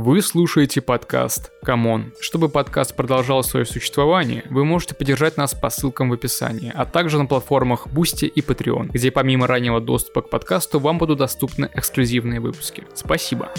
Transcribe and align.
Вы 0.00 0.22
слушаете 0.22 0.80
подкаст 0.80 1.50
«Камон». 1.64 2.12
Чтобы 2.20 2.48
подкаст 2.48 2.94
продолжал 2.94 3.42
свое 3.42 3.66
существование, 3.66 4.44
вы 4.48 4.64
можете 4.64 4.94
поддержать 4.94 5.36
нас 5.36 5.54
по 5.54 5.70
ссылкам 5.70 6.10
в 6.10 6.12
описании, 6.12 6.72
а 6.72 6.84
также 6.84 7.18
на 7.18 7.26
платформах 7.26 7.88
Boosty 7.88 8.28
и 8.28 8.40
Patreon, 8.40 8.90
где 8.92 9.10
помимо 9.10 9.48
раннего 9.48 9.80
доступа 9.80 10.22
к 10.22 10.30
подкасту 10.30 10.78
вам 10.78 10.98
будут 10.98 11.18
доступны 11.18 11.68
эксклюзивные 11.74 12.38
выпуски. 12.38 12.84
Спасибо. 12.94 13.50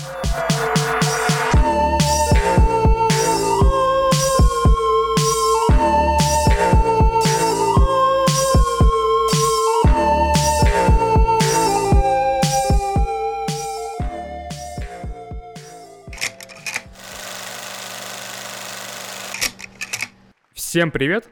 Всем 20.69 20.91
привет! 20.91 21.27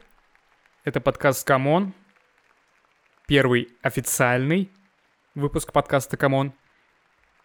Это 0.82 1.00
подкаст 1.00 1.46
«Камон». 1.46 1.94
Первый 3.28 3.68
официальный 3.82 4.68
выпуск 5.36 5.72
подкаста 5.72 6.16
«Камон». 6.16 6.52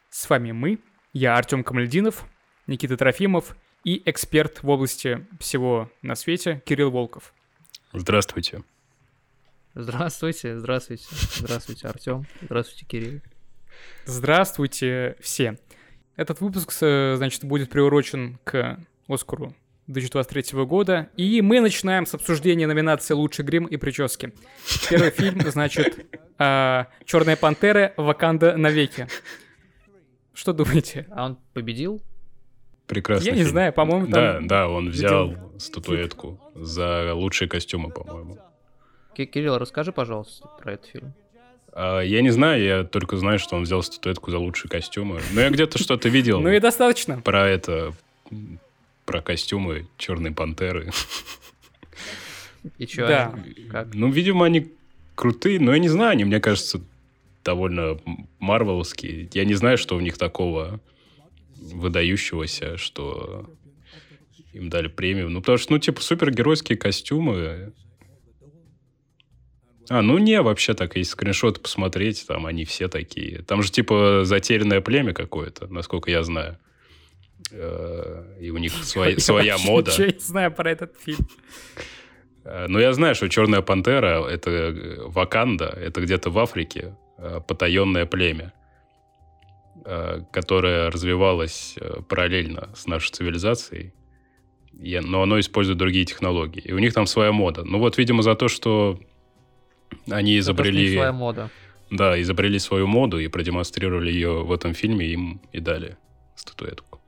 С 0.10 0.28
вами 0.28 0.54
мы, 0.54 0.80
я 1.14 1.38
Артем 1.38 1.64
Камальдинов, 1.64 2.26
Никита 2.66 2.98
Трофимов 2.98 3.56
и 3.84 4.02
эксперт 4.10 4.64
в 4.64 4.70
области 4.70 5.28
всего 5.40 5.92
на 6.02 6.16
свете 6.16 6.64
Кирилл 6.66 6.90
Волков. 6.90 7.32
Здравствуйте. 7.94 8.64
Здравствуйте, 9.76 10.58
здравствуйте, 10.58 11.06
здравствуйте, 11.12 11.88
Артем, 11.88 12.26
здравствуйте, 12.42 12.86
Кирилл. 12.88 13.22
Здравствуйте 14.06 15.16
все. 15.20 15.60
Этот 16.16 16.42
выпуск, 16.42 16.74
э, 16.82 17.14
значит, 17.18 17.44
будет 17.44 17.70
приурочен 17.70 18.40
к 18.46 18.80
Оскару 19.08 19.54
2023 19.88 20.64
года. 20.66 21.10
И 21.18 21.42
мы 21.42 21.60
начинаем 21.60 22.06
с 22.06 22.14
обсуждения 22.14 22.68
номинации 22.68 23.14
«Лучший 23.14 23.44
грим 23.46 23.66
и 23.66 23.78
прически». 23.78 24.34
Первый 24.90 25.10
фильм, 25.12 25.42
значит, 25.52 26.06
а, 26.38 26.88
«Черная 27.06 27.36
пантера. 27.36 27.94
Ваканда 27.98 28.56
навеки». 28.58 29.08
Что 30.34 30.54
думаете? 30.54 31.06
А 31.12 31.26
он 31.26 31.38
победил? 31.54 32.02
Прекрасно. 32.88 33.26
Я 33.30 33.36
не 33.36 33.44
знаю, 33.44 33.72
по-моему, 33.72 34.08
Да, 34.08 34.34
там... 34.34 34.48
да, 34.48 34.68
он 34.68 34.90
взял 34.90 35.36
статуэтку 35.60 36.40
за 36.56 37.14
лучшие 37.14 37.48
костюмы, 37.48 37.92
по-моему. 37.92 38.40
Ки- 39.16 39.26
Кирилл, 39.26 39.58
расскажи, 39.58 39.92
пожалуйста, 39.92 40.48
про 40.60 40.74
этот 40.74 40.88
фильм. 40.88 41.14
А, 41.72 42.00
я 42.02 42.22
не 42.22 42.30
знаю, 42.32 42.64
я 42.64 42.84
только 42.84 43.16
знаю, 43.18 43.38
что 43.40 43.56
он 43.56 43.64
взял 43.64 43.84
статуэтку 43.84 44.32
за 44.32 44.38
лучшие 44.40 44.70
костюмы. 44.70 45.22
Но 45.34 45.42
я 45.42 45.50
где-то 45.50 45.78
что-то 45.78 46.10
видел 46.10 46.42
Ну 46.42 46.50
и 46.50 46.60
достаточно. 46.60 47.22
про 47.22 47.48
это, 47.48 47.94
про 49.06 49.22
костюмы 49.22 49.88
Черной 49.98 50.32
Пантеры. 50.32 50.92
И 52.78 52.88
чё, 52.88 53.08
Да. 53.08 53.36
как? 53.72 53.94
Ну, 53.94 54.10
видимо, 54.10 54.46
они 54.46 54.72
крутые, 55.16 55.60
но 55.60 55.74
я 55.74 55.80
не 55.80 55.90
знаю, 55.90 56.12
они, 56.12 56.24
мне 56.24 56.40
кажется, 56.40 56.82
довольно 57.44 58.00
марвеловские. 58.40 59.30
Я 59.34 59.46
не 59.46 59.54
знаю, 59.54 59.78
что 59.78 59.96
в 59.98 60.02
них 60.02 60.18
такого 60.18 60.80
выдающегося, 61.58 62.78
что 62.78 63.50
им 64.54 64.70
дали 64.70 64.88
премию. 64.88 65.30
Ну, 65.30 65.42
потому 65.42 65.58
что, 65.58 65.74
ну, 65.74 65.80
типа, 65.80 66.02
супергеройские 66.02 66.78
костюмы. 66.78 67.74
А, 69.90 70.02
ну 70.02 70.18
не, 70.18 70.42
вообще 70.42 70.74
так, 70.74 70.96
если 70.96 71.12
скриншоты 71.12 71.60
посмотреть, 71.60 72.26
там 72.28 72.46
они 72.46 72.64
все 72.64 72.88
такие. 72.88 73.42
Там 73.42 73.62
же, 73.62 73.72
типа, 73.72 74.22
затерянное 74.24 74.80
племя 74.80 75.14
какое-то, 75.14 75.68
насколько 75.68 76.10
я 76.10 76.24
знаю. 76.24 76.58
Э, 77.52 78.38
И 78.42 78.50
у 78.50 78.58
них 78.58 78.74
своя, 78.84 79.12
Я 79.12 79.20
своя 79.20 79.54
вообще 79.54 79.68
мода. 79.72 79.92
Ничего 79.92 80.08
не 80.08 80.20
знаю 80.20 80.52
про 80.52 80.72
этот 80.72 80.96
фильм. 81.00 81.28
Э, 82.44 82.68
Ну, 82.68 82.80
я 82.80 82.94
знаю, 82.94 83.16
что 83.16 83.30
Черная 83.30 83.62
Пантера— 83.62 84.24
это 84.30 84.50
э, 84.50 85.08
Ваканда, 85.08 85.66
это 85.66 86.02
где-то 86.02 86.30
в 86.30 86.40
Африке, 86.40 86.96
потаенное 87.48 88.06
племя, 88.06 88.52
которое 90.32 90.90
развивалось 90.90 91.76
параллельно 92.10 92.70
с 92.76 92.86
нашей 92.88 93.12
цивилизацией, 93.12 93.94
но 94.74 95.22
оно 95.22 95.40
использует 95.40 95.78
другие 95.78 96.06
технологии. 96.06 96.62
И 96.62 96.74
у 96.74 96.80
них 96.80 96.94
там 96.94 97.06
своя 97.06 97.32
мода. 97.32 97.64
Ну 97.64 97.80
вот, 97.80 97.98
видимо, 97.98 98.24
за 98.24 98.36
то, 98.36 98.48
что 98.50 99.00
они 100.10 100.34
Это 100.34 100.40
изобрели, 100.42 100.96
своя 100.96 101.12
мода. 101.14 101.50
да, 101.92 102.20
изобрели 102.22 102.60
свою 102.60 102.88
моду 102.88 103.20
и 103.20 103.28
продемонстрировали 103.28 104.12
ее 104.12 104.44
в 104.44 104.52
этом 104.52 104.74
фильме, 104.74 105.06
им 105.08 105.42
и 105.54 105.60
дали 105.60 105.98
статуэтку. 106.36 107.00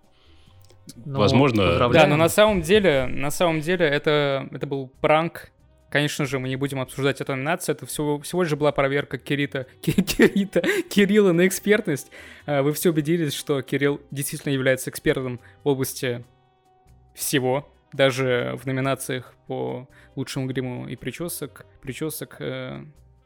Ну, 1.06 1.20
Возможно, 1.20 1.64
Да, 2.04 2.08
но 2.08 2.16
на 2.18 2.30
самом 2.30 2.62
деле, 2.62 3.06
на 3.08 3.32
самом 3.32 3.60
деле 3.62 3.86
это, 3.86 4.48
это 4.52 4.68
был 4.68 4.92
пранк. 5.02 5.50
Конечно 5.90 6.26
же, 6.26 6.40
мы 6.40 6.50
не 6.50 6.58
будем 6.58 6.82
обсуждать 6.82 7.22
эту 7.22 7.32
номинацию. 7.34 7.76
Это 7.76 7.86
всего, 7.86 8.20
всего 8.20 8.44
лишь 8.44 8.54
была 8.54 8.72
проверка 8.72 9.18
Кирита, 9.18 9.66
Ки- 9.82 10.02
Кирита, 10.02 10.62
Кирилла 10.90 11.32
на 11.32 11.48
экспертность. 11.48 12.12
А, 12.46 12.62
Вы 12.64 12.74
все 12.74 12.90
убедились, 12.90 13.34
что 13.34 13.62
Кирилл 13.62 14.02
действительно 14.12 14.52
является 14.52 14.90
экспертом 14.90 15.40
в 15.64 15.70
области 15.70 16.26
всего. 17.14 17.72
Даже 17.94 18.60
в 18.62 18.66
номинациях 18.66 19.34
по 19.48 19.88
лучшему 20.16 20.48
гриму 20.48 20.88
и 20.88 20.96
причесок. 20.98 21.66
Причесок 21.82 22.36
э, 22.40 22.84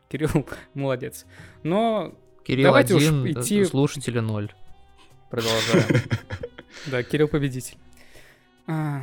Кирилл 0.09 0.45
молодец. 0.75 1.25
Но 1.63 2.13
Кирилл 2.45 2.65
давайте 2.65 2.93
уж 2.93 3.03
один, 3.03 3.25
идти- 3.25 3.61
э, 3.61 3.65
слушатели 3.65 4.19
ноль. 4.19 4.53
Продолжаем. 5.29 5.85
Да, 6.85 7.03
Кирилл 7.03 7.27
победитель. 7.27 7.77
А, 8.67 9.01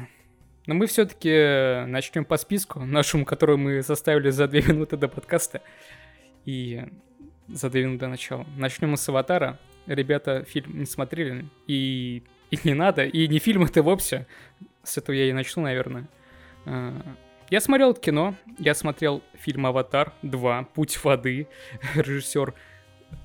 Но 0.66 0.74
мы 0.74 0.86
все-таки 0.86 1.84
начнем 1.86 2.24
по 2.24 2.36
списку 2.36 2.80
нашему, 2.80 3.24
который 3.24 3.56
мы 3.56 3.82
составили 3.82 4.30
за 4.30 4.48
две 4.48 4.62
минуты 4.62 4.96
до 4.96 5.08
подкаста. 5.08 5.60
И 6.44 6.84
за 7.48 7.68
две 7.68 7.84
минуты 7.84 8.00
до 8.00 8.08
начала. 8.08 8.46
Начнем 8.56 8.90
мы 8.90 8.96
с 8.96 9.08
«Аватара». 9.08 9.58
Ребята 9.86 10.44
фильм 10.44 10.78
не 10.78 10.86
смотрели, 10.86 11.44
и, 11.66 12.22
и 12.50 12.58
не 12.64 12.74
надо, 12.74 13.04
и 13.04 13.28
не 13.28 13.38
фильм 13.38 13.64
это 13.64 13.82
вовсе. 13.82 14.26
С 14.82 14.96
этого 14.96 15.14
я 15.14 15.28
и 15.28 15.32
начну, 15.32 15.62
наверное. 15.62 16.08
А, 16.64 16.94
Я 17.50 17.60
смотрел 17.60 17.94
кино, 17.94 18.34
я 18.58 18.74
смотрел 18.74 19.22
фильм 19.34 19.66
«Аватар 19.66 20.12
2. 20.22 20.62
Путь 20.74 21.04
воды», 21.04 21.46
режиссер 21.94 22.54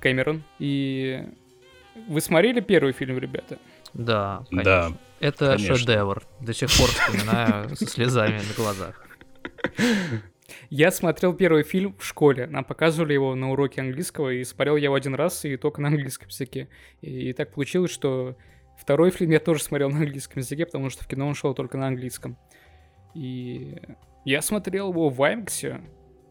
Кэмерон. 0.02 0.44
И 0.60 1.26
вы 2.08 2.22
смотрели 2.22 2.60
первый 2.62 2.94
фильм, 2.94 3.18
ребята? 3.18 3.58
Да, 3.94 4.46
конечно. 4.50 4.64
Да, 4.64 4.92
Это 5.20 5.56
конечно. 5.56 5.76
шедевр. 5.76 6.24
До 6.40 6.54
сих 6.54 6.70
пор 6.78 6.90
вспоминаю 6.90 7.76
со 7.76 7.86
слезами 7.86 8.38
на 8.38 8.54
глазах. 8.56 9.08
Я 10.70 10.92
смотрел 10.92 11.34
первый 11.34 11.64
фильм 11.64 11.96
в 11.98 12.06
школе. 12.06 12.48
Нам 12.48 12.64
показывали 12.64 13.14
его 13.14 13.36
на 13.36 13.52
уроке 13.52 13.82
английского, 13.82 14.30
и 14.30 14.44
смотрел 14.44 14.76
я 14.76 14.86
его 14.86 14.96
один 14.96 15.16
раз, 15.16 15.46
и 15.46 15.58
только 15.58 15.82
на 15.82 15.90
английском 15.90 16.30
языке. 16.30 16.70
И, 17.02 17.34
так 17.34 17.54
получилось, 17.54 17.92
что 17.92 18.38
второй 18.78 19.12
фильм 19.12 19.32
я 19.32 19.40
тоже 19.40 19.64
смотрел 19.64 19.90
на 19.90 20.00
английском 20.00 20.42
языке, 20.42 20.66
потому 20.66 20.90
что 20.90 21.04
в 21.04 21.08
кино 21.08 21.28
он 21.28 21.36
шел 21.36 21.54
только 21.54 21.78
на 21.78 21.88
английском. 21.88 22.38
И 23.14 23.78
я 24.26 24.42
смотрел 24.42 24.92
его 24.92 25.10
в 25.10 25.22
Аймаксе, 25.22 25.82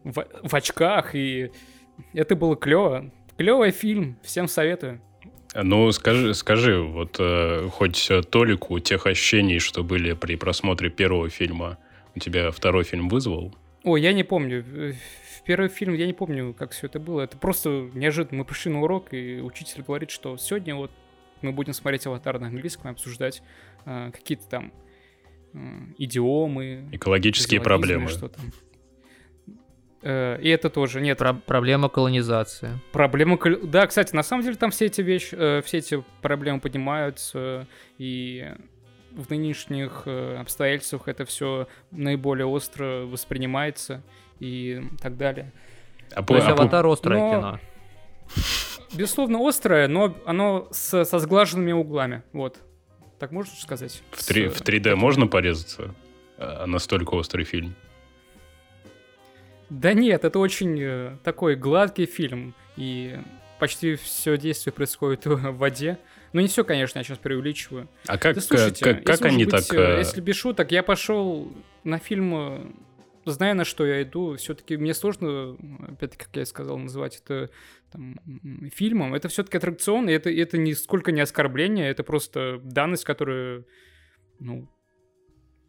в, 0.03 0.25
в 0.43 0.53
очках, 0.55 1.13
и 1.15 1.51
это 2.13 2.35
было 2.35 2.55
клево. 2.55 3.11
Клевый 3.37 3.71
фильм, 3.71 4.17
всем 4.23 4.47
советую. 4.47 5.01
Ну, 5.53 5.91
скажи, 5.91 6.33
скажи 6.33 6.81
вот 6.81 7.17
э, 7.19 7.67
хоть 7.71 8.09
э, 8.09 8.21
толику 8.23 8.79
тех 8.79 9.05
ощущений, 9.05 9.59
что 9.59 9.83
были 9.83 10.13
при 10.13 10.35
просмотре 10.35 10.89
первого 10.89 11.29
фильма, 11.29 11.77
у 12.15 12.19
тебя 12.19 12.51
второй 12.51 12.83
фильм 12.83 13.09
вызвал? 13.09 13.53
Ой, 13.83 14.01
я 14.01 14.13
не 14.13 14.23
помню. 14.23 14.63
В 14.63 15.43
первый 15.43 15.69
фильм 15.69 15.93
я 15.93 16.05
не 16.05 16.13
помню, 16.13 16.53
как 16.53 16.71
все 16.71 16.87
это 16.87 16.99
было. 16.99 17.21
Это 17.21 17.37
просто 17.37 17.89
неожиданно. 17.93 18.39
Мы 18.39 18.45
пришли 18.45 18.71
на 18.71 18.81
урок, 18.81 19.13
и 19.13 19.41
учитель 19.41 19.81
говорит, 19.81 20.11
что 20.11 20.37
сегодня 20.37 20.75
вот 20.75 20.91
мы 21.41 21.51
будем 21.51 21.73
смотреть 21.73 22.05
аватар 22.05 22.39
на 22.39 22.47
английском 22.47 22.89
и 22.89 22.93
обсуждать 22.93 23.41
э, 23.85 24.11
какие-то 24.13 24.47
там 24.47 24.71
э, 25.53 25.57
идиомы. 25.97 26.87
Экологические 26.91 27.59
проблемы. 27.59 28.07
Что 28.07 28.29
там. 28.29 28.51
Э, 30.03 30.39
и 30.41 30.49
это 30.49 30.69
тоже. 30.69 30.99
Нет, 31.01 31.17
Про- 31.19 31.33
проблема 31.33 31.87
колонизации. 31.89 32.79
проблема... 32.91 33.37
кол- 33.37 33.59
Да, 33.63 33.85
кстати, 33.87 34.15
на 34.15 34.23
самом 34.23 34.43
деле 34.43 34.55
там 34.55 34.71
все 34.71 34.85
эти 34.85 35.01
вещи, 35.01 35.35
э, 35.37 35.61
все 35.63 35.77
эти 35.77 36.03
проблемы 36.21 36.59
поднимаются, 36.59 37.67
и 37.97 38.47
в 39.11 39.29
нынешних 39.29 40.03
э, 40.05 40.37
обстоятельствах 40.39 41.07
это 41.07 41.25
все 41.25 41.67
наиболее 41.91 42.45
остро 42.47 43.05
воспринимается 43.05 44.01
и 44.39 44.81
так 45.01 45.17
далее. 45.17 45.51
А 46.15 46.23
То 46.23 46.35
есть 46.35 46.47
а 46.47 46.51
«Аватар» 46.53 46.85
острое 46.87 47.19
но- 47.19 47.31
кино. 47.31 47.59
Безусловно, 48.93 49.47
острое, 49.47 49.87
но 49.87 50.15
оно 50.25 50.67
с- 50.71 51.05
со 51.05 51.19
сглаженными 51.19 51.71
углами. 51.71 52.23
Вот. 52.33 52.57
Так 53.19 53.31
можно 53.31 53.53
сказать? 53.55 54.01
в, 54.11 54.25
три- 54.25 54.49
С- 54.49 54.53
в 54.55 54.61
3D 54.61 54.95
можно 54.95 55.27
порезаться? 55.27 55.93
А 56.37 56.65
настолько 56.65 57.13
острый 57.13 57.43
фильм. 57.45 57.75
Да 59.71 59.93
нет, 59.93 60.25
это 60.25 60.37
очень 60.37 60.77
э, 60.81 61.17
такой 61.23 61.55
гладкий 61.55 62.05
фильм, 62.05 62.53
и 62.75 63.17
почти 63.57 63.95
все 63.95 64.37
действие 64.37 64.73
происходит 64.73 65.25
в 65.25 65.37
воде, 65.53 65.97
Ну, 66.33 66.41
не 66.41 66.49
все, 66.49 66.65
конечно, 66.65 66.99
я 66.99 67.05
сейчас 67.05 67.19
преувеличиваю. 67.19 67.87
А 68.05 68.17
как, 68.17 68.35
Да 68.35 68.41
слушайте, 68.41 68.83
как, 68.83 69.05
как 69.05 69.15
если 69.15 69.27
они 69.29 69.45
быть, 69.45 69.51
так... 69.51 69.73
э, 69.73 69.95
э, 69.95 69.97
Если 69.99 70.19
без 70.19 70.35
шуток, 70.35 70.73
я 70.73 70.83
пошел 70.83 71.49
на 71.85 71.99
фильм, 71.99 72.35
э, 72.35 72.71
зная, 73.23 73.53
на 73.53 73.63
что 73.63 73.85
я 73.85 74.01
иду. 74.01 74.35
Все-таки 74.35 74.75
мне 74.75 74.93
сложно, 74.93 75.55
опять-таки, 75.87 76.25
как 76.25 76.35
я 76.35 76.41
и 76.41 76.45
сказал, 76.45 76.77
называть 76.77 77.21
это 77.23 77.49
там, 77.93 78.19
фильмом. 78.75 79.15
Это 79.15 79.29
все-таки 79.29 79.55
аттракцион, 79.55 80.09
и 80.09 80.11
это, 80.11 80.29
это 80.29 80.57
нисколько 80.57 81.13
не 81.13 81.21
оскорбление, 81.21 81.89
это 81.89 82.03
просто 82.03 82.59
данность, 82.61 83.05
которая, 83.05 83.63
ну, 84.37 84.67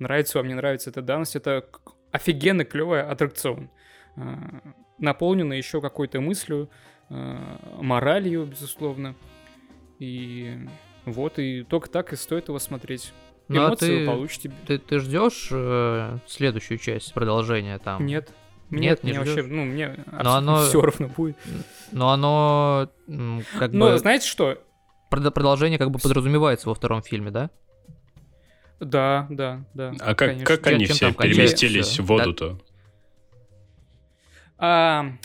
нравится 0.01 0.39
вам, 0.39 0.49
не 0.49 0.55
нравится 0.55 0.91
эта 0.91 1.03
данность. 1.03 1.37
Это 1.37 1.71
офигенно 2.11 2.65
клевый 2.65 3.01
аттракцион. 3.01 3.71
А, 4.17 4.61
Наполненный 4.99 5.57
еще 5.59 5.81
какой-то 5.81 6.21
мыслью, 6.21 6.71
а, 7.09 7.59
моралью, 7.81 8.45
безусловно. 8.47 9.15
И 9.99 10.59
вот, 11.05 11.39
и 11.39 11.63
только 11.65 11.89
так 11.91 12.13
и 12.13 12.17
стоит 12.17 12.49
его 12.49 12.59
смотреть. 12.59 13.13
Ну, 13.49 13.65
а 13.65 13.69
Эмоции 13.69 13.87
ты- 13.87 14.01
вы 14.01 14.07
получите. 14.07 14.53
Ты, 14.67 14.79
ты 14.79 14.99
ждешь 15.01 15.49
э, 15.51 16.19
следующую 16.27 16.79
часть 16.79 17.13
продолжения 17.13 17.79
там? 17.79 18.07
Нет. 18.07 18.33
Нет, 18.71 19.03
не 19.03 19.11
мне 19.11 19.19
вообще, 19.19 19.33
ждёшь? 19.43 19.51
ну, 19.51 19.65
мне 19.65 19.97
оно- 20.11 20.65
все 20.67 20.81
равно 20.81 21.09
будет. 21.09 21.37
Но 21.91 22.11
оно 22.11 22.89
как 23.59 23.73
Но 23.73 23.91
бы 23.91 23.99
знаете 23.99 24.27
что? 24.27 24.59
прод- 25.11 25.31
продолжение 25.33 25.79
как 25.79 25.91
бы 25.91 25.99
подразумевается 25.99 26.69
во 26.69 26.75
втором 26.75 27.03
фильме, 27.03 27.31
да? 27.31 27.51
Да, 28.81 29.27
да, 29.31 29.65
да. 29.75 29.93
А 30.01 30.15
как, 30.15 30.19
конечно. 30.19 30.47
как 30.47 30.67
они 30.69 30.87
чем 30.87 30.97
все 30.97 31.13
переместились 31.13 31.87
всё? 31.87 32.03
в 32.03 32.07
воду-то? 32.07 32.59
А, 34.65 35.19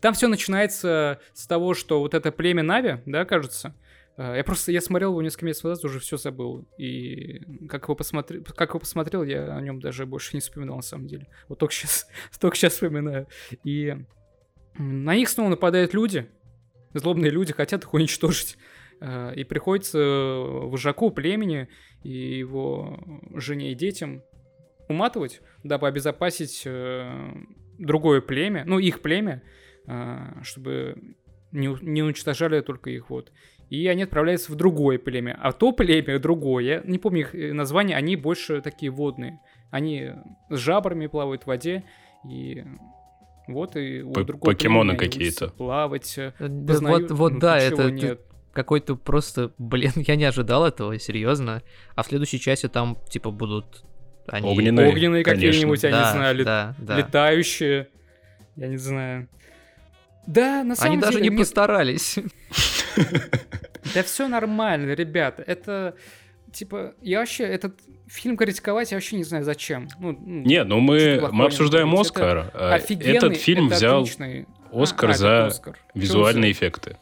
там 0.00 0.14
все 0.14 0.28
начинается 0.28 1.20
с 1.32 1.48
того, 1.48 1.74
что 1.74 1.98
вот 1.98 2.14
это 2.14 2.30
племя 2.30 2.62
Нави, 2.62 3.00
да, 3.06 3.24
кажется. 3.24 3.74
А, 4.16 4.36
Я 4.36 4.44
просто, 4.44 4.70
я 4.70 4.80
смотрел 4.80 5.10
его 5.10 5.20
несколько 5.20 5.46
месяцев 5.46 5.64
назад, 5.64 5.84
уже 5.84 5.98
все 5.98 6.16
забыл. 6.16 6.64
И 6.78 7.40
как 7.68 7.82
его, 7.84 7.96
посмотри, 7.96 8.40
как 8.40 8.68
его 8.70 8.78
посмотрел, 8.78 9.24
я 9.24 9.56
о 9.56 9.60
нем 9.60 9.80
даже 9.80 10.06
больше 10.06 10.36
не 10.36 10.40
вспоминал, 10.40 10.76
на 10.76 10.82
самом 10.82 11.08
деле. 11.08 11.26
Вот 11.48 11.58
только 11.58 11.74
сейчас, 11.74 12.06
только 12.40 12.56
сейчас 12.56 12.74
вспоминаю. 12.74 13.26
И 13.64 13.96
на 14.78 15.16
них 15.16 15.28
снова 15.28 15.48
нападают 15.48 15.92
люди. 15.92 16.30
Злобные 16.92 17.32
люди 17.32 17.52
хотят 17.52 17.82
их 17.82 17.92
уничтожить. 17.94 18.56
А, 19.00 19.32
И 19.32 19.42
приходится 19.42 19.98
вожаку 19.98 21.10
племени 21.10 21.68
и 22.04 22.38
его 22.38 22.96
жене 23.34 23.72
и 23.72 23.74
детям 23.74 24.22
уматывать, 24.88 25.40
дабы 25.64 25.88
обезопасить 25.88 26.62
э, 26.64 27.32
другое 27.78 28.20
племя, 28.20 28.64
ну, 28.66 28.78
их 28.78 29.00
племя, 29.00 29.42
а, 29.86 30.40
чтобы 30.42 31.16
не, 31.52 31.76
не 31.82 32.02
уничтожали 32.02 32.60
только 32.60 32.90
их 32.90 33.10
вот. 33.10 33.32
И 33.70 33.86
они 33.86 34.02
отправляются 34.02 34.52
в 34.52 34.56
другое 34.56 34.98
племя. 34.98 35.38
А 35.40 35.52
то 35.52 35.72
племя 35.72 36.18
другое, 36.18 36.64
я 36.64 36.82
не 36.84 36.98
помню 36.98 37.20
их 37.20 37.34
э, 37.34 37.52
название, 37.52 37.96
они 37.96 38.16
больше 38.16 38.60
такие 38.60 38.90
водные. 38.90 39.40
Они 39.70 40.12
с 40.50 40.58
жабрами 40.58 41.06
плавают 41.06 41.44
в 41.44 41.46
воде, 41.46 41.84
и 42.28 42.64
вот 43.48 43.76
и 43.76 44.02
у 44.02 44.12
П- 44.12 44.24
другого 44.24 44.52
покемоны 44.52 44.96
какие-то. 44.96 45.48
Плавать, 45.48 46.16
э, 46.18 46.32
Да 46.38 46.74
познают, 46.74 47.10
вот, 47.10 47.18
вот 47.18 47.32
ну, 47.34 47.38
да, 47.40 47.58
это 47.58 47.90
нет. 47.90 48.20
какой-то 48.52 48.96
просто, 48.96 49.52
блин, 49.58 49.92
я 49.96 50.16
не 50.16 50.24
ожидал 50.24 50.66
этого, 50.66 50.98
серьезно. 50.98 51.62
А 51.94 52.02
в 52.02 52.06
следующей 52.06 52.40
части 52.40 52.68
там, 52.68 52.96
типа, 53.08 53.30
будут 53.30 53.84
они... 54.26 54.48
Огненные, 54.48 54.88
Огненные 54.88 55.24
конечно. 55.24 55.46
какие-нибудь, 55.48 55.82
я 55.82 55.90
не 55.90 55.96
Да, 55.96 56.12
знаю, 56.12 56.34
лет- 56.36 56.46
да, 56.46 56.74
да. 56.78 56.96
летающие, 56.98 57.88
я 58.56 58.68
не 58.68 58.76
знаю. 58.76 59.28
Да, 60.26 60.64
на 60.64 60.74
самом 60.76 60.92
Они 60.92 61.00
даже 61.02 61.12
деле, 61.18 61.24
не 61.24 61.28
нет, 61.30 61.38
постарались. 61.40 62.18
Да 63.94 64.02
все 64.02 64.28
нормально, 64.28 64.92
ребята. 64.94 65.42
Это, 65.46 65.94
типа, 66.52 66.94
я 67.02 67.18
вообще, 67.20 67.44
этот 67.44 67.78
фильм 68.08 68.36
критиковать 68.36 68.90
я 68.92 68.96
вообще 68.96 69.16
не 69.16 69.24
знаю 69.24 69.44
зачем. 69.44 69.88
Ну, 70.00 70.12
ну, 70.12 70.42
Нет, 70.42 70.66
ну 70.66 70.76
что 70.76 70.80
мы, 70.82 71.28
мы 71.32 71.44
обсуждаем? 71.46 71.94
Оскар. 71.94 72.50
а 72.54 72.74
офигенный, 72.74 73.16
Этот 73.16 73.36
фильм 73.36 73.66
это 73.66 73.76
взял 73.76 74.00
отличный. 74.02 74.46
Оскар 74.72 75.10
А, 75.10 75.12
а, 75.12 75.14
это 75.14 75.18
за 75.18 75.46
Оскар. 75.46 75.78
Визуальные 75.94 76.52
за- 76.54 76.58
эффекты. 76.58 76.96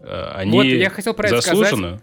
А, 0.00 0.34
Они 0.36 0.50
Вот, 0.52 0.64
я 0.64 0.90
хотел 0.90 1.14
про 1.14 1.28
это 1.28 1.40
сказать. 1.40 1.58
заслуженно. 1.70 2.02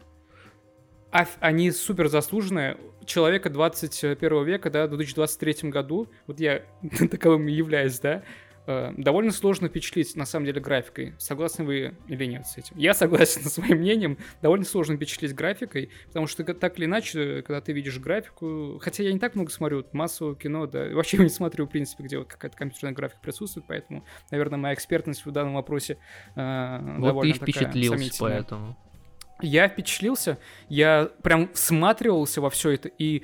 А- 1.12 1.28
они 1.42 1.70
супер 1.72 2.08
заслуженные. 2.08 2.78
Человека 3.06 3.50
21 3.50 4.44
века, 4.46 4.70
да, 4.70 4.88
в 4.88 4.90
2023 4.90 5.70
году, 5.70 6.10
вот 6.28 6.40
я 6.40 6.64
таковым 7.12 7.48
и 7.48 7.52
являюсь, 7.52 8.00
да, 8.00 8.24
э, 8.66 8.94
довольно 8.98 9.32
сложно 9.32 9.68
впечатлить, 9.68 10.16
на 10.16 10.26
самом 10.26 10.46
деле, 10.46 10.62
графикой. 10.62 11.14
Согласны 11.18 11.66
вы 11.66 11.96
или 12.08 12.26
нет 12.26 12.46
с 12.48 12.58
этим? 12.58 12.78
Я 12.78 12.94
согласен 12.94 13.42
со 13.42 13.50
своим 13.50 13.80
мнением. 13.80 14.18
Довольно 14.42 14.66
сложно 14.66 14.96
впечатлить 14.96 15.34
графикой, 15.34 15.90
потому 16.08 16.28
что 16.28 16.44
так 16.54 16.78
или 16.78 16.86
иначе, 16.86 17.42
когда 17.42 17.62
ты 17.62 17.74
видишь 17.74 18.00
графику... 18.00 18.80
Хотя 18.82 19.04
я 19.04 19.14
не 19.14 19.20
так 19.20 19.36
много 19.36 19.52
смотрю 19.52 19.86
массового 19.92 20.36
кино, 20.36 20.66
да, 20.68 20.88
вообще 20.90 21.18
не 21.20 21.30
смотрю, 21.30 21.66
в 21.66 21.70
принципе, 21.70 22.04
где 22.04 22.18
вот 22.18 22.28
какая-то 22.28 22.58
компьютерная 22.58 22.94
графика 22.94 23.20
присутствует, 23.22 23.66
поэтому, 23.68 24.06
наверное, 24.32 24.58
моя 24.58 24.74
экспертность 24.74 25.26
в 25.26 25.32
данном 25.32 25.56
вопросе 25.56 25.98
э, 26.36 26.80
Вот 26.80 26.96
ты 26.96 27.02
довольно 27.02 27.34
такая 27.34 27.52
впечатлился 27.52 28.20
поэтому. 28.20 28.78
Я 29.44 29.68
впечатлился, 29.68 30.38
я 30.70 31.10
прям 31.22 31.52
всматривался 31.54 32.40
во 32.40 32.50
все 32.50 32.72
это, 32.72 32.88
и, 32.88 33.24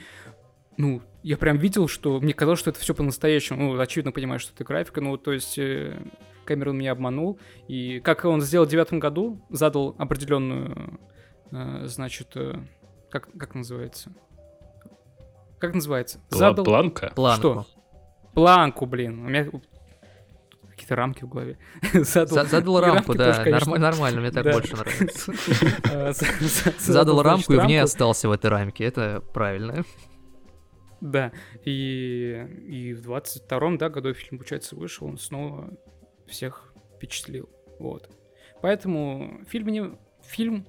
ну, 0.76 1.02
я 1.24 1.38
прям 1.38 1.58
видел, 1.58 1.88
что 1.88 2.20
мне 2.20 2.34
казалось, 2.34 2.60
что 2.60 2.70
это 2.72 2.80
все 2.80 2.94
по-настоящему. 2.94 3.74
Ну, 3.74 3.80
очевидно, 3.80 4.12
понимаю, 4.12 4.40
что 4.40 4.54
это 4.54 4.66
графика, 4.66 5.00
ну, 5.00 5.16
то 5.16 5.32
есть 5.32 5.58
э, 5.58 5.98
Кэмерон 6.44 6.78
меня 6.78 6.92
обманул. 6.92 7.40
И 7.70 8.02
как 8.02 8.26
он 8.26 8.42
сделал 8.42 8.66
в 8.66 8.70
девятом 8.70 9.00
году, 9.00 9.42
задал 9.50 9.96
определенную, 9.98 11.00
э, 11.52 11.86
значит, 11.86 12.36
э, 12.36 12.56
как, 13.10 13.30
как 13.38 13.56
называется? 13.56 14.12
Как 15.58 15.74
называется? 15.74 16.20
Задал 16.30 16.66
Планка? 16.66 17.14
Планку. 17.16 17.66
планку, 18.34 18.86
блин. 18.86 19.26
У 19.26 19.30
меня 19.30 19.50
какие-то 20.80 20.96
рамки 20.96 21.24
в 21.24 21.28
голове. 21.30 21.58
Задал, 21.94 22.36
За- 22.38 22.46
Задал 22.46 22.80
рамку, 22.80 23.14
рамки 23.14 23.18
да, 23.18 23.26
тоже, 23.34 23.44
конечно. 23.44 23.72
норм- 23.72 23.82
нормально, 23.82 24.22
мне 24.22 24.32
так 24.32 24.44
Да. 24.44 24.54
больше 24.54 24.76
нравится. 24.76 25.32
э, 25.92 26.14
за- 26.14 26.26
за- 26.80 26.94
Задал 26.94 27.22
рамку 27.22 27.54
и 27.54 27.58
в 27.58 27.66
ней 27.66 27.82
остался 27.82 28.30
в 28.30 28.32
этой 28.32 28.50
рамке, 28.50 28.84
это 28.86 29.22
правильно. 29.34 29.84
Да, 31.02 31.32
и, 31.64 32.46
и 32.68 32.94
в 32.94 33.02
22-м, 33.10 33.78
да, 33.78 33.90
году 33.90 34.14
фильм, 34.14 34.38
получается, 34.40 34.76
вышел, 34.76 35.08
он 35.08 35.18
снова 35.18 35.74
всех 36.28 36.74
впечатлил, 36.98 37.50
вот. 37.80 38.10
Поэтому 38.62 39.40
фильм, 39.48 39.68
не, 39.70 39.92
фильм 40.24 40.66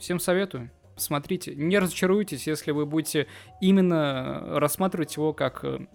всем 0.00 0.18
советую, 0.18 0.70
смотрите, 0.96 1.54
не 1.54 1.78
разочаруйтесь, 1.78 2.46
если 2.48 2.72
вы 2.72 2.86
будете 2.86 3.28
именно 3.60 4.58
рассматривать 4.58 5.14
его 5.16 5.32
как 5.32 5.64
э, 5.64 5.86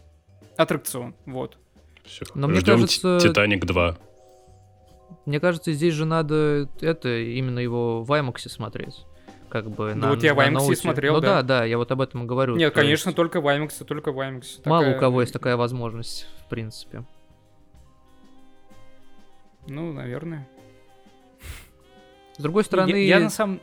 аттракцион, 0.56 1.14
вот. 1.26 1.58
Всё. 2.06 2.26
Но 2.36 2.48
мне 2.48 2.60
Ждём 2.60 2.82
кажется- 2.82 3.20
Ти- 3.20 3.30
Титаник 3.30 3.66
2. 3.66 3.98
Мне 5.26 5.40
кажется, 5.40 5.72
здесь 5.74 5.94
же 5.94 6.06
надо 6.06 6.70
это 6.82 7.18
именно 7.18 7.60
его 7.60 8.04
в 8.04 8.12
IMAX 8.12 8.48
смотреть. 8.50 9.06
Как 9.50 9.70
бы 9.70 9.90
Да 9.90 9.96
на, 9.96 10.10
вот 10.10 10.22
я 10.24 10.34
в 10.34 10.38
на 10.38 10.44
IMAX 10.44 10.50
и 10.50 10.52
ноуте. 10.54 10.76
смотрел, 10.82 11.14
Ну 11.16 11.20
да. 11.22 11.42
да, 11.42 11.60
да, 11.60 11.66
я 11.66 11.78
вот 11.78 11.92
об 11.92 12.02
этом 12.02 12.24
и 12.24 12.26
говорю. 12.26 12.56
Нет, 12.58 12.74
То 12.74 12.82
конечно, 12.82 13.10
есть 13.10 13.16
только 13.16 13.42
в 13.42 13.48
IMAX, 13.48 13.84
только 13.86 14.12
в 14.12 14.20
IMAX. 14.20 14.62
Мало 14.66 14.84
Такая- 14.84 14.98
у 14.98 15.00
кого 15.00 15.22
есть 15.22 15.34
такая 15.34 15.56
возможность, 15.58 16.28
в 16.46 16.50
принципе. 16.50 17.04
Ну, 19.68 19.94
наверное. 19.94 20.48
С 22.38 22.42
другой 22.42 22.64
стороны, 22.66 22.90
я, 22.90 23.18
я 23.18 23.20
на 23.20 23.30
самом... 23.30 23.62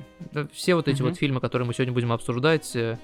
Все 0.53 0.75
вот 0.75 0.89
эти 0.89 1.03
Мгм. 1.03 1.11
вот 1.11 1.19
фильмы, 1.19 1.41
которые 1.41 1.67
мы 1.67 1.75
сегодня 1.75 1.93
будем 1.93 2.11
обсуждать, 2.11 2.75
э, 2.75 2.97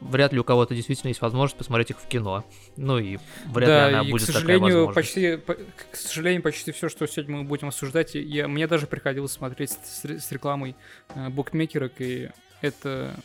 вряд 0.00 0.32
ли 0.32 0.38
у 0.38 0.44
кого-то 0.44 0.74
действительно 0.74 1.08
есть 1.08 1.20
возможность 1.22 1.56
посмотреть 1.56 1.90
их 1.90 1.98
в 2.00 2.06
кино. 2.06 2.44
Ну 2.76 2.98
и 2.98 3.18
вряд 3.46 3.68
да, 3.68 3.88
ли 3.88 3.94
она 3.96 4.06
и, 4.06 4.10
будет 4.10 4.24
к 4.24 4.26
такая 4.26 4.40
сожалению, 4.42 4.86
возможность. 4.86 4.94
почти, 4.94 5.36
по- 5.36 5.54
к 5.54 5.96
сожалению, 5.96 6.42
почти 6.42 6.72
все, 6.72 6.88
что 6.88 7.06
сегодня 7.06 7.36
мы 7.38 7.44
будем 7.44 7.68
обсуждать, 7.68 8.14
я, 8.14 8.46
мне 8.48 8.66
даже 8.66 8.86
приходилось 8.86 9.32
смотреть 9.32 9.70
с, 9.70 10.04
с 10.04 10.32
рекламой 10.32 10.76
э, 11.14 11.28
букмекерок, 11.30 11.92
и 12.00 12.30
это, 12.60 13.18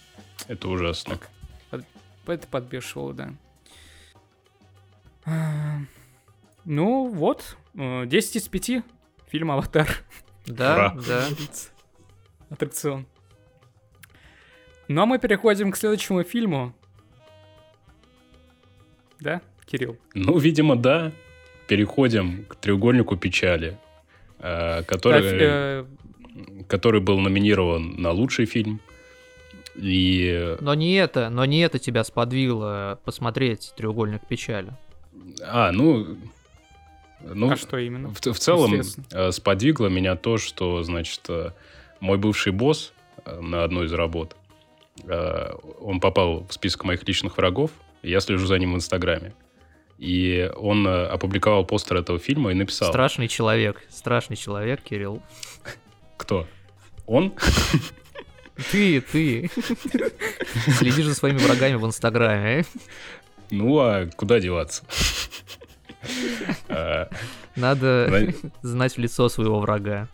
Это 0.48 0.68
ужасно. 0.70 1.20
это 1.72 2.48
подбешивало, 2.48 3.14
да. 3.14 3.34
А, 5.26 5.78
Ну, 6.66 7.08
вот, 7.10 7.58
э, 7.76 8.06
10 8.06 8.36
из 8.38 8.48
5, 8.48 8.84
фильм 9.28 9.52
«Аватар», 9.52 9.88
Да, 10.46 10.74
Ура. 10.76 10.98
да. 11.08 11.28
аттракцион. 12.50 13.06
Ну, 14.92 15.02
а 15.02 15.06
мы 15.06 15.20
переходим 15.20 15.72
к 15.72 15.78
следующему 15.78 16.24
фильму. 16.24 16.74
Да, 19.20 19.42
Кирилл? 19.66 19.98
Ну, 20.14 20.38
видимо, 20.38 20.76
да. 20.76 21.12
Переходим 21.68 22.44
к 22.50 22.56
треугольнику 22.56 23.16
печали, 23.16 23.78
э, 24.40 24.84
который, 24.84 25.22
э, 25.24 25.86
который 26.68 27.00
был 27.00 27.20
номинирован 27.20 27.96
на 28.02 28.12
лучший 28.12 28.46
фильм. 28.46 28.82
И... 29.76 30.58
Но 30.60 30.74
не 30.74 30.96
это, 30.96 31.30
но 31.30 31.46
не 31.46 31.62
это 31.62 31.80
тебя 31.80 32.04
сподвигло 32.04 33.00
посмотреть 33.06 33.74
«Треугольник 33.78 34.28
печали». 34.28 34.74
А, 35.42 35.72
ну... 35.72 36.18
Ну, 37.22 37.52
а 37.52 37.56
что 37.56 37.78
именно? 37.78 38.10
В, 38.10 38.20
в 38.20 38.40
целом 38.40 38.82
э, 39.12 39.32
сподвигло 39.32 39.88
меня 39.88 40.18
то, 40.18 40.38
что, 40.38 40.84
значит, 40.84 41.30
мой 42.02 42.18
бывший 42.18 42.52
босс 42.52 42.92
на 43.26 43.64
одной 43.64 43.86
из 43.86 43.94
работ, 43.94 44.36
он 45.08 46.00
попал 46.00 46.46
в 46.48 46.54
список 46.54 46.84
моих 46.84 47.08
личных 47.08 47.38
врагов, 47.38 47.72
я 48.04 48.20
слежу 48.20 48.46
за 48.46 48.58
ним 48.58 48.74
в 48.74 48.76
Инстаграме. 48.76 49.34
И 49.98 50.50
он 50.58 50.88
э, 50.88 51.06
опубликовал 51.06 51.64
постер 51.64 51.98
этого 51.98 52.18
фильма 52.18 52.52
и 52.52 52.56
написал... 52.56 52.90
Страшный 52.90 53.28
человек, 53.28 53.84
страшный 53.90 54.36
человек, 54.36 54.82
Кирилл. 54.82 55.22
Кто? 56.18 56.48
Он? 57.06 57.34
Ты, 58.72 59.02
ты. 59.02 59.50
Следишь 60.78 61.06
за 61.06 61.14
своими 61.16 61.38
врагами 61.38 61.76
в 61.76 61.86
Инстаграме. 61.86 62.62
э? 62.62 62.64
Ну, 63.52 63.80
а 63.80 64.08
куда 64.16 64.40
деваться? 64.40 64.84
Надо 67.56 68.08
Зна- 68.08 68.52
знать 68.62 68.96
в 68.96 68.98
лицо 68.98 69.30
своего 69.30 69.60
врага. 69.60 70.08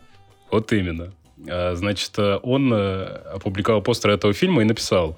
Вот 0.51 0.71
именно. 0.73 1.13
А, 1.45 1.75
Значит, 1.75 2.11
э, 2.17 2.39
он 2.43 2.73
э, 2.73 3.05
опубликовал 3.33 3.81
постер 3.81 4.11
этого 4.11 4.33
фильма 4.33 4.61
и 4.61 4.65
написал, 4.65 5.17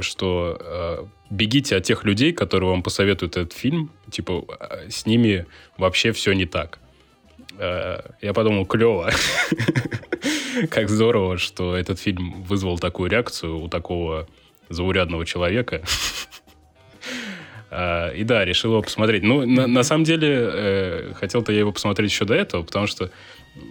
что 0.00 0.58
э, 0.60 1.04
бегите 1.30 1.76
от 1.76 1.84
тех 1.84 2.04
людей, 2.04 2.32
которые 2.32 2.70
вам 2.70 2.82
посоветуют 2.82 3.36
этот 3.36 3.52
фильм, 3.52 3.90
типа, 4.10 4.44
э, 4.60 4.90
с 4.90 5.06
ними 5.06 5.46
вообще 5.76 6.12
все 6.12 6.32
не 6.32 6.46
так. 6.46 6.78
Э, 7.58 8.00
Я 8.20 8.32
подумал, 8.32 8.66
клево. 8.66 9.10
Как 10.70 10.88
здорово, 10.88 11.38
что 11.38 11.76
этот 11.76 12.00
фильм 12.00 12.42
вызвал 12.42 12.78
такую 12.78 13.10
реакцию 13.10 13.58
у 13.60 13.68
такого 13.68 14.26
заурядного 14.68 15.24
человека. 15.24 15.82
И 17.70 18.24
да, 18.24 18.46
решил 18.46 18.72
его 18.72 18.82
посмотреть. 18.82 19.22
Ну, 19.22 19.44
на, 19.46 19.82
самом 19.82 20.04
деле, 20.04 20.28
э, 20.30 21.12
хотел-то 21.14 21.52
я 21.52 21.58
его 21.58 21.70
посмотреть 21.70 22.10
еще 22.10 22.24
до 22.24 22.32
этого, 22.32 22.62
потому 22.62 22.86
что 22.86 23.10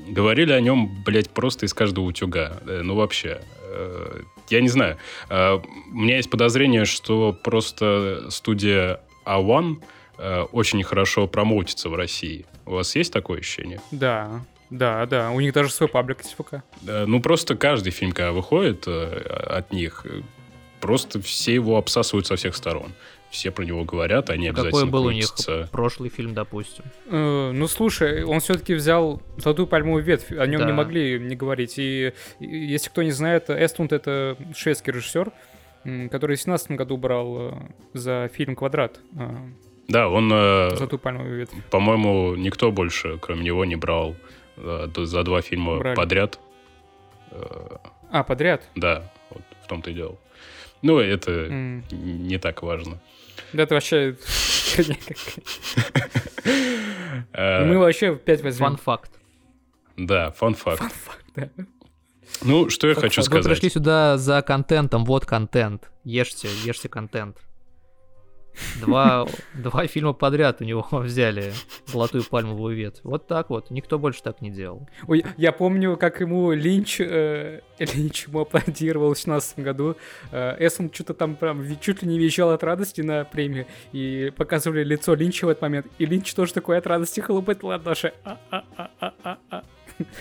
говорили 0.07 0.51
о 0.53 0.61
нем, 0.61 1.03
блядь, 1.05 1.29
просто 1.29 1.65
из 1.65 1.73
каждого 1.73 2.05
утюга. 2.05 2.57
Э, 2.65 2.81
Ну, 2.83 2.95
вообще. 2.95 3.41
Э, 3.63 4.21
Я 4.49 4.61
не 4.61 4.69
знаю. 4.69 4.97
Э, 5.29 5.55
У 5.93 5.97
меня 5.97 6.17
есть 6.17 6.29
подозрение, 6.29 6.85
что 6.85 7.33
просто 7.33 8.27
студия 8.29 8.99
A1 9.25 9.81
э, 10.17 10.41
очень 10.51 10.83
хорошо 10.83 11.27
промоутится 11.27 11.89
в 11.89 11.95
России. 11.95 12.45
У 12.65 12.71
вас 12.71 12.95
есть 12.95 13.11
такое 13.13 13.39
ощущение? 13.39 13.81
Да, 13.91 14.45
да, 14.69 15.05
да. 15.05 15.31
У 15.31 15.39
них 15.41 15.53
даже 15.53 15.69
свой 15.71 15.89
паблик 15.89 16.19
есть. 16.23 16.35
Э, 16.87 17.05
Ну, 17.05 17.19
просто 17.21 17.55
каждый 17.55 17.91
фильм, 17.91 18.11
когда 18.13 18.31
выходит 18.31 18.87
от 18.87 19.73
них, 19.73 20.05
просто 20.79 21.21
все 21.21 21.53
его 21.53 21.77
обсасывают 21.77 22.27
со 22.27 22.35
всех 22.35 22.55
сторон. 22.55 22.93
Все 23.29 23.51
про 23.51 23.63
него 23.65 23.83
говорят, 23.83 24.29
они 24.29 24.47
Какой 24.49 24.67
обязательно 24.69 24.91
был 24.91 25.05
у 25.05 25.11
них 25.11 25.27
крутятся. 25.27 25.69
прошлый 25.71 26.09
фильм, 26.09 26.33
допустим? 26.33 26.85
Э, 27.07 27.51
ну, 27.53 27.67
слушай, 27.67 28.23
он 28.23 28.39
все-таки 28.39 28.73
взял 28.73 29.21
золотую 29.37 29.67
пальмовую 29.67 30.03
ветвь, 30.03 30.31
о 30.31 30.45
нем 30.47 30.61
Да. 30.61 30.65
не 30.67 30.71
могли 30.73 31.19
не 31.19 31.35
говорить. 31.35 31.77
И, 31.77 32.13
и 32.39 32.45
если 32.57 32.89
кто 32.89 33.03
не 33.03 33.11
знает, 33.11 33.49
Эстлунд— 33.49 33.91
это 33.93 34.37
шведский 34.55 34.91
режиссер, 34.91 35.31
который 36.09 36.35
в 36.37 36.39
2017 36.43 36.71
году 36.71 36.95
брал 36.97 37.37
э, 37.37 37.53
за 37.93 38.29
фильм 38.33 38.55
«Квадрат» 38.55 38.99
э, 39.19 39.29
Да, 39.89 40.07
он, 40.09 40.31
э, 40.33 40.75
золотую 40.77 40.99
пальмовую 40.99 41.37
ветвь. 41.39 41.53
по-моему, 41.69 42.35
никто 42.35 42.71
больше, 42.71 43.17
кроме 43.21 43.43
него, 43.43 43.65
не 43.65 43.75
брал 43.75 44.15
э, 44.55 44.87
за 44.95 45.23
два 45.23 45.41
фильма 45.41 45.77
Брали. 45.79 45.95
подряд. 45.95 46.39
А, 48.09 48.23
подряд? 48.23 48.63
Да, 48.75 49.11
вот 49.29 49.41
в 49.63 49.67
том-то 49.67 49.91
и 49.91 49.93
дело. 49.93 50.17
Ну, 50.81 50.99
это 50.99 51.31
М, 51.31 51.83
не 51.91 52.37
так 52.37 52.61
важно. 52.63 52.99
Да 53.57 53.63
это 53.63 53.73
вообще... 53.73 54.15
Э, 57.33 57.65
Мы 57.65 57.79
вообще 57.79 58.11
опять 58.11 58.43
возьмем. 58.43 58.67
Фан-факт. 58.67 59.11
Да, 59.97 60.29
фан-факт. 60.31 60.77
Фан-факт, 60.77 61.25
да. 61.35 61.49
Ну, 62.43 62.69
что 62.69 62.87
я 62.87 62.93
хочу 62.93 63.21
Вы 63.21 63.25
сказать. 63.25 63.45
пришли 63.45 63.69
сюда 63.71 64.17
за 64.17 64.43
контентом, 64.43 65.05
вот 65.05 65.25
контент. 65.25 65.89
Ешьте, 66.03 66.49
ешьте 66.63 66.87
контент. 66.87 67.37
Два, 68.79 69.27
два 69.53 69.87
фильма 69.87 70.13
подряд 70.13 70.61
у 70.61 70.63
него 70.63 70.87
взяли 70.91 71.53
золотую 71.85 72.23
пальмовую 72.23 72.75
ветвь. 72.75 73.01
Вот 73.03 73.27
так 73.27 73.49
вот. 73.49 73.71
Никто 73.71 73.99
больше 73.99 74.21
так 74.23 74.41
не 74.41 74.49
делал. 74.49 74.87
Ой, 75.07 75.25
я 75.37 75.51
помню, 75.51 75.97
как 75.97 76.21
ему 76.21 76.51
Линч, 76.51 76.99
э, 76.99 77.61
Линч 77.79 78.27
ему 78.27 78.41
аплодировал 78.41 79.09
в 79.09 79.13
2017 79.13 79.59
году. 79.59 79.95
Э, 80.31 80.55
Эссен 80.59 80.91
что-то 80.93 81.13
там 81.13 81.35
прям 81.35 81.63
чуть 81.79 82.01
ли 82.01 82.07
не 82.07 82.19
визжал 82.19 82.51
от 82.51 82.63
радости 82.63 83.01
на 83.01 83.25
премии. 83.25 83.67
И 83.91 84.31
показывали 84.35 84.83
лицо 84.83 85.13
Линча 85.13 85.45
в 85.45 85.49
этот 85.49 85.61
момент. 85.61 85.87
И 85.97 86.05
Линч 86.05 86.33
тоже 86.33 86.53
такой 86.53 86.77
от 86.77 86.87
радости 86.87 87.19
хлопает 87.19 87.63
ладоши. 87.63 88.13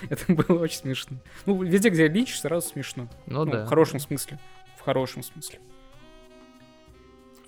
Это 0.08 0.32
было 0.32 0.58
очень 0.58 0.78
смешно. 0.78 1.18
Ну, 1.44 1.62
везде, 1.62 1.90
где 1.90 2.08
Линч, 2.08 2.38
сразу 2.38 2.68
смешно. 2.68 3.08
Ну, 3.26 3.44
Ну, 3.44 3.52
да. 3.52 3.64
В 3.64 3.68
хорошем 3.68 4.00
смысле. 4.00 4.38
В 4.78 4.82
хорошем 4.82 5.22
смысле. 5.22 5.58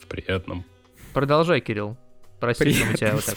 В 0.01 0.07
приятном. 0.07 0.65
Продолжай, 1.19 1.61
Кирилл. 1.61 1.97
Прости, 2.39 2.73
что 2.73 2.87
мы 2.87 2.95
тебя 2.95 3.15
вот 3.17 3.25
так 3.25 3.37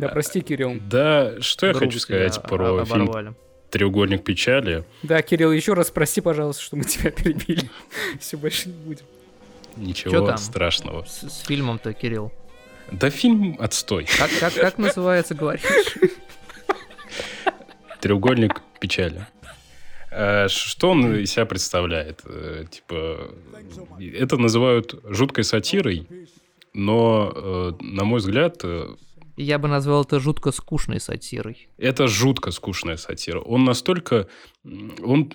Да, 0.00 0.08
прости, 0.08 0.40
Кирилл. 0.40 0.76
Да, 0.80 1.40
что 1.40 1.68
я 1.68 1.72
хочу 1.72 2.00
сказать 2.00 2.42
про 2.42 2.84
фильм. 2.84 3.36
«Треугольник 3.70 4.24
печали». 4.24 4.84
Да, 5.04 5.22
Кирилл, 5.22 5.52
еще 5.52 5.74
раз 5.74 5.92
прости, 5.92 6.20
пожалуйста, 6.20 6.64
что 6.64 6.74
мы 6.74 6.82
тебя 6.82 7.10
перебили. 7.12 7.70
Все 8.18 8.36
больше 8.36 8.70
не 8.70 8.74
будем. 8.74 9.04
Ничего 9.76 10.36
страшного. 10.36 11.04
С, 11.04 11.22
с 11.30 11.46
фильмом-то, 11.46 11.92
Кирилл. 11.92 12.32
Да 12.90 13.08
фильм 13.08 13.56
отстой. 13.60 14.08
Как, 14.18 14.30
как, 14.40 14.52
как 14.52 14.78
называется, 14.78 15.36
говоришь? 15.36 15.62
Треугольник 18.00 18.62
печали. 18.80 19.24
Э, 20.16 20.48
Что 20.48 20.90
он 20.90 21.14
из 21.16 21.30
себя 21.32 21.44
представляет? 21.44 22.22
Э, 22.24 22.64
Типа, 22.70 23.30
это 24.00 24.38
называют 24.38 24.94
жуткой 25.04 25.44
сатирой, 25.44 26.06
но, 26.72 27.32
э, 27.34 27.72
на 27.80 28.04
мой 28.04 28.20
взгляд, 28.20 28.64
Я 29.36 29.58
бы 29.58 29.68
назвал 29.68 30.04
это 30.04 30.18
жутко 30.18 30.52
скучной 30.52 31.00
сатирой. 31.00 31.68
это 31.76 32.08
жутко 32.08 32.50
скучная 32.50 32.96
сатира. 32.96 33.40
Он 33.40 33.64
настолько... 33.64 34.26
Он... 34.64 35.30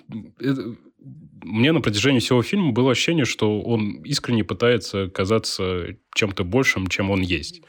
Мне 1.44 1.72
на 1.72 1.80
протяжении 1.80 2.18
всего 2.20 2.42
фильма 2.42 2.72
было 2.72 2.90
ощущение, 2.92 3.24
что 3.24 3.60
он 3.60 4.02
искренне 4.02 4.42
пытается 4.44 5.08
казаться 5.08 5.96
чем-то 6.14 6.42
большим, 6.44 6.88
чем 6.88 7.10
он 7.10 7.20
есть. 7.20 7.62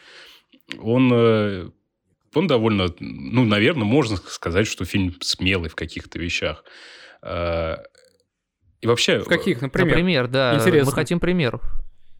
Он... 0.79 1.71
Он 2.35 2.47
довольно... 2.47 2.87
Ну, 2.99 3.45
наверное, 3.45 3.85
можно 3.85 4.17
сказать, 4.17 4.65
что 4.65 4.85
фильм 4.85 5.13
смелый 5.21 5.69
в 5.69 5.75
каких-то 5.75 6.17
вещах. 6.17 6.63
Э, 7.23 7.77
И 8.81 8.87
вообще... 8.87 9.19
В 9.19 9.25
каких, 9.27 9.61
например? 9.61 9.87
Например, 9.89 10.27
да. 10.27 10.55
Интересно. 10.55 10.91
Мы 10.91 10.95
хотим 10.95 11.19
примеров. 11.19 11.61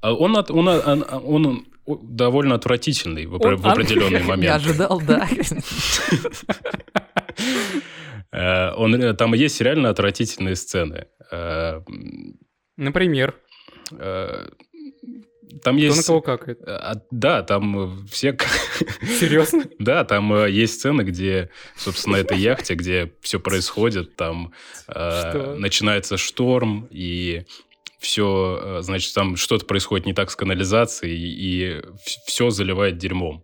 э, 0.02 0.10
Он, 0.10 0.38
от- 0.38 0.50
он, 0.52 0.68
он, 0.68 1.06
он 1.14 1.66
довольно 1.86 2.56
отвратительный 2.56 3.26
в, 3.26 3.34
Он 3.42 3.56
в 3.58 3.68
определенный 3.68 4.20
Я 4.22 4.26
момент. 4.26 4.56
ожидал, 4.56 5.02
да. 5.06 5.28
Э, 8.32 8.72
Он, 8.76 9.16
там 9.16 9.34
есть 9.36 9.62
реально 9.62 9.90
отвратительные 9.90 10.56
сцены. 10.56 11.06
Э, 11.32 11.82
Например, 12.78 13.36
Там 15.62 15.76
кто 15.76 15.86
есть... 15.86 15.98
на 15.98 16.04
кого 16.04 16.22
какает. 16.22 16.60
А, 16.66 17.02
Да, 17.12 17.44
там 17.44 17.80
э, 17.80 18.08
все... 18.10 18.38
Серьезно? 19.20 19.66
Да, 19.80 20.04
там 20.04 20.34
э, 20.34 20.50
есть 20.52 20.76
сцены, 20.76 21.02
где, 21.02 21.50
собственно, 21.76 22.18
на 22.18 22.22
этой 22.22 22.38
яхте, 22.38 22.76
где 22.76 23.14
все 23.22 23.40
происходит, 23.40 24.16
там 24.16 24.54
э, 24.88 25.56
начинается 25.58 26.18
шторм, 26.18 26.88
и 26.90 27.44
все, 28.00 28.80
значит, 28.82 29.14
там 29.14 29.36
что-то 29.38 29.66
происходит 29.66 30.06
не 30.06 30.14
так 30.14 30.30
с 30.30 30.36
канализацией, 30.36 31.16
и 31.18 31.82
все 32.26 32.50
заливает 32.50 32.98
дерьмом. 32.98 33.44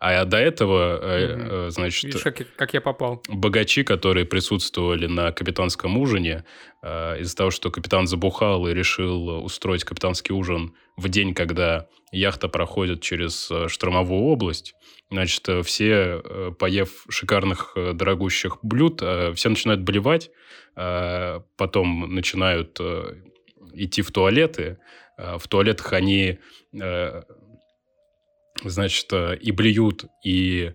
А 0.00 0.24
до 0.24 0.36
этого, 0.36 1.00
э, 1.02 1.70
значит, 1.70 2.04
Видишь, 2.04 2.22
как 2.22 2.38
я, 2.38 2.46
как 2.56 2.72
я 2.74 2.80
попал. 2.80 3.20
богачи, 3.28 3.82
которые 3.82 4.26
присутствовали 4.26 5.06
на 5.06 5.32
капитанском 5.32 5.98
ужине, 5.98 6.44
э, 6.82 7.20
из-за 7.20 7.36
того, 7.36 7.50
что 7.50 7.70
капитан 7.72 8.06
забухал 8.06 8.68
и 8.68 8.74
решил 8.74 9.44
устроить 9.44 9.82
капитанский 9.82 10.32
ужин 10.32 10.74
в 10.96 11.08
день, 11.08 11.34
когда 11.34 11.88
яхта 12.12 12.48
проходит 12.48 13.02
через 13.02 13.50
штормовую 13.66 14.22
область, 14.22 14.74
значит, 15.10 15.48
все, 15.66 16.22
поев 16.58 17.04
шикарных 17.08 17.76
дорогущих 17.94 18.58
блюд, 18.62 19.02
все 19.34 19.48
начинают 19.48 19.80
блевать, 19.80 20.30
э, 20.76 21.40
потом 21.56 22.14
начинают 22.14 22.78
идти 23.74 24.02
в 24.02 24.12
туалеты. 24.12 24.78
В 25.16 25.48
туалетах 25.48 25.92
они, 25.92 26.38
значит, 28.64 29.06
э, 29.12 29.36
и 29.36 29.52
блюют, 29.52 30.04
и 30.24 30.72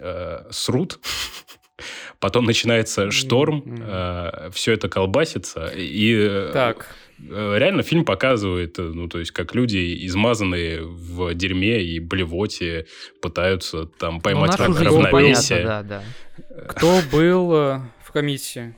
э, 0.00 0.50
срут. 0.50 1.00
Потом 2.20 2.44
начинается 2.44 3.10
шторм, 3.10 3.62
Мгм. 3.64 4.52
все 4.52 4.72
это 4.72 4.88
колбасится, 4.88 5.66
и 5.74 6.14
э, 6.14 6.50
Так, 6.52 6.94
э, 7.18 7.58
реально 7.58 7.82
фильм 7.82 8.04
показывает, 8.04 8.78
э, 8.78 8.82
ну, 8.82 9.08
то 9.08 9.18
есть, 9.18 9.32
как 9.32 9.54
люди, 9.54 10.06
измазанные 10.06 10.82
в 10.82 11.34
дерьме 11.34 11.82
и 11.82 11.98
блевоте, 11.98 12.86
пытаются 13.20 13.86
там 13.86 14.20
поймать 14.20 14.56
ну, 14.58 14.66
равновесие. 14.66 15.62
Понятно, 15.62 15.82
да, 15.82 15.82
да. 15.82 16.64
Кто 16.68 17.00
был 17.10 17.52
э, 17.54 17.80
в 18.04 18.12
комиссии 18.12 18.76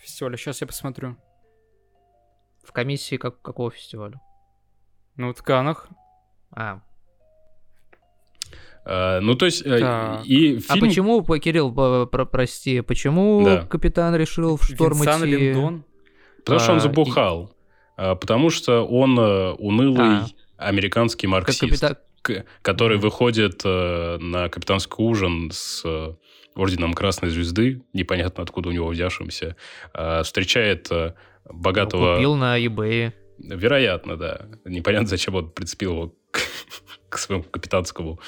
фестиваля? 0.00 0.36
Сейчас 0.36 0.60
я 0.60 0.66
посмотрю. 0.66 1.16
В 2.64 2.72
комиссии 2.72 3.16
как, 3.16 3.40
какого 3.42 3.70
фестиваля? 3.70 4.20
Ну, 5.16 5.32
в 5.32 5.42
Канах. 5.42 5.88
А, 6.50 6.80
ну, 8.84 9.34
то 9.34 9.46
есть, 9.46 9.62
э, 9.64 9.78
Так. 9.78 10.26
и 10.26 10.58
А 10.68 10.74
фильм... 10.74 10.88
почему, 10.88 11.22
по- 11.22 11.38
Кирилл, 11.38 11.72
про- 11.72 12.24
прости, 12.26 12.80
почему 12.80 13.42
Да. 13.44 13.62
капитан 13.66 14.14
решил 14.16 14.56
в 14.56 14.64
шторм 14.64 14.96
Винсан 14.98 15.22
идти? 15.22 15.36
Линдон. 15.36 15.84
Потому 16.44 16.60
что 16.60 16.72
он 16.72 16.76
А, 16.78 16.80
и- 16.80 16.82
забухал. 16.82 17.54
А, 17.96 18.14
Потому 18.16 18.50
что 18.50 18.84
он 18.84 19.18
э, 19.18 19.50
унылый 19.52 20.00
А. 20.22 20.26
американский 20.58 21.26
марксист, 21.28 21.60
капитан... 21.60 21.96
к- 22.22 22.44
который 22.62 22.98
выходит 22.98 23.62
э, 23.64 24.18
на 24.18 24.48
капитанский 24.48 24.96
ужин 25.04 25.50
с 25.52 25.82
э, 25.84 26.14
орденом 26.56 26.94
Красной 26.94 27.30
Звезды, 27.30 27.82
непонятно 27.92 28.42
откуда 28.42 28.68
у 28.70 28.72
него 28.72 28.88
взявшимся, 28.88 29.56
а, 29.94 30.22
встречает 30.24 30.88
э, 30.90 31.14
богатого... 31.48 32.14
Купил 32.16 32.34
на 32.34 32.58
eBay. 32.58 33.12
Вероятно, 33.38 34.16
да. 34.16 34.46
Непонятно, 34.64 35.06
зачем 35.08 35.34
он 35.34 35.50
прицепил 35.50 35.92
его 35.92 36.14
к, 37.12 37.18
своему 37.18 37.44
капитанскому 37.44 38.18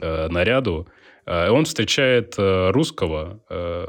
э, 0.00 0.28
наряду. 0.28 0.86
Э, 1.24 1.48
он 1.50 1.64
встречает 1.64 2.34
э, 2.38 2.70
русского, 2.70 3.40
э, 3.48 3.86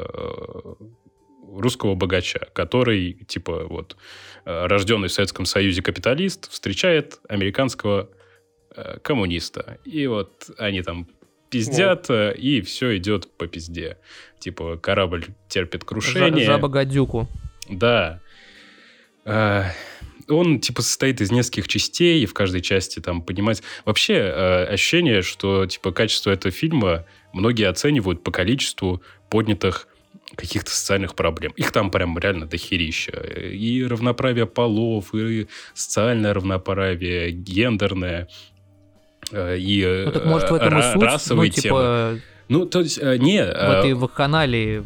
русского 1.53 1.95
богача, 1.95 2.47
который, 2.53 3.13
типа, 3.27 3.65
вот, 3.65 3.97
э, 4.45 4.65
рожденный 4.67 5.07
в 5.09 5.11
Советском 5.11 5.45
Союзе 5.45 5.81
капиталист, 5.81 6.49
встречает 6.51 7.19
американского 7.29 8.09
э, 8.75 8.99
коммуниста. 9.03 9.77
И 9.85 10.07
вот 10.07 10.49
они 10.57 10.81
там 10.81 11.07
пиздят, 11.49 12.09
э, 12.09 12.33
и 12.35 12.61
все 12.61 12.97
идет 12.97 13.27
по 13.37 13.47
пизде. 13.47 13.97
Типа, 14.39 14.77
корабль 14.77 15.25
терпит 15.49 15.83
крушение. 15.83 16.45
Жа- 16.45 16.53
Жаба 16.53 16.67
гадюку. 16.69 17.27
Да. 17.69 18.21
Э, 19.25 19.65
Он, 20.29 20.59
типа, 20.59 20.81
состоит 20.81 21.21
из 21.21 21.31
нескольких 21.31 21.67
частей, 21.67 22.21
и 22.21 22.25
в 22.25 22.33
каждой 22.33 22.61
части 22.61 22.99
там 22.99 23.21
понимать... 23.21 23.63
Вообще, 23.85 24.13
э, 24.15 24.63
ощущение, 24.65 25.21
что, 25.21 25.65
типа, 25.65 25.91
качество 25.91 26.31
этого 26.31 26.51
фильма 26.51 27.05
многие 27.33 27.67
оценивают 27.69 28.23
по 28.23 28.31
количеству 28.31 29.01
поднятых 29.29 29.87
каких-то 30.35 30.71
социальных 30.71 31.15
проблем. 31.15 31.53
Их 31.55 31.71
там 31.71 31.89
прям 31.89 32.17
реально 32.17 32.47
дохерища. 32.47 33.11
И 33.11 33.83
равноправие 33.83 34.45
полов, 34.45 35.13
и 35.15 35.47
социальное 35.73 36.33
равноправие, 36.33 37.31
гендерное, 37.31 38.27
э, 39.31 39.57
и 39.57 39.81
э, 39.81 40.05
Ну 40.05 40.11
так 40.11 40.25
может 40.25 40.51
в 40.51 40.53
этом 40.55 40.77
и 40.77 40.81
ра- 40.81 40.93
суть, 40.93 41.01
ну 41.01 41.05
расовые 41.05 41.49
темы. 41.49 41.61
типа 41.61 42.19
Ну, 42.49 42.65
то 42.65 42.81
есть, 42.81 42.99
э, 43.01 43.17
не... 43.17 43.41
в 43.43 43.47
э, 43.47 43.79
этой 43.79 43.93
вакханалии 43.93 44.83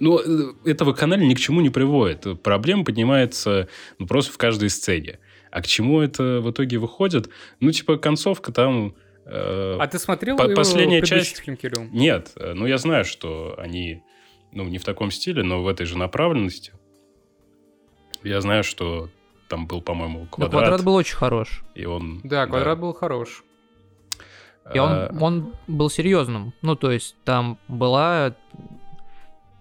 Ну, 0.00 0.18
э, 0.18 0.52
этого 0.64 0.92
канала 0.92 1.20
ни 1.20 1.34
к 1.34 1.38
чему 1.38 1.60
не 1.60 1.70
приводит. 1.70 2.42
Проблема 2.42 2.84
поднимается 2.84 3.68
ну, 3.98 4.06
просто 4.06 4.32
в 4.32 4.38
каждой 4.38 4.70
сцене. 4.70 5.18
А 5.50 5.62
к 5.62 5.66
чему 5.66 6.00
это 6.00 6.40
в 6.40 6.50
итоге 6.50 6.78
выходит? 6.78 7.28
Ну, 7.60 7.70
типа, 7.70 7.96
концовка 7.98 8.50
там... 8.52 8.94
э, 9.26 9.76
А 9.78 9.86
ты 9.86 9.98
смотрел 9.98 10.36
По- 10.36 10.48
последняя 10.48 11.02
часть- 11.02 11.38
фильм, 11.38 11.56
Кирилл? 11.56 11.84
Нет, 11.92 12.32
ну, 12.36 12.66
я 12.66 12.78
знаю, 12.78 13.04
что 13.04 13.54
они, 13.58 14.02
ну, 14.52 14.64
не 14.64 14.78
в 14.78 14.84
таком 14.84 15.10
стиле, 15.10 15.42
но 15.42 15.62
в 15.62 15.68
этой 15.68 15.86
же 15.86 15.98
направленности. 15.98 16.72
Я 18.22 18.40
знаю, 18.40 18.64
что 18.64 19.08
там 19.48 19.66
был, 19.66 19.82
по-моему, 19.82 20.26
квадрат, 20.30 20.50
квадрат 20.52 20.84
был 20.84 20.94
очень 20.94 21.16
хорош. 21.16 21.62
и 21.74 21.84
он... 21.84 22.20
Да, 22.22 22.46
квадрат 22.46 22.78
был 22.78 22.92
хорош. 22.92 23.42
И 24.74 24.78
он, 24.78 24.90
А, 24.92 25.16
он 25.20 25.54
был 25.66 25.90
серьезным. 25.90 26.52
Ну, 26.62 26.76
то 26.76 26.92
есть 26.92 27.16
там 27.24 27.58
была, 27.66 28.36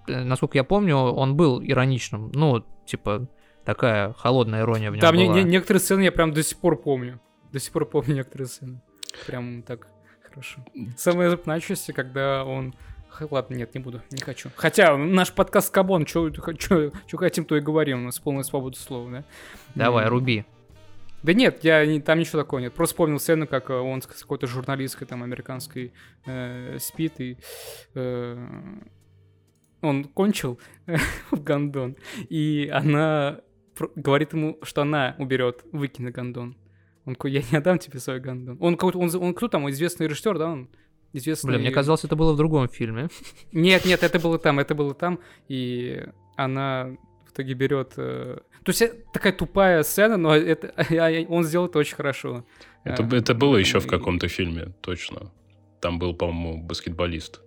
насколько 0.10 0.58
я 0.58 0.64
помню, 0.64 0.96
он 0.98 1.36
был 1.36 1.62
ироничным. 1.62 2.32
Ну, 2.34 2.64
типа, 2.86 3.28
такая 3.66 4.14
холодная 4.14 4.62
ирония 4.62 4.90
в 4.92 4.94
нем 4.96 5.02
Там 5.02 5.16
не- 5.16 5.26
была. 5.26 5.38
не- 5.38 5.44
некоторые 5.44 5.80
сцены 5.82 6.02
я 6.02 6.12
прям 6.12 6.34
до 6.34 6.44
сих 6.44 6.58
пор 6.58 6.82
помню. 6.82 7.20
До 7.52 7.60
сих 7.60 7.72
пор 7.72 7.86
помню 7.86 8.16
некоторые 8.16 8.48
сцены. 8.48 8.82
Прям 9.28 9.64
так 9.64 9.88
хорошо. 10.30 10.64
Самое 10.98 11.30
запоминающееся, 11.30 11.94
когда 11.94 12.44
он... 12.46 12.74
Ладно, 13.32 13.56
нет, 13.56 13.74
не 13.74 13.82
буду, 13.82 14.02
не 14.12 14.22
хочу. 14.22 14.50
Хотя 14.56 14.96
наш 14.96 15.34
подкаст 15.34 15.74
Кабон, 15.74 16.06
что 16.08 16.32
хотим, 17.18 17.44
то 17.44 17.58
и 17.58 17.60
говорим, 17.60 18.02
у 18.02 18.06
нас 18.06 18.20
полная 18.20 18.44
свобода 18.44 18.78
слова, 18.78 19.10
да? 19.12 19.24
Давай, 19.76 20.06
М. 20.06 20.10
руби. 20.12 20.46
Да 21.24 21.34
нет, 21.34 21.64
я 21.66 21.86
не, 21.86 22.00
там 22.00 22.18
ничего 22.20 22.44
такого 22.44 22.60
нет. 22.60 22.72
Просто 22.72 22.94
вспомнил 22.94 23.20
сцену, 23.20 23.46
как 23.46 23.72
э, 23.72 23.74
он 23.74 24.02
с 24.02 24.06
какой-то 24.08 24.48
журналисткой 24.48 25.06
там 25.06 25.22
американской 25.22 25.92
э, 26.26 26.78
спит 26.80 27.20
и 27.20 27.38
э, 27.96 28.48
он 29.82 30.04
кончил 30.06 30.60
в 31.32 31.42
гондон, 31.44 31.96
и 32.30 32.70
она 32.74 33.42
говорит 33.96 34.34
ему, 34.34 34.58
что 34.64 34.82
она 34.82 35.16
уберет, 35.20 35.64
выкинет 35.72 36.14
гондон. 36.14 36.56
Он 37.06 37.16
такой, 37.16 37.32
я 37.32 37.42
не 37.52 37.58
отдам 37.58 37.80
тебе 37.80 38.00
свой 38.00 38.20
гондон. 38.20 38.58
Он, 38.60 38.76
какой-то- 38.76 39.00
он, 39.00 39.10
он 39.16 39.34
кто 39.34 39.48
там, 39.48 39.70
известный 39.70 40.08
режиссер, 40.08 40.38
да? 40.38 40.48
Он 40.50 40.70
известный... 41.14 41.48
Блин, 41.50 41.62
мне 41.62 41.72
казалось, 41.72 42.04
это 42.04 42.16
было 42.16 42.34
в 42.34 42.38
другом 42.38 42.68
фильме. 42.68 43.08
Нет, 43.52 43.86
нет, 43.86 44.04
это 44.04 44.20
было 44.20 44.38
там, 44.38 44.60
это 44.60 44.76
было 44.76 44.94
там, 44.94 45.20
и 45.48 46.04
она 46.36 46.96
в 47.26 47.32
итоге 47.32 47.54
берет... 47.54 47.94
э, 47.98 48.38
То 48.64 48.70
есть 48.70 48.82
это 48.82 48.96
такая 49.14 49.34
тупая 49.34 49.84
сцена, 49.84 50.18
но 50.18 50.36
это, 50.36 50.74
он 51.30 51.44
сделал 51.46 51.68
это 51.68 51.80
очень 51.80 51.96
хорошо. 51.96 52.44
Это, 52.84 53.04
Э, 53.04 53.18
это 53.18 53.34
было 53.34 53.58
еще 53.58 53.80
в 53.80 53.88
каком-то 53.88 54.28
фильме, 54.28 54.74
точно. 54.82 55.32
Там 55.82 56.00
был, 56.00 56.14
по-моему, 56.14 56.62
баскетболист. 56.64 57.42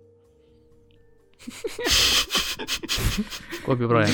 Коби 3.65 3.85
Брайант. 3.85 4.13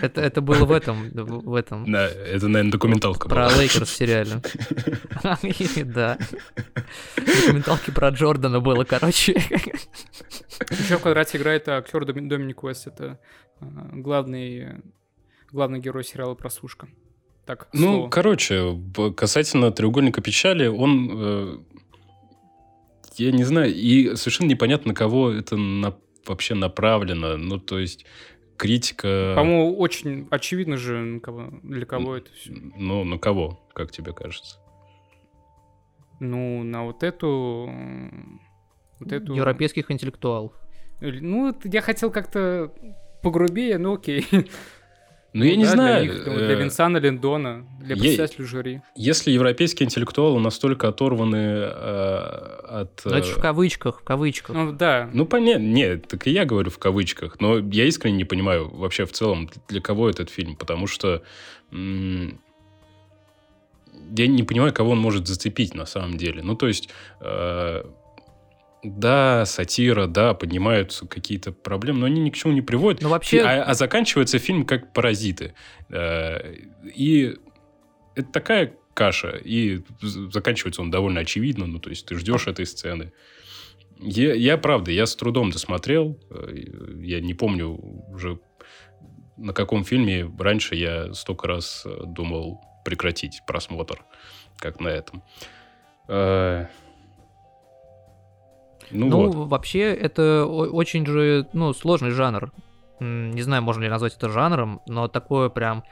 Это, 0.00 0.20
это 0.20 0.40
было 0.40 0.64
в 0.64 0.70
этом, 0.72 1.10
в 1.10 1.50
в 1.50 1.54
этом, 1.54 1.90
Да, 1.90 2.06
это, 2.08 2.46
наверное, 2.48 2.70
документалка 2.72 3.28
про 3.28 3.48
была. 3.48 3.56
Лейкерс 3.58 3.90
сериале. 3.90 4.40
Да. 5.84 6.18
Документалки 7.16 7.90
про 7.90 8.10
Джордана 8.10 8.60
было, 8.60 8.84
короче. 8.84 9.32
Еще 9.32 10.96
в 10.98 11.02
квадрате 11.02 11.38
играет 11.38 11.68
актер 11.68 12.04
Доми- 12.04 12.28
Доминик 12.28 12.62
Уэст. 12.62 12.86
Это 12.86 13.18
э, 13.60 13.64
главный, 13.92 14.82
главный 15.52 15.80
герой 15.80 16.04
сериала 16.04 16.34
«Прослушка». 16.34 16.88
Так, 17.44 17.68
Ну, 17.72 17.80
слову. 17.82 18.08
короче, 18.10 18.78
касательно 19.16 19.70
треугольника 19.72 20.20
печали, 20.20 20.66
он, 20.66 21.10
э, 21.12 21.58
я 23.18 23.32
не 23.32 23.44
знаю, 23.44 23.74
и 23.74 24.14
совершенно 24.16 24.48
непонятно, 24.48 24.88
на 24.90 24.94
кого 24.94 25.30
это 25.30 25.56
на- 25.56 25.96
вообще 26.26 26.54
направлено. 26.54 27.36
Ну, 27.36 27.58
то 27.58 27.78
есть 27.78 28.04
критика... 28.56 29.34
По-моему, 29.36 29.76
очень 29.78 30.28
очевидно 30.30 30.76
же, 30.76 30.98
на 30.98 31.20
кого- 31.20 31.50
для 31.62 31.86
кого 31.86 32.16
это 32.16 32.30
все. 32.32 32.52
Ну, 32.52 33.04
на 33.04 33.18
кого, 33.18 33.60
как 33.74 33.90
тебе 33.92 34.12
кажется? 34.12 34.58
Ну, 36.20 36.62
на 36.64 36.84
вот 36.84 37.02
эту... 37.02 37.70
Вот 39.00 39.12
эту... 39.12 39.34
Европейских 39.34 39.90
интеллектуалов. 39.90 40.52
Ну, 41.00 41.54
я 41.64 41.80
хотел 41.80 42.10
как-то 42.10 42.74
погрубее, 43.22 43.78
ну 43.78 43.94
окей. 43.94 44.26
Ну, 45.34 45.44
я 45.44 45.56
не 45.56 45.64
да, 45.64 45.70
знаю. 45.72 46.04
Для, 46.04 46.14
них, 46.14 46.26
ну, 46.26 46.32
э, 46.32 46.46
для 46.46 46.54
Винсана 46.54 46.96
Линдона, 46.96 47.66
для 47.80 47.94
я- 47.94 48.00
председателя 48.00 48.44
жюри. 48.46 48.80
Если 48.96 49.30
европейские 49.30 49.86
интеллектуалы 49.86 50.40
настолько 50.40 50.88
оторваны 50.88 51.36
э, 51.36 52.58
от... 52.82 53.00
Это 53.04 53.22
ж 53.22 53.34
в 53.34 53.38
э, 53.38 53.40
кавычках, 53.40 54.00
в 54.00 54.04
кавычках. 54.04 54.56
Ну, 54.56 54.72
да. 54.72 55.10
Ну, 55.12 55.26
понятно, 55.26 55.64
нет, 55.64 56.08
так 56.08 56.26
и 56.26 56.30
я 56.30 56.46
говорю 56.46 56.70
в 56.70 56.78
кавычках, 56.78 57.40
но 57.40 57.58
я 57.58 57.84
искренне 57.84 58.16
не 58.16 58.24
понимаю 58.24 58.68
вообще 58.74 59.04
в 59.04 59.12
целом, 59.12 59.50
для 59.68 59.80
кого 59.82 60.08
этот 60.08 60.30
фильм, 60.30 60.56
потому 60.56 60.86
что 60.86 61.22
м, 61.72 62.40
я 64.16 64.26
не 64.26 64.42
понимаю, 64.42 64.72
кого 64.72 64.92
он 64.92 64.98
может 64.98 65.26
зацепить 65.26 65.74
на 65.74 65.84
самом 65.86 66.16
деле. 66.16 66.42
Ну, 66.42 66.54
то 66.56 66.66
есть, 66.66 66.88
э, 67.20 67.82
да, 68.82 69.44
сатира, 69.46 70.06
да, 70.06 70.34
поднимаются 70.34 71.06
какие-то 71.06 71.52
проблемы, 71.52 72.00
но 72.00 72.06
они 72.06 72.20
ни 72.20 72.30
к 72.30 72.34
чему 72.36 72.52
не 72.52 72.62
приводят. 72.62 73.02
Ну, 73.02 73.08
вообще- 73.08 73.42
А, 73.42 73.62
а 73.64 73.74
заканчивается 73.74 74.38
фильм 74.38 74.64
как 74.64 74.92
«Паразиты». 74.92 75.54
Э, 75.90 76.54
и 76.94 77.36
это 78.14 78.32
такая 78.32 78.74
каша, 78.94 79.30
и 79.30 79.82
заканчивается 80.00 80.82
он 80.82 80.90
довольно 80.90 81.20
очевидно, 81.20 81.66
ну, 81.66 81.78
то 81.78 81.90
есть 81.90 82.06
ты 82.06 82.16
ждешь 82.16 82.46
этой 82.46 82.66
сцены. 82.66 83.12
Я, 84.00 84.32
я, 84.34 84.56
правда, 84.58 84.90
я 84.92 85.06
с 85.06 85.16
трудом 85.16 85.50
досмотрел. 85.50 86.18
э, 86.30 86.56
Я 87.00 87.20
не 87.20 87.34
помню 87.34 87.68
уже, 88.08 88.38
на 89.36 89.52
каком 89.52 89.84
фильме 89.84 90.30
раньше 90.38 90.74
я 90.76 91.12
столько 91.14 91.48
раз 91.48 91.82
э, 91.84 92.02
думал 92.06 92.60
прекратить 92.84 93.42
просмотр, 93.46 94.04
как 94.56 94.80
на 94.80 94.88
этом. 94.88 95.22
Ну, 98.90 99.08
Ну, 99.08 99.30
вот. 99.30 99.48
вообще, 99.48 99.94
это 99.94 100.46
очень 100.46 101.06
же, 101.06 101.48
ну, 101.52 101.72
сложный 101.72 102.10
жанр. 102.10 102.52
Не 103.00 103.42
знаю, 103.42 103.62
можно 103.62 103.84
ли 103.84 103.88
назвать 103.88 104.16
это 104.16 104.28
жанром, 104.28 104.80
но 104.86 105.08
такое 105.08 105.48
прям 105.48 105.84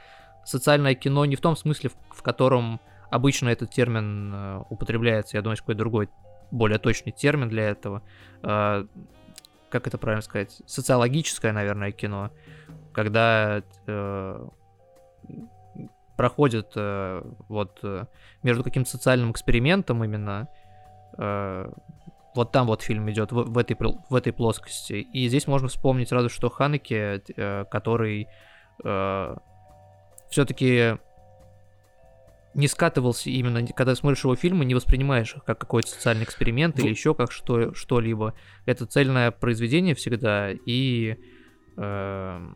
социальное 0.43 0.95
кино 0.95 1.25
не 1.25 1.35
в 1.35 1.41
том 1.41 1.55
смысле, 1.55 1.89
в, 1.89 2.17
в 2.17 2.21
котором 2.21 2.79
обычно 3.09 3.49
этот 3.49 3.71
термин 3.71 4.33
э, 4.33 4.63
употребляется. 4.69 5.37
Я 5.37 5.41
думаю, 5.41 5.57
какой 5.57 5.75
другой, 5.75 6.09
более 6.51 6.79
точный 6.79 7.11
термин 7.11 7.49
для 7.49 7.69
этого. 7.69 8.01
Э, 8.43 8.85
как 9.69 9.87
это 9.87 9.97
правильно 9.97 10.21
сказать? 10.21 10.61
Социологическое, 10.65 11.53
наверное, 11.53 11.91
кино. 11.91 12.31
Когда 12.93 13.61
э, 13.85 14.47
проходит 16.17 16.71
э, 16.75 17.21
вот 17.47 17.79
э, 17.83 18.05
между 18.43 18.63
каким-то 18.63 18.89
социальным 18.89 19.31
экспериментом 19.31 20.03
именно 20.03 20.47
э, 21.17 21.71
вот 22.37 22.51
там 22.51 22.67
вот 22.67 22.81
фильм 22.81 23.09
идет 23.11 23.31
в, 23.31 23.43
в, 23.43 23.57
этой, 23.57 23.75
в 23.77 24.15
этой 24.15 24.31
плоскости. 24.31 24.93
И 25.13 25.27
здесь 25.27 25.47
можно 25.47 25.67
вспомнить 25.67 26.09
сразу, 26.09 26.29
что 26.29 26.49
Ханеке, 26.49 27.21
э, 27.35 27.65
который 27.69 28.27
э, 28.83 29.35
все-таки 30.29 30.97
не 32.53 32.67
скатывался 32.67 33.29
именно, 33.29 33.65
когда 33.67 33.93
смотришь 33.95 34.23
его 34.23 34.35
фильмы, 34.35 34.65
не 34.65 34.73
воспринимаешь 34.73 35.35
их 35.35 35.43
как 35.43 35.59
какой-то 35.59 35.89
социальный 35.89 36.23
эксперимент 36.23 36.79
или 36.79 36.89
еще 36.89 37.13
как 37.13 37.31
что, 37.31 37.73
что-либо. 37.73 38.33
Это 38.65 38.85
цельное 38.85 39.31
произведение 39.31 39.93
всегда, 39.93 40.51
и 40.51 41.17
э, 41.77 42.47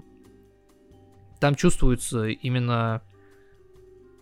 там 1.39 1.55
чувствуется 1.55 2.27
именно... 2.27 3.01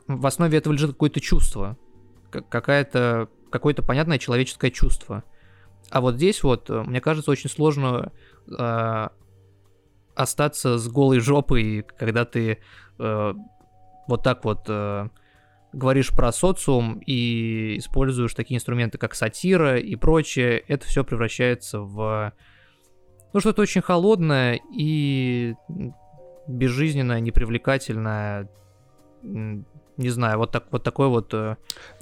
В 0.08 0.26
основе 0.26 0.58
этого 0.58 0.74
лежит 0.74 0.92
какое-то 0.92 1.22
чувство, 1.22 1.78
какая-то, 2.32 3.30
какое-то 3.52 3.84
понятное 3.84 4.18
человеческое 4.18 4.72
чувство. 4.72 5.24
А 5.92 6.02
вот 6.02 6.16
здесь 6.16 6.44
вот, 6.44 6.70
э, 6.70 6.84
мне 6.84 7.02
кажется, 7.02 7.32
очень 7.32 7.50
сложно 7.50 8.12
э, 8.48 9.08
остаться 10.16 10.78
с 10.78 10.88
голой 10.88 11.20
жопой, 11.20 11.86
когда 11.98 12.26
ты 12.26 12.60
э, 13.00 13.34
вот 14.08 14.24
так 14.24 14.44
вот 14.44 14.66
э, 14.68 15.10
говоришь 15.74 16.10
про 16.10 16.32
социум 16.32 17.02
и 17.06 17.78
используешь 17.78 18.34
такие 18.34 18.58
инструменты, 18.58 18.98
как 18.98 19.16
сатира 19.16 19.78
и 19.80 19.96
прочее. 19.96 20.60
Это 20.68 20.86
все 20.86 21.04
превращается 21.04 21.80
в 21.80 22.34
ну, 23.34 23.40
что-то 23.40 23.62
очень 23.62 23.82
холодное 23.82 24.60
и 24.76 25.54
безжизненное, 26.48 27.20
непривлекательное, 27.20 28.50
не 30.00 30.10
знаю, 30.10 30.38
вот, 30.38 30.52
так, 30.52 30.66
вот 30.72 30.84
такой 30.84 31.08
вот 31.10 31.34
э, 31.34 31.58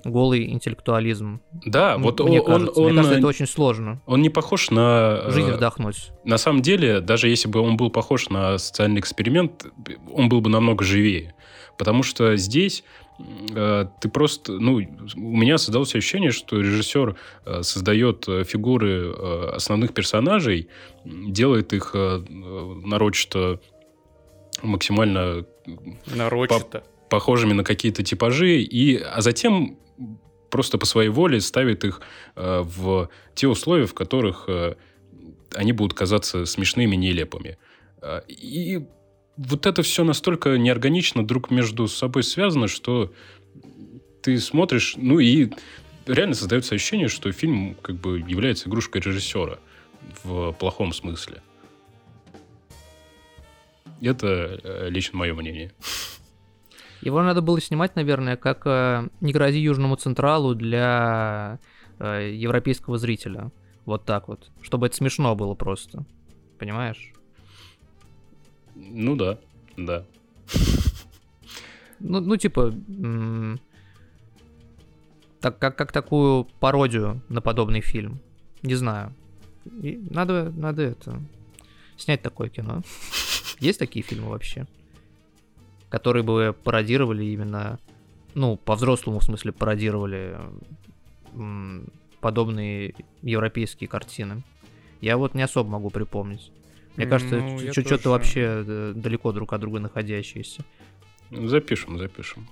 голый 0.05 0.49
интеллектуализм. 0.51 1.41
Да, 1.65 1.97
вот 1.97 2.19
мне 2.19 2.39
он, 2.41 2.45
кажется. 2.45 2.79
он, 2.79 2.85
Мне 2.85 2.95
кажется, 2.95 3.13
он, 3.13 3.19
это 3.19 3.27
очень 3.27 3.47
сложно. 3.47 4.01
он 4.05 4.21
не 4.21 4.29
похож 4.29 4.69
на... 4.69 5.21
э, 5.25 5.31
Жизнь 5.31 5.51
вдохнуть. 5.51 6.11
На 6.23 6.37
самом 6.37 6.61
деле, 6.61 7.01
даже 7.01 7.27
если 7.27 7.47
бы 7.49 7.59
он 7.59 7.75
был 7.75 7.89
похож 7.89 8.29
на 8.29 8.57
социальный 8.59 8.99
эксперимент, 8.99 9.65
он 10.13 10.29
был 10.29 10.41
бы 10.41 10.49
намного 10.49 10.83
живее. 10.83 11.33
Потому 11.77 12.03
что 12.03 12.35
здесь 12.37 12.83
э, 13.55 13.85
ты 13.99 14.09
просто... 14.09 14.53
Ну, 14.53 14.75
у 14.75 15.37
меня 15.37 15.57
создалось 15.57 15.95
ощущение, 15.95 16.31
что 16.31 16.59
режиссер 16.59 17.15
э, 17.45 17.63
создает 17.63 18.27
э, 18.27 18.43
фигуры 18.43 19.11
э, 19.11 19.49
основных 19.55 19.93
персонажей, 19.93 20.69
делает 21.03 21.73
их 21.73 21.91
э, 21.95 22.19
нарочито 22.85 23.59
максимально 24.63 25.45
Нарочито. 26.07 26.83
Похожими 27.09 27.53
на 27.53 27.63
какие-то 27.63 28.03
типажи, 28.03 28.61
и, 28.61 28.97
а 28.97 29.21
затем 29.21 29.77
просто 30.49 30.77
по 30.77 30.85
своей 30.85 31.09
воле 31.09 31.41
ставит 31.41 31.83
их 31.83 32.01
э, 32.35 32.61
в 32.61 33.09
те 33.35 33.47
условия, 33.47 33.85
в 33.85 33.93
которых 33.93 34.45
э, 34.47 34.75
они 35.53 35.73
будут 35.73 35.93
казаться 35.93 36.45
смешными, 36.45 36.95
нелепыми. 36.95 37.57
Э, 38.01 38.21
и 38.27 38.85
вот 39.37 39.65
это 39.65 39.81
все 39.83 40.03
настолько 40.03 40.57
неорганично 40.57 41.25
друг 41.25 41.51
между 41.51 41.87
собой 41.87 42.23
связано, 42.23 42.67
что 42.67 43.13
ты 44.21 44.39
смотришь, 44.39 44.95
ну 44.97 45.19
и 45.19 45.51
реально 46.05 46.35
создается 46.35 46.75
ощущение, 46.75 47.07
что 47.07 47.31
фильм 47.31 47.75
как 47.81 47.95
бы 47.95 48.19
является 48.19 48.69
игрушкой 48.69 49.01
режиссера 49.01 49.59
в 50.23 50.53
плохом 50.53 50.93
смысле. 50.93 51.41
Это 54.01 54.59
э, 54.63 54.89
лично 54.89 55.17
мое 55.17 55.33
мнение. 55.33 55.71
Его 57.07 57.23
надо 57.23 57.41
было 57.41 57.61
снимать, 57.61 57.95
наверное, 57.95 58.35
как 58.35 58.63
э, 58.65 59.07
«Не 59.21 59.31
грози 59.31 59.59
Южному 59.59 59.95
Централу» 59.95 60.53
для 60.55 61.57
э, 61.99 62.33
европейского 62.35 62.97
зрителя. 62.97 63.49
Вот 63.85 64.03
так 64.03 64.27
вот. 64.27 64.51
Чтобы 64.61 64.87
это 64.87 64.97
смешно 64.97 65.33
было 65.33 65.53
просто. 65.53 66.03
Понимаешь? 66.59 67.13
Ну 68.75 69.15
да, 69.15 69.39
да. 69.77 70.03
Ну, 71.99 72.19
ну 72.19 72.35
типа... 72.35 72.73
Так, 75.39 75.59
как, 75.59 75.77
как 75.77 75.93
такую 75.93 76.43
пародию 76.59 77.21
на 77.29 77.39
подобный 77.39 77.79
фильм. 77.79 78.19
Не 78.63 78.75
знаю. 78.75 79.13
И 79.81 79.95
надо, 80.09 80.51
надо 80.57 80.81
это... 80.81 81.21
Снять 81.95 82.21
такое 82.21 82.49
кино. 82.49 82.81
Есть 83.61 83.79
такие 83.79 84.03
фильмы 84.03 84.29
вообще? 84.29 84.67
Которые 85.89 86.23
бы 86.23 86.55
пародировали 86.63 87.25
именно... 87.25 87.79
Ну, 88.33 88.57
по-взрослому, 88.57 89.19
в 89.19 89.23
смысле, 89.23 89.51
пародировали 89.51 90.37
подобные 92.19 92.93
европейские 93.21 93.87
картины. 93.87 94.43
Я 95.01 95.17
вот 95.17 95.33
не 95.33 95.41
особо 95.41 95.69
могу 95.69 95.89
припомнить. 95.89 96.51
Мне 96.95 97.05
кажется, 97.05 97.37
Ну, 97.37 97.59
что-то 97.71 97.97
тоже. 97.97 98.09
вообще 98.09 98.41
э, 98.65 98.93
далеко 98.95 99.31
друг 99.31 99.53
от 99.53 99.61
друга 99.61 99.79
находящиеся. 99.79 100.63
Запишем, 101.29 101.99
запишем. 101.99 102.47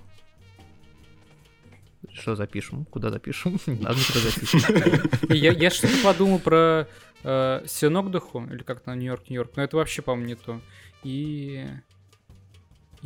Что 2.12 2.36
запишем? 2.36 2.84
Куда 2.84 3.10
запишем? 3.10 3.58
Надо 3.66 3.98
никуда 3.98 4.20
запишем. 4.20 5.34
Я, 5.34 5.52
я 5.52 5.70
что-то 5.70 5.94
подумал 6.04 6.38
про 6.38 6.86
э, 7.24 7.60
или 7.64 8.62
как 8.62 8.80
то 8.80 8.94
Нью-Йорк, 8.94 9.28
Нью-Йорк, 9.28 9.52
но 9.56 9.62
это 9.64 9.76
вообще, 9.76 10.02
по-моему, 10.02 10.28
не 10.28 10.34
то. 10.36 10.60
И... 11.02 11.66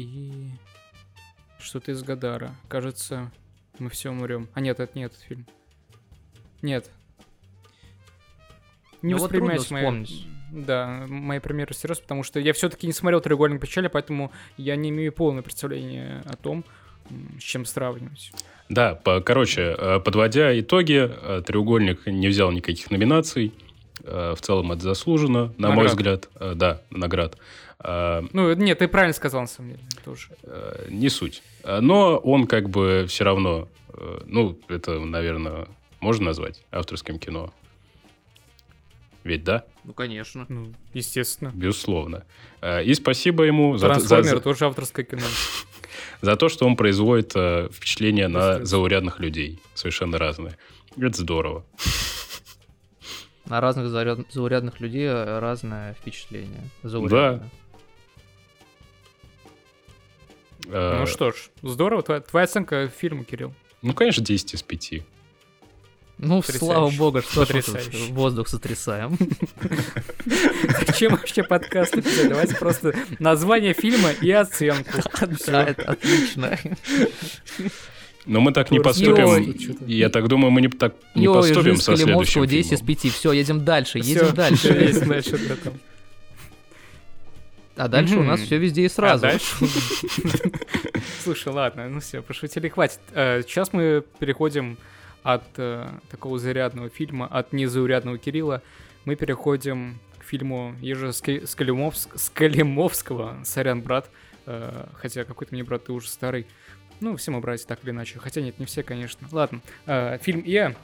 И... 0.02 0.50
Что-то 1.58 1.92
из 1.92 2.02
Гадара. 2.02 2.54
Кажется, 2.68 3.30
мы 3.78 3.90
все 3.90 4.10
умрем. 4.10 4.48
А 4.54 4.60
нет, 4.60 4.80
это 4.80 4.96
не 4.96 5.04
этот 5.04 5.18
фильм. 5.20 5.46
Нет. 6.62 6.90
Не 9.02 9.12
Ну 9.12 9.18
вот 9.18 9.24
воспринимайте 9.24 9.72
мои... 9.72 9.82
вспомнить. 9.82 10.26
Да, 10.52 11.04
мои 11.08 11.38
примеры 11.38 11.72
всерьез, 11.74 12.00
потому 12.00 12.22
что 12.24 12.40
я 12.40 12.52
все-таки 12.52 12.86
не 12.86 12.92
смотрел 12.92 13.20
«Треугольник 13.20 13.60
печали», 13.60 13.86
поэтому 13.86 14.32
я 14.56 14.74
не 14.76 14.90
имею 14.90 15.12
полного 15.12 15.42
представления 15.42 16.22
о 16.26 16.36
том, 16.36 16.64
с 17.38 17.42
чем 17.42 17.64
сравнивать. 17.64 18.32
Да, 18.68 18.94
по, 18.96 19.20
короче, 19.20 19.74
э, 19.78 20.00
подводя 20.00 20.58
итоги, 20.58 21.08
э, 21.08 21.42
«Треугольник» 21.46 22.06
не 22.06 22.28
взял 22.28 22.50
никаких 22.50 22.90
номинаций. 22.90 23.52
Э, 24.02 24.34
В 24.36 24.40
целом 24.40 24.72
это 24.72 24.82
заслуженно, 24.82 25.52
на 25.56 25.68
мой 25.70 25.84
Наград. 25.86 25.90
взгляд. 25.92 26.28
Э, 26.34 26.54
Да, 26.56 26.82
наград. 26.90 27.36
Э, 27.82 28.22
Ну, 28.32 28.52
нет, 28.54 28.78
ты 28.78 28.88
правильно 28.88 29.14
сказал, 29.14 29.40
на 29.42 29.46
самом 29.46 29.70
деле, 29.72 29.82
тоже. 30.04 30.28
э, 30.42 30.86
Не 30.90 31.08
суть. 31.08 31.42
Но 31.64 32.16
он 32.18 32.46
как 32.46 32.68
бы 32.70 33.06
все 33.08 33.24
равно, 33.24 33.68
э, 33.94 34.20
ну, 34.26 34.58
это, 34.68 34.98
наверное, 35.00 35.66
можно 36.00 36.26
назвать 36.26 36.62
авторским 36.70 37.18
кино. 37.18 37.52
Ведь 39.24 39.44
да? 39.44 39.64
Ну, 39.84 39.92
конечно. 39.92 40.46
Ну, 40.48 40.72
естественно. 40.94 41.50
Безусловно. 41.54 42.24
Э, 42.62 42.82
И 42.84 42.94
спасибо 42.94 43.44
ему 43.44 43.76
за, 43.76 43.86
за- 43.88 43.94
Трансформеры 43.94 44.36
за- 44.38 44.42
тоже 44.42 44.66
авторское 44.66 45.04
кино. 45.04 45.22
за 46.22 46.36
то, 46.36 46.48
что 46.48 46.66
он 46.66 46.76
производит 46.76 47.32
впечатление 47.72 48.28
на 48.28 48.64
заурядных 48.64 49.20
людей. 49.20 49.60
Совершенно 49.74 50.16
разные. 50.18 50.56
Это 50.96 51.16
здорово. 51.20 51.64
На 53.46 53.60
разных 53.60 53.88
заурядных 53.88 54.80
людей 54.80 55.10
разное 55.10 55.94
впечатление. 55.94 56.62
Заурядное. 56.82 57.46
Э, 57.46 57.69
Ну 60.70 61.06
что 61.06 61.32
ж, 61.32 61.50
здорово. 61.62 62.02
Твоя, 62.02 62.20
твоя 62.20 62.44
оценка 62.44 62.88
фильму, 62.88 63.24
Кирилл. 63.24 63.52
Ну, 63.82 63.92
конечно, 63.94 64.24
10 64.24 64.54
из 64.54 64.62
5. 64.62 64.92
Ну, 66.22 66.42
Потрясающе. 66.42 66.58
слава 66.66 66.90
богу, 66.90 67.22
что 67.22 67.40
Потрясающе. 67.40 68.12
воздух 68.12 68.46
сотрясаем. 68.48 69.16
Зачем 70.86 71.12
вообще 71.12 71.42
подкаст 71.42 71.96
написать? 71.96 72.28
Давайте 72.28 72.56
просто 72.56 72.94
название 73.18 73.72
фильма 73.72 74.10
и 74.10 74.30
оценку. 74.30 74.90
Да, 75.46 75.64
это 75.64 75.92
отлично. 75.92 76.58
Но 78.26 78.40
мы 78.40 78.52
так 78.52 78.70
не 78.70 78.80
поступим. 78.80 79.86
Я 79.86 80.10
так 80.10 80.28
думаю, 80.28 80.50
мы 80.50 80.60
не, 80.60 80.68
так 80.68 80.94
не 81.14 81.26
поступим 81.26 81.76
со 81.76 81.96
следующим 81.96 82.46
10 82.46 82.72
из 82.72 82.78
фильмом. 82.80 82.86
5. 82.86 83.12
Все, 83.14 83.32
едем 83.32 83.64
дальше, 83.64 83.98
едем 83.98 84.34
дальше. 84.34 85.34
А 87.80 87.88
дальше 87.88 88.18
у 88.18 88.22
нас 88.22 88.40
все 88.40 88.58
везде 88.58 88.82
и 88.82 88.86
А 88.86 88.90
сразу. 88.90 89.26
Слушай, 91.22 91.50
ладно, 91.52 91.88
ну 91.88 92.00
все, 92.00 92.20
пошутили, 92.20 92.68
хватит. 92.68 93.00
Э, 93.12 93.40
Сейчас 93.42 93.72
мы 93.72 94.04
переходим 94.18 94.76
от 95.22 95.44
э, 95.56 95.88
такого 96.10 96.38
зарядного 96.38 96.90
фильма, 96.90 97.26
от 97.26 97.54
незаурядного 97.54 98.18
Кирилла, 98.18 98.62
мы 99.06 99.16
переходим 99.16 99.98
к 100.18 100.24
фильму 100.24 100.74
Ежа 100.82 101.08
Ска- 101.08 101.44
Скалимовск- 101.46 102.18
Скалимовского, 102.18 103.38
сорян, 103.44 103.80
брат, 103.80 104.10
э, 104.44 104.86
хотя 104.94 105.24
какой-то 105.24 105.54
мне 105.54 105.64
брат, 105.64 105.84
ты 105.86 105.92
уже 105.92 106.08
старый. 106.08 106.46
Ну, 107.00 107.16
все 107.16 107.30
мы 107.30 107.40
братья 107.40 107.66
так 107.66 107.82
или 107.82 107.92
иначе. 107.92 108.18
Хотя 108.18 108.42
нет, 108.42 108.58
не 108.58 108.66
все, 108.66 108.82
конечно. 108.82 109.26
Ладно. 109.32 109.62
Э, 109.86 110.18
фильм 110.20 110.42
«Я». 110.44 110.74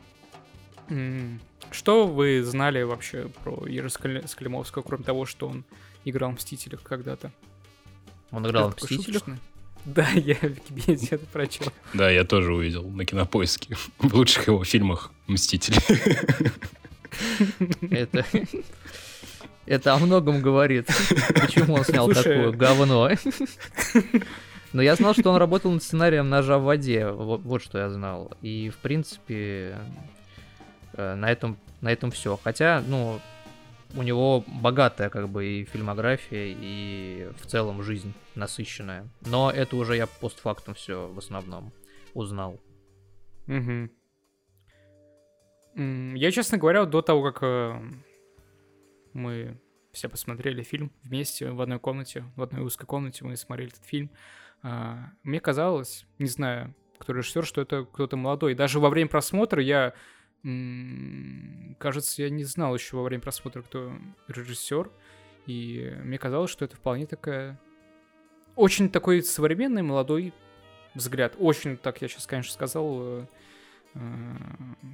Что 1.73 2.07
вы 2.07 2.43
знали 2.43 2.83
вообще 2.85 3.29
про 3.45 3.67
Ежи 3.67 3.89
Скаль- 3.89 4.27
Склимовского, 4.27 4.83
кроме 4.83 5.05
того, 5.05 5.27
что 5.27 5.49
он 5.49 5.65
играл 6.11 6.31
в 6.31 6.35
«Мстителях» 6.35 6.83
когда-то? 6.83 7.31
Он 8.31 8.47
играл 8.47 8.71
в 8.71 8.77
«Мстителях». 8.77 9.23
Да, 9.85 10.09
я 10.11 10.35
в 10.35 10.43
Википедии 10.43 11.09
это 11.13 11.27
прочел. 11.27 11.73
Да, 11.95 12.11
я 12.11 12.25
тоже 12.25 12.53
увидел 12.53 12.89
на 12.89 13.05
кинопоиске. 13.05 13.77
В 13.99 14.15
лучших 14.15 14.49
его 14.49 14.65
фильмах 14.65 15.13
«Мстители». 15.27 15.79
Это... 17.91 18.25
Это 19.65 19.95
о 19.95 19.99
многом 19.99 20.43
говорит. 20.43 20.87
Почему 21.41 21.75
он 21.75 21.85
снял 21.85 22.05
Слушай. 22.07 22.23
такое 22.23 22.53
говно? 22.53 23.11
Но 24.73 24.83
я 24.83 24.95
знал, 24.95 25.15
что 25.15 25.31
он 25.31 25.39
работал 25.39 25.73
над 25.73 25.83
сценарием 25.83 26.29
«Ножа 26.29 26.59
в 26.59 26.65
воде». 26.65 27.09
Вот, 27.09 27.41
вот 27.43 27.63
что 27.63 27.79
я 27.79 27.91
знал. 27.91 28.33
И, 28.43 28.71
в 28.71 28.77
принципе, 28.77 29.79
э, 30.93 31.15
на 31.15 31.31
этом, 31.31 31.57
на 31.81 31.91
этом 31.91 32.11
все. 32.11 32.39
Хотя, 32.43 32.83
ну, 32.87 33.21
у 33.95 34.03
него 34.03 34.45
богатая, 34.47 35.09
как 35.11 35.29
бы, 35.29 35.47
и 35.47 35.65
фильмография, 35.65 36.55
и 36.59 37.31
в 37.39 37.47
целом 37.47 37.83
жизнь 37.83 38.13
насыщенная. 38.35 39.09
Но 39.23 39.51
это 39.51 39.77
уже 39.77 39.97
я 39.97 40.07
постфактум 40.07 40.75
все 40.75 41.09
в 41.09 41.19
основном 41.19 41.73
узнал. 42.15 42.59
М, 45.77 46.15
Я, 46.15 46.31
честно 46.31 46.59
говоря, 46.59 46.85
до 46.87 47.03
того, 47.03 47.23
как 47.23 47.43
э, 47.43 47.81
мы 49.13 49.59
все 49.93 50.09
посмотрели 50.09 50.63
фильм 50.63 50.91
вместе 51.03 51.51
в 51.51 51.61
одной 51.61 51.79
комнате, 51.79 52.25
в 52.37 52.43
одной 52.43 52.63
узкой 52.63 52.87
комнате 52.87 53.25
мы 53.25 53.37
смотрели 53.37 53.71
этот 53.73 53.85
фильм, 53.85 54.11
а, 54.63 55.11
мне 55.23 55.41
казалось, 55.41 56.07
не 56.19 56.27
знаю, 56.27 56.75
кто 56.99 57.13
режиссер, 57.13 57.45
что 57.45 57.61
это 57.61 57.85
кто-то 57.85 58.17
молодой. 58.17 58.55
Даже 58.55 58.81
во 58.81 58.89
время 58.91 59.09
просмотра 59.09 59.63
я, 59.63 59.93
кажется, 61.79 62.23
я 62.23 62.31
не 62.31 62.45
знал 62.45 62.75
еще 62.75 62.97
во 62.97 63.03
время 63.03 63.23
просмотра, 63.23 63.63
кто 63.63 63.93
режиссер. 64.29 64.91
И 65.47 65.93
мне 66.03 66.19
казалось, 66.19 66.51
что 66.51 66.65
это 66.65 66.77
вполне 66.77 67.07
такая... 67.07 67.59
Очень 68.55 68.89
такой 68.89 69.23
современный 69.23 69.83
молодой 69.83 70.33
взгляд. 70.95 71.35
Очень, 71.39 71.77
так 71.77 72.01
я 72.01 72.09
сейчас, 72.09 72.27
конечно, 72.27 72.53
сказал, 72.53 72.99
э, 73.01 73.27
э, 73.95 74.01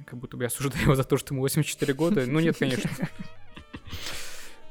как 0.05 0.19
будто 0.19 0.35
бы 0.35 0.43
я 0.43 0.47
осуждаю 0.47 0.83
его 0.83 0.95
за 0.95 1.03
то, 1.03 1.17
что 1.17 1.33
ему 1.33 1.43
84 1.43 1.93
года. 1.93 2.25
Ну 2.27 2.39
нет, 2.39 2.57
конечно. 2.57 2.89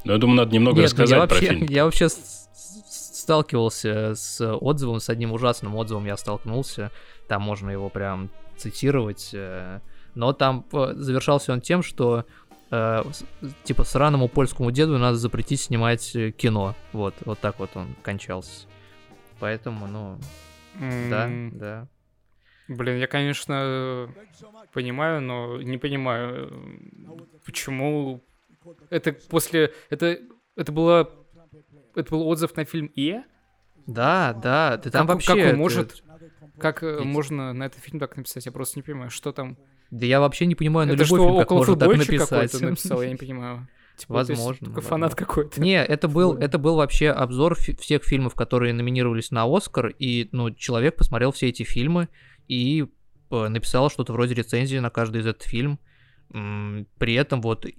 Но 0.04 0.12
я 0.12 0.18
думаю, 0.18 0.36
надо 0.36 0.52
немного 0.52 0.80
Нет, 0.80 0.92
ну 0.92 1.02
рассказать 1.02 1.10
я 1.10 1.26
про 1.26 1.34
вообще, 1.34 1.48
фильм. 1.48 1.66
Я 1.68 1.84
вообще 1.84 2.08
сталкивался 2.08 4.14
с 4.14 4.56
отзывом, 4.56 5.00
с 5.00 5.08
одним 5.08 5.32
ужасным 5.32 5.76
отзывом 5.76 6.06
я 6.06 6.16
столкнулся. 6.16 6.90
Там 7.28 7.42
можно 7.42 7.70
его 7.70 7.88
прям 7.88 8.30
цитировать. 8.56 9.34
Но 10.14 10.32
там 10.32 10.66
э, 10.72 10.92
завершался 10.94 11.52
он 11.52 11.60
тем, 11.60 11.82
что 11.82 12.26
э, 12.70 13.02
типа 13.64 13.84
сраному 13.84 14.28
польскому 14.28 14.70
деду 14.70 14.98
надо 14.98 15.16
запретить 15.16 15.60
снимать 15.60 16.14
э, 16.14 16.30
кино. 16.32 16.74
Вот, 16.92 17.14
вот 17.24 17.38
так 17.38 17.58
вот 17.58 17.70
он 17.76 17.94
кончался. 18.02 18.66
Поэтому, 19.40 19.86
ну, 19.86 20.18
да, 21.10 21.24
М, 21.26 21.58
да. 21.58 21.88
Блин, 22.68 22.98
я, 22.98 23.06
конечно, 23.06 24.08
понимаю, 24.72 25.20
но 25.20 25.60
не 25.60 25.78
понимаю, 25.78 26.52
почему 27.44 28.22
это 28.90 29.12
после... 29.12 29.72
Это, 29.90 30.18
это 30.56 30.72
было... 30.72 31.10
Это 31.94 32.10
был 32.10 32.26
отзыв 32.28 32.56
на 32.56 32.64
фильм 32.64 32.90
«Е»? 32.94 33.24
Да, 33.86 34.32
да, 34.32 34.78
ты 34.78 34.90
там 34.90 35.06
Как- 35.06 35.14
вообще... 35.16 35.26
как 35.28 35.36
он 35.38 35.42
это- 35.48 35.56
может- 35.56 36.04
Как 36.58 36.82
э, 36.84 36.96
Ведь- 36.98 37.04
можно 37.04 37.52
на 37.52 37.64
этот 37.64 37.80
фильм 37.82 37.98
так 37.98 38.16
написать? 38.16 38.46
Я 38.46 38.52
просто 38.52 38.78
не 38.78 38.82
понимаю, 38.82 39.10
что 39.10 39.32
там... 39.32 39.58
Да 39.92 40.06
я 40.06 40.18
вообще 40.20 40.46
не 40.46 40.54
понимаю, 40.54 40.88
на 40.88 40.92
это 40.92 41.04
любой 41.04 41.18
что, 41.18 41.26
фильм 41.28 41.38
как 41.38 41.50
можно 41.50 41.76
так 41.76 41.88
написать. 41.96 42.52
написал? 42.60 43.02
Я 43.02 43.08
не 43.10 43.16
понимаю. 43.16 43.68
Типа, 43.96 44.14
Возможно, 44.14 44.66
Такой 44.68 44.82
фанат 44.82 45.14
какой-то. 45.14 45.60
Не, 45.60 45.84
это 45.84 46.08
был, 46.08 46.34
это 46.34 46.56
был 46.58 46.76
вообще 46.76 47.10
обзор 47.10 47.54
фи- 47.56 47.76
всех 47.76 48.02
фильмов, 48.04 48.34
которые 48.34 48.72
номинировались 48.72 49.30
на 49.30 49.44
Оскар, 49.44 49.88
и, 49.98 50.30
ну, 50.32 50.50
человек 50.50 50.96
посмотрел 50.96 51.30
все 51.30 51.50
эти 51.50 51.62
фильмы 51.62 52.08
и 52.48 52.86
э, 53.30 53.48
написал 53.48 53.90
что-то 53.90 54.14
вроде 54.14 54.34
рецензии 54.34 54.78
на 54.78 54.88
каждый 54.88 55.20
из 55.20 55.26
этот 55.26 55.42
фильм. 55.42 55.78
М, 56.32 56.86
При 56.98 57.12
этом 57.14 57.42
вот 57.42 57.66
э, 57.66 57.72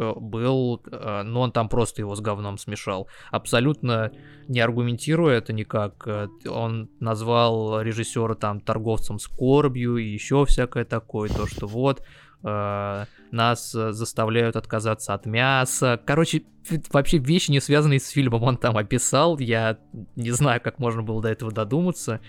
был, 0.00 0.82
э, 0.90 1.22
ну, 1.22 1.40
он 1.40 1.52
там 1.52 1.68
просто 1.68 2.02
его 2.02 2.14
с 2.14 2.20
говном 2.20 2.58
смешал. 2.58 3.08
Абсолютно 3.30 4.12
не 4.48 4.60
аргументируя 4.60 5.38
это 5.38 5.52
никак. 5.52 6.06
Э, 6.06 6.28
Он 6.48 6.88
назвал 7.00 7.80
режиссера 7.82 8.34
там 8.34 8.60
торговцем 8.60 9.18
скорбью 9.18 9.96
и 9.96 10.04
еще 10.04 10.44
всякое 10.46 10.84
такое, 10.84 11.28
то, 11.28 11.46
что 11.46 11.66
вот 11.66 12.02
э, 12.42 13.04
нас 13.30 13.74
э, 13.74 13.92
заставляют 13.92 14.56
отказаться 14.56 15.14
от 15.14 15.26
мяса. 15.26 16.00
Короче, 16.04 16.44
вообще 16.92 17.18
вещи, 17.18 17.50
не 17.50 17.60
связанные 17.60 18.00
с 18.00 18.08
фильмом, 18.08 18.42
он 18.42 18.56
там 18.56 18.76
описал. 18.76 19.38
Я 19.38 19.78
не 20.16 20.30
знаю, 20.30 20.60
как 20.60 20.78
можно 20.78 21.02
было 21.02 21.22
до 21.22 21.28
этого 21.28 21.52
додуматься. 21.52 22.20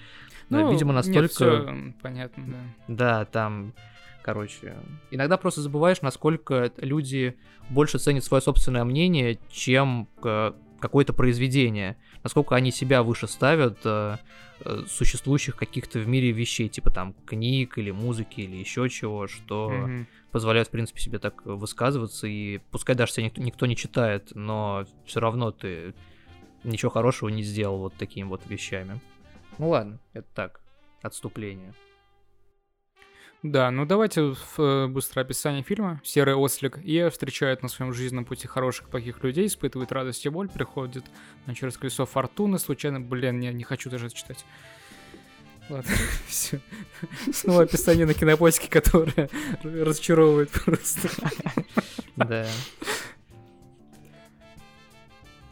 Но, 0.49 0.59
Ну, 0.59 0.71
видимо, 0.71 0.93
нет, 0.93 1.05
настолько... 1.05 1.29
всё, 1.29 1.93
понятно, 2.01 2.43
да. 2.47 2.57
Да, 2.89 3.25
там, 3.25 3.73
короче, 4.21 4.77
иногда 5.09 5.37
просто 5.37 5.61
забываешь, 5.61 6.01
насколько 6.01 6.71
люди 6.77 7.37
больше 7.69 7.99
ценят 7.99 8.23
свое 8.23 8.41
собственное 8.41 8.83
мнение, 8.83 9.39
чем 9.49 10.07
э, 10.23 10.53
какое-то 10.79 11.13
произведение. 11.13 11.97
Насколько 12.23 12.55
они 12.55 12.71
себя 12.71 13.03
выше 13.03 13.27
ставят 13.27 13.79
э, 13.85 14.17
э, 14.63 14.83
существующих 14.87 15.55
каких-то 15.55 15.99
в 15.99 16.07
мире 16.07 16.31
вещей, 16.31 16.69
типа 16.69 16.91
там 16.91 17.13
книг 17.25 17.77
или 17.77 17.91
музыки 17.91 18.41
или 18.41 18.57
еще 18.57 18.89
чего, 18.89 19.27
что 19.27 19.69
Мгм. 19.69 20.07
позволяют, 20.31 20.67
в 20.67 20.71
принципе, 20.71 20.99
себе 20.99 21.19
так 21.19 21.45
высказываться, 21.45 22.27
и 22.27 22.59
пускай 22.71 22.95
даже 22.95 23.13
тебя 23.13 23.25
никто, 23.25 23.41
никто 23.41 23.65
не 23.65 23.75
читает, 23.75 24.31
но 24.35 24.85
все 25.05 25.19
равно 25.19 25.51
ты 25.51 25.93
ничего 26.63 26.91
хорошего 26.91 27.29
не 27.29 27.43
сделал 27.43 27.79
вот 27.79 27.93
такими 27.95 28.27
вот 28.27 28.41
вещами. 28.47 28.99
Ну 29.57 29.69
ладно, 29.69 29.99
это 30.13 30.27
так, 30.33 30.61
отступление. 31.01 31.73
Да, 33.43 33.71
ну 33.71 33.87
давайте 33.87 34.21
в 34.21 34.59
э, 34.59 34.87
быстрое 34.87 35.25
описание 35.25 35.63
фильма. 35.63 35.99
Серый 36.03 36.35
ослик 36.35 36.77
Ия 36.83 37.09
встречает 37.09 37.63
на 37.63 37.69
своем 37.69 37.91
жизненном 37.91 38.23
пути 38.23 38.47
хороших 38.47 38.87
и 38.87 38.91
плохих 38.91 39.23
людей, 39.23 39.47
испытывает 39.47 39.91
радость 39.91 40.23
и 40.27 40.29
боль, 40.29 40.47
приходит 40.47 41.05
э, 41.47 41.53
через 41.55 41.75
колесо 41.75 42.05
фортуны, 42.05 42.59
случайно, 42.59 43.01
блин, 43.01 43.39
не, 43.39 43.51
не 43.51 43.63
хочу 43.63 43.89
даже 43.89 44.07
это 44.07 44.15
читать. 44.15 44.45
Ладно, 45.69 45.91
все. 46.27 46.59
Снова 47.33 47.63
описание 47.63 48.05
на 48.05 48.13
кинопоиске, 48.13 48.69
которое 48.69 49.27
разочаровывает 49.63 50.51
просто. 50.51 51.09
Да. 52.15 52.47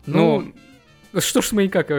Ну, 0.06 0.54
что 1.17 1.41
ж 1.41 1.54
мы 1.54 1.63
никак... 1.63 1.89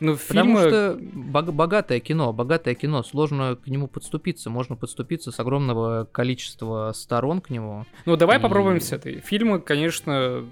Ну, 0.00 0.16
Потому 0.16 0.56
фильмы... 0.58 0.68
что 0.68 0.98
бог- 1.00 1.52
богатое 1.52 2.00
кино, 2.00 2.32
богатое 2.32 2.74
кино, 2.74 3.02
сложно 3.02 3.56
к 3.56 3.66
нему 3.66 3.88
подступиться, 3.88 4.48
можно 4.50 4.76
подступиться 4.76 5.32
с 5.32 5.40
огромного 5.40 6.04
количества 6.04 6.92
сторон 6.94 7.40
к 7.40 7.50
нему. 7.50 7.84
Ну, 8.06 8.16
давай 8.16 8.38
И- 8.38 8.40
попробуем 8.40 8.80
с 8.80 8.92
этой. 8.92 9.20
Фильмы, 9.20 9.60
конечно, 9.60 10.44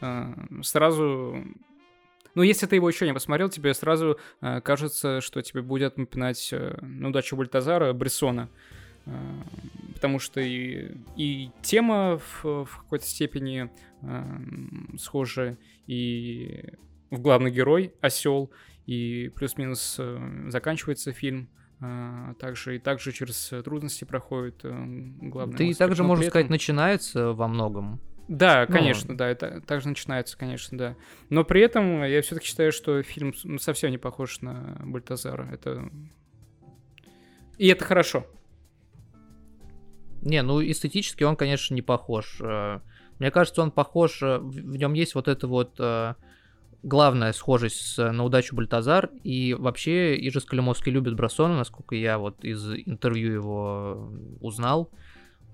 э, 0.00 0.34
сразу... 0.62 1.36
Ну, 2.34 2.42
если 2.42 2.66
ты 2.66 2.76
его 2.76 2.88
еще 2.88 3.06
не 3.06 3.14
посмотрел, 3.14 3.48
тебе 3.48 3.72
сразу 3.74 4.18
э, 4.40 4.60
кажется, 4.60 5.20
что 5.20 5.42
тебе 5.42 5.62
будет 5.62 5.98
напоминать 5.98 6.48
э, 6.52 6.78
на 6.80 7.08
удачу 7.08 7.36
Бальтазара 7.36 7.92
Брессона. 7.92 8.48
Потому 9.94 10.18
что 10.18 10.40
и, 10.40 10.96
и 11.16 11.50
тема 11.62 12.18
в, 12.18 12.64
в 12.64 12.78
какой-то 12.82 13.06
степени 13.06 13.70
э, 14.02 14.24
схожа, 14.98 15.56
и 15.86 16.64
в 17.10 17.20
главный 17.20 17.52
герой 17.52 17.94
осел, 18.00 18.50
и 18.86 19.30
плюс-минус 19.34 19.96
э, 19.98 20.48
заканчивается 20.48 21.12
фильм. 21.12 21.48
э, 21.80 22.34
также 22.38 22.76
и 22.76 22.78
также 22.78 23.12
через 23.12 23.52
э, 23.52 23.62
трудности 23.62 24.04
проходит 24.04 24.60
э, 24.64 24.70
главный 25.22 25.56
Ты 25.56 25.74
также, 25.74 26.02
можно 26.04 26.22
при 26.22 26.28
сказать, 26.30 26.46
этом- 26.46 26.52
начинается 26.54 27.32
во 27.32 27.48
многом. 27.48 28.00
да, 28.28 28.64
Ну, 28.68 28.74
конечно, 28.74 29.16
да, 29.16 29.28
это 29.28 29.60
так 29.60 29.82
же 29.82 29.88
начинается, 29.88 30.38
конечно, 30.38 30.78
да. 30.78 30.96
Но 31.30 31.44
при 31.44 31.60
этом 31.60 32.02
я 32.04 32.22
все-таки 32.22 32.46
считаю, 32.46 32.72
что 32.72 33.02
фильм 33.02 33.34
ну, 33.44 33.58
совсем 33.58 33.90
не 33.90 33.98
похож 33.98 34.40
на 34.40 34.76
Бальтазара. 34.84 35.48
Это... 35.52 35.90
И 37.58 37.66
это 37.68 37.84
хорошо. 37.84 38.26
Не, 40.22 40.42
ну 40.42 40.60
эстетически 40.62 41.24
он, 41.24 41.36
конечно, 41.36 41.74
не 41.74 41.82
похож. 41.82 42.40
Мне 43.18 43.30
кажется, 43.30 43.62
он 43.62 43.70
похож, 43.70 44.20
в 44.22 44.76
нем 44.76 44.92
есть 44.94 45.14
вот 45.14 45.28
эта 45.28 45.46
вот 45.46 45.78
главная 46.86 47.32
схожесть 47.32 47.80
с 47.80 47.98
э, 47.98 48.12
«На 48.12 48.22
удачу 48.24 48.54
Бальтазар», 48.54 49.10
и 49.24 49.54
вообще 49.54 50.16
Ижи 50.16 50.40
Скалимовский 50.40 50.92
любит 50.92 51.16
Брассона, 51.16 51.56
насколько 51.56 51.96
я 51.96 52.16
вот 52.16 52.44
из 52.44 52.64
интервью 52.86 53.32
его 53.32 54.12
узнал. 54.40 54.90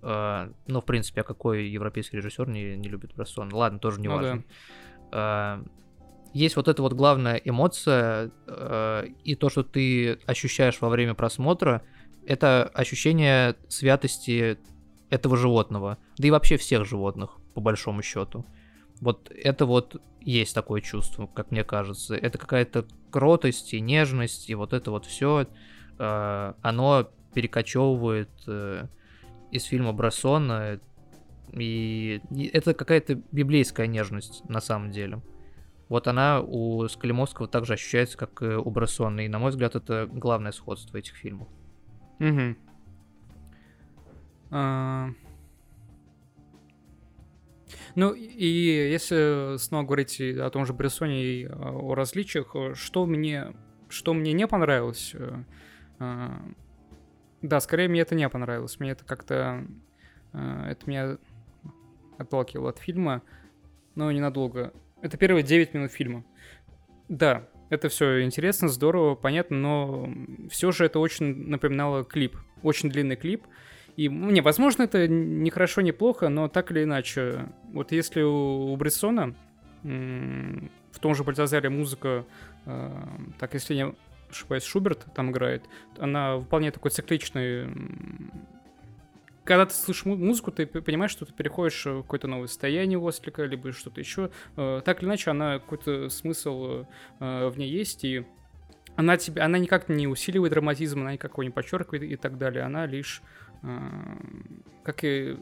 Э, 0.03 0.51
Ну, 0.66 0.81
в 0.83 0.85
принципе, 0.85 1.23
а 1.23 1.25
какой 1.25 1.68
европейский 1.68 2.18
режиссер 2.18 2.49
не, 2.49 2.77
не 2.77 2.88
любит 2.90 3.14
Брассона? 3.14 3.57
Ладно, 3.57 3.79
тоже 3.79 3.99
не 4.01 4.09
Ну 4.09 4.14
важно. 4.14 4.45
Э, 5.11 5.64
есть 6.35 6.57
вот 6.57 6.68
эта 6.68 6.83
вот 6.83 6.92
главная 6.92 7.37
эмоция 7.37 8.31
и 9.23 9.35
то, 9.35 9.51
что 9.51 9.62
ты 9.62 10.18
ощущаешь 10.25 10.81
во 10.81 10.88
время 10.88 11.12
просмотра, 11.12 11.83
это 12.27 12.71
ощущение 12.73 13.57
святости 13.68 14.59
этого 15.11 15.37
животного, 15.37 15.99
да 16.16 16.29
и 16.29 16.31
вообще 16.31 16.57
всех 16.57 16.87
животных, 16.87 17.37
по 17.53 17.61
большому 17.61 18.03
счету. 18.03 18.47
Вот 19.02 19.32
это 19.34 19.66
вот 19.66 20.00
есть 20.20 20.54
такое 20.54 20.80
чувство, 20.80 21.26
как 21.26 21.50
мне 21.50 21.64
кажется. 21.64 22.14
Это 22.14 22.38
какая-то 22.38 22.86
кротость 23.10 23.74
и 23.74 23.80
нежность, 23.80 24.48
и 24.48 24.54
вот 24.54 24.72
это 24.72 24.92
вот 24.92 25.06
все, 25.06 25.48
э, 25.98 26.52
оно 26.62 27.10
перекочевывает 27.34 28.30
э, 28.46 28.86
из 29.50 29.64
фильма 29.64 29.92
Брассона, 29.92 30.78
и, 31.52 32.20
это 32.52 32.74
какая-то 32.74 33.20
библейская 33.32 33.88
нежность 33.88 34.48
на 34.48 34.60
самом 34.60 34.92
деле. 34.92 35.20
Вот 35.88 36.06
она 36.06 36.40
у 36.40 36.86
Скалимовского 36.86 37.48
также 37.48 37.72
ощущается, 37.72 38.16
как 38.16 38.40
и 38.40 38.54
у 38.54 38.70
Брассона, 38.70 39.22
и, 39.22 39.28
на 39.28 39.40
мой 39.40 39.50
взгляд, 39.50 39.74
это 39.74 40.08
главное 40.10 40.52
сходство 40.52 40.96
этих 40.96 41.16
фильмов. 41.16 41.48
Угу. 42.20 42.56
А... 44.52 45.08
Ну, 47.94 48.12
и 48.12 48.46
если 48.46 49.57
снова 49.59 49.85
говорить 49.85 50.20
о 50.20 50.48
том 50.50 50.64
же 50.66 50.72
Брессоне 50.72 51.24
и 51.24 51.46
о 51.46 51.94
различиях, 51.94 52.55
что 52.74 53.07
мне, 53.07 53.52
что 53.88 54.14
мне 54.14 54.33
не 54.33 54.46
понравилось, 54.46 55.12
э, 55.14 55.44
а, 55.98 56.42
да, 57.42 57.61
скорее 57.61 57.88
мне 57.88 58.00
это 58.00 58.14
не 58.14 58.28
понравилось. 58.28 58.78
Мне 58.81 58.92
это 58.92 59.05
как-то... 59.05 59.66
Э, 60.33 60.68
это 60.70 60.88
меня 60.88 61.18
отталкивало 62.18 62.70
от 62.70 62.78
фильма, 62.78 63.22
но 63.94 64.11
ненадолго. 64.11 64.72
Это 65.02 65.16
первые 65.16 65.42
9 65.42 65.74
минут 65.74 65.90
фильма. 65.90 66.24
Да, 67.09 67.48
это 67.68 67.88
все 67.88 68.22
интересно, 68.22 68.68
здорово, 68.68 69.16
понятно, 69.16 69.57
но 69.57 70.14
все 70.50 70.70
же 70.72 70.85
это 70.87 70.98
очень 70.98 71.48
напоминало 71.48 72.05
клип. 72.05 72.37
Очень 72.62 72.90
длинный 72.90 73.16
клип. 73.16 73.44
И 73.96 74.09
мне, 74.09 74.42
возможно, 74.42 74.83
это 74.83 75.07
не 75.07 75.50
хорошо, 75.50 75.81
не 75.81 75.92
плохо, 75.92 76.28
но 76.28 76.48
так 76.48 76.70
или 76.70 76.85
иначе, 76.85 77.46
вот 77.72 77.92
если 77.92 78.22
у, 78.22 78.72
у 78.72 78.76
Брессона 78.76 79.35
в 79.83 80.98
том 81.00 81.14
же 81.14 81.24
Бальтазаре 81.24 81.68
музыка, 81.68 82.24
э, 82.66 82.90
так 83.38 83.55
если 83.55 83.74
не 83.74 83.94
ошибаюсь, 84.31 84.64
Шуберт 84.64 85.07
там 85.14 85.31
играет, 85.31 85.64
она 85.98 86.38
вполне 86.38 86.70
такой 86.70 86.90
цикличный 86.90 87.68
когда 89.44 89.66
ты 89.66 89.74
слышишь 89.74 90.05
музыку, 90.05 90.52
ты 90.52 90.66
понимаешь, 90.66 91.11
что 91.11 91.24
ты 91.24 91.33
переходишь 91.33 91.85
в 91.85 92.02
какое-то 92.02 92.28
новое 92.28 92.46
состояние 92.46 92.98
ослика, 92.98 93.44
либо 93.44 93.72
что-то 93.72 94.00
еще. 94.00 94.31
Э, 94.57 94.81
так 94.85 95.00
или 95.00 95.09
иначе, 95.09 95.31
она 95.31 95.59
какой-то 95.59 96.09
смысл 96.11 96.85
э, 97.18 97.48
в 97.48 97.59
ней 97.59 97.68
есть, 97.68 98.05
и 98.05 98.24
она, 98.94 99.16
тебе, 99.16 99.42
она 99.42 99.59
никак 99.59 99.88
не 99.88 100.07
усиливает 100.07 100.52
драматизм, 100.52 101.00
она 101.00 101.12
никак 101.12 101.33
его 101.33 101.42
не 101.42 101.50
подчеркивает 101.50 102.05
и 102.05 102.16
так 102.16 102.38
далее. 102.38 102.64
Она 102.64 102.87
лишь, 102.87 103.22
как 104.83 105.05
и 105.05 105.37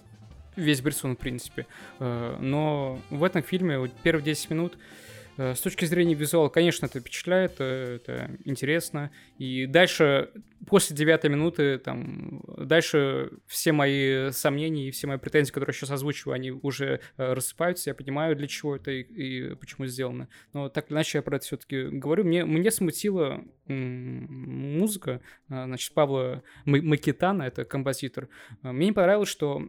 весь 0.56 0.82
Брессон, 0.82 1.16
в 1.16 1.18
принципе. 1.18 1.66
Но 1.98 3.00
в 3.10 3.24
этом 3.24 3.42
фильме 3.42 3.78
вот 3.78 3.92
первые 4.02 4.24
10 4.24 4.50
минут 4.50 4.76
Э, 4.76 5.19
с 5.36 5.60
точки 5.60 5.84
зрения 5.84 6.14
визуала, 6.14 6.48
конечно, 6.48 6.86
это 6.86 7.00
впечатляет, 7.00 7.56
э, 7.60 7.96
это 7.96 8.30
интересно. 8.44 9.10
И 9.38 9.66
дальше, 9.66 10.30
после 10.66 10.96
девятой 10.96 11.30
минуты, 11.30 11.78
там, 11.78 12.42
дальше 12.58 13.30
все 13.46 13.72
мои 13.72 14.30
сомнения 14.32 14.88
и 14.88 14.90
все 14.90 15.06
мои 15.06 15.18
претензии, 15.18 15.52
которые 15.52 15.72
я 15.72 15.78
сейчас 15.78 15.92
озвучиваю, 15.92 16.34
они 16.34 16.50
уже 16.50 17.00
э, 17.16 17.32
рассыпаются, 17.32 17.90
я 17.90 17.94
понимаю, 17.94 18.36
для 18.36 18.48
чего 18.48 18.76
это 18.76 18.90
и, 18.90 19.02
и 19.02 19.54
почему 19.54 19.86
сделано. 19.86 20.28
Но 20.52 20.68
так 20.68 20.88
или 20.88 20.94
иначе 20.94 21.18
я 21.18 21.22
про 21.22 21.36
это 21.36 21.46
все-таки 21.46 21.84
говорю. 21.84 22.24
Мне, 22.24 22.44
мне 22.44 22.70
смутила 22.70 23.42
музыка, 23.66 25.20
значит, 25.48 25.94
Павла 25.94 26.42
Макитана, 26.64 27.44
это 27.44 27.64
композитор. 27.64 28.28
Мне 28.62 28.86
не 28.86 28.92
понравилось, 28.92 29.28
что 29.28 29.68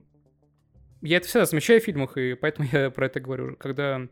я 1.01 1.17
это 1.17 1.27
всегда 1.27 1.45
замечаю 1.45 1.81
в 1.81 1.83
фильмах, 1.83 2.17
и 2.17 2.33
поэтому 2.33 2.67
я 2.71 2.89
про 2.89 3.05
это 3.07 3.19
говорю. 3.19 3.55
Когда 3.55 4.07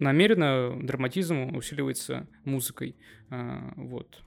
намеренно 0.00 0.76
драматизм 0.82 1.54
усиливается 1.56 2.26
музыкой. 2.44 2.96
А, 3.30 3.72
вот. 3.76 4.22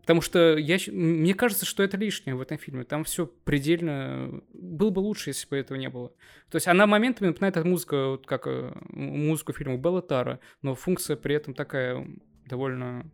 Потому 0.00 0.20
что 0.20 0.56
я, 0.56 0.78
мне 0.90 1.34
кажется, 1.34 1.64
что 1.64 1.82
это 1.82 1.96
лишнее 1.96 2.34
в 2.34 2.40
этом 2.40 2.58
фильме. 2.58 2.84
Там 2.84 3.04
все 3.04 3.26
предельно... 3.26 4.42
Было 4.52 4.90
бы 4.90 4.98
лучше, 4.98 5.30
если 5.30 5.48
бы 5.48 5.56
этого 5.56 5.78
не 5.78 5.88
было. 5.88 6.08
То 6.50 6.56
есть 6.56 6.66
она 6.66 6.86
моментами 6.86 7.28
напоминает 7.28 7.56
от 7.56 7.64
музыка, 7.64 8.08
вот 8.08 8.26
как 8.26 8.46
э, 8.46 8.72
музыку 8.88 9.52
фильма 9.52 9.76
Белла 9.76 10.02
Тара, 10.02 10.40
но 10.60 10.74
функция 10.74 11.16
при 11.16 11.36
этом 11.36 11.54
такая 11.54 12.04
довольно 12.46 13.08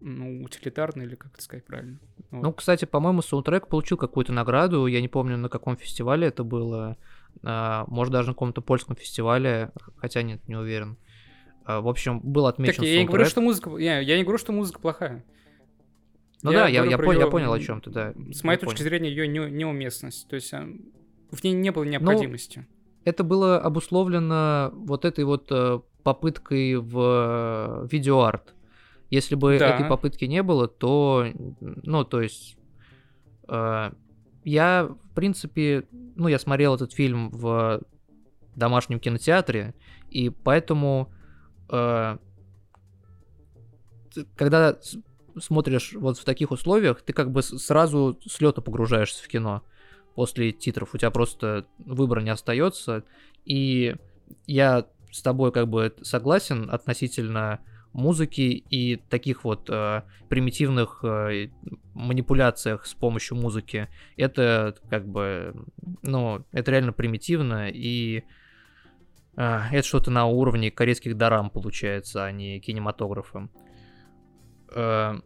ну, 0.00 0.44
утилитарная, 0.44 1.06
или 1.06 1.16
как 1.16 1.32
это 1.32 1.42
сказать 1.42 1.64
правильно. 1.64 1.98
Вот. 2.30 2.42
Ну, 2.42 2.52
кстати, 2.52 2.84
по-моему, 2.84 3.22
саундтрек 3.22 3.66
получил 3.66 3.96
какую-то 3.96 4.32
награду, 4.32 4.86
я 4.86 5.00
не 5.00 5.08
помню, 5.08 5.36
на 5.36 5.48
каком 5.48 5.76
фестивале 5.76 6.28
это 6.28 6.44
было, 6.44 6.96
а, 7.42 7.84
может, 7.88 8.12
даже 8.12 8.28
на 8.28 8.34
каком-то 8.34 8.60
польском 8.60 8.94
фестивале, 8.94 9.72
хотя 9.96 10.22
нет, 10.22 10.46
не 10.46 10.54
уверен. 10.54 10.98
А, 11.68 11.82
в 11.82 11.88
общем, 11.88 12.20
был 12.20 12.46
отмечен 12.46 12.76
так, 12.76 12.86
я 12.86 13.00
не 13.00 13.04
говорю, 13.04 13.26
что 13.26 13.42
музыка... 13.42 13.76
Я, 13.76 13.98
я 13.98 14.16
не 14.16 14.22
говорю, 14.22 14.38
что 14.38 14.52
музыка 14.52 14.80
плохая. 14.80 15.22
Ну 16.42 16.50
я 16.50 16.60
да, 16.60 16.68
я, 16.68 16.82
я, 16.86 16.96
пон, 16.96 17.14
ее... 17.14 17.20
я 17.20 17.26
понял, 17.26 17.52
о 17.52 17.60
чем 17.60 17.82
ты, 17.82 17.90
да. 17.90 18.14
С 18.32 18.42
моей 18.42 18.58
точки 18.58 18.78
понял. 18.78 18.88
зрения, 18.88 19.10
ее 19.10 19.28
не, 19.28 19.38
неуместность. 19.50 20.26
То 20.28 20.36
есть 20.36 20.50
а, 20.54 20.66
в 21.30 21.44
ней 21.44 21.52
не 21.52 21.70
было 21.70 21.84
ну, 21.84 21.90
необходимости. 21.90 22.60
Ну, 22.60 22.64
это 23.04 23.22
было 23.22 23.60
обусловлено 23.60 24.70
вот 24.72 25.04
этой 25.04 25.24
вот 25.24 25.48
э, 25.50 25.80
попыткой 26.04 26.76
в 26.76 27.84
э, 27.84 27.88
видеоарт. 27.92 28.54
Если 29.10 29.34
бы 29.34 29.58
да. 29.58 29.74
этой 29.74 29.84
попытки 29.86 30.24
не 30.24 30.42
было, 30.42 30.68
то, 30.68 31.26
ну, 31.60 32.02
то 32.04 32.22
есть, 32.22 32.56
э, 33.46 33.90
я, 34.42 34.88
в 34.88 35.14
принципе, 35.14 35.84
ну, 35.92 36.28
я 36.28 36.38
смотрел 36.38 36.76
этот 36.76 36.94
фильм 36.94 37.28
в 37.28 37.82
домашнем 38.56 39.00
кинотеатре, 39.00 39.74
и 40.08 40.30
поэтому 40.30 41.12
э, 41.12 41.17
когда 44.36 44.78
смотришь 45.40 45.92
вот 45.94 46.18
в 46.18 46.24
таких 46.24 46.50
условиях, 46.50 47.02
ты 47.02 47.12
как 47.12 47.30
бы 47.30 47.42
сразу 47.42 48.18
с 48.26 48.40
лета 48.40 48.60
погружаешься 48.60 49.22
в 49.22 49.28
кино 49.28 49.62
после 50.14 50.52
титров. 50.52 50.94
У 50.94 50.98
тебя 50.98 51.10
просто 51.10 51.66
выбора 51.78 52.20
не 52.20 52.30
остается. 52.30 53.04
И 53.44 53.94
я 54.46 54.86
с 55.10 55.22
тобой 55.22 55.52
как 55.52 55.68
бы 55.68 55.94
согласен 56.02 56.68
относительно 56.70 57.60
музыки 57.92 58.64
и 58.68 58.96
таких 59.08 59.44
вот 59.44 59.68
э, 59.70 60.02
примитивных 60.28 61.00
э, 61.02 61.48
манипуляциях 61.94 62.86
с 62.86 62.94
помощью 62.94 63.36
музыки. 63.36 63.88
Это 64.16 64.76
как 64.90 65.06
бы, 65.06 65.54
ну, 66.02 66.44
это 66.52 66.70
реально 66.70 66.92
примитивно 66.92 67.70
и 67.70 68.24
это 69.38 69.86
что-то 69.86 70.10
на 70.10 70.26
уровне 70.26 70.70
корейских 70.70 71.16
дарам 71.16 71.50
получается, 71.50 72.24
а 72.24 72.32
не 72.32 72.58
кинематографа. 72.58 73.48
А, 74.74 75.20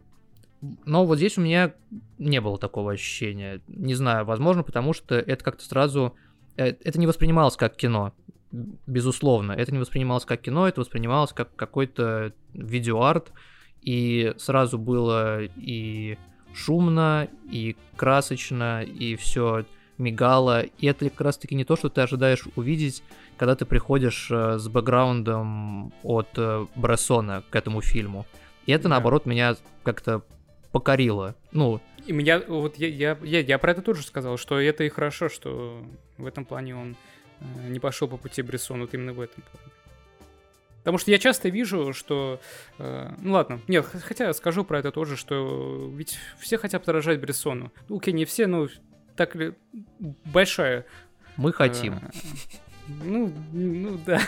но 0.85 1.05
вот 1.05 1.17
здесь 1.17 1.37
у 1.37 1.41
меня 1.41 1.73
не 2.19 2.39
было 2.39 2.59
такого 2.59 2.91
ощущения. 2.91 3.61
Не 3.67 3.95
знаю, 3.95 4.25
возможно, 4.25 4.61
потому 4.61 4.93
что 4.93 5.15
это 5.15 5.43
как-то 5.43 5.65
сразу... 5.65 6.15
Э, 6.55 6.67
это 6.67 6.99
не 6.99 7.07
воспринималось 7.07 7.57
как 7.57 7.75
кино, 7.75 8.13
безусловно. 8.85 9.53
Это 9.53 9.71
не 9.71 9.79
воспринималось 9.79 10.25
как 10.25 10.41
кино, 10.41 10.67
это 10.67 10.81
воспринималось 10.81 11.33
как 11.33 11.55
какой-то 11.55 12.33
видеоарт. 12.53 13.31
И 13.81 14.33
сразу 14.37 14.77
было 14.77 15.41
и 15.43 16.19
шумно, 16.53 17.27
и 17.51 17.75
красочно, 17.97 18.83
и 18.83 19.15
все 19.15 19.65
мигало. 19.97 20.61
И 20.61 20.87
это 20.87 21.09
как 21.09 21.21
раз-таки 21.21 21.55
не 21.55 21.65
то, 21.65 21.75
что 21.75 21.89
ты 21.89 22.01
ожидаешь 22.01 22.43
увидеть, 22.55 23.03
когда 23.37 23.55
ты 23.55 23.65
приходишь 23.65 24.29
э, 24.31 24.57
с 24.57 24.67
бэкграундом 24.67 25.93
от 26.03 26.29
э, 26.37 26.65
Брессона 26.75 27.43
к 27.49 27.55
этому 27.55 27.81
фильму. 27.81 28.25
И 28.65 28.71
это, 28.71 28.83
да. 28.83 28.89
наоборот, 28.89 29.25
меня 29.25 29.55
как-то 29.83 30.23
покорило. 30.71 31.35
Ну, 31.51 31.81
и 32.05 32.11
меня, 32.11 32.41
вот 32.47 32.77
я, 32.77 32.87
я, 32.87 33.17
я, 33.23 33.39
я 33.39 33.57
про 33.57 33.71
это 33.71 33.81
тоже 33.81 34.03
сказал, 34.03 34.37
что 34.37 34.59
это 34.59 34.83
и 34.83 34.89
хорошо, 34.89 35.29
что 35.29 35.81
в 36.17 36.25
этом 36.25 36.43
плане 36.45 36.75
он 36.75 36.95
э, 37.39 37.69
не 37.69 37.79
пошел 37.79 38.07
по 38.07 38.17
пути 38.17 38.41
Брессона, 38.41 38.81
вот 38.81 38.93
именно 38.93 39.13
в 39.13 39.21
этом 39.21 39.41
плане. 39.43 39.71
Потому 40.79 40.97
что 40.97 41.11
я 41.11 41.17
часто 41.17 41.47
вижу, 41.47 41.93
что... 41.93 42.41
Э, 42.77 43.13
ну 43.21 43.33
ладно, 43.33 43.61
нет, 43.69 43.85
хотя 43.85 44.33
скажу 44.33 44.65
про 44.65 44.79
это 44.79 44.91
тоже, 44.91 45.15
что 45.15 45.89
ведь 45.93 46.17
все 46.39 46.57
хотят 46.57 46.83
подражать 46.83 47.21
Брессону. 47.21 47.71
Ну, 47.87 47.97
окей, 47.97 48.13
не 48.13 48.25
все, 48.25 48.47
но 48.47 48.67
так 49.15 49.35
ли 49.35 49.53
большая... 50.25 50.85
Мы 51.37 51.51
хотим. 51.51 51.95
Э, 51.95 51.99
ну, 53.03 53.33
ну 53.53 53.99
да. 54.05 54.21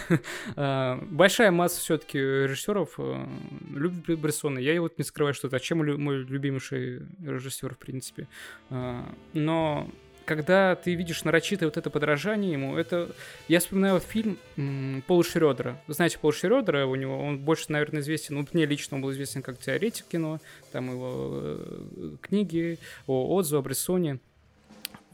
А, 0.55 0.99
большая 1.09 1.51
масса 1.51 1.79
все-таки 1.79 2.17
режиссеров 2.17 2.95
э, 2.97 3.27
любит 3.73 4.19
Брессона. 4.19 4.59
Я 4.59 4.79
вот 4.81 4.97
не 4.97 5.03
скрываю, 5.03 5.33
что 5.33 5.47
это 5.47 5.59
чем 5.59 5.79
мой 6.01 6.17
любимейший 6.17 7.03
режиссер, 7.21 7.75
в 7.75 7.77
принципе. 7.77 8.27
А, 8.69 9.13
но 9.33 9.89
когда 10.25 10.75
ты 10.75 10.95
видишь 10.95 11.23
нарочитое 11.23 11.67
вот 11.67 11.77
это 11.77 11.89
подражание 11.89 12.51
ему, 12.51 12.77
это... 12.77 13.09
Я 13.47 13.59
вспоминаю 13.59 13.99
фильм 13.99 14.37
м, 14.57 15.03
Пола 15.05 15.23
Шрёдера. 15.23 15.81
Вы 15.87 15.93
знаете 15.93 16.17
Пола 16.19 16.33
Шрёдера, 16.33 16.85
у 16.85 16.95
него, 16.95 17.19
он 17.19 17.39
больше, 17.39 17.65
наверное, 17.69 18.01
известен, 18.01 18.35
ну, 18.35 18.47
мне 18.51 18.65
лично 18.65 18.95
он 18.95 19.03
был 19.03 19.11
известен 19.11 19.41
как 19.41 19.59
теоретик 19.59 20.07
кино, 20.07 20.39
там 20.71 20.91
его 20.91 21.29
э, 21.33 22.15
книги 22.21 22.79
о 23.05 23.35
Отзу, 23.35 23.59
о 23.59 23.61
Брессоне, 23.61 24.19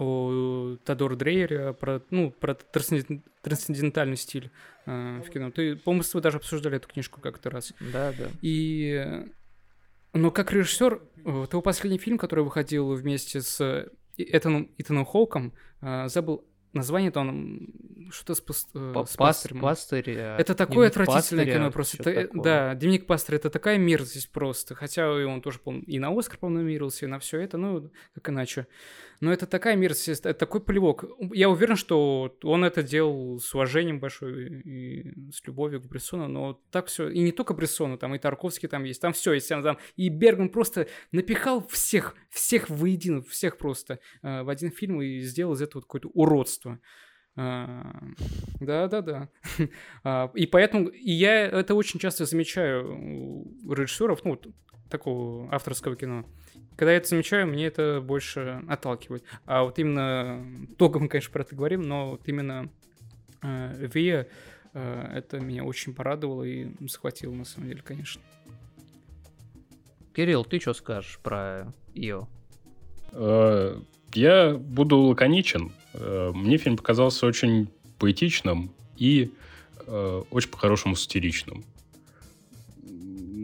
о 0.02 0.78
Тодор 0.84 1.16
Дрейере, 1.16 1.74
про, 1.74 2.02
ну, 2.10 2.32
про 2.32 2.54
трансценден- 2.54 3.22
трансцендентальный 3.42 4.18
стиль 4.18 4.50
э, 4.86 5.22
в 5.26 5.30
кино. 5.30 5.52
Ты, 5.52 5.76
по-моему, 5.76 6.04
с 6.04 6.10
тобой 6.10 6.24
даже 6.24 6.38
обсуждали 6.38 6.78
эту 6.78 6.88
книжку 6.88 7.22
как-то 7.22 7.50
раз. 7.50 7.74
Да, 7.80 8.12
да. 8.18 8.28
И... 8.42 9.24
Но 10.14 10.32
как 10.32 10.52
режиссер, 10.52 11.02
вот 11.24 11.54
его 11.54 11.62
последний 11.62 12.00
фильм, 12.00 12.18
который 12.18 12.44
выходил 12.44 12.94
вместе 12.94 13.42
с 13.42 13.88
Этаном, 14.18 14.70
Итаном 14.78 15.06
Хоуком, 15.06 15.54
э, 15.82 16.08
забыл 16.10 16.44
название, 16.74 17.12
то 17.12 17.20
он 17.22 17.74
что-то 18.12 18.36
с, 18.36 18.42
пас- 18.42 18.68
э, 18.74 18.92
с 18.92 18.94
пас- 18.94 19.16
пастырем. 19.18 19.62
Пастырь. 19.62 20.10
э, 20.10 20.36
Это 20.38 20.54
такое 20.56 20.88
отвратительное 20.88 21.46
пастыря, 21.46 21.54
кино 21.54 21.72
просто. 21.72 21.98
Это, 22.02 22.10
э, 22.10 22.28
такое. 22.28 22.44
да, 22.44 22.76
Дневник 22.76 23.06
пастыря 23.06 23.38
это 23.38 23.50
такая 23.50 23.78
мерзость 23.78 24.32
просто. 24.32 24.76
Хотя 24.76 25.04
и 25.22 25.24
он 25.24 25.42
тоже, 25.42 25.60
по 25.60 25.72
и 25.74 26.00
на 26.00 26.18
Оскар, 26.18 26.38
по-моему, 26.38 26.64
номинировался, 26.64 27.06
и 27.06 27.10
на 27.10 27.20
все 27.20 27.40
это, 27.40 27.58
ну, 27.58 27.90
как 28.16 28.30
иначе. 28.30 28.68
Но 29.22 29.32
это 29.32 29.46
такая 29.46 29.76
мерзость, 29.76 30.26
это 30.26 30.34
такой 30.34 30.62
плевок. 30.62 31.06
Я 31.32 31.50
уверен, 31.50 31.76
что 31.76 32.36
он 32.44 32.66
это 32.66 32.82
делал 32.82 33.40
с 33.40 33.54
уважением 33.54 34.00
большой 34.00 34.62
и 34.62 35.32
с 35.32 35.46
любовью 35.46 35.80
к 35.80 35.86
Брессону, 35.86 36.28
но 36.28 36.60
так 36.72 36.88
все. 36.88 37.08
И 37.08 37.20
не 37.20 37.32
только 37.32 37.54
Брессону, 37.54 38.00
там 38.00 38.16
и 38.16 38.20
Тарковский 38.20 38.68
там 38.68 38.84
есть, 38.84 39.00
там 39.00 39.14
все 39.14 39.34
есть. 39.34 39.48
Там. 39.48 39.78
И 39.96 40.10
Бергман 40.10 40.50
просто 40.50 40.88
напихал 41.12 41.66
всех, 41.68 42.16
всех 42.32 42.70
воедино, 42.72 43.22
всех 43.22 43.58
просто 43.60 44.00
э, 44.24 44.42
в 44.42 44.50
один 44.50 44.72
фильм 44.72 45.04
и 45.04 45.20
сделал 45.20 45.54
из 45.54 45.62
этого 45.62 45.84
какое-то 45.84 46.10
уродство. 46.10 46.80
А, 47.36 47.94
Да-да-да. 48.60 49.30
А, 50.04 50.32
И 50.34 50.48
поэтому 50.48 50.88
и 50.88 51.12
я 51.12 51.46
это 51.46 51.76
очень 51.76 52.00
часто 52.00 52.26
замечаю 52.26 52.98
у 52.98 53.72
режиссеров, 53.72 54.26
ну, 54.26 54.32
вот 54.32 54.48
такого 54.92 55.52
авторского 55.54 55.96
кино. 55.96 56.26
Когда 56.76 56.92
я 56.92 56.98
это 56.98 57.08
замечаю, 57.08 57.48
мне 57.48 57.66
это 57.66 58.02
больше 58.02 58.62
отталкивает. 58.68 59.24
А 59.46 59.64
вот 59.64 59.80
именно, 59.80 60.46
долго 60.78 61.00
мы, 61.00 61.08
конечно, 61.08 61.32
про 61.32 61.42
это 61.42 61.56
говорим, 61.56 61.82
но 61.82 62.12
вот 62.12 62.28
именно 62.28 62.70
э, 63.42 63.88
Вия, 63.94 64.28
э, 64.74 65.12
это 65.16 65.40
меня 65.40 65.64
очень 65.64 65.94
порадовало 65.94 66.44
и 66.44 66.70
захватило, 66.88 67.34
на 67.34 67.46
самом 67.46 67.70
деле, 67.70 67.82
конечно. 67.82 68.22
Кирилл, 70.14 70.44
ты 70.44 70.60
что 70.60 70.74
скажешь 70.74 71.20
про 71.24 71.72
Ио? 71.94 72.28
Э, 73.14 73.80
Я 74.14 74.54
буду 74.56 74.98
лаконичен. 74.98 75.72
Э, 75.94 76.32
Мне 76.34 76.58
фильм 76.58 76.78
показался 76.78 77.26
очень 77.26 77.70
поэтичным 77.98 78.72
и 78.98 79.32
э, 79.86 80.22
очень 80.32 80.50
по-хорошему 80.50 80.96
сатиричным. 80.96 81.64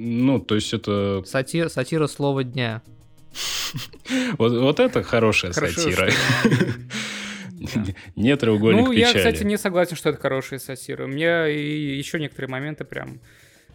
Ну, 0.08 0.40
то 0.40 0.56
есть 0.56 0.74
это... 0.74 1.24
Сатира, 1.26 1.70
сатира 1.70 2.08
слова 2.08 2.44
дня. 2.44 2.82
Вот, 4.38 4.54
вот 4.54 4.80
это 4.80 5.04
хорошая 5.04 5.52
Хорошо, 5.52 5.82
сатира. 5.82 6.10
что- 6.12 6.50
Да. 7.76 7.86
Не 8.16 8.36
треугольник 8.38 8.86
Ну, 8.86 8.92
я, 8.92 9.08
кстати, 9.14 9.44
не 9.44 9.58
согласен, 9.58 9.96
что 9.96 10.10
это 10.10 10.20
хорошая 10.20 10.60
сатира. 10.60 11.06
У 11.06 11.08
меня 11.08 11.48
и 11.48 11.98
еще 11.98 12.20
некоторые 12.20 12.50
моменты 12.52 12.84
прям... 12.86 13.20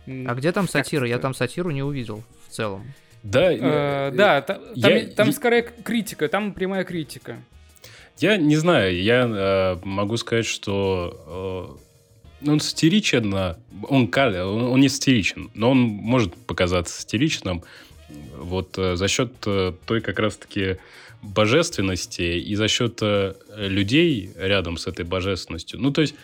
А 0.07 0.35
где 0.35 0.53
там 0.53 0.69
сатира? 0.69 1.07
Я 1.07 1.19
там 1.19 1.35
сатиру 1.35 1.71
не 1.71 1.83
увидел 1.83 2.23
в 2.49 2.53
целом. 2.53 2.85
Да, 3.25 3.53
Э, 3.53 4.11
Да, 4.15 4.41
та- 4.41 4.55
там, 4.55 4.63
я- 4.75 5.07
там 5.07 5.27
я- 5.29 5.33
скорее 5.33 5.63
критика, 5.63 6.29
там 6.29 6.55
прямая 6.55 6.85
критика. 6.85 7.39
Я 8.19 8.37
не 8.37 8.57
знаю, 8.57 9.01
я 9.01 9.25
э, 9.27 9.79
могу 9.85 10.17
сказать, 10.17 10.47
что 10.47 11.77
э, 11.79 11.83
он 12.47 12.61
сатиричен, 12.61 13.33
он, 13.35 14.11
он, 14.15 14.45
он 14.45 14.81
не 14.81 14.89
сатиричен, 14.89 15.51
но 15.55 15.71
он 15.71 15.79
может 15.79 16.35
показаться 16.35 17.01
сатиричным 17.03 17.63
вот 18.37 18.77
э, 18.79 18.97
за 18.97 19.09
счет 19.09 19.33
э, 19.47 19.73
той 19.87 20.01
как 20.01 20.19
раз-таки 20.19 20.79
божественности 21.23 22.23
и 22.23 22.55
за 22.55 22.69
счет 22.69 22.99
э, 23.01 23.35
людей 23.57 24.33
рядом 24.37 24.77
с 24.77 24.87
этой 24.87 25.05
божественностью. 25.05 25.81
Ну, 25.81 25.93
то 25.93 26.01
есть 26.01 26.15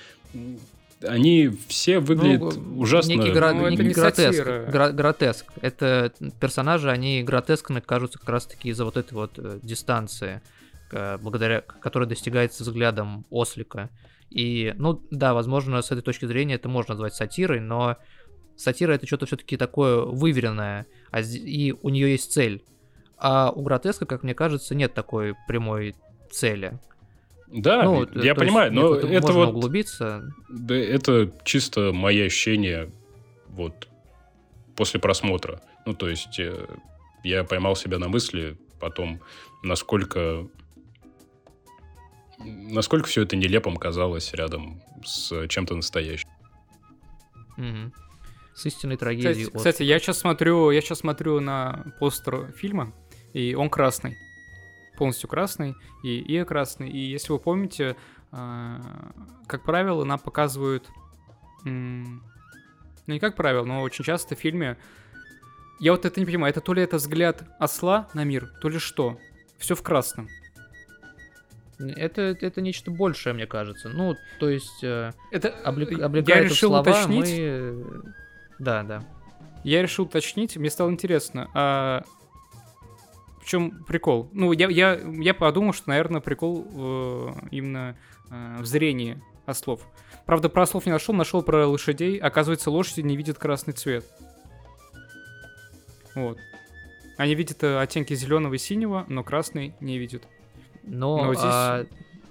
они 1.02 1.50
все 1.68 2.00
выглядят 2.00 2.56
Ну, 2.56 2.80
ужасно... 2.80 3.12
Некий, 3.12 3.30
гра- 3.30 3.52
Ну, 3.52 3.62
это 3.62 3.70
некий 3.70 3.84
не 3.84 3.94
гротеск. 3.94 4.42
Гра- 4.42 4.90
гротеск. 4.90 5.46
Это 5.60 6.12
персонажи, 6.40 6.90
они 6.90 7.22
гротескны 7.22 7.80
кажутся 7.80 8.18
как 8.18 8.28
раз-таки 8.28 8.70
из-за 8.70 8.84
вот 8.84 8.96
этой 8.96 9.14
вот 9.14 9.38
дистанции, 9.62 10.40
благодаря 10.90 11.60
которой 11.60 12.08
достигается 12.08 12.64
взглядом 12.64 13.24
ослика. 13.30 13.90
И, 14.30 14.74
ну 14.76 15.02
да, 15.10 15.34
возможно, 15.34 15.80
с 15.80 15.90
этой 15.90 16.02
точки 16.02 16.26
зрения 16.26 16.54
это 16.54 16.68
можно 16.68 16.94
назвать 16.94 17.14
сатирой, 17.14 17.60
но 17.60 17.96
сатира 18.56 18.92
это 18.92 19.06
что-то 19.06 19.26
все-таки 19.26 19.56
такое 19.56 20.02
выверенное, 20.02 20.86
а 21.10 21.20
и 21.20 21.72
у 21.72 21.88
нее 21.88 22.12
есть 22.12 22.32
цель. 22.32 22.64
А 23.16 23.50
у 23.50 23.62
гротеска, 23.62 24.06
как 24.06 24.22
мне 24.22 24.34
кажется, 24.34 24.74
нет 24.74 24.94
такой 24.94 25.34
прямой 25.46 25.96
цели. 26.30 26.78
Да, 27.48 27.84
ну, 27.84 28.06
я 28.20 28.34
понимаю, 28.34 28.72
но 28.72 28.94
это 28.94 29.06
это 29.06 29.26
можно 29.28 29.46
вот... 29.46 29.54
углубиться. 29.54 30.34
Да, 30.48 30.74
это 30.76 31.32
чисто 31.44 31.92
мои 31.92 32.20
ощущения 32.20 32.90
вот 33.48 33.88
после 34.76 35.00
просмотра. 35.00 35.60
Ну, 35.86 35.94
то 35.94 36.08
есть 36.08 36.38
э, 36.38 36.66
я 37.24 37.44
поймал 37.44 37.74
себя 37.74 37.98
на 37.98 38.08
мысли 38.08 38.58
потом, 38.78 39.20
насколько 39.62 40.46
насколько 42.38 43.08
все 43.08 43.22
это 43.22 43.36
нелепым 43.36 43.76
казалось 43.76 44.32
рядом 44.34 44.82
с 45.04 45.46
чем-то 45.48 45.74
настоящим. 45.74 46.28
Мгм. 47.56 47.92
С 48.54 48.66
истинной 48.66 48.96
трагедией. 48.96 49.44
Кстати, 49.44 49.48
от- 49.50 49.56
кстати, 49.56 49.82
я 49.82 49.98
сейчас 49.98 50.18
смотрю, 50.18 50.70
я 50.70 50.80
сейчас 50.80 50.98
смотрю 50.98 51.40
на 51.40 51.92
постер 51.98 52.52
фильма, 52.52 52.92
и 53.32 53.54
он 53.54 53.70
красный. 53.70 54.16
Полностью 54.96 55.28
красный, 55.28 55.74
и 56.02 56.36
Ио 56.36 56.44
красный. 56.44 56.90
И 56.90 56.98
если 56.98 57.32
вы 57.32 57.38
помните, 57.38 57.96
а, 58.32 59.12
как 59.46 59.64
правило, 59.64 60.04
нам 60.04 60.18
показывают... 60.18 60.88
Ну, 61.64 62.20
не 63.06 63.18
как 63.20 63.36
правило, 63.36 63.64
но 63.64 63.82
очень 63.82 64.04
часто 64.04 64.34
в 64.34 64.38
фильме... 64.38 64.76
Я 65.80 65.92
вот 65.92 66.04
это 66.04 66.18
не 66.18 66.26
понимаю, 66.26 66.50
это 66.50 66.60
то 66.60 66.74
ли 66.74 66.82
это 66.82 66.96
взгляд 66.96 67.44
осла 67.60 68.08
на 68.12 68.24
мир, 68.24 68.50
то 68.60 68.68
ли 68.68 68.80
что. 68.80 69.18
Все 69.58 69.76
в 69.76 69.82
красном. 69.82 70.28
Это, 71.78 72.22
это 72.40 72.60
нечто 72.60 72.90
большее, 72.90 73.32
мне 73.34 73.46
кажется. 73.46 73.88
Ну, 73.88 74.16
то 74.40 74.48
есть, 74.48 74.82
э, 74.82 75.12
Это 75.30 75.54
облик- 75.64 75.96
я 75.96 76.06
облекая 76.06 76.38
это 76.38 76.48
в 76.48 76.50
решил 76.50 76.70
слова, 76.70 76.80
уточнить. 76.82 77.20
мы... 77.28 77.36
э, 77.38 77.84
Да, 78.58 78.82
да. 78.82 79.04
Я 79.64 79.82
решил 79.82 80.04
уточнить, 80.06 80.56
мне 80.56 80.70
стало 80.70 80.90
интересно, 80.90 81.48
а 81.54 82.02
в 83.40 83.46
чем 83.46 83.84
прикол? 83.84 84.28
Ну, 84.32 84.52
я, 84.52 84.68
я, 84.68 84.94
я 85.20 85.34
подумал, 85.34 85.72
что, 85.72 85.88
наверное, 85.88 86.20
прикол 86.20 86.66
э, 86.68 87.28
именно 87.52 87.96
э, 88.30 88.56
в 88.60 88.66
зрении 88.66 89.20
ослов. 89.46 89.80
Правда, 90.26 90.48
про 90.48 90.62
ослов 90.64 90.84
не 90.84 90.92
нашел, 90.92 91.14
нашел 91.14 91.42
про 91.42 91.66
лошадей. 91.66 92.18
Оказывается, 92.18 92.70
лошади 92.70 93.00
не 93.00 93.16
видят 93.16 93.38
красный 93.38 93.72
цвет. 93.72 94.04
Вот. 96.14 96.38
Они 97.16 97.34
видят 97.34 97.62
э, 97.64 97.80
оттенки 97.80 98.14
зеленого 98.14 98.54
и 98.54 98.58
синего, 98.58 99.04
но 99.08 99.22
красный 99.24 99.74
не 99.80 99.98
видят. 99.98 100.24
Но, 100.88 101.24
Но 101.24 101.34
здесь- 101.34 101.44
а, 101.44 101.86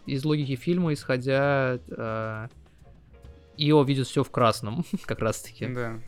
из 0.05 0.26
логики 0.26 0.55
фильма, 0.55 0.93
исходя, 0.93 1.80
а, 1.91 2.47
Ио 3.58 3.84
видит 3.84 4.08
все 4.08 4.24
в 4.24 4.30
красном, 4.32 4.84
как 5.05 5.20
раз-таки, 5.20 5.68
Да. 5.68 5.99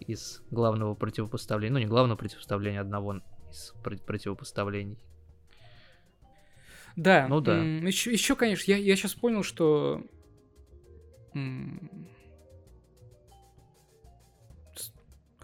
из 0.00 0.42
главного 0.50 0.94
противопоставления. 0.94 1.72
Ну, 1.74 1.78
не 1.80 1.86
главного 1.86 2.16
противопоставления, 2.16 2.80
одного 2.80 3.20
из 3.50 3.74
пр- 3.82 3.98
противопоставлений. 3.98 4.98
Да, 6.96 7.26
Ну 7.28 7.40
да. 7.40 7.56
Еще, 7.62 8.12
еще, 8.12 8.34
конечно, 8.36 8.70
я, 8.72 8.76
я 8.78 8.96
сейчас 8.96 9.14
понял, 9.14 9.42
что... 9.42 10.02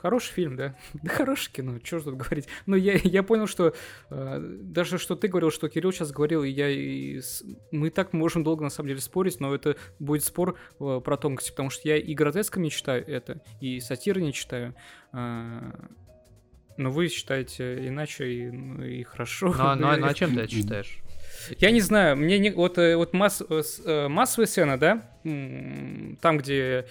Хороший 0.05 0.33
фильм, 0.35 0.55
да? 0.57 0.75
Да 1.03 1.11
хорошее 1.15 1.51
кино, 1.51 1.79
что 1.83 1.99
тут 1.99 2.17
говорить. 2.19 2.47
Но 2.67 2.77
я, 2.77 2.93
я 3.03 3.23
понял, 3.23 3.47
что 3.47 3.75
э, 4.11 4.39
даже 4.61 4.99
что 4.99 5.17
ты 5.17 5.29
говорил, 5.29 5.51
что 5.51 5.71
Кирилл 5.71 5.93
сейчас 5.93 6.13
говорил, 6.13 6.43
и 6.45 6.51
я 6.51 6.69
и 6.69 7.21
с- 7.21 7.43
мы 7.73 7.89
так 7.89 8.13
можем 8.13 8.45
долго 8.45 8.63
на 8.65 8.69
самом 8.69 8.89
деле 8.89 9.01
спорить, 9.01 9.41
но 9.41 9.55
это 9.55 9.77
будет 9.99 10.23
спор 10.23 10.59
э, 10.79 11.01
про 11.03 11.17
тонкости, 11.17 11.53
потому 11.53 11.71
что 11.71 11.89
я 11.89 11.97
и 11.97 12.13
гротеском 12.15 12.63
не 12.63 12.71
читаю 12.71 13.03
это, 13.09 13.41
и 13.63 13.81
сатиры 13.81 14.21
не 14.21 14.35
читаю. 14.35 14.75
э, 15.15 15.73
но 16.77 16.91
вы 16.91 17.09
считаете 17.09 17.87
иначе, 17.89 18.31
и, 18.31 18.51
ну, 18.51 18.85
и 18.85 19.05
хорошо. 19.05 19.47
Ну, 19.47 19.55
а- 19.59 19.75
ну, 19.77 19.87
а- 19.89 19.97
ну, 19.97 20.07
а 20.07 20.13
чем 20.13 20.35
ты 20.35 20.41
это 20.41 20.51
считаешь? 20.55 20.99
я 21.61 21.71
не 21.71 21.81
знаю, 21.81 22.17
мне 22.19 22.39
не, 22.39 22.51
вот, 22.51 22.77
э, 22.77 22.95
вот 22.97 23.15
масс- 23.15 23.43
э, 23.49 23.63
э, 23.87 24.09
массовая 24.09 24.47
сцена, 24.47 24.77
да, 24.79 25.03
там, 25.23 26.37
где 26.39 26.85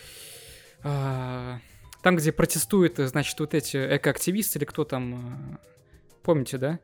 там, 2.04 2.18
где 2.18 2.32
протестуют, 2.32 2.99
э, 2.99 3.08
значит, 3.08 3.39
вот 3.39 3.56
эти 3.56 3.78
экоактивисты 3.78 4.60
или 4.60 4.66
кто 4.66 4.84
там, 4.84 5.16
э, 5.54 6.18
помните, 6.22 6.58
да? 6.60 6.80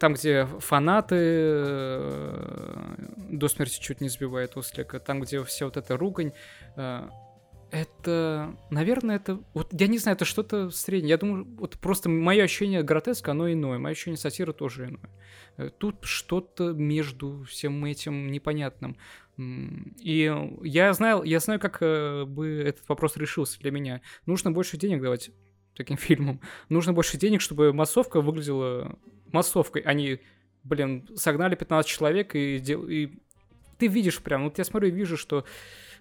там, 0.00 0.14
где 0.14 0.46
фанаты 0.46 1.16
э, 1.18 2.94
до 3.28 3.48
смерти 3.48 3.78
чуть 3.78 4.00
не 4.00 4.08
сбивает 4.08 4.56
Ослика, 4.56 4.98
там, 4.98 5.20
где 5.20 5.44
вся 5.44 5.66
вот 5.66 5.76
эта 5.76 5.96
ругань, 5.96 6.32
это, 6.74 8.56
наверное, 8.70 9.16
это, 9.16 9.40
вот 9.54 9.68
я 9.72 9.86
не 9.86 9.98
знаю, 9.98 10.16
это 10.16 10.24
что-то 10.24 10.70
среднее. 10.70 11.10
Я 11.10 11.16
думаю, 11.18 11.46
вот 11.58 11.78
просто 11.78 12.08
мое 12.08 12.44
ощущение 12.44 12.82
гротеска, 12.82 13.30
оно 13.30 13.50
иное, 13.52 13.78
мое 13.78 13.92
ощущение 13.92 14.18
сатира 14.18 14.52
тоже 14.52 14.88
иное. 14.88 15.70
Тут 15.78 16.04
что-то 16.04 16.72
между 16.72 17.44
всем 17.44 17.84
этим 17.84 18.30
непонятным. 18.30 18.96
И 19.38 20.34
я 20.62 20.92
знаю, 20.92 21.22
я 21.22 21.40
знаю, 21.40 21.58
как 21.58 21.80
бы 22.28 22.62
этот 22.66 22.88
вопрос 22.88 23.16
решился 23.16 23.58
для 23.60 23.70
меня. 23.70 24.02
Нужно 24.26 24.50
больше 24.50 24.76
денег 24.76 25.02
давать 25.02 25.30
таким 25.74 25.96
фильмам. 25.98 26.40
Нужно 26.68 26.92
больше 26.92 27.16
денег, 27.16 27.40
чтобы 27.40 27.72
массовка 27.72 28.20
выглядела 28.20 28.98
массовкой. 29.32 29.82
Они, 29.82 30.20
блин, 30.64 31.08
согнали 31.16 31.54
15 31.54 31.90
человек 31.90 32.34
и, 32.34 32.58
дел... 32.58 32.86
и 32.86 33.10
ты 33.78 33.86
видишь 33.88 34.20
прям, 34.20 34.44
вот 34.44 34.58
я 34.58 34.64
смотрю 34.64 34.88
и 34.88 34.92
вижу, 34.92 35.16
что 35.16 35.44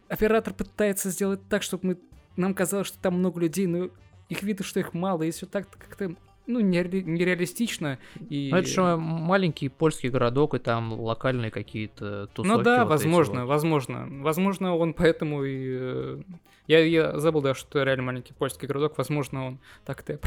оператор 0.07 0.53
пытается 0.53 1.09
сделать 1.09 1.39
так, 1.49 1.63
чтобы 1.63 1.87
мы... 1.87 1.97
нам 2.35 2.53
казалось, 2.53 2.87
что 2.87 2.99
там 2.99 3.15
много 3.15 3.39
людей, 3.39 3.65
но 3.65 3.89
их 4.29 4.43
видно, 4.43 4.63
что 4.63 4.79
их 4.79 4.93
мало, 4.93 5.23
и 5.23 5.31
все 5.31 5.45
так 5.45 5.69
как-то 5.69 6.15
ну, 6.47 6.59
нере- 6.59 7.03
нереалистично. 7.03 7.97
И... 8.29 8.49
Ну, 8.51 8.57
это 8.57 8.67
же 8.67 8.97
маленький 8.97 9.69
польский 9.69 10.09
городок, 10.09 10.53
и 10.55 10.59
там 10.59 10.93
локальные 10.93 11.51
какие-то 11.51 12.27
тусовки. 12.27 12.57
Ну 12.57 12.63
да, 12.63 12.83
вот 12.83 12.89
возможно, 12.91 13.41
вот. 13.41 13.49
возможно. 13.49 14.07
Возможно, 14.09 14.75
он 14.75 14.93
поэтому 14.93 15.43
и... 15.43 15.77
Э, 15.79 16.21
я, 16.67 16.79
я 16.79 17.19
забыл, 17.19 17.41
да, 17.41 17.53
что 17.53 17.83
реально 17.83 18.03
маленький 18.03 18.33
польский 18.33 18.67
городок. 18.67 18.97
Возможно, 18.97 19.47
он 19.47 19.59
так-то 19.85 20.19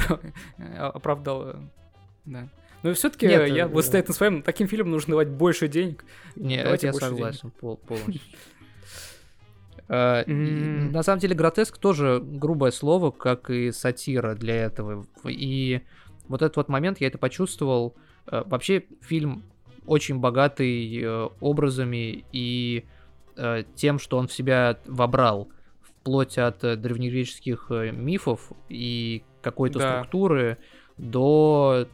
оправдал... 0.78 1.48
Э, 1.48 1.54
да. 2.24 2.48
Но 2.82 2.92
все-таки 2.92 3.24
я 3.26 3.66
вот 3.66 3.84
стоять 3.86 4.08
на 4.08 4.14
своем, 4.14 4.42
таким 4.42 4.68
фильмам 4.68 4.90
нужно 4.90 5.12
давать 5.12 5.28
больше 5.28 5.68
денег. 5.68 6.04
Нет, 6.36 6.64
Давайте 6.64 6.88
я 6.88 6.92
согласен 6.92 7.50
пол- 7.58 7.78
полностью. 7.78 8.20
Uh, 9.88 10.24
mm-hmm. 10.26 10.92
На 10.92 11.02
самом 11.02 11.20
деле 11.20 11.34
гротеск 11.34 11.76
тоже 11.78 12.20
грубое 12.22 12.70
слово, 12.70 13.10
как 13.10 13.50
и 13.50 13.70
сатира 13.70 14.34
для 14.34 14.56
этого. 14.56 15.06
И 15.24 15.82
вот 16.26 16.40
этот 16.40 16.56
вот 16.56 16.68
момент 16.68 17.00
я 17.00 17.08
это 17.08 17.18
почувствовал. 17.18 17.94
Uh, 18.26 18.48
вообще 18.48 18.84
фильм 19.02 19.44
очень 19.86 20.18
богатый 20.18 21.02
uh, 21.02 21.32
образами 21.40 22.24
и 22.32 22.84
тем, 23.74 23.98
что 23.98 24.16
он 24.16 24.28
в 24.28 24.32
себя 24.32 24.78
вобрал, 24.86 25.48
вплоть 25.82 26.38
от 26.38 26.60
древнегреческих 26.60 27.66
мифов 27.92 28.52
и 28.68 29.24
какой-то 29.42 29.80
да. 29.80 29.90
структуры 29.90 30.58
до 30.96 31.88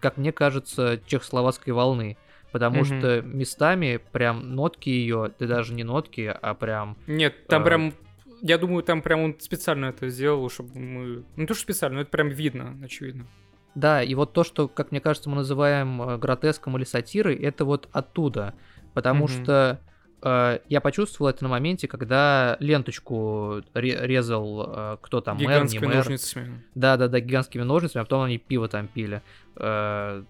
как 0.00 0.16
мне 0.16 0.32
кажется, 0.32 1.00
чехословацкой 1.06 1.72
волны. 1.72 2.16
Потому 2.56 2.80
mm-hmm. 2.80 2.98
что 2.98 3.22
местами 3.22 4.00
прям 4.12 4.54
нотки 4.54 4.88
ее, 4.88 5.30
ты 5.38 5.46
даже 5.46 5.74
не 5.74 5.84
нотки, 5.84 6.34
а 6.40 6.54
прям... 6.54 6.96
Нет, 7.06 7.46
там 7.48 7.62
э... 7.62 7.64
прям 7.66 7.92
я 8.40 8.58
думаю, 8.58 8.82
там 8.82 9.02
прям 9.02 9.20
он 9.20 9.36
специально 9.38 9.86
это 9.86 10.08
сделал, 10.08 10.48
чтобы 10.50 10.78
мы... 10.78 11.24
Ну, 11.36 11.46
то, 11.46 11.54
что 11.54 11.62
специально, 11.62 11.96
но 11.96 12.02
это 12.02 12.10
прям 12.10 12.28
видно, 12.28 12.78
очевидно. 12.82 13.26
Да, 13.74 14.02
и 14.02 14.14
вот 14.14 14.32
то, 14.32 14.44
что, 14.44 14.68
как 14.68 14.90
мне 14.90 15.00
кажется, 15.00 15.28
мы 15.28 15.36
называем 15.36 16.00
э, 16.00 16.18
гротеском 16.18 16.76
или 16.76 16.84
сатирой, 16.84 17.36
это 17.36 17.64
вот 17.64 17.88
оттуда. 17.92 18.54
Потому 18.94 19.26
mm-hmm. 19.26 19.42
что 19.42 19.80
э, 20.22 20.58
я 20.68 20.80
почувствовал 20.80 21.28
это 21.28 21.44
на 21.44 21.50
моменте, 21.50 21.88
когда 21.88 22.56
ленточку 22.60 23.62
резал 23.74 24.64
э, 24.66 24.96
кто 25.02 25.20
там, 25.20 25.36
мэр, 25.38 25.66
не 25.66 25.78
мэр. 25.78 25.96
ножницами. 25.96 26.62
Да-да-да, 26.74 27.20
гигантскими 27.20 27.62
ножницами, 27.62 28.00
а 28.00 28.04
потом 28.04 28.22
они 28.22 28.38
пиво 28.38 28.68
там 28.68 28.88
пили. 28.88 29.22
Э, 29.56 30.22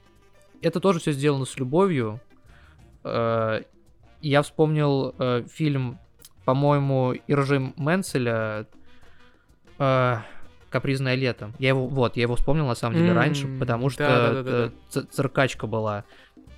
это 0.63 0.81
тоже 0.81 1.01
все 1.01 1.13
сделано 1.13 1.45
с 1.45 1.57
любовью. 1.57 2.21
Э, 3.05 3.63
я 4.21 4.43
вспомнил 4.43 5.15
э, 5.19 5.45
фильм, 5.51 5.99
по-моему, 6.45 7.15
Иржи 7.27 7.73
Менцеля 7.77 8.67
э, 9.79 10.17
«Капризное 10.71 11.15
лето». 11.15 11.53
Я 11.59 11.69
его, 11.69 11.87
вот, 11.87 12.17
я 12.17 12.23
его 12.23 12.37
вспомнил 12.37 12.67
на 12.67 12.75
самом 12.75 12.97
деле 12.97 13.11
mm-hmm. 13.11 13.15
раньше, 13.15 13.59
потому 13.59 13.91
что 13.91 14.05
да, 14.05 14.31
да, 14.31 14.43
да, 14.43 14.73
да. 14.95 15.07
циркачка 15.11 15.67
была. 15.67 16.05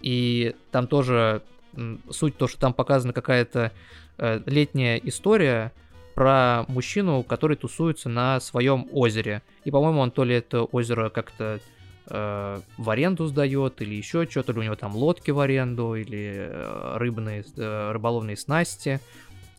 И 0.01 0.55
там 0.71 0.87
тоже 0.87 1.43
суть 2.11 2.37
то, 2.37 2.49
что 2.49 2.59
там 2.59 2.73
показана 2.73 3.13
какая-то 3.13 3.73
э, 4.19 4.41
летняя 4.47 4.97
история 4.97 5.73
про 6.15 6.65
мужчину, 6.69 7.23
который 7.23 7.57
тусуется 7.57 8.09
на 8.09 8.41
своем 8.41 8.89
озере. 8.93 9.43
И, 9.65 9.71
по-моему, 9.71 10.01
он 10.01 10.11
то 10.11 10.25
ли 10.25 10.35
это 10.35 10.65
озеро 10.65 11.11
как-то 11.11 11.61
э, 12.11 12.61
в 12.77 12.91
аренду 12.91 13.27
сдает, 13.27 13.81
или 13.83 13.95
еще 13.95 14.27
что-то, 14.29 14.53
или 14.53 14.61
у 14.61 14.63
него 14.63 14.77
там 14.77 14.95
лодки 14.97 15.31
в 15.31 15.41
аренду, 15.41 15.95
или 15.95 16.35
э, 16.39 16.97
рыбные, 16.97 17.45
э, 17.57 17.93
рыболовные 17.93 18.37
снасти. 18.37 19.01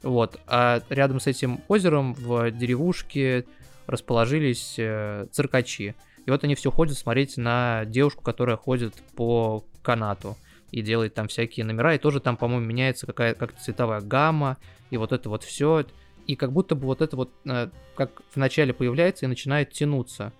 Вот. 0.04 0.40
А 0.48 0.82
рядом 0.90 1.20
с 1.20 1.28
этим 1.28 1.62
озером 1.68 2.14
в 2.14 2.52
деревушке 2.52 3.46
расположились 3.88 4.76
э, 4.78 5.28
циркачи. 5.32 5.96
И 6.26 6.32
вот 6.32 6.44
они 6.44 6.56
все 6.56 6.72
ходят 6.72 6.98
смотреть 6.98 7.38
на 7.38 7.86
девушку, 7.86 8.24
которая 8.24 8.56
ходит 8.56 8.94
по 9.16 9.64
канату 9.82 10.38
и 10.72 10.82
делает 10.82 11.16
там 11.16 11.28
всякие 11.28 11.66
номера, 11.66 11.96
и 11.96 11.98
тоже 11.98 12.20
там, 12.20 12.38
по-моему, 12.38 12.66
меняется 12.66 13.08
какая 13.08 13.34
как-то 13.34 13.60
цветовая 13.62 14.02
гамма, 14.02 14.58
и 14.92 14.98
вот 14.98 15.12
это 15.12 15.30
вот 15.30 15.44
все. 15.44 15.86
И 16.28 16.36
как 16.36 16.52
будто 16.52 16.76
бы 16.76 16.86
вот 16.86 17.02
это 17.02 17.16
вот, 17.16 17.32
э, 17.46 17.70
как 17.96 18.22
вначале 18.36 18.74
появляется 18.74 19.26
и 19.26 19.30
начинает 19.30 19.72
тянуться. 19.72 20.32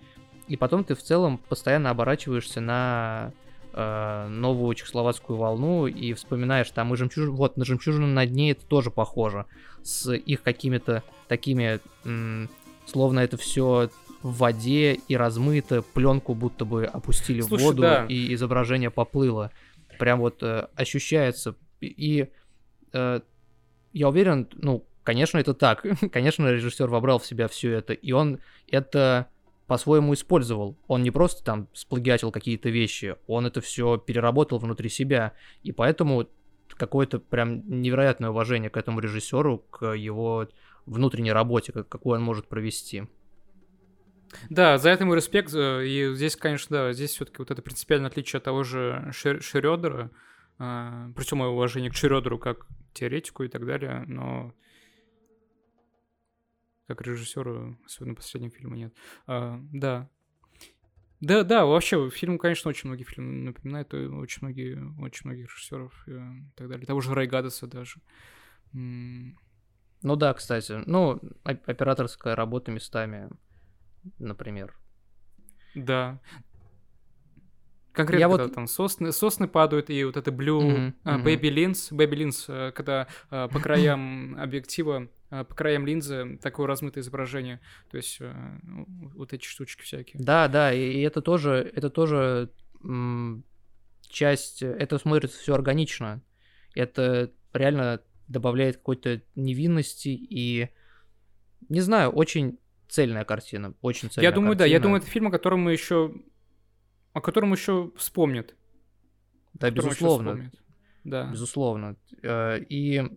И 0.50 0.56
потом 0.56 0.82
ты 0.82 0.96
в 0.96 1.02
целом 1.02 1.38
постоянно 1.38 1.90
оборачиваешься 1.90 2.60
на 2.60 3.32
э, 3.72 4.26
новую 4.28 4.74
чехословацкую 4.74 5.38
волну 5.38 5.86
и 5.86 6.12
вспоминаешь 6.12 6.68
там 6.72 6.92
и 6.92 6.96
жемчужину, 6.96 7.36
вот 7.36 7.56
на 7.56 7.64
жемчужину 7.64 8.08
на 8.08 8.26
дне 8.26 8.50
это 8.50 8.66
тоже 8.66 8.90
похоже 8.90 9.46
с 9.84 10.12
их 10.12 10.42
какими-то 10.42 11.04
такими, 11.28 11.78
м- 12.04 12.50
словно 12.86 13.20
это 13.20 13.36
все 13.36 13.90
в 14.24 14.38
воде 14.38 14.94
и 14.94 15.16
размыто, 15.16 15.82
пленку 15.82 16.34
будто 16.34 16.64
бы 16.64 16.84
опустили 16.84 17.42
Слушай, 17.42 17.62
в 17.62 17.66
воду 17.66 17.82
да. 17.82 18.06
и 18.08 18.34
изображение 18.34 18.90
поплыло 18.90 19.52
прям 20.00 20.18
вот 20.18 20.42
э, 20.42 20.66
ощущается. 20.74 21.54
И 21.80 22.26
э, 22.92 23.20
я 23.92 24.08
уверен, 24.08 24.48
ну, 24.54 24.84
конечно, 25.04 25.38
это 25.38 25.54
так. 25.54 25.86
конечно, 26.12 26.50
режиссер 26.50 26.88
вобрал 26.88 27.20
в 27.20 27.26
себя 27.26 27.46
все 27.46 27.70
это, 27.70 27.92
и 27.92 28.10
он 28.10 28.40
это 28.68 29.28
по-своему 29.70 30.14
использовал. 30.14 30.76
Он 30.88 31.04
не 31.04 31.12
просто 31.12 31.44
там 31.44 31.68
сплагиатил 31.74 32.32
какие-то 32.32 32.70
вещи, 32.70 33.14
он 33.28 33.46
это 33.46 33.60
все 33.60 33.98
переработал 33.98 34.58
внутри 34.58 34.88
себя. 34.88 35.34
И 35.62 35.70
поэтому 35.70 36.26
какое-то 36.70 37.20
прям 37.20 37.62
невероятное 37.80 38.30
уважение 38.30 38.68
к 38.68 38.76
этому 38.76 38.98
режиссеру, 38.98 39.58
к 39.58 39.92
его 39.92 40.48
внутренней 40.86 41.30
работе, 41.30 41.70
какую 41.70 42.16
он 42.16 42.22
может 42.24 42.48
провести. 42.48 43.04
Да, 44.48 44.76
за 44.76 44.90
это 44.90 45.06
мой 45.06 45.14
респект. 45.14 45.54
Э, 45.54 45.86
и 45.86 46.16
здесь, 46.16 46.34
конечно, 46.34 46.76
да, 46.76 46.92
здесь 46.92 47.12
все-таки 47.12 47.36
вот 47.38 47.52
это 47.52 47.62
принципиальное 47.62 48.10
отличие 48.10 48.38
от 48.38 48.44
того 48.44 48.64
же 48.64 49.12
Шрёдера. 49.12 50.10
А, 50.58 51.12
при 51.14 51.22
всем 51.22 51.38
мое 51.38 51.50
уважение 51.50 51.92
к 51.92 51.94
Шрёдеру 51.94 52.40
как 52.40 52.66
теоретику 52.92 53.44
и 53.44 53.48
так 53.48 53.64
далее, 53.64 54.02
но 54.08 54.52
как 56.94 57.06
режиссеру, 57.06 57.78
особенно 57.84 58.14
последнего 58.14 58.52
фильма, 58.52 58.76
нет. 58.76 58.94
А, 59.26 59.60
да. 59.72 60.08
Да, 61.20 61.44
да, 61.44 61.66
вообще, 61.66 62.08
фильм, 62.10 62.38
конечно, 62.38 62.70
очень 62.70 62.88
многие 62.88 63.04
фильмы 63.04 63.32
напоминает, 63.44 63.92
очень 63.92 64.38
многие, 64.42 65.02
очень 65.02 65.22
многих 65.24 65.50
режиссеров 65.50 66.08
и 66.08 66.18
так 66.56 66.68
далее. 66.68 66.86
Того 66.86 67.00
же 67.00 67.14
Райгадеса 67.14 67.66
даже. 67.66 68.00
Ну 68.72 70.16
да, 70.16 70.32
кстати. 70.32 70.82
Ну, 70.86 71.20
операторская 71.44 72.34
работа 72.34 72.70
местами 72.70 73.30
например. 74.18 74.74
Да. 75.74 76.20
Конкретно, 77.92 78.20
я 78.20 78.28
когда 78.28 78.44
вот... 78.44 78.54
там 78.54 78.66
сосны, 78.66 79.12
сосны 79.12 79.48
падают, 79.48 79.90
и 79.90 80.04
вот 80.04 80.16
это 80.16 80.30
blue 80.30 80.60
mm-hmm, 80.60 80.92
uh, 81.04 81.24
baby 81.24 81.50
lens, 81.50 81.92
baby 81.92 82.24
lens, 82.24 82.72
когда 82.72 83.08
uh, 83.30 83.48
по 83.50 83.58
краям 83.58 84.36
объектива, 84.38 85.08
по 85.30 85.54
краям 85.54 85.86
линзы 85.86 86.38
такое 86.42 86.66
размытое 86.66 87.02
изображение, 87.02 87.60
то 87.90 87.96
есть 87.96 88.20
uh, 88.20 88.60
вот 89.14 89.32
эти 89.32 89.44
штучки 89.44 89.82
всякие. 89.82 90.22
Да, 90.22 90.48
да, 90.48 90.72
и, 90.72 91.00
это 91.00 91.22
тоже, 91.22 91.70
это 91.74 91.88
тоже 91.88 92.50
часть, 94.08 94.62
это 94.62 94.98
смотрится 94.98 95.38
все 95.38 95.54
органично, 95.54 96.22
это 96.74 97.32
реально 97.52 98.00
добавляет 98.28 98.76
какой-то 98.78 99.22
невинности 99.34 100.08
и, 100.08 100.68
не 101.68 101.80
знаю, 101.80 102.10
очень 102.10 102.58
цельная 102.88 103.24
картина, 103.24 103.74
очень 103.82 104.10
цельная 104.10 104.30
Я 104.30 104.34
думаю, 104.34 104.50
картина. 104.50 104.68
да, 104.68 104.72
я 104.72 104.80
думаю, 104.80 105.00
это 105.00 105.10
фильм, 105.10 105.28
о 105.28 105.30
котором 105.30 105.60
мы 105.60 105.72
еще, 105.72 106.14
о 107.12 107.20
котором 107.20 107.52
еще 107.52 107.92
вспомнят. 107.96 108.54
Да, 109.54 109.70
безусловно. 109.70 110.50
Да. 111.04 111.30
Безусловно. 111.30 111.96
Э, 112.22 112.58
и 112.60 112.98
э, 112.98 113.08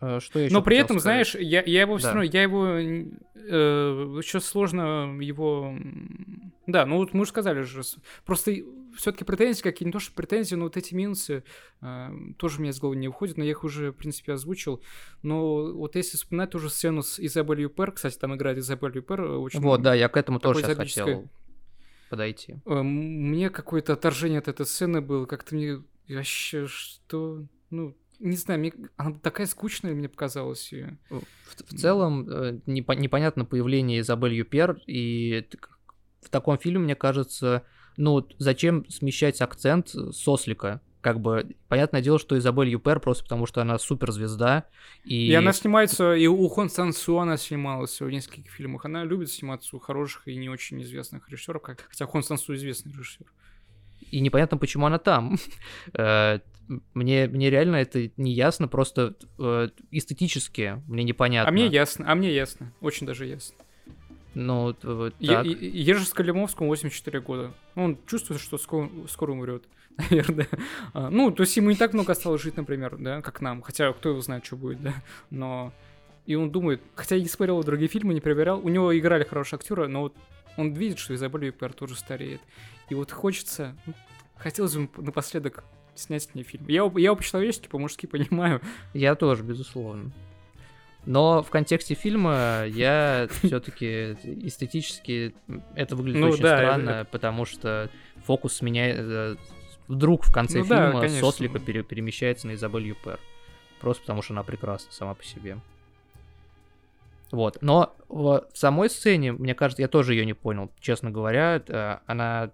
что 0.00 0.38
еще 0.38 0.52
Но 0.52 0.62
при 0.62 0.78
этом, 0.78 0.98
сказать? 0.98 1.28
знаешь, 1.28 1.34
я, 1.34 1.62
я 1.62 1.82
его 1.82 1.94
да. 1.94 1.98
все 1.98 2.08
равно, 2.08 2.22
я 2.22 2.42
его 2.42 2.66
э, 2.66 4.18
еще 4.18 4.40
сложно 4.40 5.18
его. 5.20 5.74
Да, 6.66 6.86
ну 6.86 6.96
вот 6.96 7.12
мы 7.12 7.22
уже 7.22 7.30
сказали 7.30 7.62
же, 7.62 7.82
просто 8.24 8.52
все-таки 8.96 9.24
претензии 9.24 9.62
какие, 9.62 9.86
не 9.86 9.92
то 9.92 9.98
что 9.98 10.14
претензии, 10.14 10.54
но 10.54 10.64
вот 10.64 10.76
эти 10.76 10.94
минусы 10.94 11.44
э, 11.80 12.10
тоже 12.38 12.58
у 12.58 12.62
меня 12.62 12.72
с 12.72 12.78
головы 12.78 12.96
не 12.96 13.08
уходят, 13.08 13.36
но 13.36 13.44
я 13.44 13.50
их 13.50 13.64
уже, 13.64 13.92
в 13.92 13.96
принципе, 13.96 14.32
озвучил. 14.32 14.82
Но 15.22 15.72
вот 15.72 15.96
если 15.96 16.16
вспоминать 16.16 16.50
ту 16.50 16.58
же 16.58 16.70
сцену 16.70 17.02
с 17.02 17.18
Изабель 17.18 17.62
Юпер, 17.62 17.92
кстати, 17.92 18.18
там 18.18 18.34
играет 18.34 18.58
Изабель 18.58 18.96
Юпер, 18.96 19.22
очень... 19.22 19.60
Вот, 19.60 19.82
да, 19.82 19.94
я 19.94 20.08
к 20.08 20.16
этому 20.16 20.40
тоже 20.40 20.60
сейчас 20.60 20.76
хотел 20.76 21.28
подойти. 22.08 22.56
Э, 22.66 22.82
Мне 22.82 23.50
какое-то 23.50 23.94
отторжение 23.94 24.38
от 24.38 24.48
этой 24.48 24.66
сцены 24.66 25.00
было, 25.00 25.26
как-то 25.26 25.54
мне 25.54 25.82
вообще 26.08 26.66
что... 26.66 27.44
Ну, 27.70 27.96
не 28.20 28.36
знаю, 28.36 28.60
мне... 28.60 28.72
она 28.96 29.14
такая 29.18 29.46
скучная 29.46 29.94
мне 29.94 30.08
показалась. 30.08 30.72
И... 30.72 30.84
В, 31.08 31.22
в 31.56 31.76
целом, 31.76 32.28
э, 32.28 32.60
непо- 32.66 32.96
непонятно 32.96 33.44
появление 33.44 34.00
Изабель 34.00 34.34
Юпер, 34.34 34.80
и 34.86 35.46
в 36.22 36.28
таком 36.28 36.58
фильме, 36.58 36.80
мне 36.80 36.94
кажется, 36.94 37.64
ну, 37.96 38.26
зачем 38.38 38.88
смещать 38.88 39.40
акцент 39.40 39.88
с 39.88 40.28
Ослика? 40.28 40.80
Как 41.00 41.18
бы, 41.18 41.56
понятное 41.68 42.02
дело, 42.02 42.18
что 42.18 42.36
Изабель 42.36 42.68
Юпер 42.68 43.00
просто 43.00 43.24
потому, 43.24 43.46
что 43.46 43.62
она 43.62 43.78
суперзвезда, 43.78 44.66
и... 45.02 45.28
И 45.28 45.34
она 45.34 45.54
снимается, 45.54 46.14
и 46.14 46.26
у 46.26 46.46
Хон 46.48 46.68
Сан 46.68 46.92
Су 46.92 47.16
она 47.18 47.38
снималась 47.38 47.98
в 48.00 48.10
нескольких 48.10 48.52
фильмах. 48.52 48.84
Она 48.84 49.04
любит 49.04 49.30
сниматься 49.30 49.74
у 49.76 49.78
хороших 49.78 50.28
и 50.28 50.36
не 50.36 50.50
очень 50.50 50.82
известных 50.82 51.26
режиссеров, 51.30 51.62
как... 51.62 51.86
хотя 51.88 52.06
Хон 52.06 52.22
Сан 52.22 52.36
Су 52.36 52.54
известный 52.54 52.92
режиссер. 52.92 53.24
и 54.10 54.20
непонятно, 54.20 54.58
почему 54.58 54.86
она 54.86 54.98
там. 54.98 55.38
Мне, 56.94 57.26
мне 57.26 57.50
реально 57.50 57.76
это 57.76 58.10
не 58.16 58.32
ясно, 58.32 58.68
просто 58.68 59.16
э, 59.38 59.68
эстетически 59.90 60.82
мне 60.86 61.02
непонятно. 61.04 61.48
А 61.48 61.52
мне 61.52 61.66
ясно, 61.66 62.10
а 62.10 62.14
мне 62.14 62.32
ясно, 62.32 62.72
очень 62.80 63.06
даже 63.06 63.26
ясно. 63.26 63.56
Ну, 64.34 64.76
вот, 64.82 65.14
так. 65.18 65.44
Е- 65.44 65.82
Ежи 65.82 66.04
Скалимовскому 66.04 66.68
84 66.68 67.20
года. 67.20 67.52
Он 67.74 67.98
чувствует, 68.06 68.40
что 68.40 68.58
скоро, 68.58 68.88
скоро 69.08 69.32
умрет, 69.32 69.64
наверное. 69.96 70.48
А, 70.92 71.10
ну, 71.10 71.32
то 71.32 71.42
есть 71.42 71.56
ему 71.56 71.70
не 71.70 71.76
так 71.76 71.92
много 71.92 72.12
осталось 72.12 72.40
жить, 72.40 72.56
например, 72.56 72.96
да, 72.98 73.22
как 73.22 73.40
нам. 73.40 73.62
Хотя 73.62 73.92
кто 73.92 74.10
его 74.10 74.20
знает, 74.20 74.44
что 74.44 74.56
будет, 74.56 74.82
да. 74.82 74.94
Но... 75.30 75.72
И 76.26 76.36
он 76.36 76.52
думает, 76.52 76.80
хотя 76.94 77.16
я 77.16 77.22
не 77.22 77.28
смотрел 77.28 77.60
другие 77.64 77.88
фильмы, 77.88 78.14
не 78.14 78.20
проверял, 78.20 78.60
у 78.64 78.68
него 78.68 78.96
играли 78.96 79.24
хорошие 79.24 79.56
актеры, 79.56 79.88
но 79.88 80.02
вот 80.02 80.16
он 80.56 80.72
видит, 80.74 80.98
что 80.98 81.14
Изабель 81.14 81.46
Юпер 81.46 81.72
тоже 81.72 81.96
стареет. 81.96 82.40
И 82.88 82.94
вот 82.94 83.10
хочется, 83.10 83.76
ну, 83.86 83.94
хотелось 84.36 84.76
бы 84.76 84.88
напоследок 84.98 85.64
снять 85.94 86.22
с 86.24 86.34
ней 86.34 86.42
фильм. 86.44 86.66
Я, 86.68 86.90
я 86.96 87.14
по-человечески, 87.14 87.68
по-мужски 87.68 88.06
понимаю. 88.06 88.60
Я 88.94 89.14
тоже, 89.14 89.42
безусловно. 89.42 90.10
Но 91.06 91.42
в 91.42 91.48
контексте 91.50 91.94
фильма 91.94 92.64
я 92.66 93.28
все-таки 93.42 94.12
эстетически 94.46 95.34
это 95.74 95.96
выглядит 95.96 96.20
Ну 96.20 96.28
очень 96.28 96.42
да, 96.42 96.56
странно, 96.58 96.90
это- 96.90 97.10
потому 97.10 97.44
что 97.46 97.90
фокус 98.26 98.60
меняет 98.60 98.98
э, 99.00 99.36
вдруг 99.88 100.24
в 100.24 100.32
конце 100.32 100.58
Ну 100.58 100.66
да, 100.66 100.86
фильма 100.88 101.00
конечно. 101.00 101.20
Сослика 101.20 101.58
пере- 101.58 101.82
перемещается 101.82 102.46
на 102.46 102.54
Изабель 102.54 102.88
Юпер. 102.88 103.18
Просто 103.80 104.02
потому 104.02 104.20
что 104.20 104.34
она 104.34 104.42
прекрасна 104.42 104.92
сама 104.92 105.14
по 105.14 105.24
себе. 105.24 105.58
Вот. 107.30 107.58
Но 107.60 107.94
в 108.08 108.44
самой 108.52 108.90
сцене, 108.90 109.32
мне 109.32 109.54
кажется, 109.54 109.82
я 109.82 109.88
тоже 109.88 110.14
ее 110.14 110.26
не 110.26 110.34
понял, 110.34 110.70
честно 110.80 111.10
говоря. 111.10 111.62
Э, 111.66 111.98
Она 112.06 112.50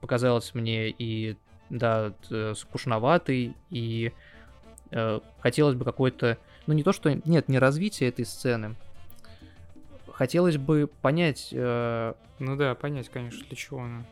показалась 0.00 0.52
мне 0.54 0.90
и, 0.90 1.36
да, 1.70 2.12
скучноватой, 2.54 3.54
и 3.70 4.12
э, 4.90 5.20
хотелось 5.40 5.74
бы 5.76 5.84
какой-то... 5.84 6.38
Ну, 6.66 6.74
не 6.74 6.82
то, 6.82 6.92
что... 6.92 7.12
Нет, 7.24 7.48
не 7.48 7.58
развитие 7.58 8.08
этой 8.08 8.24
сцены. 8.24 8.74
Хотелось 10.12 10.56
бы 10.56 10.88
понять, 11.02 11.48
э, 11.52 12.14
Ну 12.38 12.56
да, 12.56 12.74
понять, 12.74 13.08
конечно, 13.08 13.44
для 13.46 13.56
чего 13.56 13.80
она. 13.82 14.04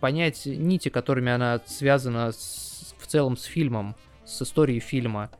понять 0.00 0.46
нити, 0.46 0.88
которыми 0.88 1.30
она 1.30 1.60
связана 1.66 2.32
с- 2.32 2.94
в 2.98 3.06
целом 3.06 3.36
с 3.36 3.44
фильмом, 3.44 3.94
с 4.24 4.42
историей 4.42 4.80
фильма, 4.80 5.30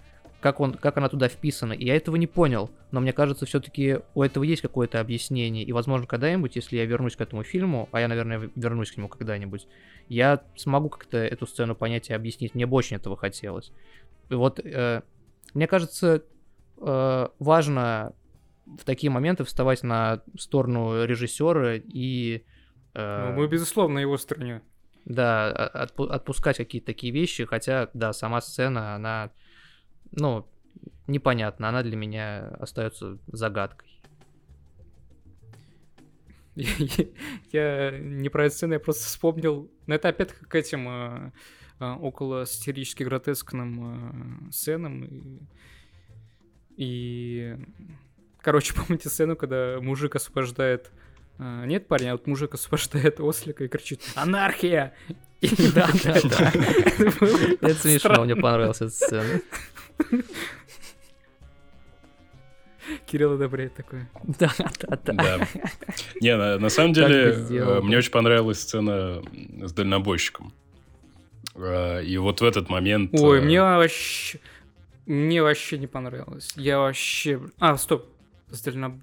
как, 0.40 0.60
он, 0.60 0.74
как 0.74 0.96
она 0.96 1.08
туда 1.08 1.28
вписана. 1.28 1.72
И 1.72 1.84
я 1.84 1.96
этого 1.96 2.16
не 2.16 2.26
понял, 2.26 2.70
но 2.90 3.00
мне 3.00 3.12
кажется, 3.12 3.46
все-таки 3.46 4.00
у 4.14 4.22
этого 4.22 4.44
есть 4.44 4.62
какое-то 4.62 5.00
объяснение. 5.00 5.64
И, 5.64 5.72
возможно, 5.72 6.06
когда-нибудь, 6.06 6.56
если 6.56 6.76
я 6.76 6.86
вернусь 6.86 7.16
к 7.16 7.20
этому 7.20 7.42
фильму, 7.42 7.88
а 7.92 8.00
я, 8.00 8.08
наверное, 8.08 8.50
вернусь 8.56 8.92
к 8.92 8.96
нему 8.96 9.08
когда-нибудь, 9.08 9.66
я 10.08 10.42
смогу 10.56 10.88
как-то 10.88 11.18
эту 11.18 11.46
сцену 11.46 11.74
понять 11.74 12.10
и 12.10 12.14
объяснить. 12.14 12.54
Мне 12.54 12.66
бы 12.66 12.76
очень 12.76 12.96
этого 12.96 13.16
хотелось. 13.16 13.72
И 14.28 14.34
вот, 14.34 14.58
э, 14.58 15.02
мне 15.54 15.66
кажется, 15.66 16.22
э, 16.78 17.28
важно 17.38 18.14
в 18.66 18.84
такие 18.84 19.10
моменты 19.10 19.44
вставать 19.44 19.82
на 19.82 20.22
сторону 20.38 21.04
режиссера 21.04 21.74
и... 21.76 22.44
э, 22.94 23.26
Ну, 23.28 23.40
мы, 23.40 23.48
безусловно, 23.48 23.96
на 23.96 23.98
его 23.98 24.16
стороне. 24.16 24.62
да, 25.04 25.70
отпу- 25.74 26.08
отпускать 26.08 26.56
какие-то 26.58 26.86
такие 26.86 27.12
вещи, 27.12 27.44
хотя, 27.44 27.88
да, 27.94 28.12
сама 28.12 28.40
сцена, 28.40 28.94
она, 28.94 29.30
ну, 30.12 30.46
непонятна, 31.06 31.68
она 31.68 31.82
для 31.82 31.96
меня 31.96 32.48
остается 32.58 33.18
загадкой. 33.26 33.90
Я 37.52 37.90
не 37.98 38.28
про 38.28 38.46
эту 38.46 38.54
сцену, 38.54 38.74
я 38.74 38.80
просто 38.80 39.04
вспомнил. 39.04 39.70
Но 39.86 39.94
это 39.94 40.08
опять 40.08 40.32
к 40.32 40.54
этим 40.54 40.88
э, 40.88 41.32
э, 41.78 41.92
около 41.92 42.44
сатирически 42.44 43.02
гротескным 43.02 44.48
э, 44.48 44.52
сценам. 44.52 45.48
И, 46.76 47.56
короче, 48.40 48.74
помните 48.76 49.08
сцену, 49.08 49.36
когда 49.36 49.78
мужик 49.80 50.16
освобождает... 50.16 50.90
нет 51.38 51.88
парня, 51.88 52.10
а 52.10 52.12
вот 52.12 52.26
мужик 52.26 52.54
освобождает 52.54 53.20
ослика 53.20 53.64
и 53.64 53.68
кричит 53.68 54.02
«Анархия!» 54.14 54.94
Да, 55.74 55.88
да, 56.04 56.20
да. 56.24 56.52
Это 57.62 57.74
смешно, 57.74 58.24
мне 58.24 58.36
понравилась 58.36 58.82
эта 58.82 58.90
сцена. 58.90 59.40
Кирилл 63.06 63.34
одобряет 63.34 63.74
такое. 63.74 64.08
Да, 64.24 64.52
да, 64.58 64.98
да. 65.04 65.12
Да. 65.12 65.48
Не, 66.20 66.36
на, 66.36 66.58
на 66.58 66.68
самом 66.68 66.92
деле, 66.92 67.32
бы 67.32 67.32
сделал, 67.40 67.72
э, 67.72 67.74
да. 67.76 67.80
мне 67.82 67.98
очень 67.98 68.10
понравилась 68.10 68.60
сцена 68.60 69.22
с 69.62 69.72
дальнобойщиком. 69.72 70.52
Э, 71.54 72.02
И 72.04 72.16
вот 72.18 72.40
в 72.40 72.44
этот 72.44 72.68
момент... 72.68 73.10
Ой, 73.12 73.38
э, 73.38 73.42
мне 73.42 73.60
вообще... 73.60 74.38
Мне 75.06 75.42
вообще 75.42 75.78
не 75.78 75.86
понравилось. 75.86 76.52
Я 76.56 76.78
вообще... 76.78 77.40
А, 77.58 77.76
стоп. 77.76 78.06
С 78.50 78.62
дальноб... 78.62 78.94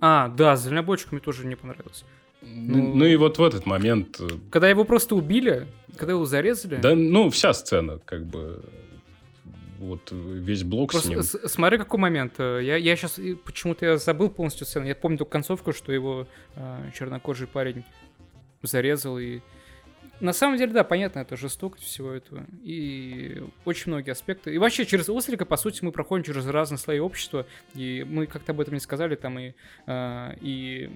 А, 0.00 0.28
да, 0.28 0.56
с 0.56 0.64
дальнобойщиком 0.64 1.16
мне 1.16 1.20
тоже 1.20 1.46
не 1.46 1.56
понравилось. 1.56 2.04
Ну, 2.42 2.94
ну 2.94 3.04
и 3.04 3.16
вот 3.16 3.38
в 3.38 3.42
этот 3.42 3.66
момент... 3.66 4.20
э, 4.20 4.28
Когда 4.50 4.68
его 4.68 4.84
просто 4.84 5.14
убили, 5.14 5.66
когда 5.96 6.12
его 6.12 6.24
зарезали... 6.26 6.76
Да, 6.76 6.94
ну, 6.94 7.30
вся 7.30 7.52
сцена, 7.54 7.98
как 8.04 8.26
бы... 8.26 8.62
Вот 9.84 10.10
весь 10.12 10.62
блок 10.64 10.90
с 10.90 10.94
Просто 10.94 11.08
ним. 11.10 11.22
с- 11.22 11.48
смотри, 11.48 11.78
какой 11.78 11.98
момент. 12.00 12.38
Я, 12.38 12.76
я 12.76 12.96
сейчас 12.96 13.20
почему-то 13.44 13.84
я 13.86 13.96
забыл 13.98 14.30
полностью 14.30 14.66
сцену. 14.66 14.86
Я 14.86 14.94
помню 14.94 15.18
только 15.18 15.32
концовку, 15.32 15.72
что 15.72 15.92
его 15.92 16.26
э, 16.56 16.90
чернокожий 16.94 17.46
парень 17.46 17.84
зарезал 18.62 19.18
и 19.18 19.40
на 20.20 20.32
самом 20.32 20.56
деле, 20.58 20.72
да, 20.72 20.84
понятно, 20.84 21.18
это 21.20 21.36
жестокость 21.36 21.84
всего 21.84 22.12
этого. 22.12 22.46
И 22.62 23.42
очень 23.64 23.90
многие 23.92 24.12
аспекты. 24.12 24.54
И 24.54 24.58
вообще, 24.58 24.86
через 24.86 25.08
Ослика, 25.08 25.44
по 25.44 25.56
сути, 25.56 25.84
мы 25.84 25.90
проходим 25.90 26.24
через 26.24 26.46
разные 26.46 26.78
слои 26.78 27.00
общества. 27.00 27.46
И 27.74 28.06
мы 28.08 28.26
как-то 28.26 28.52
об 28.52 28.60
этом 28.60 28.74
не 28.74 28.80
сказали, 28.80 29.16
там 29.16 29.38
и, 29.38 29.54
э, 29.86 30.36
и 30.40 30.90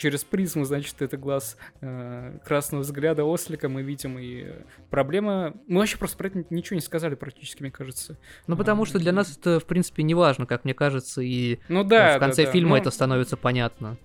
через 0.00 0.24
призму, 0.24 0.64
значит, 0.64 1.02
это 1.02 1.18
глаз 1.18 1.58
э, 1.82 2.38
красного 2.44 2.80
взгляда 2.82 3.22
Ослика 3.24 3.68
мы 3.68 3.82
видим. 3.82 4.18
И 4.18 4.46
проблема... 4.88 5.52
Мы 5.68 5.80
вообще 5.80 5.98
просто 5.98 6.16
про 6.16 6.28
это 6.28 6.42
ничего 6.48 6.74
не 6.76 6.80
сказали 6.80 7.14
практически, 7.14 7.60
мне 7.62 7.70
кажется. 7.70 8.16
Ну, 8.46 8.56
потому 8.56 8.86
что 8.86 8.98
для 8.98 9.12
нас 9.12 9.36
это, 9.36 9.60
в 9.60 9.66
принципе, 9.66 10.02
не 10.02 10.14
важно, 10.14 10.46
как 10.46 10.64
мне 10.64 10.72
кажется, 10.72 11.20
и 11.20 11.58
Ну 11.68 11.84
да, 11.84 12.16
в 12.16 12.18
конце 12.18 12.42
да, 12.42 12.46
да. 12.46 12.52
фильма 12.52 12.70
Ну, 12.70 12.76
это 12.76 12.90
становится 12.90 13.36
понятно. 13.36 13.98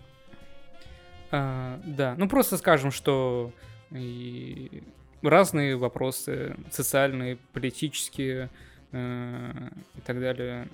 а, 1.32 1.80
да, 1.86 2.16
ну 2.18 2.28
просто 2.28 2.58
скажем, 2.58 2.92
что 2.92 3.52
и 3.92 4.84
разные 5.22 5.76
вопросы 5.78 6.56
социальные, 6.72 7.38
политические 7.54 8.50
э, 8.92 9.52
и 9.96 10.02
так 10.02 10.20
далее 10.20 10.68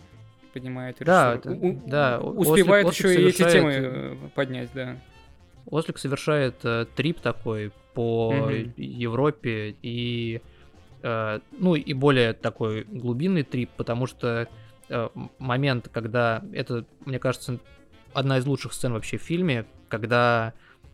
поднимает 0.54 0.98
Да, 1.00 1.34
режиссер. 1.36 1.52
это- 1.52 1.66
У- 1.68 1.88
да, 1.88 2.20
успевает 2.20 2.88
Ослик- 2.88 2.92
еще 2.92 3.08
Ослик 3.10 3.20
и 3.26 3.30
эти 3.30 3.52
темы 3.52 3.72
э, 3.72 3.82
э, 4.14 4.16
поднять, 4.36 4.70
да. 4.74 4.98
Ослик 5.72 5.98
совершает 5.98 6.56
э, 6.64 6.86
трип 6.96 7.22
такой 7.22 7.72
по 7.94 8.32
Мгм. 8.34 8.74
Европе 8.78 9.76
и 9.82 10.42
э, 11.02 11.40
ну 11.58 11.76
и 11.76 11.94
более 11.94 12.34
такой 12.34 12.84
глубинный 12.84 13.44
трип, 13.44 13.70
потому 13.78 14.06
что 14.06 14.48
э, 14.90 15.10
момент, 15.40 15.90
когда 15.92 16.44
это, 16.54 16.86
мне 17.06 17.20
кажется, 17.20 17.60
одна 18.14 18.38
из 18.38 18.46
лучших 18.46 18.74
сцен 18.74 18.94
вообще 18.94 19.18
в 19.18 19.22
фильме, 19.22 19.66
когда 19.88 20.54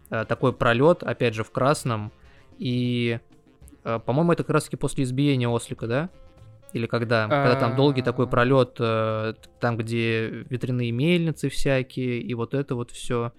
э, 0.09 0.25
такой 0.25 0.53
пролет, 0.53 1.03
опять 1.03 1.34
же 1.34 1.43
в 1.43 1.51
красном, 1.51 2.11
и 2.59 3.19
э, 3.84 3.99
по-моему 4.05 4.32
это 4.32 4.43
как 4.43 4.53
раз 4.53 4.65
таки 4.65 4.78
после 4.78 5.03
избиения 5.03 5.49
Ослика, 5.49 5.88
да? 5.88 6.09
Или 6.73 6.86
когда? 6.86 7.28
Когда 7.28 7.55
там 7.55 7.75
долгий 7.75 8.01
такой 8.01 8.25
А. 8.25 8.28
пролет, 8.28 8.75
э, 8.80 9.34
там, 9.59 9.78
где 9.78 10.28
ветряные 10.28 10.91
мельницы 10.91 11.49
всякие, 11.49 12.19
и 12.19 12.34
вот 12.36 12.53
это 12.53 12.75
вот 12.75 12.91
все. 12.91 13.34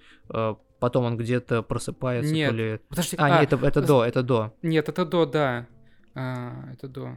Потом 0.78 1.04
он 1.04 1.16
где-то 1.16 1.62
просыпается, 1.62 2.32
Нет, 2.32 2.50
то 2.50 2.56
ли... 2.56 2.80
Подожди, 2.88 3.16
А, 3.18 3.40
нет, 3.40 3.52
это, 3.52 3.66
это 3.66 3.82
до, 3.82 4.04
это 4.04 4.22
до. 4.22 4.52
Нет, 4.62 4.88
это 4.88 5.04
до, 5.04 5.26
да. 5.26 5.66
А, 6.14 6.52
это 6.72 6.88
до. 6.88 7.16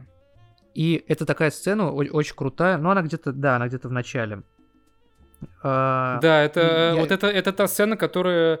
И 0.74 1.04
это 1.06 1.26
такая 1.26 1.50
сцена 1.50 1.92
очень 1.92 2.34
крутая, 2.34 2.78
но 2.78 2.90
она 2.90 3.02
где-то, 3.02 3.32
да, 3.32 3.56
она 3.56 3.68
где-то 3.68 3.88
в 3.88 3.92
начале. 3.92 4.42
А, 5.62 6.18
Да, 6.20 6.42
это 6.42 6.92
я- 6.94 7.00
вот 7.00 7.10
это, 7.10 7.26
это 7.26 7.52
та 7.52 7.66
сцена, 7.68 7.96
которая 7.96 8.60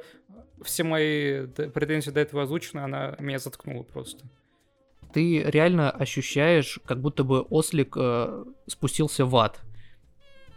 все 0.62 0.84
мои 0.84 1.46
претензии 1.46 2.10
до 2.10 2.20
этого 2.20 2.42
озвучены, 2.42 2.80
она 2.80 3.16
меня 3.18 3.38
заткнула 3.38 3.82
просто. 3.82 4.24
Ты 5.12 5.42
реально 5.42 5.90
ощущаешь, 5.90 6.78
как 6.86 7.00
будто 7.00 7.22
бы 7.24 7.42
ослик 7.42 7.94
э, 7.98 8.44
спустился 8.66 9.26
в 9.26 9.36
ад. 9.36 9.60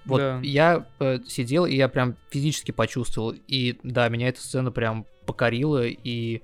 Вот 0.05 0.19
Да. 0.19 0.39
я 0.43 0.85
э, 0.99 1.19
сидел, 1.27 1.65
и 1.65 1.75
я 1.75 1.89
прям 1.89 2.15
физически 2.29 2.71
почувствовал. 2.71 3.35
И 3.47 3.79
да, 3.83 4.07
меня 4.09 4.29
эта 4.29 4.41
сцена 4.41 4.71
прям 4.71 5.05
покорила, 5.25 5.83
и 5.85 6.41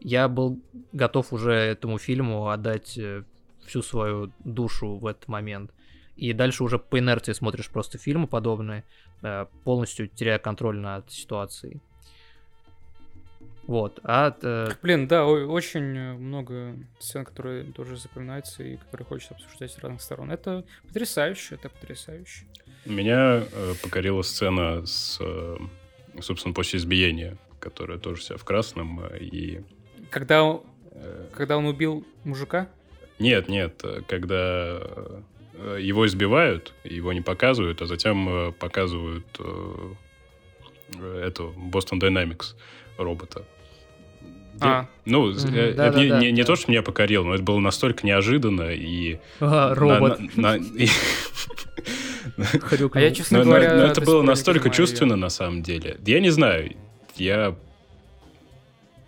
я 0.00 0.28
был 0.28 0.58
готов 0.92 1.32
уже 1.32 1.52
этому 1.52 1.98
фильму 1.98 2.48
отдать 2.48 2.96
э, 2.96 3.22
всю 3.66 3.82
свою 3.82 4.32
душу 4.44 4.96
в 4.96 5.06
этот 5.06 5.28
момент. 5.28 5.70
И 6.16 6.32
дальше 6.32 6.64
уже 6.64 6.78
по 6.78 6.98
инерции 6.98 7.32
смотришь 7.32 7.68
просто 7.68 7.98
фильмы 7.98 8.26
подобные, 8.26 8.84
э, 9.22 9.46
полностью 9.64 10.08
теряя 10.08 10.38
контроль 10.38 10.78
над 10.78 11.10
ситуацией. 11.10 11.80
Вот, 13.64 14.00
а 14.02 14.36
э, 14.42 14.70
Блин, 14.82 15.06
да, 15.06 15.24
очень 15.24 15.96
э, 15.96 16.12
много 16.14 16.76
сцен, 16.98 17.24
которые 17.24 17.64
тоже 17.72 17.96
запоминаются 17.96 18.64
и 18.64 18.76
которые 18.76 19.06
хочется 19.06 19.34
обсуждать 19.34 19.70
с 19.70 19.78
разных 19.78 20.02
сторон. 20.02 20.32
Это 20.32 20.64
потрясающе, 20.88 21.54
это 21.54 21.68
потрясающе. 21.68 22.44
Меня 22.84 23.44
э, 23.52 23.74
покорила 23.82 24.22
сцена 24.22 24.84
с, 24.86 25.18
э, 25.20 25.56
собственно, 26.20 26.52
после 26.54 26.78
избиения, 26.78 27.36
которая 27.60 27.98
тоже 27.98 28.20
вся 28.22 28.36
в 28.36 28.44
красном. 28.44 29.00
э, 29.04 29.18
И... 29.20 29.60
Когда, 30.10 30.42
он- 30.42 30.62
э, 30.92 31.26
когда 31.34 31.56
он 31.58 31.66
убил 31.66 32.04
мужика, 32.24 32.68
Нет, 33.18 33.48
нет, 33.48 33.80
э, 33.84 34.00
когда 34.08 34.80
э, 34.80 35.78
его 35.80 36.06
избивают, 36.06 36.72
его 36.82 37.12
не 37.12 37.20
показывают, 37.20 37.80
а 37.82 37.86
затем 37.86 38.28
э, 38.28 38.52
показывают 38.52 39.26
э, 39.38 39.94
эту 41.22 41.54
Boston 41.56 42.00
Dynamics 42.00 42.54
робота. 42.98 43.44
А. 44.60 44.86
Ну, 45.06 45.28
Мгм, 45.30 45.54
э, 45.54 45.58
это 45.70 45.76
да-да-да, 45.76 45.98
не, 46.20 46.26
не- 46.26 46.32
не 46.32 46.42
да. 46.42 46.46
то, 46.46 46.56
что 46.56 46.70
меня 46.70 46.82
покорило, 46.82 47.24
но 47.24 47.34
это 47.34 47.42
было 47.44 47.58
настолько 47.60 48.04
неожиданно 48.06 48.70
и... 48.72 49.18
а, 49.40 49.68
на- 49.70 49.74
робот 49.74 50.20
на- 50.36 50.56
на- 50.56 50.56
и- 50.56 50.88
А 52.94 53.00
я, 53.00 53.10
честно 53.12 53.38
Но, 53.38 53.44
но- 53.44 53.50
говоря, 53.50 53.74
но 53.76 53.82
это 53.84 54.00
было 54.00 54.22
настолько 54.22 54.70
чувственно 54.70 55.16
на 55.16 55.28
самом 55.28 55.62
деле. 55.62 55.98
Я 56.06 56.20
не 56.20 56.30
знаю, 56.30 56.76
я... 57.16 57.54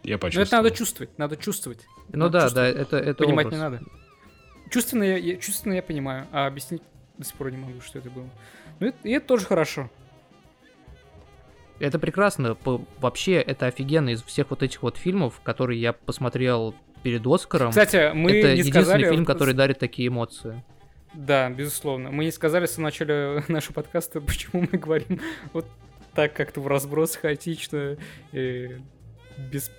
Я 0.02 0.14
Но 0.14 0.18
почувствовал. 0.18 0.46
это 0.46 0.56
надо 0.56 0.70
чувствовать, 0.76 1.18
надо 1.18 1.36
чувствовать. 1.38 1.86
Ну 2.12 2.18
Надо 2.24 2.40
да, 2.40 2.50
да, 2.50 2.66
это, 2.68 2.98
это 2.98 3.24
Понимать 3.24 3.46
образ. 3.46 3.58
не 3.58 3.64
надо. 3.64 3.80
Чувственно 4.70 5.02
я, 5.04 5.16
я- 5.16 5.36
чувственно 5.36 5.72
я 5.72 5.82
понимаю, 5.82 6.26
а 6.30 6.46
объяснить 6.46 6.82
до 7.16 7.24
сих 7.24 7.34
пор 7.36 7.50
не 7.50 7.56
могу, 7.56 7.80
что 7.80 7.98
это 7.98 8.10
было. 8.10 8.28
Ну, 8.80 8.88
это- 8.88 8.98
и 9.08 9.12
это 9.12 9.26
тоже 9.26 9.46
хорошо. 9.46 9.90
Это 11.80 11.98
прекрасно. 11.98 12.56
Вообще, 13.00 13.34
это 13.36 13.66
офигенно 13.66 14.10
из 14.10 14.22
всех 14.22 14.50
вот 14.50 14.62
этих 14.62 14.82
вот 14.82 14.96
фильмов, 14.96 15.40
которые 15.42 15.80
я 15.80 15.92
посмотрел 15.92 16.74
перед 17.02 17.26
Оскаром. 17.26 17.70
Кстати, 17.70 18.12
мы 18.14 18.30
это 18.32 18.48
не 18.48 18.58
единственный 18.58 18.82
сказали... 18.82 19.10
фильм, 19.10 19.24
который 19.24 19.54
дарит 19.54 19.78
такие 19.78 20.08
эмоции. 20.08 20.62
Да, 21.14 21.48
безусловно. 21.50 22.10
Мы 22.10 22.24
не 22.24 22.30
сказали 22.32 22.66
в 22.66 22.70
самом 22.70 22.84
начале 22.86 23.42
нашего 23.48 23.72
подкаста, 23.74 24.20
почему 24.20 24.62
мы 24.70 24.78
говорим 24.78 25.20
вот 25.52 25.66
так 26.14 26.32
как-то 26.34 26.60
в 26.60 26.66
разброс, 26.68 27.16
хаотично, 27.16 27.96
э, 28.32 28.78
без, 29.50 29.70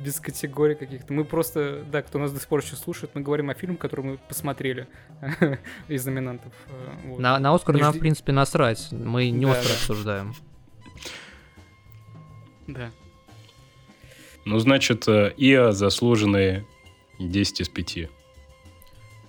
без 0.00 0.18
категорий 0.20 0.74
каких-то. 0.74 1.12
Мы 1.12 1.24
просто, 1.24 1.84
да, 1.90 2.02
кто 2.02 2.18
нас 2.18 2.32
до 2.32 2.38
сих 2.40 2.48
пор 2.48 2.60
еще 2.60 2.76
слушает, 2.76 3.12
мы 3.14 3.20
говорим 3.22 3.50
о 3.50 3.54
фильме, 3.54 3.76
который 3.76 4.04
мы 4.04 4.18
посмотрели 4.18 4.86
из 5.88 6.04
номинантов. 6.06 6.52
э, 6.68 6.90
вот. 7.06 7.18
На, 7.20 7.38
на 7.38 7.54
Оскар 7.54 7.74
Не 7.74 7.82
нам, 7.82 7.92
жди- 7.92 7.98
в 7.98 8.00
принципе, 8.00 8.32
насрать. 8.32 8.88
Мы 8.92 9.30
не 9.30 9.46
Да, 9.46 9.52
Оскар 9.52 9.66
да. 9.68 9.74
обсуждаем. 9.74 10.34
Да. 12.66 12.90
Ну, 14.44 14.58
значит, 14.58 15.06
э, 15.08 15.32
ИА 15.36 15.72
заслуженные 15.72 16.66
10 17.18 17.60
из 17.62 17.68
5. 17.68 18.08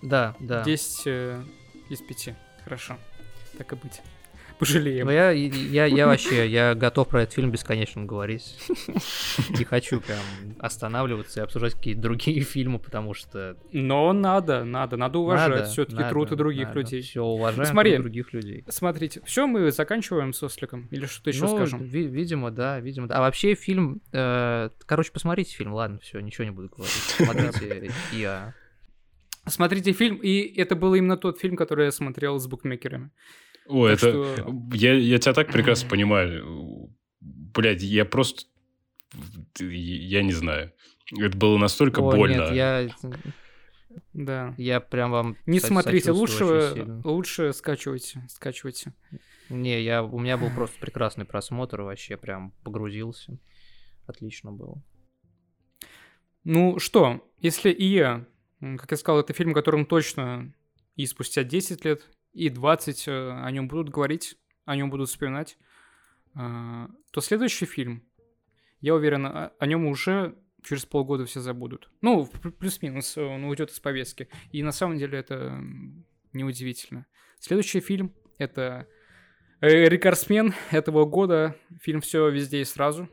Да, 0.02 0.36
да. 0.40 0.64
10 0.64 1.02
э, 1.08 1.44
из 1.90 2.02
5. 2.02 2.34
Хорошо. 2.64 2.98
Так 3.58 3.72
и 3.74 3.76
быть. 3.76 4.02
Пожалеем. 4.58 5.06
Но 5.08 5.12
я, 5.12 5.32
я, 5.32 5.86
я 5.86 6.08
вообще, 6.08 6.48
я 6.48 6.76
готов 6.76 7.10
про 7.10 7.24
этот 7.24 7.36
фильм 7.36 7.52
бесконечно 7.52 8.06
говорить. 8.06 8.58
Не 9.50 9.66
хочу 9.66 10.00
прям 10.00 10.20
останавливаться 10.60 11.42
и 11.42 11.44
обсуждать 11.44 11.74
какие-то 11.74 12.02
другие 12.02 12.40
фильмы, 12.42 12.80
потому 12.80 13.14
что... 13.14 13.58
Но 13.74 14.14
надо, 14.14 14.64
надо, 14.64 14.96
надо 14.96 15.20
уважать 15.20 15.68
все-таки 15.68 16.02
труд 16.08 16.32
и 16.32 16.38
других 16.38 16.68
надо. 16.70 16.80
людей. 16.80 17.02
Все, 17.02 17.22
уважаем 17.22 17.70
Смотри. 17.70 17.92
труд 17.96 18.04
других 18.04 18.32
людей. 18.32 18.64
Смотрите, 18.70 19.22
все, 19.26 19.46
мы 19.46 19.72
заканчиваем 19.72 20.32
с 20.32 20.42
Осликом. 20.42 20.88
Или 20.90 21.06
что-то 21.06 21.32
еще 21.32 21.42
Ну, 21.42 21.56
скажем? 21.58 21.84
ви- 21.84 22.08
видимо, 22.08 22.50
да, 22.50 22.80
видимо. 22.80 23.08
да. 23.08 23.18
А 23.18 23.20
вообще 23.20 23.56
фильм... 23.56 24.02
э, 24.14 24.70
короче, 24.86 25.12
посмотрите 25.12 25.54
фильм, 25.54 25.74
ладно, 25.74 26.00
все, 26.00 26.22
ничего 26.22 26.46
не 26.46 26.52
буду 26.52 26.70
говорить. 26.70 26.94
Смотрите 26.94 27.92
я. 28.14 28.54
Смотрите 29.48 29.92
фильм, 29.94 30.18
и 30.18 30.40
это 30.60 30.76
был 30.76 30.96
именно 30.96 31.18
тот 31.18 31.40
фильм, 31.40 31.56
который 31.56 31.86
я 31.86 31.92
смотрел 31.92 32.40
с 32.40 32.48
букмекерами. 32.48 33.12
О, 33.68 33.88
Так 33.88 33.98
это... 33.98 34.36
что- 34.36 34.54
Я, 34.74 34.94
я 34.94 35.18
тебя 35.20 35.34
так 35.34 35.52
прекрасно 35.52 35.90
понимаю. 35.90 36.90
Блядь, 37.22 37.82
я 37.84 38.06
просто... 38.06 38.44
Я 39.60 40.24
не 40.24 40.32
знаю. 40.34 40.74
Это 41.18 41.38
было 41.38 41.58
настолько 41.58 42.00
Ой, 42.00 42.16
больно. 42.16 42.34
нет, 42.34 42.52
я, 42.54 42.90
Да. 44.14 44.54
я 44.58 44.80
прям 44.80 45.12
вам 45.12 45.38
Не 45.46 45.60
со- 45.60 45.68
смотрите, 45.68 46.12
лучше, 46.12 47.00
лучше 47.04 47.54
скачивайте, 47.54 48.26
скачивайте. 48.30 48.94
Не, 49.50 49.82
я, 49.84 50.04
у 50.04 50.20
меня 50.20 50.38
был 50.38 50.50
просто 50.50 50.80
прекрасный 50.80 51.26
просмотр, 51.26 51.82
вообще 51.82 52.18
прям 52.18 52.52
погрузился. 52.64 53.38
Отлично 54.08 54.52
было. 54.52 54.82
Ну 56.44 56.80
что, 56.80 57.22
если 57.40 57.72
и 57.72 57.86
я, 57.86 58.26
как 58.60 58.92
я 58.92 58.98
сказал, 58.98 59.20
это 59.20 59.34
фильм, 59.34 59.52
о 59.52 59.56
котором 59.56 59.86
точно 59.86 60.54
и 60.96 61.06
спустя 61.06 61.44
10 61.44 61.84
лет, 61.86 62.10
и 62.34 62.50
20 62.50 63.08
э, 63.08 63.32
о 63.32 63.52
нем 63.52 63.68
будут 63.68 63.90
говорить, 63.90 64.38
о 64.66 64.76
нем 64.76 64.90
будут 64.90 65.10
вспоминать, 65.10 65.58
а, 66.34 66.90
то 67.12 67.22
следующий 67.22 67.66
фильм, 67.66 68.04
я 68.82 68.96
уверен, 68.96 69.26
о, 69.26 69.66
нем 69.66 69.88
уже 69.88 70.36
через 70.64 70.86
полгода 70.86 71.26
все 71.26 71.40
забудут. 71.40 71.90
Ну, 72.02 72.26
плюс-минус, 72.60 73.18
э, 73.18 73.24
он 73.24 73.44
уйдет 73.46 73.72
из 73.72 73.80
повестки. 73.80 74.30
И 74.52 74.64
на 74.64 74.72
самом 74.72 74.98
деле 74.98 75.18
это 75.18 75.58
неудивительно. 76.34 77.06
Следующий 77.40 77.80
фильм— 77.80 78.14
это 78.38 78.88
«Рекордсмен» 79.62 80.54
этого 80.72 81.06
года. 81.06 81.56
Фильм 81.82 82.02
«Все 82.02 82.30
везде 82.30 82.62
и 82.62 82.66
сразу». 82.66 83.10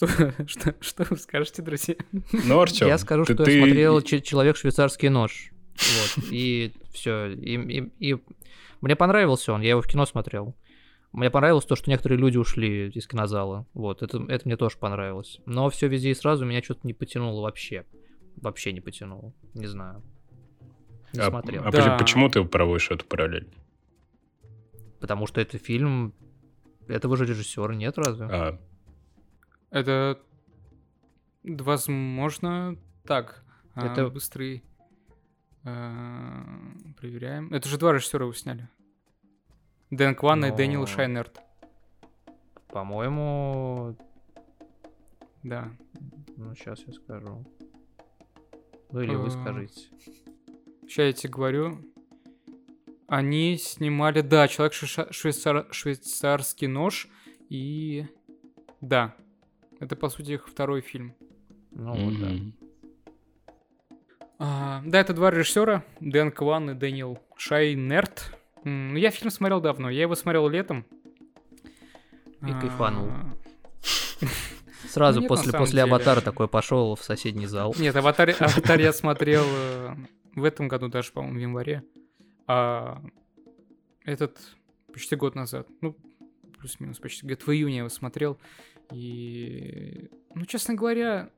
Что, 0.00 0.34
что, 0.46 0.74
что 0.80 1.04
вы 1.10 1.16
скажете, 1.16 1.62
друзья? 1.62 1.94
Ну, 2.32 2.60
Артем, 2.60 2.86
я 2.88 2.98
скажу, 2.98 3.24
ты- 3.24 3.34
что 3.34 3.44
ты- 3.44 3.52
я 3.58 3.64
смотрел 3.64 4.00
«Че- 4.02 4.20
«Человек 4.20 4.56
швейцарский 4.56 5.08
нож». 5.08 5.50
Вот, 5.74 6.24
и 6.30 6.72
все. 6.92 7.26
И, 7.32 7.56
и- 7.56 7.92
и 8.12 8.16
мне 8.80 8.96
понравился 8.96 9.52
он, 9.52 9.60
я 9.62 9.70
его 9.70 9.82
в 9.82 9.86
кино 9.86 10.06
смотрел. 10.06 10.54
Мне 11.12 11.28
понравилось 11.30 11.64
то, 11.64 11.74
что 11.76 11.90
некоторые 11.90 12.18
люди 12.18 12.36
ушли 12.38 12.88
из 12.90 13.06
кинозала. 13.06 13.66
Вот, 13.74 14.02
это, 14.02 14.24
это 14.28 14.46
мне 14.46 14.56
тоже 14.56 14.76
понравилось. 14.78 15.40
Но 15.44 15.68
все 15.68 15.88
везде 15.88 16.10
и 16.10 16.14
сразу 16.14 16.44
меня 16.46 16.62
что-то 16.62 16.80
не 16.86 16.92
потянуло 16.94 17.42
вообще. 17.42 17.84
Вообще 18.36 18.72
не 18.72 18.80
потянуло. 18.80 19.32
Не 19.54 19.66
знаю. 19.66 20.02
Не 21.12 21.20
А, 21.20 21.28
смотрел. 21.30 21.62
а 21.66 21.70
Да. 21.72 21.96
почему 21.98 22.28
ты 22.28 22.44
проводишь 22.44 22.90
эту 22.92 23.04
параллель? 23.06 23.48
Потому 25.00 25.26
что 25.26 25.40
это 25.40 25.58
фильм 25.58 26.14
этого 26.86 27.16
же 27.16 27.26
режиссера, 27.26 27.74
нет 27.74 27.98
разве? 27.98 28.26
А, 28.30 28.60
Это, 29.70 30.20
возможно, 31.44 32.76
так. 33.04 33.44
а, 33.74 33.86
Это- 33.86 34.08
Быстрый... 34.10 34.64
а, 35.64 36.44
Проверяем. 36.98 37.52
Это 37.52 37.68
же 37.68 37.78
два 37.78 37.92
режиссера 37.92 38.24
его 38.24 38.32
сняли. 38.32 38.68
Дэн 39.90 40.14
Кван 40.14 40.44
и 40.44 40.50
Но- 40.50 40.56
Дэниел 40.56 40.86
Шайнерт. 40.86 41.40
По-моему, 42.68 43.96
Да. 45.42 45.72
ну 46.36 46.54
сейчас 46.54 46.80
я 46.86 46.92
скажу. 46.92 47.44
Ну 48.92 49.00
или 49.00 49.14
вы 49.14 49.26
А. 49.28 49.30
скажите. 49.30 49.80
Сейчас 50.82 50.96
я 51.06 51.12
тебе 51.12 51.32
говорю. 51.32 51.78
Они 53.08 53.56
снимали, 53.56 54.20
да, 54.20 54.46
человек 54.46 54.72
швейцар- 54.72 55.72
швейцарский 55.72 56.68
нож 56.68 57.08
и 57.48 58.06
да, 58.80 59.16
это 59.80 59.96
по 59.96 60.08
сути 60.08 60.32
их 60.32 60.48
второй 60.48 60.82
фильм. 60.82 61.14
Ну 61.72 61.94
вот, 61.94 62.20
да. 62.20 62.28
А, 64.38 64.82
да, 64.84 65.00
это 65.00 65.12
два 65.12 65.30
режиссера, 65.30 65.84
Дэн 66.00 66.30
Кван 66.32 66.70
и 66.70 66.74
Дэниел 66.74 67.18
Шайнерт. 67.36 68.36
Ну, 68.64 68.96
я 68.96 69.10
фильм 69.10 69.30
смотрел 69.30 69.60
давно. 69.60 69.90
Я 69.90 70.02
его 70.02 70.14
смотрел 70.14 70.48
летом. 70.48 70.86
И 72.42 72.52
кайфанул. 72.52 73.08
А, 73.10 73.36
Сразу 74.88 75.20
нет, 75.20 75.30
на 75.30 75.36
после, 75.36 75.52
после 75.52 75.72
деле. 75.72 75.82
аватара 75.84 76.20
такой 76.20 76.48
пошел 76.48 76.94
в 76.94 77.02
соседний 77.02 77.46
зал. 77.46 77.74
Нет, 77.78 77.94
аватар, 77.96 78.30
аватар 78.38 78.80
я 78.80 78.92
смотрел 78.92 79.44
э, 79.46 79.94
в 80.34 80.44
этом 80.44 80.68
году 80.68 80.88
даже, 80.88 81.12
по-моему, 81.12 81.38
в 81.38 81.40
январе. 81.40 81.84
А 82.46 83.02
этот 84.04 84.38
почти 84.92 85.16
год 85.16 85.34
назад. 85.34 85.68
Ну, 85.80 85.96
плюс-минус 86.58 86.98
почти. 86.98 87.26
Где-то 87.26 87.44
в 87.44 87.52
июне 87.52 87.74
я 87.74 87.78
его 87.80 87.88
смотрел. 87.88 88.38
И, 88.92 90.10
ну, 90.34 90.44
честно 90.46 90.74
говоря, 90.74 91.30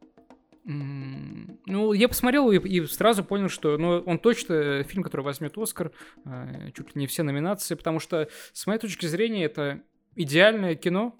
ну, 0.64 1.92
я 1.92 2.08
посмотрел 2.08 2.50
и, 2.50 2.58
и 2.58 2.86
сразу 2.86 3.24
понял, 3.24 3.48
что 3.48 3.76
ну, 3.78 3.98
он 4.00 4.18
точно 4.18 4.84
фильм, 4.84 5.02
который 5.02 5.22
возьмет 5.22 5.58
Оскар, 5.58 5.90
э, 6.24 6.70
чуть 6.74 6.94
ли 6.94 7.00
не 7.00 7.06
все 7.06 7.24
номинации, 7.24 7.74
потому 7.74 7.98
что, 7.98 8.28
с 8.52 8.66
моей 8.66 8.78
точки 8.78 9.06
зрения, 9.06 9.44
это 9.44 9.82
идеальное 10.14 10.76
кино, 10.76 11.16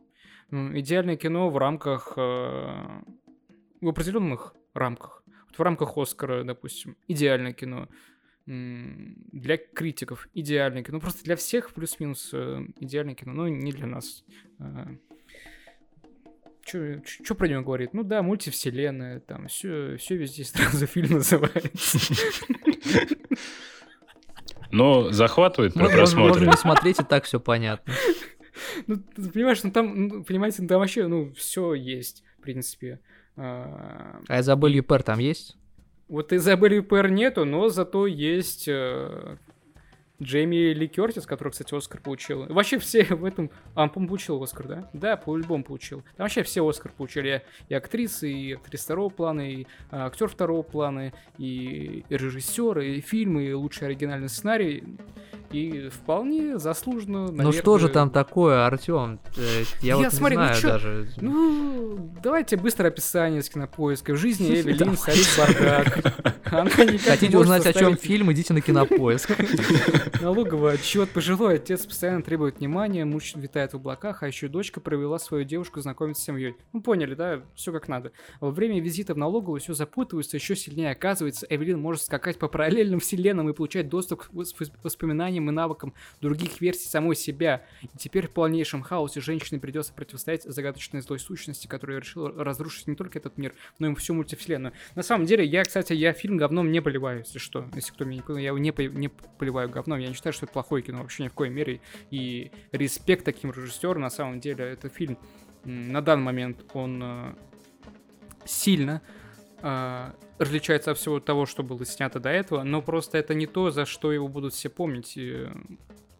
идеальное 0.50 1.16
кино 1.16 1.50
в 1.50 1.58
рамках, 1.58 2.12
э, 2.16 3.02
в 3.80 3.88
определенных 3.88 4.54
рамках. 4.74 5.24
Вот 5.48 5.58
в 5.58 5.62
рамках 5.62 5.98
Оскара, 5.98 6.44
допустим, 6.44 6.96
идеальное 7.08 7.52
кино. 7.52 7.88
Для 8.44 9.56
критиков 9.56 10.28
идеальное 10.34 10.82
кино. 10.82 10.98
Просто 10.98 11.22
для 11.22 11.36
всех 11.36 11.72
плюс-минус 11.72 12.30
э, 12.32 12.66
идеальное 12.80 13.14
кино, 13.14 13.32
но 13.32 13.48
не 13.48 13.70
для 13.70 13.86
нас. 13.86 14.24
Что 16.64 17.34
про 17.34 17.48
него 17.48 17.62
говорит? 17.62 17.92
Ну 17.92 18.02
да, 18.02 18.22
мультивселенная, 18.22 19.20
там 19.20 19.48
все, 19.48 19.96
все 19.96 20.16
везде 20.16 20.44
сразу 20.44 20.86
фильм 20.86 21.12
называется. 21.14 21.98
Но 24.70 25.10
захватывает 25.12 25.74
при 25.74 25.86
просмотре. 25.86 26.46
не 26.46 26.56
смотреть, 26.56 26.98
и 27.00 27.04
так 27.04 27.24
все 27.24 27.38
понятно. 27.38 27.92
Ну, 28.86 28.96
ты 28.96 29.30
понимаешь, 29.30 29.62
ну 29.62 29.70
там, 29.70 30.08
ну, 30.08 30.24
понимаете, 30.24 30.62
ну, 30.62 30.68
там 30.68 30.80
вообще, 30.80 31.06
ну, 31.06 31.32
все 31.34 31.74
есть, 31.74 32.22
в 32.38 32.42
принципе. 32.42 33.00
А, 33.36 34.20
А 34.28 34.40
Изабель 34.40 34.76
Юпер 34.76 35.02
там 35.02 35.18
есть? 35.18 35.56
Вот 36.08 36.32
Изабель 36.32 36.74
Юпер 36.74 37.10
нету, 37.10 37.44
но 37.44 37.68
зато 37.68 38.06
есть 38.06 38.68
э, 38.68 39.36
Джейми 40.22 40.72
Ли 40.72 40.88
Кертис, 40.88 41.26
который, 41.26 41.50
кстати, 41.50 41.74
Оскар 41.74 42.00
получил. 42.00 42.46
Вообще 42.46 42.78
все 42.78 43.04
в 43.10 43.24
этом... 43.24 43.50
А, 43.74 43.82
он, 43.82 43.90
получил 43.90 44.42
Оскар, 44.42 44.68
да? 44.68 44.90
Да, 44.92 45.16
по-любому 45.16 45.64
получил. 45.64 46.02
Там 46.16 46.24
вообще 46.24 46.42
все 46.42 46.66
Оскар 46.66 46.92
получили. 46.92 47.42
И 47.68 47.74
актрисы, 47.74 48.30
и 48.30 48.52
актриса 48.52 48.84
второго 48.84 49.10
плана, 49.10 49.50
и 49.50 49.66
а, 49.90 50.06
актер 50.06 50.28
второго 50.28 50.62
плана, 50.62 51.12
и, 51.38 52.04
и 52.08 52.16
режиссер, 52.16 52.78
и 52.80 53.00
фильмы, 53.00 53.44
и 53.44 53.52
лучший 53.52 53.88
оригинальный 53.88 54.28
сценарий. 54.28 54.84
И 55.52 55.88
вполне 55.88 56.58
заслуженно, 56.58 57.22
наверное... 57.22 57.44
Ну 57.46 57.52
что 57.52 57.78
же 57.78 57.88
там 57.88 58.10
такое, 58.10 58.66
Артем? 58.66 59.20
Я, 59.82 59.96
вот 59.96 60.02
Я, 60.02 60.08
не 60.08 60.10
смотри, 60.10 60.36
ну 60.36 60.44
знаю 60.44 60.60
чё- 60.60 60.68
даже. 60.68 61.08
Ну, 61.20 62.10
давайте 62.22 62.56
быстро 62.56 62.88
описание 62.88 63.42
с 63.42 63.48
кинопоиска. 63.48 64.12
В 64.14 64.16
жизни 64.16 64.48
Эвелин 64.60 64.96
царит 64.96 65.28
бардак. 65.36 66.32
Не 66.92 66.98
Хотите 66.98 67.38
узнать, 67.38 67.66
о 67.66 67.72
чем 67.72 67.96
фильм, 67.96 68.32
идите 68.32 68.52
на 68.52 68.60
кинопоиск. 68.60 69.30
Налоговый 70.20 70.74
отчет. 70.74 71.10
Пожилой 71.10 71.56
отец 71.56 71.86
постоянно 71.86 72.22
требует 72.22 72.58
внимания, 72.58 73.04
муж 73.04 73.34
витает 73.34 73.72
в 73.72 73.76
облаках, 73.76 74.22
а 74.22 74.26
еще 74.26 74.48
дочка 74.48 74.80
провела 74.80 75.18
свою 75.18 75.44
девушку 75.44 75.80
знакомиться 75.80 76.22
с 76.22 76.26
семьей. 76.26 76.56
Ну, 76.72 76.80
поняли, 76.82 77.14
да? 77.14 77.40
Все 77.54 77.72
как 77.72 77.88
надо. 77.88 78.12
Во 78.40 78.50
время 78.50 78.80
визита 78.80 79.14
в 79.14 79.18
налоговую 79.18 79.60
все 79.60 79.74
запутывается 79.74 80.36
еще 80.36 80.54
сильнее. 80.56 80.90
Оказывается, 80.90 81.46
Эвелин 81.48 81.80
может 81.80 82.02
скакать 82.02 82.38
по 82.38 82.48
параллельным 82.48 83.00
вселенным 83.00 83.48
и 83.48 83.52
получать 83.52 83.88
доступ 83.88 84.24
к 84.24 84.30
вос- 84.32 84.52
воспоминаниям 85.42 85.50
и 85.50 85.52
навыкам 85.52 85.94
других 86.20 86.60
версий 86.60 86.88
самой 86.88 87.16
себя. 87.16 87.64
И 87.82 87.98
теперь 87.98 88.26
в 88.26 88.30
полнейшем 88.30 88.82
хаосе 88.82 89.20
женщине 89.20 89.60
придется 89.60 89.92
противостоять 89.92 90.44
загадочной 90.44 91.00
злой 91.00 91.18
сущности, 91.18 91.66
которая 91.66 92.00
решила 92.00 92.32
разрушить 92.44 92.86
не 92.86 92.94
только 92.94 93.18
этот 93.18 93.38
мир, 93.38 93.54
но 93.78 93.90
и 93.90 93.94
всю 93.94 94.14
мультивселенную. 94.14 94.72
На 94.94 95.02
самом 95.02 95.26
деле, 95.26 95.44
я, 95.44 95.64
кстати, 95.64 95.92
я 95.92 96.12
фильм 96.12 96.36
говном 96.36 96.70
не 96.70 96.80
поливаю, 96.80 97.20
если 97.20 97.38
что. 97.38 97.68
Если 97.74 97.92
кто 97.92 98.04
меня 98.04 98.16
не 98.16 98.22
понял, 98.22 98.38
я 98.38 98.48
его 98.48 98.58
не, 98.58 98.72
по- 98.72 98.82
не 98.82 99.08
поливаю 99.08 99.68
говном. 99.68 99.98
Я 99.98 100.08
не 100.08 100.14
считаю, 100.14 100.32
что 100.32 100.46
это 100.46 100.52
плохое 100.52 100.82
кино, 100.82 101.02
вообще 101.02 101.24
ни 101.24 101.28
в 101.28 101.34
коей 101.34 101.50
мере. 101.50 101.80
И 102.10 102.50
респект 102.72 103.24
таким 103.24 103.50
режиссерам, 103.50 104.02
на 104.02 104.10
самом 104.10 104.40
деле, 104.40 104.64
это 104.64 104.88
фильм 104.88 105.18
на 105.64 106.00
данный 106.00 106.24
момент, 106.24 106.64
он 106.74 107.00
э, 107.02 107.34
сильно 108.44 109.00
э, 109.62 110.10
различается 110.38 110.90
от 110.90 110.98
всего 110.98 111.20
того, 111.20 111.46
что 111.46 111.62
было 111.62 111.84
снято 111.86 112.20
до 112.20 112.28
этого, 112.28 112.62
но 112.62 112.82
просто 112.82 113.18
это 113.18 113.34
не 113.34 113.46
то, 113.46 113.70
за 113.70 113.86
что 113.86 114.12
его 114.12 114.28
будут 114.28 114.54
все 114.54 114.68
помнить. 114.68 115.16
И, 115.16 115.48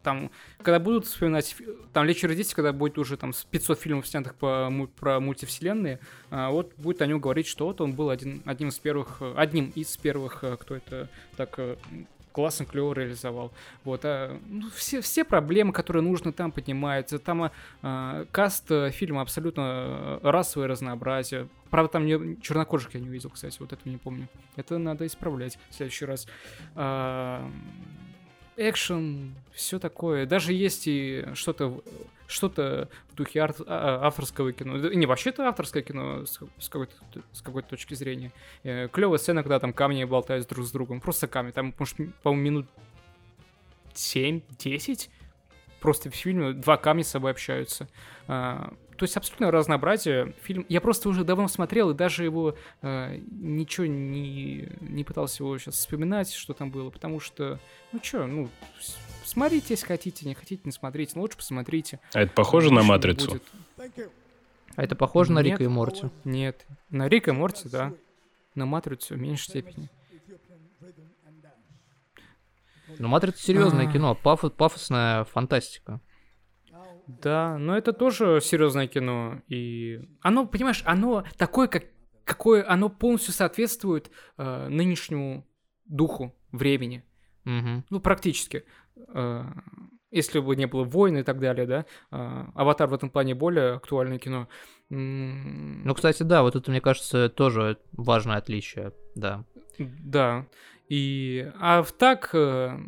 там, 0.03 0.31
когда 0.63 0.81
будут 0.81 1.07
вспоминать, 1.07 1.57
там 1.93 2.05
«Лечь 2.05 2.25
и 2.25 2.27
родить», 2.27 2.53
когда 2.55 2.73
будет 2.73 2.99
уже 2.99 3.17
там 3.17 3.33
с 3.33 3.45
500 3.45 3.79
фильмов 3.79 4.07
снятых 4.07 4.35
по, 4.35 4.71
про 4.99 5.21
мультивселенные, 5.21 6.01
а, 6.31 6.51
вот 6.51 6.73
будет 6.77 7.03
о 7.03 7.07
нем 7.07 7.21
говорить, 7.21 7.47
что 7.47 7.67
вот 7.67 7.81
он 7.81 7.95
был 7.95 8.11
один, 8.11 8.43
одним 8.45 8.69
из 8.69 8.79
первых, 8.79 9.23
одним 9.37 9.71
из 9.75 9.97
первых, 9.97 10.43
э, 10.43 10.57
кто 10.57 10.75
это 10.75 11.09
так 11.37 11.55
э, 11.59 11.77
классно, 12.33 12.67
клево 12.67 12.93
реализовал. 12.95 13.53
Вот, 13.85 14.01
а, 14.05 14.39
ну, 14.47 14.69
все, 14.75 15.01
все 15.01 15.25
проблемы, 15.25 15.73
которые 15.73 16.03
нужно 16.03 16.33
там 16.33 16.51
поднимаются. 16.51 17.19
Там 17.19 17.45
а, 17.45 17.53
а, 17.83 18.25
каст 18.33 18.71
э, 18.71 18.91
фильма 18.91 19.23
абсолютно 19.23 20.19
э, 20.23 20.31
расовое 20.31 20.69
разнообразие. 20.69 21.49
Правда, 21.73 21.93
там 21.93 22.05
не, 22.05 22.39
чернокожих 22.43 22.93
я 22.93 23.01
не 23.01 23.09
увидел, 23.09 23.31
кстати, 23.31 23.57
вот 23.59 23.73
этого 23.73 23.89
не 23.89 23.97
помню. 23.97 24.29
Это 24.57 24.77
надо 24.77 25.07
исправлять 25.07 25.59
в 25.71 25.75
следующий 25.75 26.05
раз. 26.05 26.27
А, 26.75 27.51
экшен, 28.59 29.35
все 29.55 29.79
такое. 29.79 30.27
Даже 30.27 30.53
есть 30.53 30.87
и 30.87 31.25
что-то 31.33 31.83
что-то 32.27 32.91
в 33.11 33.15
духе 33.15 33.39
арт- 33.39 33.65
а- 33.67 34.03
а- 34.03 34.07
авторского 34.09 34.53
кино. 34.53 34.77
Не, 34.77 35.07
вообще 35.07 35.31
это 35.31 35.49
авторское 35.49 35.83
кино 35.83 36.27
с, 36.27 36.41
с 36.59 36.69
какой-то, 36.69 36.95
с 37.33 37.41
какой-то 37.41 37.71
точки 37.71 37.95
зрения. 37.95 38.33
Клевая 38.63 39.17
сцена, 39.17 39.43
когда 39.43 39.59
там 39.59 39.73
камни 39.73 40.05
болтают 40.05 40.47
друг 40.49 40.67
с 40.67 40.73
другом. 40.73 41.01
Просто 41.01 41.27
камни. 41.27 41.53
Там, 41.53 41.75
может, 41.79 41.97
по-моему, 42.23 42.45
минут 42.45 42.67
7-10 43.95 45.09
просто 45.81 46.11
в 46.11 46.15
фильме 46.15 46.53
два 46.53 46.77
камня 46.77 47.03
с 47.03 47.09
собой 47.09 47.31
общаются. 47.31 47.89
То 49.03 49.05
есть 49.05 49.17
абсолютное 49.17 49.51
разнообразие. 49.51 50.33
Фильм 50.43 50.65
я 50.69 50.81
просто 50.81 51.09
уже 51.09 51.25
давно 51.25 51.49
смотрел, 51.49 51.91
и 51.91 51.95
даже 51.95 52.23
его 52.23 52.55
а, 52.83 53.17
ничего 53.33 53.85
не, 53.85 54.69
не 54.79 55.03
пытался 55.03 55.43
его 55.43 55.59
сейчас 55.59 55.75
вспоминать, 55.75 56.33
что 56.33 56.55
там 56.55 56.71
было, 56.71 56.89
потому 56.89 57.19
что, 57.19 57.59
ну 57.91 57.99
чё, 57.99 58.29
ну, 58.29 58.49
смотрите, 59.25 59.67
если 59.71 59.87
хотите, 59.87 60.25
не 60.25 60.35
хотите, 60.35 60.63
не 60.63 60.71
смотрите, 60.71 61.15
но 61.17 61.23
лучше 61.23 61.37
посмотрите. 61.37 61.99
А 62.15 62.21
это 62.21 62.33
похоже 62.33 62.73
на 62.73 62.85
матрицу? 62.85 63.41
А 64.77 64.85
это 64.85 64.95
похоже 64.95 65.33
на 65.33 65.41
Нет. 65.41 65.59
Рика 65.59 65.65
и 65.65 65.67
Морти? 65.67 66.09
Нет. 66.23 66.65
На 66.89 67.09
Рика 67.09 67.33
и 67.33 67.35
Морти, 67.35 67.69
да. 67.69 67.93
На 68.55 68.67
Матрицу 68.67 69.17
в 69.17 69.19
меньшей 69.19 69.49
степени. 69.49 69.91
Ну, 73.01 73.09
Матрица 73.09 73.43
серьезное 73.43 73.89
А. 73.89 73.93
кино, 73.93 74.17
пафо- 74.23 74.51
пафосная 74.51 75.25
фантастика. 75.25 75.99
Да, 77.07 77.59
но 77.59 77.77
это 77.77 77.93
тоже 77.93 78.41
серьезное 78.41 78.87
кино. 78.87 79.43
И 79.49 80.01
оно, 80.21 80.47
понимаешь, 80.47 80.83
оно 80.87 81.25
такое, 81.37 81.69
как 81.69 81.85
какое 82.25 82.65
оно 82.69 82.89
полностью 82.89 83.35
соответствует 83.35 84.11
э, 84.39 84.69
нынешнему 84.69 85.47
духу 85.85 86.35
времени. 86.53 87.05
Мгм. 87.45 87.85
Ну, 87.91 88.01
практически. 88.01 88.65
Э, 89.09 89.45
если 90.11 90.41
бы 90.41 90.55
не 90.57 90.67
было 90.67 90.85
войн 90.85 91.19
и 91.19 91.23
так 91.23 91.41
далее, 91.41 91.67
да. 91.67 91.87
э, 92.11 92.45
Аватар 92.55 92.89
в 92.89 92.95
этом 92.95 93.11
плане 93.11 93.35
более 93.35 93.75
актуальное 93.75 94.19
кино. 94.19 94.49
Ну, 94.91 95.95
кстати, 95.95 96.23
да, 96.23 96.43
вот 96.43 96.55
это, 96.55 96.71
мне 96.71 96.81
кажется, 96.81 97.31
тоже 97.31 97.79
важное 97.93 98.37
отличие, 98.37 98.93
да. 99.15 99.45
Да. 99.79 100.47
И, 100.89 101.51
а 101.59 101.83
в 101.83 101.93
так, 101.93 102.31
э, 102.35 102.79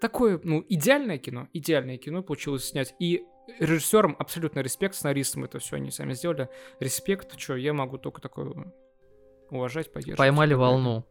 такое, 0.00 0.40
ну, 0.42 0.64
идеальное 0.68 1.18
кино, 1.18 1.48
идеальное 1.52 1.98
кино 1.98 2.22
получилось 2.22 2.64
снять. 2.64 2.94
И 2.98 3.22
режиссерам 3.58 4.16
абсолютно 4.18 4.60
респект, 4.60 4.94
сценаристам 4.94 5.44
это 5.44 5.58
все 5.58 5.76
они 5.76 5.90
сами 5.90 6.14
сделали. 6.14 6.48
Респект, 6.78 7.38
что 7.38 7.56
я 7.56 7.72
могу 7.72 7.98
только 7.98 8.20
такое 8.20 8.72
уважать, 9.50 9.92
поддерживать. 9.92 10.18
Поймали 10.18 10.54
волну, 10.54 11.04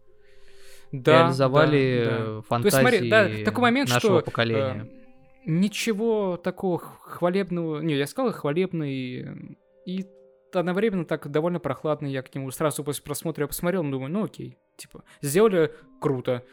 Да, 0.92 1.24
реализовали 1.24 2.04
да, 2.06 2.12
да. 2.12 2.18
э, 2.18 2.26
То 2.26 2.36
есть, 2.36 2.48
фантазии 2.48 2.80
смотри, 2.80 3.10
да, 3.10 3.30
такой 3.46 3.62
момент, 3.62 3.90
нашего 3.90 4.20
что 4.20 4.26
поколения. 4.26 4.88
э, 4.92 5.00
ничего 5.46 6.38
такого 6.38 6.80
хвалебного... 6.80 7.82
Не, 7.82 7.96
я 7.96 8.08
сказал 8.08 8.32
хвалебный, 8.32 9.48
и 9.86 10.06
одновременно 10.54 11.06
так 11.06 11.30
довольно 11.30 11.60
прохладный. 11.60 12.12
Я 12.12 12.22
к 12.24 12.34
нему 12.34 12.50
сразу 12.52 12.84
после 12.84 13.04
просмотра 13.04 13.44
я 13.44 13.48
посмотрел, 13.48 13.84
думаю, 13.84 14.12
ну 14.12 14.24
окей. 14.24 14.58
Типа, 14.78 15.04
сделали 15.22 15.72
круто. 16.00 16.44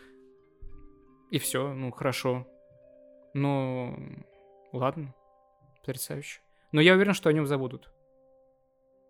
И 1.31 1.39
все, 1.39 1.73
ну, 1.73 1.91
хорошо. 1.91 2.47
Но 3.35 3.99
ладно, 4.73 5.15
потрясающе. 5.81 6.41
Но 6.73 6.81
я 6.81 6.95
уверен, 6.95 7.15
что 7.15 7.29
о 7.29 7.33
нем 7.33 7.47
забудут. 7.47 7.91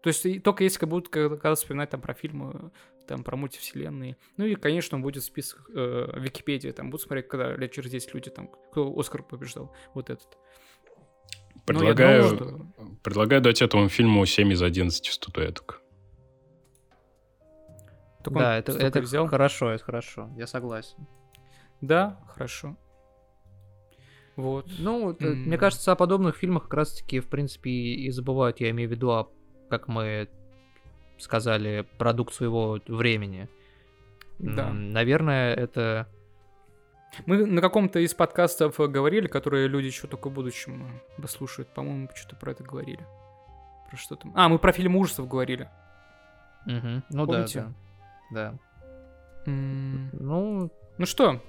То 0.03 0.09
есть 0.09 0.43
только 0.45 0.63
если 0.63 0.87
будут 0.87 1.09
когда, 1.09 1.55
вспоминать 1.55 1.91
там 1.91 2.01
про 2.01 2.15
фильмы, 2.15 2.71
там 3.09 3.25
про 3.25 3.37
мультивселенные. 3.37 4.17
Ну 4.37 4.45
и, 4.45 4.55
конечно, 4.55 5.01
будет 5.01 5.25
список 5.25 5.69
э, 5.75 6.21
Википедии, 6.21 6.71
там 6.71 6.91
будут 6.91 7.07
смотреть, 7.07 7.29
когда 7.29 7.57
лет 7.57 7.73
через 7.73 7.91
10 7.91 8.15
люди, 8.15 8.31
там, 8.31 8.49
кто 8.71 8.93
Оскар 8.97 9.23
побеждал, 9.23 9.75
вот 9.95 10.11
этот. 10.11 10.39
Предлагаю, 11.65 12.23
ну, 12.23 12.37
думаю, 12.37 12.73
что... 12.77 12.97
предлагаю 13.03 13.41
дать 13.43 13.63
этому 13.63 13.89
фильму 13.89 14.25
7 14.25 14.53
из 14.53 14.63
11 14.63 15.05
статуэток. 15.07 15.83
Так 18.23 18.35
да, 18.35 18.59
это, 18.59 18.73
это 18.73 19.01
взял? 19.01 19.27
хорошо, 19.27 19.71
это 19.71 19.83
хорошо, 19.83 20.31
я 20.37 20.47
согласен. 20.47 21.07
Да, 21.81 22.21
хорошо. 22.29 22.77
Вот. 24.37 24.67
Ну, 24.79 25.13
mm. 25.13 25.35
мне 25.35 25.59
кажется, 25.59 25.93
о 25.93 25.97
подобных 25.97 26.37
фильмах 26.37 26.65
как 26.65 26.75
раз-таки, 26.75 27.21
в 27.21 27.29
принципе, 27.29 27.71
и 27.71 28.11
забывают. 28.11 28.61
Я 28.61 28.71
имею 28.71 28.89
в 28.89 28.93
виду, 28.93 29.11
о, 29.11 29.31
как 29.71 29.89
мы 29.89 30.29
сказали, 31.19 31.87
продукт 31.99 32.35
своего 32.35 32.79
времени. 32.87 33.49
Да. 34.39 34.71
Наверное, 34.73 35.55
это... 35.55 36.07
Мы 37.25 37.47
на 37.47 37.63
каком-то 37.63 37.99
из 38.01 38.13
подкастов 38.13 38.77
говорили, 38.77 39.27
которые 39.27 39.69
люди 39.69 39.87
еще 39.87 40.07
только 40.07 40.29
в 40.29 40.35
будущем 40.35 41.01
послушают. 41.17 41.73
По-моему, 41.73 42.11
что-то 42.15 42.37
про 42.37 42.51
это 42.53 42.63
говорили. 42.63 43.07
Про 43.89 43.97
что 43.97 44.17
там? 44.17 44.33
А, 44.35 44.51
мы 44.51 44.59
про 44.59 44.73
фильм 44.73 44.97
ужасов 44.97 45.27
говорили. 45.27 45.71
Угу. 46.67 47.03
Ну 47.09 47.27
Помните? 47.27 47.73
да, 48.31 48.51
да. 48.51 48.59
Да. 49.47 49.51
Mm. 49.51 50.09
Ну... 50.13 50.71
Ну 50.99 51.07
что, 51.07 51.41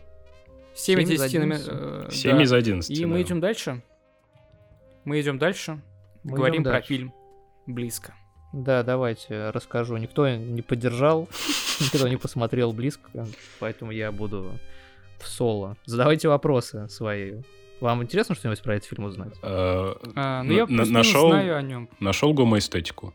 7 0.77 1.01
из 1.01 1.09
10. 1.09 1.31
7 1.31 2.37
да. 2.37 2.43
из 2.43 2.53
11. 2.53 2.91
И 2.91 3.01
да. 3.01 3.07
мы 3.07 3.21
идем 3.21 3.39
дальше. 3.39 3.81
Мы 5.05 5.19
идем 5.19 5.39
дальше. 5.39 5.81
Мы 6.23 6.37
Говорим 6.37 6.61
идем 6.61 6.71
про 6.71 6.81
фильм 6.81 7.13
«Близко». 7.65 8.13
Да, 8.53 8.83
давайте 8.83 9.49
расскажу. 9.49 9.97
Никто 9.97 10.29
не 10.29 10.61
поддержал, 10.61 11.27
никто 11.79 12.07
не 12.07 12.17
посмотрел 12.17 12.73
близко, 12.73 13.09
поэтому 13.59 13.91
я 13.91 14.11
буду 14.11 14.57
в 15.19 15.27
соло. 15.27 15.77
Задавайте 15.85 16.29
вопросы 16.29 16.87
свои. 16.89 17.41
Вам 17.81 18.03
интересно 18.03 18.35
что-нибудь 18.35 18.61
про 18.61 18.75
этот 18.75 18.87
фильм 18.87 19.05
узнать? 19.05 19.33
А, 19.41 19.97
а 20.15 20.43
ну, 20.43 20.53
я 20.53 20.65
нашел, 20.67 21.29
знаю 21.29 21.57
о 21.57 21.61
нем. 21.61 21.89
Нашел 21.99 22.33
гомоэстетику. 22.33 23.13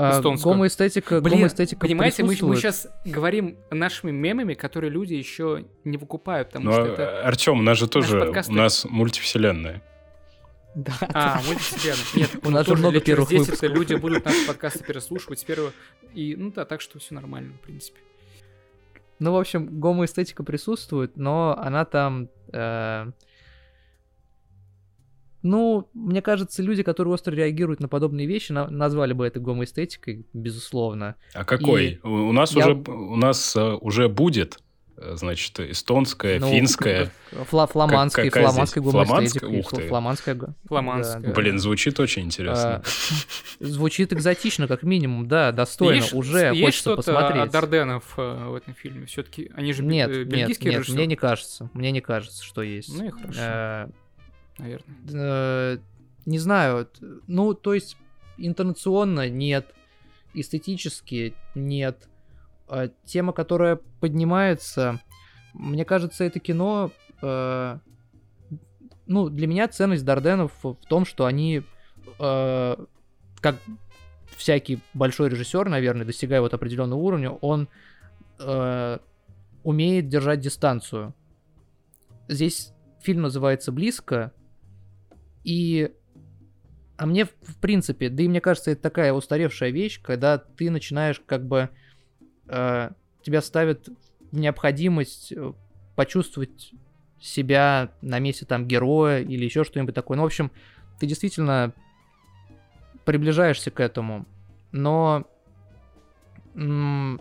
А, 0.00 0.20
гомоэстетика, 0.20 1.20
Блин, 1.20 1.38
гомоэстетика 1.38 1.80
понимаете, 1.80 2.22
мы, 2.22 2.36
мы 2.40 2.54
сейчас 2.54 2.86
говорим 3.04 3.56
нашими 3.72 4.12
мемами, 4.12 4.54
которые 4.54 4.90
люди 4.90 5.14
еще 5.14 5.64
не 5.82 5.96
выкупают, 5.96 6.50
потому 6.50 6.66
Но, 6.66 6.72
что 6.72 6.84
это... 6.84 7.22
Артем, 7.22 7.58
у 7.58 7.62
нас 7.62 7.78
же 7.78 7.88
тоже, 7.88 8.20
подкасты... 8.20 8.52
у 8.52 8.54
нас 8.54 8.84
мультивселенная. 8.84 9.82
Да. 10.76 10.92
А, 11.12 11.42
мультивселенная. 11.44 12.04
Нет, 12.14 12.30
у 12.44 12.50
нас 12.50 12.64
же 12.68 12.76
много 12.76 13.00
первых 13.00 13.28
выпусков. 13.28 13.60
люди 13.62 13.94
будут 13.94 14.24
наши 14.24 14.46
подкасты 14.46 14.84
переслушивать 14.84 15.40
с 15.40 15.44
первого. 15.44 15.72
И, 16.14 16.36
ну 16.36 16.52
да, 16.52 16.64
так 16.64 16.80
что 16.80 17.00
все 17.00 17.14
нормально, 17.14 17.54
в 17.54 17.66
принципе. 17.66 17.98
Ну, 19.18 19.32
в 19.32 19.36
общем, 19.36 19.80
гомоэстетика 19.80 20.44
присутствует, 20.44 21.16
но 21.16 21.58
она 21.58 21.84
там... 21.84 22.28
Э, 22.52 23.10
ну, 25.42 25.88
мне 25.94 26.20
кажется, 26.20 26.62
люди, 26.62 26.82
которые 26.82 27.14
остро 27.14 27.32
реагируют 27.32 27.80
на 27.80 27.88
подобные 27.88 28.26
вещи, 28.26 28.50
на- 28.50 28.68
назвали 28.68 29.12
бы 29.12 29.26
это 29.26 29.38
гомоэстетикой, 29.38 30.26
безусловно. 30.32 31.14
А 31.32 31.44
какой? 31.44 31.92
И 31.92 32.06
у 32.06 32.32
нас 32.32 32.52
я... 32.52 32.66
уже 32.66 32.74
у 32.74 33.16
нас 33.16 33.54
uh, 33.54 33.78
уже 33.80 34.08
будет 34.08 34.58
э, 34.96 35.14
значит, 35.14 35.60
эстонская, 35.60 36.40
ну, 36.40 36.50
финская. 36.50 37.12
Фла 37.30 37.68
фламандская, 37.68 38.30
как, 38.30 38.42
фламандская 38.42 38.82
гомоэстетика. 38.82 39.44
Ух 39.44 39.70
ты. 39.70 39.86
Фламандская. 39.86 40.38
Фламандская. 40.66 41.20
Да, 41.20 41.32
Блин, 41.32 41.60
звучит 41.60 42.00
очень 42.00 42.22
интересно. 42.22 42.82
А, 42.82 43.64
звучит 43.64 44.12
экзотично, 44.12 44.66
как 44.66 44.82
минимум, 44.82 45.28
да, 45.28 45.52
достойно. 45.52 46.02
Есть, 46.02 46.14
уже 46.14 46.50
есть 46.52 46.60
хочется 46.60 46.96
посмотреть. 46.96 47.42
от 47.44 47.52
Дарденов 47.52 48.14
э, 48.16 48.46
в 48.48 48.54
этом 48.56 48.74
фильме? 48.74 49.06
Все-таки 49.06 49.52
они 49.54 49.72
же 49.72 49.84
нет, 49.84 50.10
бельгийские 50.10 50.72
нет, 50.72 50.88
нет, 50.88 50.96
мне 50.96 51.06
не 51.06 51.16
кажется. 51.16 51.70
Мне 51.74 51.92
не 51.92 52.00
кажется, 52.00 52.42
что 52.42 52.62
есть. 52.62 52.98
Ну 52.98 53.04
и 53.04 53.10
хорошо 53.10 53.92
наверное? 54.58 54.96
Э, 55.12 55.78
не 56.26 56.38
знаю. 56.38 56.88
Ну, 57.26 57.54
то 57.54 57.74
есть 57.74 57.96
интонационно 58.36 59.28
нет, 59.28 59.74
эстетически 60.34 61.34
нет. 61.54 62.08
А 62.68 62.88
тема, 63.04 63.32
которая 63.32 63.80
поднимается, 64.00 65.00
мне 65.54 65.84
кажется, 65.84 66.24
это 66.24 66.38
кино... 66.38 66.90
Э, 67.22 67.78
ну, 69.06 69.30
для 69.30 69.46
меня 69.46 69.68
ценность 69.68 70.04
Дарденов 70.04 70.52
в 70.62 70.74
том, 70.86 71.06
что 71.06 71.24
они, 71.24 71.62
э, 72.18 72.76
как 73.40 73.56
всякий 74.36 74.80
большой 74.92 75.30
режиссер, 75.30 75.68
наверное, 75.68 76.04
достигая 76.04 76.42
вот 76.42 76.52
определенного 76.54 76.98
уровня, 76.98 77.30
он 77.30 77.68
умеет 79.64 80.08
держать 80.08 80.38
дистанцию. 80.38 81.12
Здесь 82.28 82.72
фильм 83.00 83.22
называется 83.22 83.72
«Близко», 83.72 84.32
и... 85.44 85.92
А 86.96 87.06
мне, 87.06 87.26
в 87.26 87.56
принципе, 87.60 88.08
да 88.08 88.24
и 88.24 88.28
мне 88.28 88.40
кажется, 88.40 88.72
это 88.72 88.82
такая 88.82 89.12
устаревшая 89.12 89.70
вещь, 89.70 90.00
когда 90.02 90.38
ты 90.38 90.70
начинаешь 90.70 91.22
как 91.24 91.46
бы... 91.46 91.70
Э, 92.48 92.90
тебя 93.22 93.42
ставят 93.42 93.88
в 94.32 94.38
необходимость 94.38 95.32
э, 95.32 95.52
почувствовать 95.94 96.72
себя 97.20 97.90
на 98.00 98.18
месте 98.18 98.46
там 98.46 98.66
героя 98.66 99.20
или 99.20 99.44
еще 99.44 99.64
что-нибудь 99.64 99.94
такое. 99.94 100.16
Ну, 100.16 100.22
в 100.22 100.26
общем, 100.26 100.50
ты 100.98 101.06
действительно 101.06 101.72
приближаешься 103.04 103.70
к 103.70 103.80
этому. 103.80 104.26
Но 104.72 105.26
ну, 106.54 107.18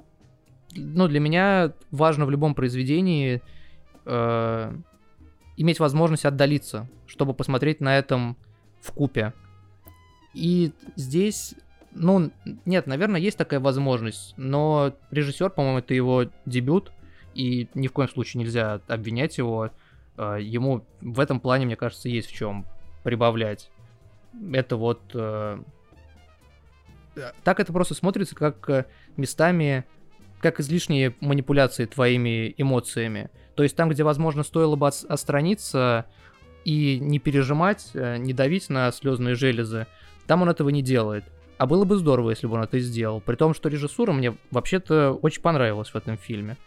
для 0.75 1.19
меня 1.19 1.73
важно 1.91 2.25
в 2.25 2.31
любом 2.31 2.55
произведении 2.55 3.41
э, 4.05 4.75
иметь 5.57 5.79
возможность 5.79 6.25
отдалиться, 6.25 6.87
чтобы 7.07 7.33
посмотреть 7.33 7.81
на 7.81 7.97
этом 7.97 8.37
в 8.79 8.91
купе. 8.91 9.33
И 10.33 10.71
здесь, 10.95 11.55
ну, 11.91 12.31
нет, 12.65 12.85
наверное, 12.85 13.19
есть 13.19 13.37
такая 13.37 13.59
возможность, 13.59 14.35
но 14.37 14.93
режиссер, 15.09 15.49
по-моему, 15.49 15.79
это 15.79 15.93
его 15.93 16.25
дебют, 16.45 16.91
и 17.33 17.67
ни 17.73 17.87
в 17.87 17.91
коем 17.91 18.07
случае 18.07 18.43
нельзя 18.43 18.81
обвинять 18.87 19.37
его. 19.37 19.71
А, 20.15 20.37
ему 20.37 20.85
в 21.01 21.19
этом 21.19 21.39
плане, 21.39 21.65
мне 21.65 21.75
кажется, 21.75 22.07
есть 22.07 22.29
в 22.29 22.33
чем 22.33 22.65
прибавлять. 23.03 23.71
Это 24.53 24.75
вот... 24.75 25.01
Э, 25.13 25.61
так 27.43 27.59
это 27.59 27.73
просто 27.73 27.93
смотрится, 27.95 28.35
как 28.35 28.69
э, 28.69 28.85
местами, 29.15 29.85
как 30.39 30.59
излишние 30.59 31.15
манипуляции 31.19 31.85
твоими 31.85 32.53
эмоциями. 32.57 33.29
То 33.55 33.63
есть 33.63 33.75
там, 33.75 33.89
где, 33.89 34.03
возможно, 34.03 34.43
стоило 34.43 34.75
бы 34.75 34.87
отстраниться 34.87 36.05
и 36.63 36.99
не 36.99 37.19
пережимать, 37.19 37.89
э, 37.93 38.17
не 38.17 38.33
давить 38.33 38.69
на 38.69 38.91
слезные 38.91 39.35
железы, 39.35 39.87
там 40.27 40.41
он 40.41 40.49
этого 40.49 40.69
не 40.69 40.81
делает. 40.81 41.23
А 41.57 41.65
было 41.65 41.85
бы 41.85 41.97
здорово, 41.97 42.29
если 42.29 42.45
бы 42.45 42.53
он 42.53 42.63
это 42.63 42.77
сделал. 42.79 43.19
При 43.19 43.35
том, 43.35 43.55
что 43.55 43.69
режиссура 43.69 44.11
мне 44.11 44.35
вообще-то 44.51 45.13
очень 45.13 45.41
понравилась 45.41 45.89
в 45.89 45.95
этом 45.95 46.17
фильме. 46.17 46.57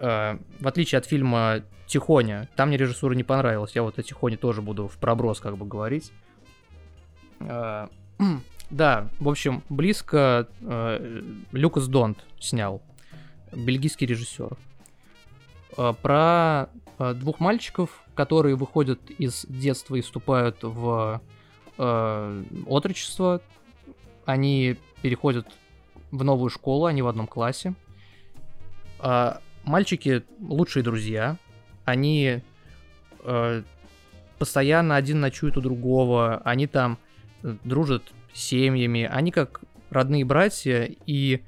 Э, 0.00 0.38
в 0.58 0.66
отличие 0.66 0.98
от 0.98 1.06
фильма 1.06 1.62
«Тихоня», 1.86 2.48
там 2.56 2.68
мне 2.68 2.76
режиссура 2.76 3.14
не 3.14 3.24
понравилась. 3.24 3.72
Я 3.74 3.82
вот 3.82 3.98
о 3.98 4.02
«Тихоне» 4.02 4.36
тоже 4.36 4.62
буду 4.62 4.88
в 4.88 4.96
проброс 4.96 5.38
как 5.38 5.56
бы 5.56 5.64
говорить. 5.66 6.10
Э, 8.70 8.74
да, 8.74 9.08
в 9.20 9.28
общем, 9.28 9.62
близко 9.68 10.48
Люкас 11.52 11.88
Донт 11.88 12.24
снял. 12.38 12.82
Бельгийский 13.52 14.06
режиссер. 14.06 14.56
Э, 15.76 15.92
про 16.00 16.68
э, 16.98 17.14
двух 17.14 17.40
мальчиков, 17.40 18.02
которые 18.14 18.56
выходят 18.56 19.10
из 19.10 19.46
детства 19.48 19.96
и 19.96 20.00
вступают 20.00 20.58
в 20.62 21.20
э, 21.78 22.44
отрочество. 22.66 23.40
Они 24.24 24.76
переходят 25.02 25.46
в 26.10 26.24
новую 26.24 26.50
школу, 26.50 26.86
они 26.86 27.02
в 27.02 27.08
одном 27.08 27.26
классе. 27.26 27.74
А 28.98 29.40
мальчики 29.64 30.22
лучшие 30.40 30.82
друзья. 30.82 31.36
Они 31.84 32.40
э, 33.24 33.62
постоянно 34.38 34.96
один 34.96 35.20
ночует 35.20 35.56
у 35.56 35.60
другого. 35.60 36.40
Они 36.44 36.66
там 36.66 36.98
дружат 37.42 38.02
с 38.08 38.23
семьями. 38.34 39.08
Они 39.10 39.30
как 39.30 39.62
родные 39.90 40.24
братья 40.24 40.90
и 41.06 41.42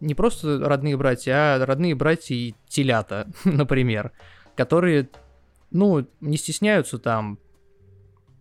не 0.00 0.14
просто 0.14 0.58
родные 0.60 0.96
братья, 0.96 1.54
а 1.54 1.66
родные 1.66 1.94
братья 1.94 2.34
и 2.34 2.54
телята, 2.68 3.28
например, 3.44 4.12
которые, 4.56 5.10
ну, 5.70 6.06
не 6.20 6.36
стесняются 6.36 6.98
там 6.98 7.38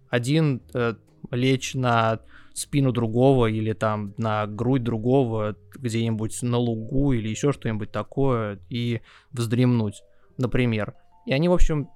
один 0.09 0.61
э, 0.73 0.95
лечь 1.31 1.73
на 1.75 2.21
спину 2.53 2.91
другого 2.91 3.47
или 3.47 3.73
там 3.73 4.13
на 4.17 4.45
грудь 4.47 4.83
другого 4.83 5.55
где-нибудь 5.75 6.41
на 6.41 6.57
лугу 6.57 7.13
или 7.13 7.29
еще 7.29 7.51
что-нибудь 7.51 7.91
такое 7.91 8.59
и 8.69 9.01
вздремнуть, 9.31 10.03
например. 10.37 10.95
И 11.25 11.33
они, 11.33 11.47
в 11.47 11.53
общем, 11.53 11.89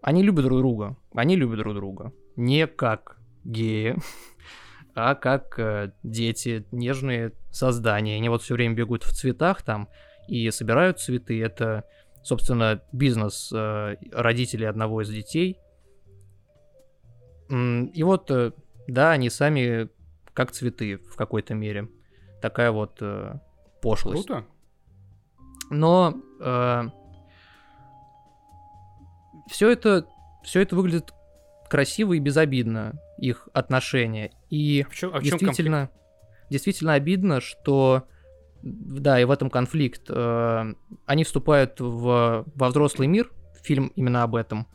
они 0.00 0.22
любят 0.22 0.44
друг 0.44 0.58
друга. 0.58 0.96
Они 1.12 1.36
любят 1.36 1.58
друг 1.58 1.74
друга. 1.74 2.12
Не 2.36 2.66
как 2.66 3.17
геи. 3.44 3.96
а 4.94 5.14
как 5.14 5.58
э, 5.58 5.92
дети, 6.02 6.66
нежные 6.72 7.32
создания. 7.50 8.16
Они 8.16 8.28
вот 8.28 8.42
все 8.42 8.54
время 8.54 8.74
бегут 8.74 9.04
в 9.04 9.12
цветах 9.12 9.62
там 9.62 9.88
и 10.26 10.50
собирают 10.50 10.98
цветы. 10.98 11.40
Это, 11.42 11.84
собственно, 12.22 12.82
бизнес 12.92 13.50
э, 13.54 13.96
родителей 14.12 14.66
одного 14.66 15.02
из 15.02 15.10
детей. 15.10 15.58
И 17.48 18.02
вот, 18.02 18.30
э, 18.30 18.52
да, 18.88 19.12
они 19.12 19.30
сами 19.30 19.88
как 20.34 20.50
цветы 20.50 20.96
в 20.96 21.16
какой-то 21.16 21.54
мере. 21.54 21.88
Такая 22.42 22.70
вот 22.72 23.00
пошлость. 23.80 24.26
Круто. 24.26 24.44
Но 25.70 26.20
э, 26.40 26.82
все 29.48 29.70
это, 29.70 30.06
все 30.42 30.60
это 30.60 30.76
выглядит 30.76 31.12
красиво 31.68 32.14
и 32.14 32.18
безобидно 32.18 32.98
их 33.18 33.48
отношения. 33.52 34.30
И 34.50 34.84
А 34.86 34.90
в 34.90 34.94
чём- 34.94 35.14
а 35.14 35.18
в 35.20 35.22
действительно, 35.22 35.90
действительно 36.50 36.94
обидно, 36.94 37.40
что 37.40 38.04
да, 38.62 39.20
и 39.20 39.24
в 39.24 39.30
этом 39.30 39.50
конфликт. 39.50 40.02
Э, 40.08 40.74
они 41.06 41.24
вступают 41.24 41.80
в, 41.80 42.44
во 42.54 42.68
взрослый 42.68 43.06
мир, 43.06 43.30
фильм 43.62 43.92
именно 43.94 44.22
об 44.24 44.34
этом, 44.34 44.66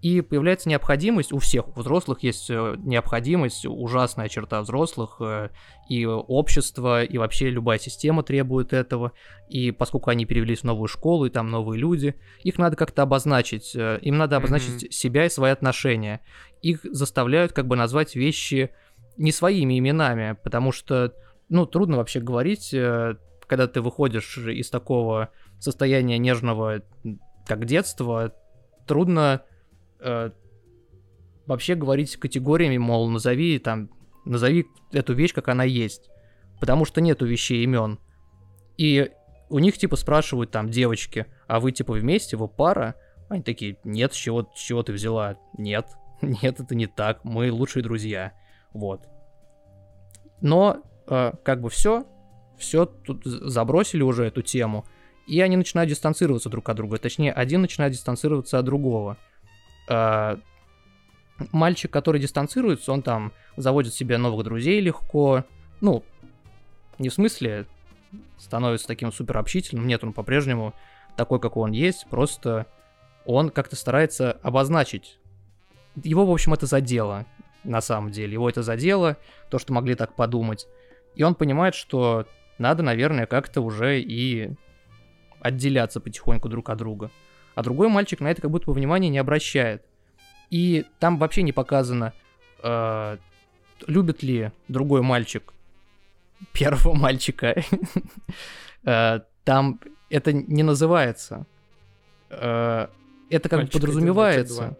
и 0.00 0.20
появляется 0.20 0.68
необходимость, 0.68 1.32
у 1.32 1.38
всех 1.38 1.76
у 1.76 1.80
взрослых 1.80 2.22
есть 2.22 2.48
э, 2.50 2.76
необходимость, 2.78 3.66
ужасная 3.66 4.28
черта 4.28 4.60
взрослых, 4.62 5.16
э, 5.20 5.50
и 5.88 6.06
общество, 6.06 7.02
и 7.02 7.18
вообще 7.18 7.50
любая 7.50 7.80
система 7.80 8.22
требует 8.22 8.72
этого, 8.72 9.12
и 9.48 9.72
поскольку 9.72 10.10
они 10.10 10.24
перевелись 10.24 10.60
в 10.60 10.64
новую 10.64 10.86
школу, 10.86 11.26
и 11.26 11.30
там 11.30 11.50
новые 11.50 11.80
люди, 11.80 12.14
их 12.44 12.58
надо 12.58 12.76
как-то 12.76 13.02
обозначить, 13.02 13.74
э, 13.74 13.98
им 14.02 14.18
надо 14.18 14.36
обозначить 14.36 14.94
себя 14.94 15.26
и 15.26 15.30
свои 15.30 15.50
отношения. 15.50 16.20
Их 16.62 16.80
заставляют 16.84 17.52
как 17.52 17.66
бы 17.66 17.74
назвать 17.74 18.14
вещи 18.14 18.70
не 19.16 19.32
своими 19.32 19.80
именами, 19.80 20.36
потому 20.44 20.70
что, 20.70 21.12
ну, 21.48 21.66
трудно 21.66 21.96
вообще 21.96 22.20
говорить, 22.20 22.70
когда 22.70 23.66
ты 23.66 23.80
выходишь 23.80 24.38
из 24.38 24.70
такого 24.70 25.30
состояния 25.58 26.18
нежного, 26.18 26.82
как 27.46 27.64
детство, 27.64 28.32
трудно 28.86 29.42
э, 30.00 30.30
вообще 31.46 31.74
говорить 31.74 32.16
категориями, 32.16 32.78
мол, 32.78 33.08
назови 33.08 33.58
там, 33.58 33.90
назови 34.24 34.66
эту 34.92 35.14
вещь, 35.14 35.32
как 35.32 35.48
она 35.48 35.64
есть. 35.64 36.10
Потому 36.60 36.84
что 36.84 37.00
нету 37.00 37.26
вещей 37.26 37.62
имен. 37.64 37.98
И 38.76 39.10
у 39.48 39.58
них 39.58 39.78
типа 39.78 39.96
спрашивают 39.96 40.50
там 40.50 40.68
девочки, 40.68 41.26
а 41.46 41.60
вы 41.60 41.72
типа 41.72 41.92
вместе, 41.92 42.36
вы 42.36 42.48
пара? 42.48 42.94
Они 43.28 43.42
такие, 43.42 43.78
нет, 43.84 44.12
с 44.12 44.16
чего, 44.16 44.50
с 44.54 44.60
чего 44.60 44.82
ты 44.82 44.92
взяла? 44.92 45.36
Нет, 45.56 45.86
нет, 46.22 46.60
это 46.60 46.74
не 46.74 46.86
так, 46.86 47.24
мы 47.24 47.50
лучшие 47.52 47.82
друзья. 47.82 48.32
Вот. 48.72 49.06
Но 50.40 50.82
э, 51.08 51.32
как 51.44 51.60
бы 51.60 51.70
все, 51.70 52.06
все 52.58 52.86
тут 52.86 53.24
забросили 53.24 54.02
уже 54.02 54.24
эту 54.24 54.42
тему, 54.42 54.84
и 55.26 55.40
они 55.40 55.56
начинают 55.56 55.90
дистанцироваться 55.90 56.48
друг 56.48 56.68
от 56.68 56.76
друга. 56.76 56.98
Точнее, 56.98 57.32
один 57.32 57.62
начинает 57.62 57.92
дистанцироваться 57.92 58.58
от 58.58 58.64
другого. 58.64 59.16
Э, 59.88 60.36
мальчик, 61.52 61.90
который 61.90 62.20
дистанцируется, 62.20 62.92
он 62.92 63.02
там 63.02 63.32
заводит 63.56 63.94
себе 63.94 64.18
новых 64.18 64.44
друзей 64.44 64.80
легко. 64.80 65.44
Ну, 65.80 66.04
не 66.98 67.08
в 67.08 67.14
смысле 67.14 67.66
становится 68.38 68.86
таким 68.86 69.12
супер 69.12 69.38
общительным, 69.38 69.86
нет, 69.86 70.02
он 70.02 70.12
по-прежнему 70.12 70.74
такой, 71.16 71.40
какой 71.40 71.64
он 71.64 71.72
есть, 71.72 72.06
просто 72.08 72.66
он 73.24 73.50
как-то 73.50 73.76
старается 73.76 74.32
обозначить. 74.42 75.18
Его, 76.02 76.24
в 76.24 76.30
общем, 76.30 76.54
это 76.54 76.66
задело, 76.66 77.26
на 77.64 77.80
самом 77.80 78.10
деле. 78.10 78.32
Его 78.32 78.48
это 78.48 78.62
задело, 78.62 79.16
то, 79.50 79.58
что 79.58 79.72
могли 79.72 79.94
так 79.94 80.14
подумать. 80.14 80.66
И 81.14 81.22
он 81.22 81.34
понимает, 81.34 81.74
что 81.74 82.26
надо, 82.58 82.82
наверное, 82.82 83.26
как-то 83.26 83.60
уже 83.60 84.00
и 84.00 84.52
отделяться 85.40 86.00
потихоньку 86.00 86.48
друг 86.48 86.70
от 86.70 86.78
друга. 86.78 87.10
А 87.54 87.62
другой 87.62 87.88
мальчик 87.88 88.20
на 88.20 88.28
это 88.30 88.42
как 88.42 88.50
будто 88.50 88.66
бы 88.66 88.72
внимания 88.72 89.08
не 89.08 89.18
обращает. 89.18 89.82
И 90.50 90.86
там 90.98 91.18
вообще 91.18 91.42
не 91.42 91.52
показано, 91.52 92.12
э, 92.62 93.18
любит 93.86 94.22
ли 94.22 94.52
другой 94.68 95.02
мальчик 95.02 95.52
первого 96.52 96.94
мальчика. 96.94 97.62
Э, 98.84 99.20
Там 99.44 99.80
это 100.08 100.32
не 100.32 100.62
называется. 100.62 101.46
Э, 102.30 102.86
Это 103.28 103.48
как 103.48 103.62
бы 103.64 103.66
подразумевается. 103.66 104.78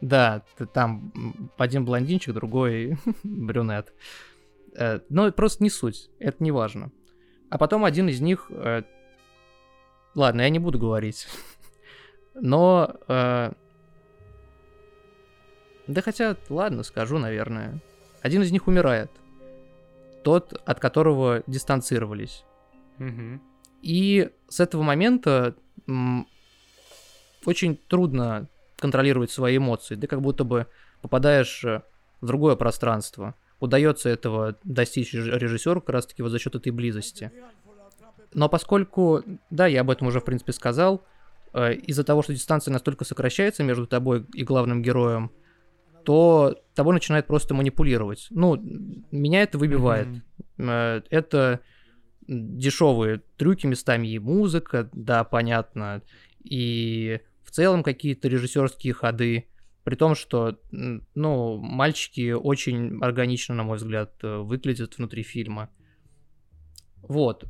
Да, 0.00 0.42
там 0.72 1.12
один 1.58 1.84
блондинчик, 1.84 2.32
другой 2.34 2.96
брюнет. 3.22 3.92
Э, 4.74 5.00
Но 5.10 5.30
просто 5.30 5.62
не 5.62 5.70
суть, 5.70 6.10
это 6.18 6.42
не 6.42 6.50
важно. 6.50 6.90
А 7.50 7.58
потом 7.58 7.84
один 7.84 8.08
из 8.08 8.20
них... 8.20 8.50
Ладно, 10.14 10.40
я 10.40 10.48
не 10.48 10.58
буду 10.58 10.78
говорить. 10.78 11.28
Но... 12.40 12.94
э, 13.08 13.52
Да 15.86 16.02
хотя, 16.02 16.36
ладно, 16.48 16.82
скажу, 16.82 17.18
наверное. 17.18 17.80
Один 18.22 18.42
из 18.42 18.52
них 18.52 18.66
умирает. 18.66 19.10
Тот, 20.24 20.60
от 20.64 20.80
которого 20.80 21.42
дистанцировались. 21.46 22.44
Мгм. 22.98 23.40
И 23.82 24.30
с 24.48 24.60
этого 24.60 24.82
момента 24.82 25.54
очень 27.44 27.76
трудно 27.76 28.48
контролировать 28.76 29.30
свои 29.30 29.56
эмоции. 29.56 29.94
Ты 29.94 30.06
как 30.06 30.20
будто 30.20 30.44
бы 30.44 30.66
попадаешь 31.00 31.64
э, 31.64 31.82
в 32.20 32.26
другое 32.26 32.56
пространство. 32.56 33.34
Удается 33.60 34.08
этого 34.08 34.56
достичь 34.64 35.14
реж- 35.14 35.38
режиссеру 35.38 35.80
как 35.80 35.90
раз-таки 35.90 36.22
вот 36.22 36.30
за 36.30 36.38
счет 36.38 36.54
этой 36.54 36.70
близости. 36.70 37.32
Но 38.34 38.48
поскольку, 38.48 39.22
да, 39.50 39.66
я 39.66 39.80
об 39.80 39.90
этом 39.90 40.08
уже 40.08 40.20
в 40.20 40.24
принципе 40.24 40.52
сказал, 40.52 41.04
из-за 41.54 42.04
того, 42.04 42.22
что 42.22 42.34
дистанция 42.34 42.72
настолько 42.72 43.04
сокращается 43.04 43.62
между 43.62 43.86
тобой 43.86 44.26
и 44.34 44.44
главным 44.44 44.82
героем, 44.82 45.30
то 46.04 46.56
тобой 46.74 46.94
начинает 46.94 47.26
просто 47.26 47.54
манипулировать. 47.54 48.28
Ну, 48.30 48.56
меня 49.10 49.42
это 49.42 49.58
выбивает. 49.58 50.08
Э, 50.56 51.02
Это 51.10 51.60
дешевые 52.26 53.22
трюки 53.36 53.66
местами 53.66 54.08
и 54.08 54.18
музыка, 54.18 54.88
да, 54.92 55.24
понятно, 55.24 56.02
и 56.42 57.20
в 57.42 57.50
целом 57.50 57.82
какие-то 57.82 58.28
режиссерские 58.28 58.92
ходы. 58.92 59.48
При 59.84 59.94
том, 59.96 60.14
что, 60.14 60.58
ну, 60.70 61.56
мальчики 61.56 62.32
очень 62.32 62.98
органично, 63.02 63.54
на 63.54 63.62
мой 63.62 63.78
взгляд, 63.78 64.12
э, 64.22 64.38
выглядят 64.38 64.98
внутри 64.98 65.22
фильма. 65.22 65.70
Вот. 67.02 67.44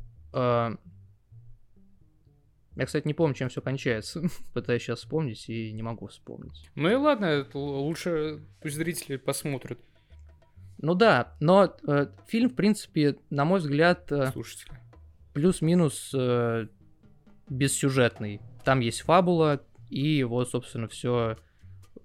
Э, 2.79 2.81
Я, 2.81 2.85
кстати, 2.85 3.05
не 3.07 3.13
помню, 3.13 3.33
чем 3.35 3.49
все 3.49 3.61
кончается. 3.61 4.21
Пытаюсь 4.53 4.81
сейчас 4.83 4.99
вспомнить 4.99 5.47
и 5.49 5.71
не 5.71 5.83
могу 5.83 6.07
вспомнить. 6.07 6.69
Ну 6.75 6.89
и 6.89 6.95
ладно, 6.95 7.45
лучше 7.53 8.41
пусть 8.61 8.75
зрители 8.75 9.17
посмотрят, 9.17 9.79
Ну 10.77 10.95
да, 10.95 11.35
но 11.39 11.75
э, 11.87 12.07
фильм, 12.27 12.49
в 12.49 12.55
принципе, 12.55 13.17
на 13.29 13.45
мой 13.45 13.59
взгляд, 13.59 14.11
э, 14.11 14.31
слушатели. 14.31 14.71
плюс-минус 15.33 16.11
э, 16.13 16.67
бессюжетный. 17.49 18.41
Там 18.63 18.79
есть 18.79 19.01
фабула, 19.01 19.61
и 19.89 20.23
вот, 20.23 20.49
собственно, 20.49 20.87
все. 20.87 21.37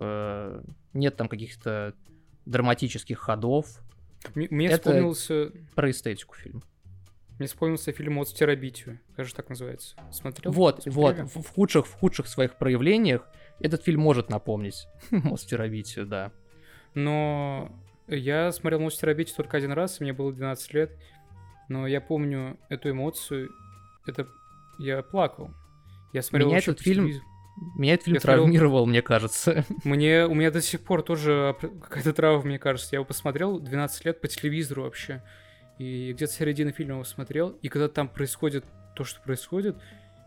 нет 0.01 1.16
там 1.16 1.28
каких-то 1.28 1.94
драматических 2.47 3.19
ходов. 3.19 3.66
М- 4.35 4.49
Мне 4.51 4.66
Это- 4.66 4.78
вспомнился, 4.90 5.53
Про 5.74 5.90
эстетику 5.90 6.35
фильм. 6.35 6.62
Мне 7.39 7.48
вспомнился 7.48 7.93
фильм 7.93 8.19
«От 8.19 8.28
терабитию», 8.28 9.01
кажется, 9.16 9.36
так 9.36 9.48
называется. 9.48 9.97
Смотрел? 10.12 10.52
Вот, 10.52 10.85
вот, 10.86 11.16
Смотрели? 11.16 11.27
в, 11.27 11.36
в 11.43 11.51
худших, 11.55 11.86
в 11.86 11.93
худших 11.94 12.27
своих 12.28 12.56
проявлениях 12.56 13.27
этот 13.61 13.82
фильм 13.82 14.01
может 14.01 14.31
напомнить 14.31 14.86
Мост 15.11 15.48
Терабитию, 15.48 16.06
да. 16.06 16.32
Но 16.94 17.73
я 18.06 18.52
смотрел 18.52 18.81
«Мост 18.81 19.01
терабитию» 19.01 19.36
только 19.36 19.56
один 19.56 19.73
раз, 19.73 19.98
мне 20.01 20.12
было 20.12 20.32
12 20.32 20.74
лет, 20.74 20.93
но 21.69 21.86
я 21.86 22.01
помню 22.01 22.59
эту 22.69 22.90
эмоцию, 22.90 23.51
это 24.06 24.28
я 24.78 25.02
плакал. 25.02 25.51
Я 26.12 26.23
смотрел 26.23 26.48
Меня 26.51 26.59
этот 26.59 26.81
фильм-. 26.81 27.11
Меня 27.77 27.94
этот 27.94 28.05
фильм 28.06 28.15
Я 28.16 28.20
смотрел- 28.20 28.43
травмировал, 28.44 28.86
мне 28.86 29.01
кажется. 29.02 29.65
Мне, 29.85 30.27
у 30.27 30.35
меня 30.35 30.51
до 30.51 30.61
сих 30.61 30.81
пор 30.82 31.02
тоже 31.02 31.56
какая-то 31.61 32.12
травма, 32.12 32.44
мне 32.47 32.59
кажется. 32.59 32.90
Я 32.93 32.97
его 32.98 33.05
посмотрел 33.05 33.59
12 33.61 34.05
лет 34.05 34.20
по 34.20 34.27
телевизору 34.28 34.82
вообще. 34.82 35.23
И 35.79 36.13
где-то 36.13 36.33
середины 36.33 36.73
фильма 36.73 36.95
его 36.95 37.05
смотрел. 37.05 37.51
И 37.63 37.69
когда 37.69 37.89
там 37.89 38.09
происходит 38.09 38.65
то, 38.95 39.05
что 39.05 39.21
происходит, 39.23 39.77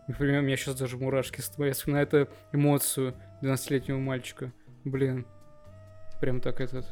например, 0.08 0.40
у 0.42 0.44
меня 0.44 0.58
сейчас 0.58 0.76
даже 0.76 0.98
мурашки 0.98 1.40
стоят. 1.42 1.70
Я 1.70 1.74
вспоминаю 1.74 2.08
эту 2.08 2.30
эмоцию 2.52 3.14
12-летнего 3.42 3.98
мальчика. 3.98 4.52
Блин. 4.84 5.26
Прям 6.20 6.42
так 6.42 6.60
этот. 6.62 6.86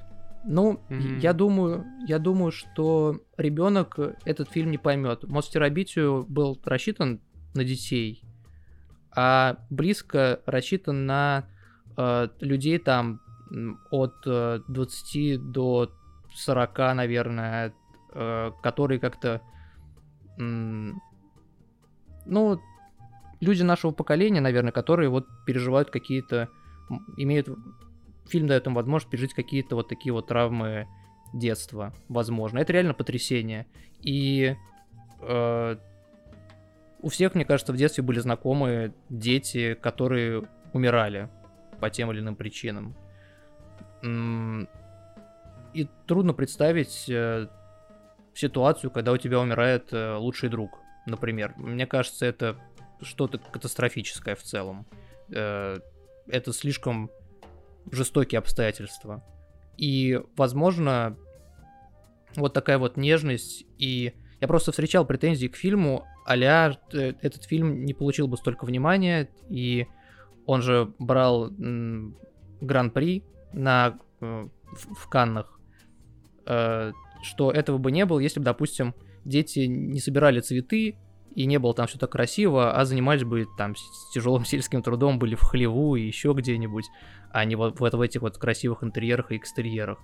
Ну, 0.48 0.80
Мгм. 0.90 1.18
я 1.18 1.34
думаю, 1.34 1.86
я 2.07 2.19
думаю, 2.19 2.52
что 2.52 3.19
ребенок 3.36 3.98
этот 4.26 4.49
фильм 4.49 4.69
не 4.69 4.77
поймет. 4.77 5.23
Мост 5.23 5.52
Терабитию 5.52 6.23
был 6.30 6.61
рассчитан 6.64 7.19
на 7.56 7.64
детей, 7.64 8.22
а 9.15 9.57
близко 9.72 10.41
рассчитан 10.45 11.06
на 11.07 11.48
э, 11.98 12.27
людей 12.41 12.77
там 12.77 13.22
от 13.90 14.14
э, 14.27 14.60
20 14.68 15.52
до 15.52 15.91
40, 16.36 16.77
наверное, 16.95 17.73
э, 18.15 18.51
которые 18.63 18.99
как-то... 18.99 19.41
Ну, 20.37 20.99
люди 23.39 23.61
нашего 23.61 23.91
поколения, 23.91 24.41
наверное, 24.41 24.71
которые 24.71 25.09
вот 25.09 25.27
переживают 25.45 25.91
какие-то... 25.91 26.49
Имеют... 27.17 27.47
Фильм 28.27 28.47
дает 28.47 28.65
им 28.65 28.73
возможность 28.73 29.11
пережить 29.11 29.35
какие-то 29.35 29.75
вот 29.75 29.87
такие 29.87 30.11
вот 30.11 30.25
травмы 30.27 30.87
детства, 31.33 31.93
возможно. 32.09 32.59
Это 32.59 32.73
реально 32.73 32.95
потрясение. 32.95 33.67
И 34.01 34.55
э, 35.21 35.75
у 37.01 37.09
всех, 37.09 37.35
мне 37.35 37.45
кажется, 37.45 37.71
в 37.71 37.77
детстве 37.77 38.03
были 38.03 38.19
знакомые 38.19 38.93
дети, 39.09 39.75
которые 39.75 40.43
умирали 40.73 41.29
по 41.79 41.89
тем 41.89 42.11
или 42.11 42.19
иным 42.19 42.35
причинам. 42.35 42.95
И 45.73 45.87
трудно 46.07 46.33
представить 46.33 47.05
э, 47.09 47.47
ситуацию, 48.35 48.91
когда 48.91 49.11
у 49.11 49.17
тебя 49.17 49.39
умирает 49.39 49.93
э, 49.93 50.15
лучший 50.15 50.49
друг, 50.49 50.79
например. 51.05 51.53
Мне 51.57 51.87
кажется, 51.87 52.25
это 52.25 52.57
что-то 53.01 53.37
катастрофическое 53.37 54.35
в 54.35 54.43
целом. 54.43 54.85
Э, 55.29 55.79
Это 56.27 56.53
слишком 56.53 57.09
жестокие 57.91 58.39
обстоятельства. 58.39 59.23
И, 59.77 60.19
возможно, 60.35 61.17
вот 62.35 62.53
такая 62.53 62.77
вот 62.77 62.97
нежность 62.97 63.65
и... 63.77 64.13
Я 64.41 64.47
просто 64.47 64.71
встречал 64.71 65.05
претензии 65.05 65.47
к 65.47 65.55
фильму, 65.55 66.05
а 66.25 66.35
этот 66.35 67.45
фильм 67.45 67.85
не 67.85 67.93
получил 67.93 68.27
бы 68.27 68.37
столько 68.37 68.65
внимания, 68.65 69.29
и 69.49 69.87
он 70.45 70.61
же 70.61 70.91
брал 70.99 71.49
гран-при 72.61 73.23
на, 73.53 73.97
в, 74.19 74.49
в 74.75 75.09
Каннах, 75.09 75.57
что 77.26 77.52
этого 77.52 77.77
бы 77.77 77.91
не 77.91 78.06
было, 78.06 78.19
если 78.19 78.39
бы, 78.39 78.45
допустим, 78.45 78.93
дети 79.26 79.60
не 79.60 79.99
собирали 79.99 80.39
цветы, 80.39 80.95
и 81.35 81.45
не 81.45 81.60
было 81.60 81.73
там 81.73 81.88
так 81.88 82.10
красиво, 82.10 82.80
а 82.80 82.85
занимались 82.85 83.26
бы 83.26 83.45
там 83.57 83.76
с 83.76 84.11
тяжелым 84.14 84.45
сельским 84.45 84.81
трудом, 84.81 85.19
были 85.19 85.35
в 85.35 85.41
хлеву 85.41 85.95
и 85.95 86.07
еще 86.07 86.34
где-нибудь, 86.34 86.85
а 87.31 87.43
не 87.45 87.56
вот, 87.56 87.80
вот 87.80 87.93
в 87.93 88.02
этих 88.02 88.22
вот 88.22 88.38
красивых 88.38 88.84
интерьерах 88.84 89.31
и 89.31 89.38
экстерьерах. 89.38 89.99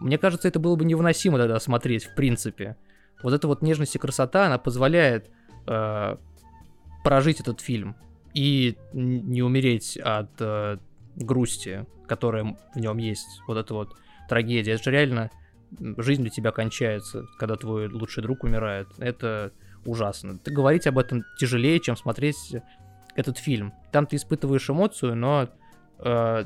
Мне 0.00 0.18
кажется, 0.18 0.48
это 0.48 0.58
было 0.58 0.76
бы 0.76 0.84
невыносимо 0.84 1.38
тогда 1.38 1.58
смотреть, 1.60 2.04
в 2.04 2.14
принципе. 2.14 2.76
Вот 3.22 3.32
эта 3.32 3.48
вот 3.48 3.62
нежность 3.62 3.96
и 3.96 3.98
красота, 3.98 4.46
она 4.46 4.58
позволяет 4.58 5.30
э, 5.66 6.16
прожить 7.04 7.40
этот 7.40 7.60
фильм 7.60 7.96
и 8.32 8.76
не 8.92 9.42
умереть 9.42 9.96
от 9.96 10.30
э, 10.40 10.78
грусти, 11.16 11.86
которая 12.06 12.56
в 12.74 12.78
нем 12.78 12.98
есть. 12.98 13.42
Вот 13.48 13.56
это 13.56 13.74
вот 13.74 13.96
трагедия. 14.28 14.72
Это 14.72 14.84
же 14.84 14.90
реально 14.92 15.30
жизнь 15.98 16.22
для 16.22 16.30
тебя 16.30 16.50
кончается, 16.50 17.26
когда 17.38 17.56
твой 17.56 17.88
лучший 17.88 18.22
друг 18.22 18.44
умирает. 18.44 18.88
Это 18.98 19.52
ужасно. 19.84 20.38
Ты 20.38 20.50
говорить 20.50 20.86
об 20.86 20.98
этом 20.98 21.24
тяжелее, 21.38 21.80
чем 21.80 21.96
смотреть 21.96 22.56
этот 23.14 23.38
фильм. 23.38 23.72
Там 23.92 24.06
ты 24.06 24.16
испытываешь 24.16 24.68
эмоцию, 24.70 25.16
но 25.16 25.48
э, 25.98 26.44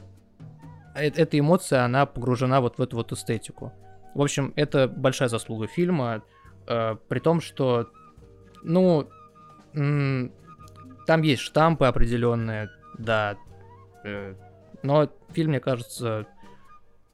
э- 0.95 1.11
эта 1.11 1.39
эмоция, 1.39 1.85
она 1.85 2.07
погружена 2.07 2.61
вот 2.61 2.79
в 2.79 2.83
эту 2.83 2.97
вот 2.97 3.13
эстетику. 3.13 3.73
В 4.15 4.23
общем, 4.23 4.53
это 4.57 4.89
большая 4.89 5.29
заслуга 5.29 5.67
фильма, 5.67 6.23
э, 6.67 6.97
при 7.09 7.19
том, 7.19 7.41
что, 7.41 7.91
ну, 8.63 9.09
там 9.73 11.23
есть 11.23 11.43
штампы 11.43 11.87
определенные, 11.87 12.71
да, 12.99 13.37
э, 14.05 14.35
но 14.83 15.09
фильм, 15.33 15.51
мне 15.51 15.61
кажется, 15.61 16.27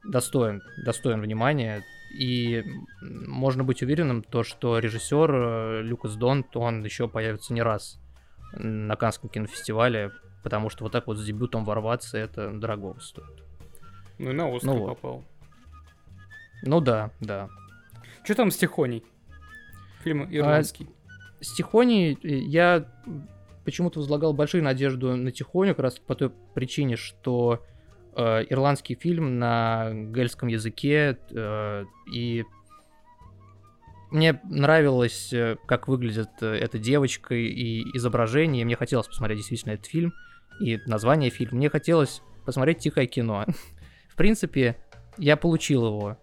достоин, 0.03 0.61
достоин 0.85 1.21
внимания, 1.21 1.83
и 2.11 2.63
можно 2.91 3.63
быть 3.63 3.81
уверенным, 3.81 4.23
то, 4.23 4.43
что 4.43 4.79
режиссер 4.79 5.31
э, 5.31 5.81
Люкас 5.83 6.15
Донт, 6.15 6.55
он 6.55 6.83
еще 6.83 7.07
появится 7.07 7.53
не 7.53 7.61
раз 7.61 7.99
на 8.53 8.95
Каннском 8.95 9.29
кинофестивале, 9.29 10.11
потому 10.43 10.69
что 10.69 10.83
вот 10.83 10.91
так 10.91 11.07
вот 11.07 11.17
с 11.17 11.25
дебютом 11.25 11.65
ворваться, 11.65 12.17
это 12.17 12.51
дорого 12.51 12.99
стоит. 12.99 13.43
Ну 14.17 14.31
и 14.31 14.33
на 14.33 14.53
Оскар 14.53 14.73
Ну 14.73 14.79
вот. 14.79 14.87
попал. 14.95 15.23
Ну 16.63 16.81
да, 16.81 17.11
да. 17.19 17.49
Что 18.23 18.35
там 18.35 18.51
с 18.51 18.57
Тихоней? 18.57 19.03
Фильм 20.03 20.23
А, 20.23 20.33
ирландский. 20.33 20.89
С 21.39 21.53
Тихоней 21.53 22.17
э, 22.21 22.27
я 22.27 22.85
почему-то 23.63 23.99
возлагал 23.99 24.33
большие 24.33 24.63
надежды 24.63 25.15
на 25.15 25.31
Тихоню, 25.31 25.75
как 25.75 25.83
раз 25.83 25.99
по 25.99 26.15
той 26.15 26.31
причине, 26.53 26.95
что 26.95 27.63
э, 28.15 28.45
ирландский 28.49 28.95
фильм 28.95 29.39
на 29.39 29.91
гельском 29.93 30.49
языке, 30.49 31.17
э, 31.31 31.85
и 32.13 32.43
мне 34.11 34.39
нравилось, 34.43 35.31
э, 35.33 35.57
как 35.67 35.87
выглядит 35.87 36.29
эта 36.41 36.79
девочка 36.79 37.35
и 37.35 37.81
изображение, 37.95 38.65
мне 38.65 38.75
хотелось 38.75 39.07
посмотреть 39.07 39.39
действительно 39.39 39.73
этот 39.73 39.85
фильм, 39.85 40.13
и 40.59 40.77
название 40.87 41.29
фильма, 41.29 41.57
мне 41.57 41.69
хотелось 41.69 42.21
посмотреть 42.45 42.79
тихое 42.79 43.07
кино. 43.07 43.45
В 44.09 44.15
принципе, 44.15 44.77
я 45.17 45.37
получил 45.37 45.85
его. 45.85 46.17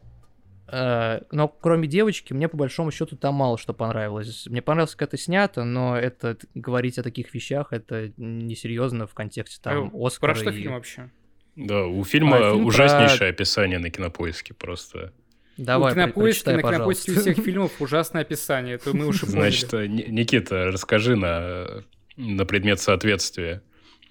Но 0.68 1.48
кроме 1.60 1.86
девочки, 1.86 2.32
мне 2.32 2.48
по 2.48 2.56
большому 2.56 2.90
счету 2.90 3.16
там 3.16 3.36
мало 3.36 3.56
что 3.56 3.72
понравилось. 3.72 4.46
Мне 4.48 4.60
понравилось, 4.60 4.96
как 4.96 5.08
это 5.08 5.16
снято, 5.16 5.62
но 5.62 5.96
это 5.96 6.36
говорить 6.54 6.98
о 6.98 7.04
таких 7.04 7.32
вещах, 7.32 7.72
это 7.72 8.12
несерьезно 8.16 9.06
в 9.06 9.14
контексте 9.14 9.60
там 9.62 9.92
Оскара. 9.94 10.32
Про 10.32 10.40
что 10.40 10.50
и- 10.50 10.54
фильм 10.54 10.72
вообще? 10.72 11.10
Да, 11.56 11.86
у 11.86 12.04
фильма 12.04 12.36
А, 12.36 12.52
фильм 12.52 12.66
ужаснейшее 12.66 13.30
описание 13.30 13.78
на 13.78 13.90
кинопоиске 13.90 14.54
просто. 14.54 15.12
Давай, 15.56 15.92
у 15.92 15.94
про- 15.94 16.02
кинопоиски, 16.04 16.44
прочитай, 16.44 16.62
на 16.62 16.62
кинопоиске 16.72 17.12
у 17.12 17.20
всех 17.20 17.36
фильмов 17.44 17.72
ужасное 17.80 18.22
описание. 18.22 18.74
Это 18.74 18.94
мы 18.94 19.06
уже 19.06 19.20
поняли. 19.26 19.40
Значит, 19.40 19.72
Ни- 19.72 20.10
Никита, 20.10 20.66
расскажи 20.66 21.16
на, 21.16 21.82
на 22.16 22.44
предмет 22.44 22.78
соответствия. 22.80 23.62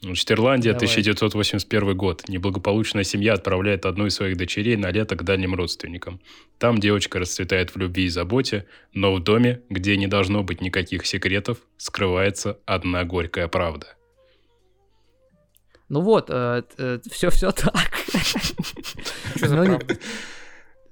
Значит, 0.02 0.32
Ирландия, 0.32 0.72
Давай. 0.74 0.86
1981 0.88 1.96
год. 1.98 2.28
Неблагополучная 2.28 3.04
семья 3.04 3.34
отправляет 3.34 3.86
одну 3.86 4.08
из 4.08 4.16
своих 4.16 4.38
дочерей 4.38 4.76
на 4.76 4.92
лето 4.92 5.16
к 5.16 5.24
дальним 5.24 5.56
родственникам. 5.56 6.20
Там 6.58 6.80
девочка 6.80 7.18
расцветает 7.20 7.74
в 7.74 7.78
любви 7.78 8.06
и 8.06 8.10
заботе, 8.10 8.66
но 8.94 9.14
в 9.16 9.24
доме, 9.24 9.62
где 9.70 9.98
не 9.98 10.08
должно 10.08 10.44
быть 10.44 10.62
никаких 10.62 11.06
секретов, 11.06 11.60
скрывается 11.78 12.60
одна 12.66 13.04
горькая 13.04 13.48
правда. 13.48 13.96
Ну 15.90 16.02
вот, 16.02 16.28
все, 16.28 17.30
все 17.30 17.52
так. 17.52 17.76
Что 19.36 19.48
за 19.48 19.56
правда? 19.56 19.98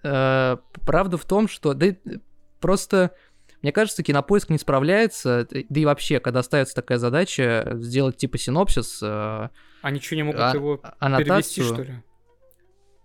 Э, 0.03 0.57
Правда 0.85 1.17
в 1.17 1.25
том, 1.25 1.47
что 1.47 1.73
да, 1.73 1.87
э, 1.87 1.95
просто 2.59 3.15
мне 3.61 3.71
кажется, 3.71 4.03
кинопоиск 4.03 4.49
не 4.49 4.57
справляется, 4.57 5.47
э, 5.49 5.63
да 5.69 5.79
и 5.79 5.85
вообще, 5.85 6.19
когда 6.19 6.43
ставится 6.43 6.75
такая 6.75 6.97
задача 6.97 7.77
сделать 7.79 8.17
типа 8.17 8.37
синопсис, 8.37 8.99
э, 9.01 9.49
Они 9.81 10.01
что, 10.01 10.15
не 10.17 10.23
могут 10.23 10.41
а- 10.41 10.51
его 10.53 10.77
перевести, 10.77 11.61
что 11.63 11.81
ли? 11.83 12.03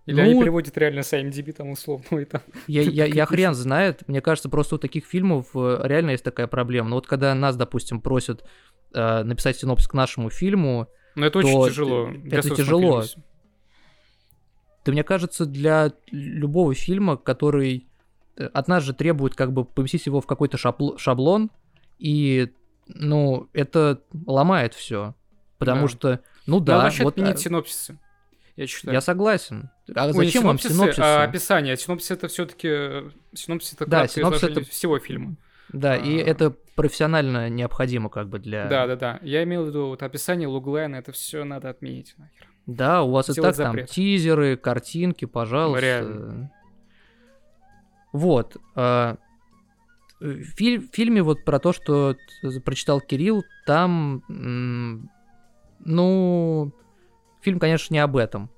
Или 0.05 0.15
Ну, 0.15 0.21
они 0.23 0.41
переводят 0.41 0.77
реально 0.77 1.03
с 1.03 1.13
IMDb 1.13 1.53
там 1.53 1.69
условно 1.69 2.19
и 2.19 2.25
там. 2.25 2.41
Я, 2.67 2.81
я, 2.81 3.05
я 3.05 3.25
хрен 3.25 3.53
знает. 3.53 4.07
Мне 4.07 4.21
кажется, 4.21 4.49
просто 4.49 4.75
у 4.75 4.77
таких 4.79 5.05
фильмов 5.05 5.47
э, 5.53 5.81
реально 5.83 6.11
есть 6.11 6.23
такая 6.23 6.47
проблема. 6.47 6.89
Но 6.89 6.95
вот 6.95 7.05
когда 7.05 7.33
нас, 7.35 7.55
допустим, 7.55 8.01
просят 8.01 8.43
э, 8.93 9.23
написать 9.23 9.57
синопсис 9.57 9.87
к 9.87 9.93
нашему 9.93 10.31
фильму, 10.31 10.87
Но 11.19 11.25
это 11.25 11.41
То 11.41 11.47
очень 11.47 11.69
тяжело. 11.71 12.09
это 12.31 12.49
тяжело. 12.55 13.03
то 14.83 14.91
мне 14.91 15.03
кажется, 15.03 15.45
для 15.45 15.91
любого 16.11 16.73
фильма, 16.73 17.17
который 17.17 17.87
э, 18.37 18.45
от 18.45 18.67
нас 18.67 18.83
же 18.83 18.93
требует 18.93 19.35
как 19.35 19.51
бы 19.51 19.65
поместить 19.65 20.05
его 20.05 20.21
в 20.21 20.25
какой-то 20.27 20.57
шабло- 20.57 20.97
шаблон, 20.97 21.51
и, 21.97 22.51
ну, 22.87 23.49
это 23.53 24.01
ломает 24.25 24.73
все. 24.73 25.15
Потому 25.57 25.81
Да. 25.83 25.87
что, 25.89 26.19
ну 26.47 26.59
Надо 26.59 26.65
да, 26.71 26.77
вообще 26.83 27.03
вот 27.03 27.13
отменить 27.15 27.35
а, 27.35 27.37
синопсисы. 27.37 27.99
Я 28.55 28.67
считаю. 28.67 28.93
я 28.93 29.01
согласен. 29.01 29.69
А 29.93 30.07
Ой, 30.07 30.13
зачем 30.13 30.43
вам 30.43 30.57
синопсисы, 30.59 30.99
а 31.01 31.23
описание. 31.23 31.75
Синопсис 31.75 32.11
это 32.11 32.27
все-таки 32.29 33.11
синопсис 33.33 33.73
это 33.73 33.85
Да, 33.85 34.07
синопсис 34.07 34.43
это- 34.43 34.63
всего 34.63 34.97
фильма. 34.99 35.35
Да, 35.73 35.95
и 35.97 36.17
а- 36.19 36.23
это 36.25 36.55
профессионально 36.81 37.49
необходимо 37.49 38.09
как 38.09 38.27
бы 38.29 38.39
для... 38.39 38.67
Да, 38.67 38.87
да, 38.87 38.95
да. 38.95 39.19
Я 39.21 39.43
имел 39.43 39.63
в 39.63 39.67
виду 39.67 39.87
вот 39.87 40.03
описание 40.03 40.47
луглайна, 40.47 40.95
это 40.97 41.11
все 41.11 41.43
надо 41.43 41.69
отменить 41.69 42.15
нахер. 42.17 42.47
Да, 42.65 43.01
у 43.03 43.11
вас 43.11 43.29
и 43.29 43.31
Сделать 43.33 43.55
так 43.57 43.65
там 43.65 43.73
запрет. 43.75 43.89
тизеры, 43.89 44.57
картинки, 44.57 45.25
пожалуйста. 45.25 45.81
Реально. 45.85 46.51
Вот. 48.13 48.57
э, 48.75 49.15
В 50.19 50.53
фильме 50.55 51.21
вот 51.23 51.45
про 51.45 51.59
то, 51.59 51.71
что 51.73 52.15
прочитал 52.65 52.99
Кирилл, 53.01 53.43
там, 53.65 54.23
м, 54.29 55.09
ну, 55.79 56.71
фильм, 57.41 57.59
конечно, 57.59 57.93
не 57.93 57.99
об 57.99 58.17
этом. 58.17 58.49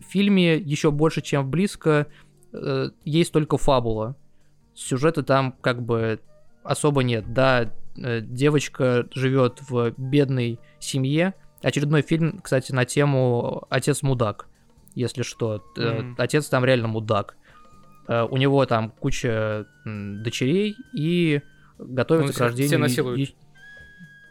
В 0.00 0.04
фильме 0.04 0.56
еще 0.56 0.90
больше, 0.90 1.22
чем 1.22 1.44
в 1.44 1.48
близко, 1.48 2.06
э, 2.52 2.90
есть 3.04 3.32
только 3.32 3.56
фабула. 3.58 4.14
Сюжета 4.74 5.22
там 5.22 5.52
как 5.60 5.82
бы 5.82 6.20
особо 6.66 7.02
нет. 7.02 7.32
Да, 7.32 7.72
э, 7.96 8.20
девочка 8.20 9.06
живет 9.14 9.60
в 9.68 9.92
бедной 9.96 10.58
семье. 10.78 11.34
Очередной 11.62 12.02
фильм, 12.02 12.40
кстати, 12.42 12.72
на 12.72 12.84
тему 12.84 13.66
«Отец 13.70 14.02
мудак», 14.02 14.48
если 14.94 15.22
что. 15.22 15.64
Мгм. 15.76 16.14
Отец 16.18 16.46
там 16.48 16.64
реально 16.64 16.88
мудак. 16.88 17.36
Э, 18.08 18.24
у 18.30 18.36
него 18.36 18.64
там 18.66 18.90
куча 18.90 19.66
дочерей 19.84 20.76
и 20.94 21.40
готовится 21.78 22.32
Он 22.32 22.36
к 22.36 22.40
рождению... 22.40 22.68
все 22.68 22.76
и- 22.76 22.80
насилует. 22.80 23.18
и- 23.30 23.36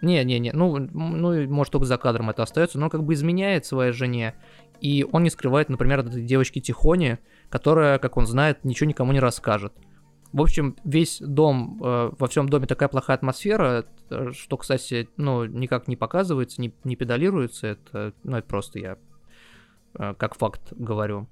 Не, 0.02 0.24
не, 0.24 0.40
не, 0.40 0.52
ну, 0.52 0.78
ну, 0.78 1.48
может, 1.50 1.72
только 1.72 1.86
за 1.88 1.98
кадром 1.98 2.30
это 2.30 2.44
остается, 2.44 2.78
но 2.78 2.86
он 2.86 2.90
как 2.92 3.04
бы 3.04 3.14
изменяет 3.14 3.66
своей 3.66 3.92
жене, 3.92 4.36
и 4.80 5.06
он 5.12 5.24
не 5.24 5.30
скрывает, 5.30 5.70
например, 5.70 6.00
от 6.02 6.08
этой 6.08 6.22
девочки 6.24 6.60
Тихони, 6.60 7.18
которая, 7.50 7.98
как 7.98 8.18
он 8.18 8.28
знает, 8.28 8.64
ничего 8.66 8.88
никому 8.88 9.14
не 9.14 9.20
расскажет. 9.20 9.74
В 10.34 10.42
общем, 10.42 10.76
весь 10.84 11.20
дом, 11.22 11.80
э, 11.84 12.12
во 12.18 12.28
всем 12.28 12.50
доме 12.50 12.68
такая 12.68 12.90
плохая 12.90 13.16
атмосфера, 13.18 13.86
э, 14.10 14.32
что, 14.34 14.58
кстати, 14.58 15.08
ну, 15.18 15.46
никак 15.46 15.88
не 15.88 15.96
показывается, 15.96 16.62
не, 16.62 16.74
не 16.84 16.96
педалируется, 16.96 17.68
это, 17.68 18.14
ну, 18.24 18.38
это 18.38 18.48
просто 18.48 18.80
я 18.80 18.98
э, 19.98 20.14
как 20.18 20.36
факт 20.36 20.74
говорю. 20.74 21.28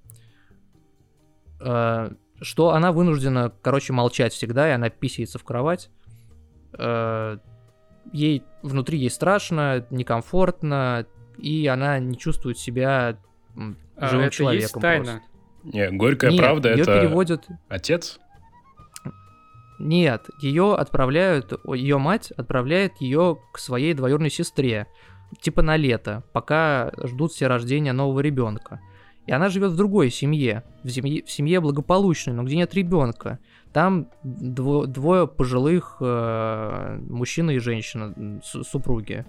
Э, 1.60 2.12
Что 2.42 2.72
она 2.72 2.92
вынуждена, 2.92 3.52
короче, 3.62 3.94
молчать 3.94 4.34
всегда, 4.34 4.70
и 4.70 4.72
она 4.72 4.90
писается 4.90 5.38
в 5.40 5.44
кровать. 5.44 5.90
Э, 6.78 7.38
Ей 8.12 8.44
внутри 8.62 9.00
ей 9.00 9.10
страшно, 9.10 9.86
некомфортно, 9.90 11.06
и 11.38 11.66
она 11.68 12.00
не 12.00 12.18
чувствует 12.18 12.58
себя 12.58 13.18
А, 13.96 14.08
живым 14.08 14.26
это 14.28 14.36
человеком. 14.36 14.62
есть 14.62 14.74
тайна. 14.82 15.04
просто. 15.06 15.22
Не, 15.78 15.90
горькая 15.92 16.32
Нет, 16.32 16.40
правда 16.42 16.70
это 16.70 17.00
переводят 17.00 17.48
отец? 17.70 18.20
Нет, 19.84 20.30
ее 20.40 20.76
отправляют, 20.76 21.60
ее 21.68 21.98
мать 21.98 22.32
отправляет 22.32 23.02
ее 23.02 23.38
к 23.52 23.60
своей 23.60 23.94
двоюродной 23.94 24.30
сестре, 24.30 24.88
типа 25.42 25.62
на 25.62 25.76
лето, 25.76 26.24
пока 26.32 26.94
ждут 27.04 27.34
все 27.34 27.48
рождения 27.48 27.92
нового 27.92 28.22
ребенка. 28.22 28.80
И 29.26 29.34
она 29.34 29.50
живет 29.50 29.72
в 29.72 29.76
другой 29.76 30.10
семье, 30.10 30.64
в 30.84 30.90
семье, 30.90 31.24
в 31.26 31.32
семье 31.32 31.60
благополучной, 31.60 32.34
но 32.34 32.44
где 32.44 32.56
нет 32.56 32.74
ребенка. 32.74 33.40
Там 33.74 34.08
дво- 34.24 34.86
двое 34.86 35.28
пожилых 35.28 35.98
э, 36.00 37.00
мужчина 37.10 37.52
и 37.52 37.60
женщина, 37.60 38.42
супруги. 38.42 39.26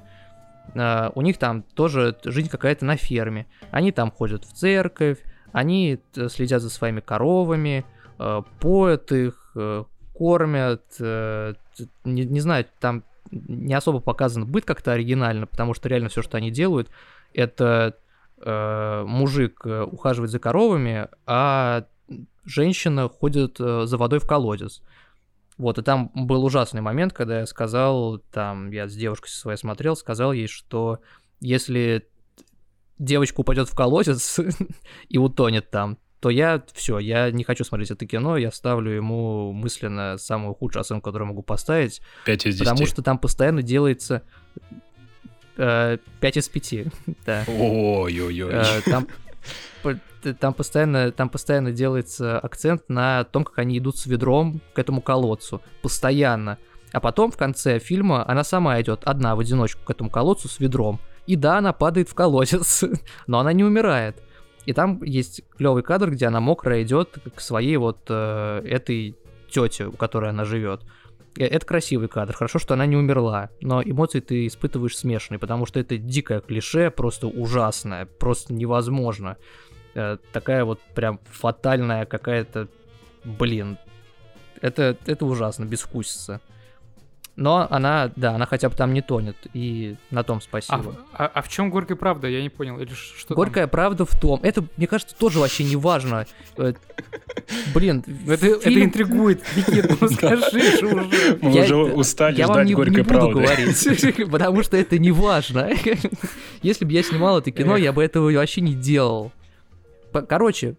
Э, 0.75 1.11
у 1.17 1.23
них 1.23 1.39
там 1.39 1.63
тоже 1.63 2.17
жизнь 2.25 2.49
какая-то 2.49 2.85
на 2.85 2.97
ферме. 2.97 3.47
Они 3.73 3.91
там 3.91 4.13
ходят 4.13 4.45
в 4.45 4.53
церковь, 4.53 5.19
они 5.53 5.99
э, 6.15 6.29
следят 6.29 6.63
за 6.63 6.71
своими 6.71 7.01
коровами, 7.01 7.85
э, 8.21 8.43
поют 8.61 9.11
их, 9.11 9.53
э, 9.57 9.85
кормят, 10.15 10.85
э, 11.01 11.55
не, 12.05 12.25
не 12.25 12.41
знаю, 12.41 12.67
там 12.81 13.05
не 13.31 13.75
особо 13.75 14.01
показан 14.01 14.47
быт 14.47 14.65
как-то 14.65 14.93
оригинально, 14.93 15.47
потому 15.47 15.75
что 15.75 15.89
реально 15.89 16.09
все, 16.09 16.23
что 16.23 16.37
они 16.37 16.51
делают, 16.51 16.89
это 17.33 17.97
э, 18.41 19.05
мужик 19.07 19.63
э, 19.65 19.83
ухаживает 19.83 20.31
за 20.31 20.39
коровами, 20.39 21.09
а 21.27 21.87
женщина 22.45 23.09
ходит 23.09 23.57
э, 23.59 23.87
за 23.87 23.97
водой 23.97 24.21
в 24.21 24.27
колодец. 24.27 24.83
Вот, 25.57 25.79
и 25.79 25.83
там 25.83 26.11
был 26.15 26.45
ужасный 26.45 26.81
момент, 26.81 27.13
когда 27.13 27.41
я 27.41 27.47
сказал, 27.47 28.19
там, 28.33 28.71
я 28.71 28.89
с 28.89 28.95
девушкой 28.95 29.29
своей 29.29 29.57
смотрел, 29.57 29.95
сказал 29.95 30.33
ей, 30.33 30.49
что 30.49 31.01
если 31.41 32.09
девочка 32.99 33.41
упадет 33.41 33.69
в 33.69 33.77
колодец 33.77 34.41
и 35.09 35.19
утонет 35.19 35.71
там, 35.71 35.99
то 36.25 36.31
я 36.31 36.63
все, 36.73 36.99
я 37.01 37.31
не 37.31 37.45
хочу 37.45 37.65
смотреть 37.65 37.91
это 37.91 38.07
кино, 38.07 38.39
я 38.39 38.51
ставлю 38.51 38.91
ему 38.91 39.53
мысленно 39.53 40.17
самую 40.17 40.55
худшую 40.55 40.81
оценку, 40.81 41.11
которую 41.11 41.29
могу 41.29 41.43
поставить, 41.43 42.01
5 42.25 42.47
из 42.47 42.55
10. 42.55 42.67
потому 42.67 42.87
что 42.87 43.03
там 43.03 43.19
постоянно 43.19 43.61
делается 43.61 44.23
э, 45.59 45.99
5 46.21 46.37
из 46.39 46.49
5, 46.49 46.75
да. 47.27 47.45
Ой-ой-ой. 47.47 48.51
Э, 48.55 48.81
Там, 48.87 49.07
там, 50.41 50.55
постоянно, 50.55 51.13
там 51.13 51.29
постоянно 51.29 51.73
делается 51.73 52.39
акцент 52.39 52.89
на 52.89 53.25
том, 53.25 53.45
как 53.45 53.59
они 53.59 53.77
идут 53.77 53.99
с 53.99 54.07
ведром 54.07 54.63
к 54.73 54.79
этому 54.79 55.03
колодцу. 55.03 55.61
Постоянно. 55.83 56.57
А 56.93 57.01
потом 57.01 57.33
в 57.33 57.37
конце 57.37 57.79
фильма 57.79 58.27
она 58.27 58.45
сама 58.45 58.81
идет 58.81 59.03
одна 59.05 59.37
в 59.37 59.41
одиночку 59.41 59.85
к 59.85 59.91
этому 59.91 60.09
колодцу 60.09 60.49
с 60.49 60.59
ведром. 60.59 61.01
И 61.27 61.37
да, 61.37 61.59
она 61.59 61.75
падает 61.75 62.09
в 62.09 62.15
колодец, 62.15 62.83
но 63.27 63.41
она 63.41 63.53
не 63.53 63.63
умирает. 63.63 64.23
И 64.67 64.73
там 64.73 65.03
есть 65.03 65.43
клевый 65.57 65.83
кадр, 65.83 66.11
где 66.11 66.27
она 66.27 66.41
мокрая 66.41 66.83
идет 66.83 67.19
к 67.35 67.41
своей 67.41 67.77
вот 67.77 68.07
э, 68.09 68.63
этой 68.65 69.17
тете, 69.51 69.87
у 69.87 69.93
которой 69.93 70.31
она 70.31 70.45
живет. 70.45 70.83
Это 71.37 71.67
красивый 71.67 72.09
кадр. 72.09 72.35
Хорошо, 72.35 72.59
что 72.59 72.75
она 72.75 72.87
не 72.87 72.97
умерла. 72.97 73.51
Но 73.61 73.83
эмоции 73.83 74.21
ты 74.21 74.47
испытываешь 74.47 74.97
смешанные, 74.97 75.39
потому 75.39 75.67
что 75.67 75.81
это 75.81 75.97
дикое 75.99 76.41
клише, 76.41 76.91
просто 76.91 77.27
ужасное, 77.27 78.07
просто 78.07 78.53
невозможно. 78.55 79.37
Э, 79.95 80.19
Такая 80.33 80.65
вот 80.65 80.81
прям 80.95 81.21
фатальная 81.31 82.07
какая-то... 82.07 82.69
Блин. 83.25 83.79
Это, 84.61 84.97
это 85.07 85.27
ужасно, 85.27 85.65
безвкусица. 85.65 86.41
Но 87.37 87.67
она, 87.69 88.13
да, 88.15 88.37
она 88.37 88.47
хотя 88.47 88.69
бы 88.69 88.77
там 88.77 88.93
не 88.95 89.01
тонет. 89.03 89.37
И 89.55 89.97
на 90.13 90.23
том 90.23 90.39
А, 90.39 90.41
спасибо. 90.41 90.77
в- 90.93 90.97
а- 91.15 91.31
а 91.35 91.43
в 91.43 91.49
чем 91.49 91.69
горькая 91.69 91.97
правда? 91.97 92.29
Я 92.29 92.41
не 92.43 92.49
понял. 92.49 92.79
Или 92.79 92.93
что 92.95 93.29
там? 93.29 93.35
Горькая 93.35 93.67
правда 93.67 94.05
в 94.05 94.21
том. 94.21 94.39
Это, 94.45 94.65
мне 94.77 94.87
кажется, 94.87 95.17
тоже 95.17 95.41
вообще 95.41 95.65
не 95.65 95.75
важно. 95.75 96.27
Э, 96.57 96.75
Блин, 97.75 98.05
Это, 98.29 98.47
это 98.47 98.61
фильм- 98.61 98.85
интригует. 98.85 99.43
Никит, 99.57 100.01
ну 100.01 100.09
скажи 100.09 100.79
же 100.79 100.87
уже. 100.87 101.39
Мы 101.43 101.61
уже 101.63 101.75
устали 101.77 102.37
я 102.39 102.47
ждать 102.47 102.73
горькой 102.73 102.91
не 102.99 103.03
буду 103.03 103.09
правды. 103.09 103.33
говорить, 103.41 104.09
потому 104.31 104.63
что 104.63 104.77
это 104.77 104.99
не 104.99 105.11
важно. 105.11 105.71
Если 106.63 106.85
бы 106.85 106.93
я 106.93 107.03
снимал 107.03 107.41
это 107.41 107.51
кино, 107.51 107.77
я 107.77 107.93
бы 107.93 108.05
этого 108.05 108.31
вообще 108.31 108.61
не 108.61 108.75
делал. 108.75 109.33
Короче, 110.29 110.77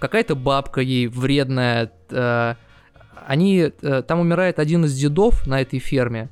какая-то 0.00 0.34
бабка 0.34 0.80
ей 0.80 1.06
вредная. 1.06 1.92
Они, 3.26 3.72
э, 3.82 4.02
там 4.02 4.20
умирает 4.20 4.58
один 4.58 4.84
из 4.84 4.94
дедов 4.98 5.46
на 5.46 5.60
этой 5.60 5.78
ферме. 5.78 6.30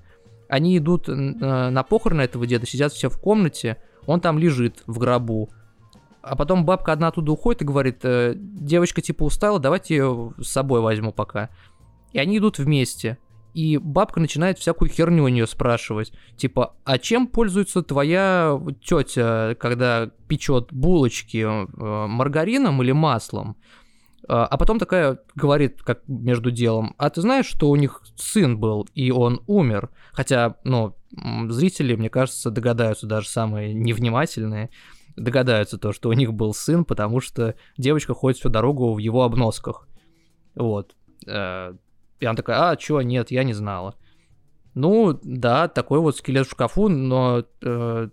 Они 0.49 0.77
идут 0.79 1.09
э, 1.09 1.13
на 1.13 1.83
похороны 1.83 2.23
этого 2.23 2.47
деда, 2.47 2.67
сидят 2.67 2.93
все 2.93 3.09
в 3.09 3.19
комнате, 3.19 3.77
он 4.07 4.21
там 4.21 4.39
лежит 4.39 4.83
в 4.87 4.99
гробу. 4.99 5.51
А 6.23 6.37
потом 6.37 6.65
бабка 6.65 6.93
одна 6.93 7.09
оттуда 7.09 7.33
уходит 7.33 7.63
и 7.63 7.65
говорит, 7.65 8.01
э, 8.03 8.35
девочка 8.37 9.01
типа 9.01 9.25
устала, 9.25 9.59
давайте 9.59 9.97
ее 9.97 10.35
с 10.39 10.49
собой 10.49 10.81
возьму 10.81 11.13
пока. 11.13 11.51
И 12.13 12.19
они 12.19 12.39
идут 12.39 12.59
вместе. 12.59 13.19
И 13.55 13.79
бабка 13.79 14.21
начинает 14.21 14.59
всякую 14.59 14.91
херню 14.91 15.25
у 15.25 15.29
нее 15.29 15.47
спрашивать. 15.47 16.13
Типа, 16.37 16.77
а 16.85 16.99
чем 16.99 17.27
пользуется 17.27 17.83
твоя 17.83 18.61
тетя, 18.85 19.57
когда 19.59 20.11
печет 20.29 20.73
булочки? 20.73 21.47
Маргарином 21.77 22.83
или 22.83 22.93
маслом? 22.93 23.57
А 24.29 24.47
а 24.47 24.59
потом 24.59 24.79
такая 24.79 25.19
говорит, 25.35 25.83
как 25.83 26.07
между 26.07 26.51
делом, 26.51 26.95
а 26.99 27.11
ты 27.11 27.21
знаешь, 27.21 27.47
что 27.47 27.71
у 27.71 27.77
них 27.77 28.03
сын 28.17 28.59
был, 28.59 28.89
и 28.95 29.11
он 29.11 29.43
умер? 29.47 29.91
Хотя, 30.13 30.57
ну, 30.65 30.95
зрители, 31.49 31.95
мне 31.97 32.11
кажется, 32.11 32.51
догадаются, 32.51 33.07
даже 33.07 33.29
самые 33.29 33.73
невнимательные, 33.75 34.71
догадаются 35.17 35.79
то, 35.79 35.93
что 35.93 36.09
у 36.09 36.13
них 36.13 36.33
был 36.33 36.55
сын, 36.55 36.85
потому 36.85 37.21
что 37.21 37.55
девочка 37.77 38.15
ходит 38.15 38.39
всю 38.39 38.49
дорогу 38.49 38.93
в 38.95 38.99
его 38.99 39.23
обносках. 39.25 39.89
Вот. 40.55 40.95
Э, 41.27 41.75
И 42.21 42.27
она 42.27 42.37
такая, 42.37 42.71
а, 42.71 42.77
чё, 42.77 43.01
нет, 43.01 43.31
я 43.31 43.45
не 43.45 43.55
знала. 43.55 43.95
Ну, 44.75 45.19
да, 45.23 45.67
такой 45.69 45.99
вот 46.01 46.17
скелет 46.17 46.47
в 46.47 46.51
шкафу, 46.51 46.89
но 46.89 47.45
э, 47.63 48.09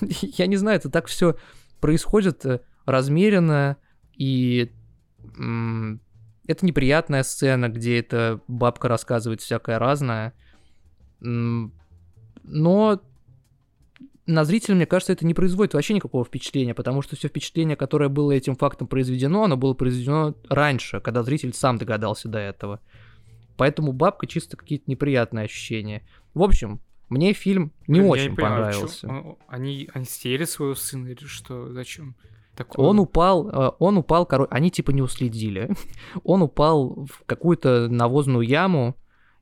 я 0.00 0.46
не 0.46 0.56
знаю, 0.56 0.78
это 0.78 0.90
так 0.90 1.06
все 1.06 1.36
происходит 1.80 2.46
э, 2.46 2.60
размеренно, 2.86 3.76
и 4.16 4.72
это 6.46 6.66
неприятная 6.66 7.22
сцена, 7.22 7.68
где 7.68 7.98
эта 7.98 8.40
бабка 8.48 8.88
рассказывает 8.88 9.40
всякое 9.40 9.78
разное. 9.78 10.34
Но 11.20 13.00
на 14.26 14.44
зрителя, 14.44 14.74
мне 14.74 14.86
кажется, 14.86 15.12
это 15.12 15.26
не 15.26 15.34
производит 15.34 15.74
вообще 15.74 15.94
никакого 15.94 16.24
впечатления, 16.24 16.74
потому 16.74 17.02
что 17.02 17.16
все 17.16 17.28
впечатление, 17.28 17.76
которое 17.76 18.08
было 18.08 18.32
этим 18.32 18.56
фактом 18.56 18.86
произведено, 18.86 19.44
оно 19.44 19.56
было 19.56 19.74
произведено 19.74 20.34
раньше, 20.48 21.00
когда 21.00 21.22
зритель 21.22 21.52
сам 21.52 21.78
догадался 21.78 22.28
до 22.28 22.38
этого. 22.38 22.80
Поэтому 23.56 23.92
бабка 23.92 24.26
чисто 24.26 24.56
какие-то 24.56 24.84
неприятные 24.90 25.44
ощущения. 25.44 26.06
В 26.32 26.42
общем, 26.42 26.80
мне 27.08 27.32
фильм 27.34 27.72
не 27.86 28.00
Блин, 28.00 28.10
очень 28.10 28.34
понимаю, 28.34 28.54
а 28.54 28.64
понравился. 28.64 29.08
Они, 29.46 29.88
они 29.92 30.04
стерли 30.04 30.44
своего 30.44 30.74
сына 30.74 31.08
или 31.08 31.24
что? 31.26 31.72
Зачем? 31.72 32.16
Такое? 32.56 32.86
Он 32.86 32.98
упал, 33.00 33.48
э, 33.48 33.72
он 33.78 33.98
упал, 33.98 34.26
короче, 34.26 34.50
они 34.50 34.70
типа 34.70 34.90
не 34.90 35.02
уследили. 35.02 35.70
Он 36.24 36.42
упал 36.42 37.06
в 37.06 37.24
какую-то 37.26 37.88
навозную 37.88 38.46
яму 38.46 38.96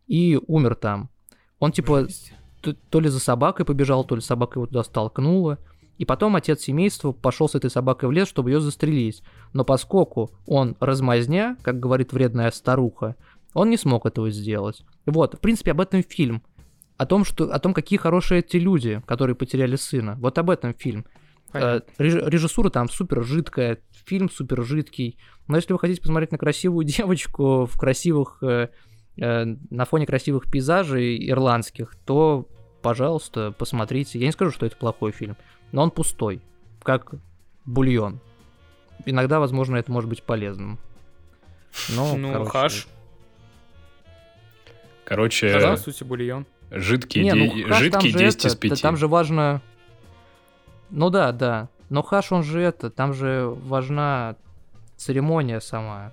и 0.07 0.39
умер 0.47 0.77
там. 0.77 1.11
Он 1.59 1.73
типа 1.73 2.03
Жесть. 2.03 2.33
то 2.91 3.01
ли 3.01 3.09
за 3.09 3.21
собакой 3.21 3.67
побежал, 3.67 4.05
то 4.05 4.15
ли 4.15 4.23
собака 4.23 4.59
его 4.59 4.67
туда 4.67 4.83
столкнула. 4.83 5.59
И 5.99 6.05
потом 6.05 6.35
отец 6.37 6.63
семейства 6.63 7.13
пошел 7.13 7.49
с 7.49 7.55
этой 7.55 7.71
собакой 7.71 8.09
в 8.09 8.13
лес, 8.13 8.27
чтобы 8.27 8.51
ее 8.51 8.61
застрелить. 8.61 9.23
Но 9.53 9.65
поскольку 9.65 10.31
он 10.47 10.77
размазня, 10.81 11.57
как 11.63 11.79
говорит 11.79 12.13
вредная 12.13 12.51
старуха, 12.51 13.15
он 13.55 13.71
не 13.71 13.77
смог 13.77 14.07
этого 14.07 14.31
сделать. 14.31 14.83
Вот, 15.07 15.35
в 15.35 15.39
принципе, 15.39 15.73
об 15.73 15.81
этом 15.81 16.03
фильм. 16.03 16.43
О 16.97 17.07
том, 17.07 17.25
что, 17.25 17.53
о 17.53 17.59
том, 17.59 17.75
какие 17.75 17.99
хорошие 17.99 18.41
эти 18.41 18.57
люди, 18.57 19.03
которые 19.07 19.37
потеряли 19.37 19.77
сына. 19.77 20.17
Вот 20.19 20.39
об 20.39 20.51
этом 20.51 20.75
фильм. 20.75 21.05
Э, 21.55 21.81
реж- 21.99 22.29
режиссура 22.29 22.71
там 22.71 22.89
супер 22.89 23.23
жидкая, 23.23 23.79
фильм 24.07 24.31
супер 24.31 24.63
жидкий. 24.65 25.19
Но 25.49 25.57
если 25.57 25.73
вы 25.73 25.79
хотите 25.79 26.01
посмотреть 26.01 26.33
на 26.33 26.39
красивую 26.39 26.85
девочку 26.87 27.67
в 27.67 27.79
красивых, 27.79 28.39
э, 28.43 28.69
э, 29.19 29.45
на 29.71 29.85
фоне 29.85 30.07
красивых 30.07 30.51
пейзажей 30.51 31.29
ирландских, 31.31 31.95
то, 32.07 32.49
пожалуйста, 32.83 33.53
посмотрите. 33.53 34.19
Я 34.19 34.27
не 34.27 34.33
скажу, 34.33 34.51
что 34.51 34.67
это 34.67 34.77
плохой 34.77 35.13
фильм, 35.13 35.37
но 35.73 35.83
он 35.83 35.91
пустой, 35.91 36.41
как 36.83 37.13
бульон. 37.65 38.21
Иногда, 39.05 39.41
возможно, 39.41 39.77
это 39.77 39.91
может 39.93 40.09
быть 40.09 40.23
полезным. 40.23 40.79
Но, 41.95 42.17
Ну, 42.17 42.33
короче, 42.33 42.51
хаш. 42.51 42.89
Короче, 45.05 45.49
Здравствуйте, 45.59 46.05
бульон. 46.05 46.47
жидкий, 46.71 47.23
Не, 47.23 47.33
де- 47.33 47.65
ну 47.67 47.69
хаш 47.69 47.79
же 47.83 47.91
10 47.91 48.45
из 48.47 48.53
это, 48.53 48.57
5. 48.61 48.81
Там 48.83 48.97
же 48.97 49.09
важно... 49.09 49.61
Ну 50.93 51.11
да, 51.11 51.33
да. 51.33 51.69
Но 51.89 52.03
хаш, 52.03 52.33
он 52.33 52.43
же 52.43 52.61
это, 52.61 52.91
там 52.91 53.13
же 53.13 53.47
важна 53.49 54.37
церемония 54.97 55.61
сама. 55.61 56.13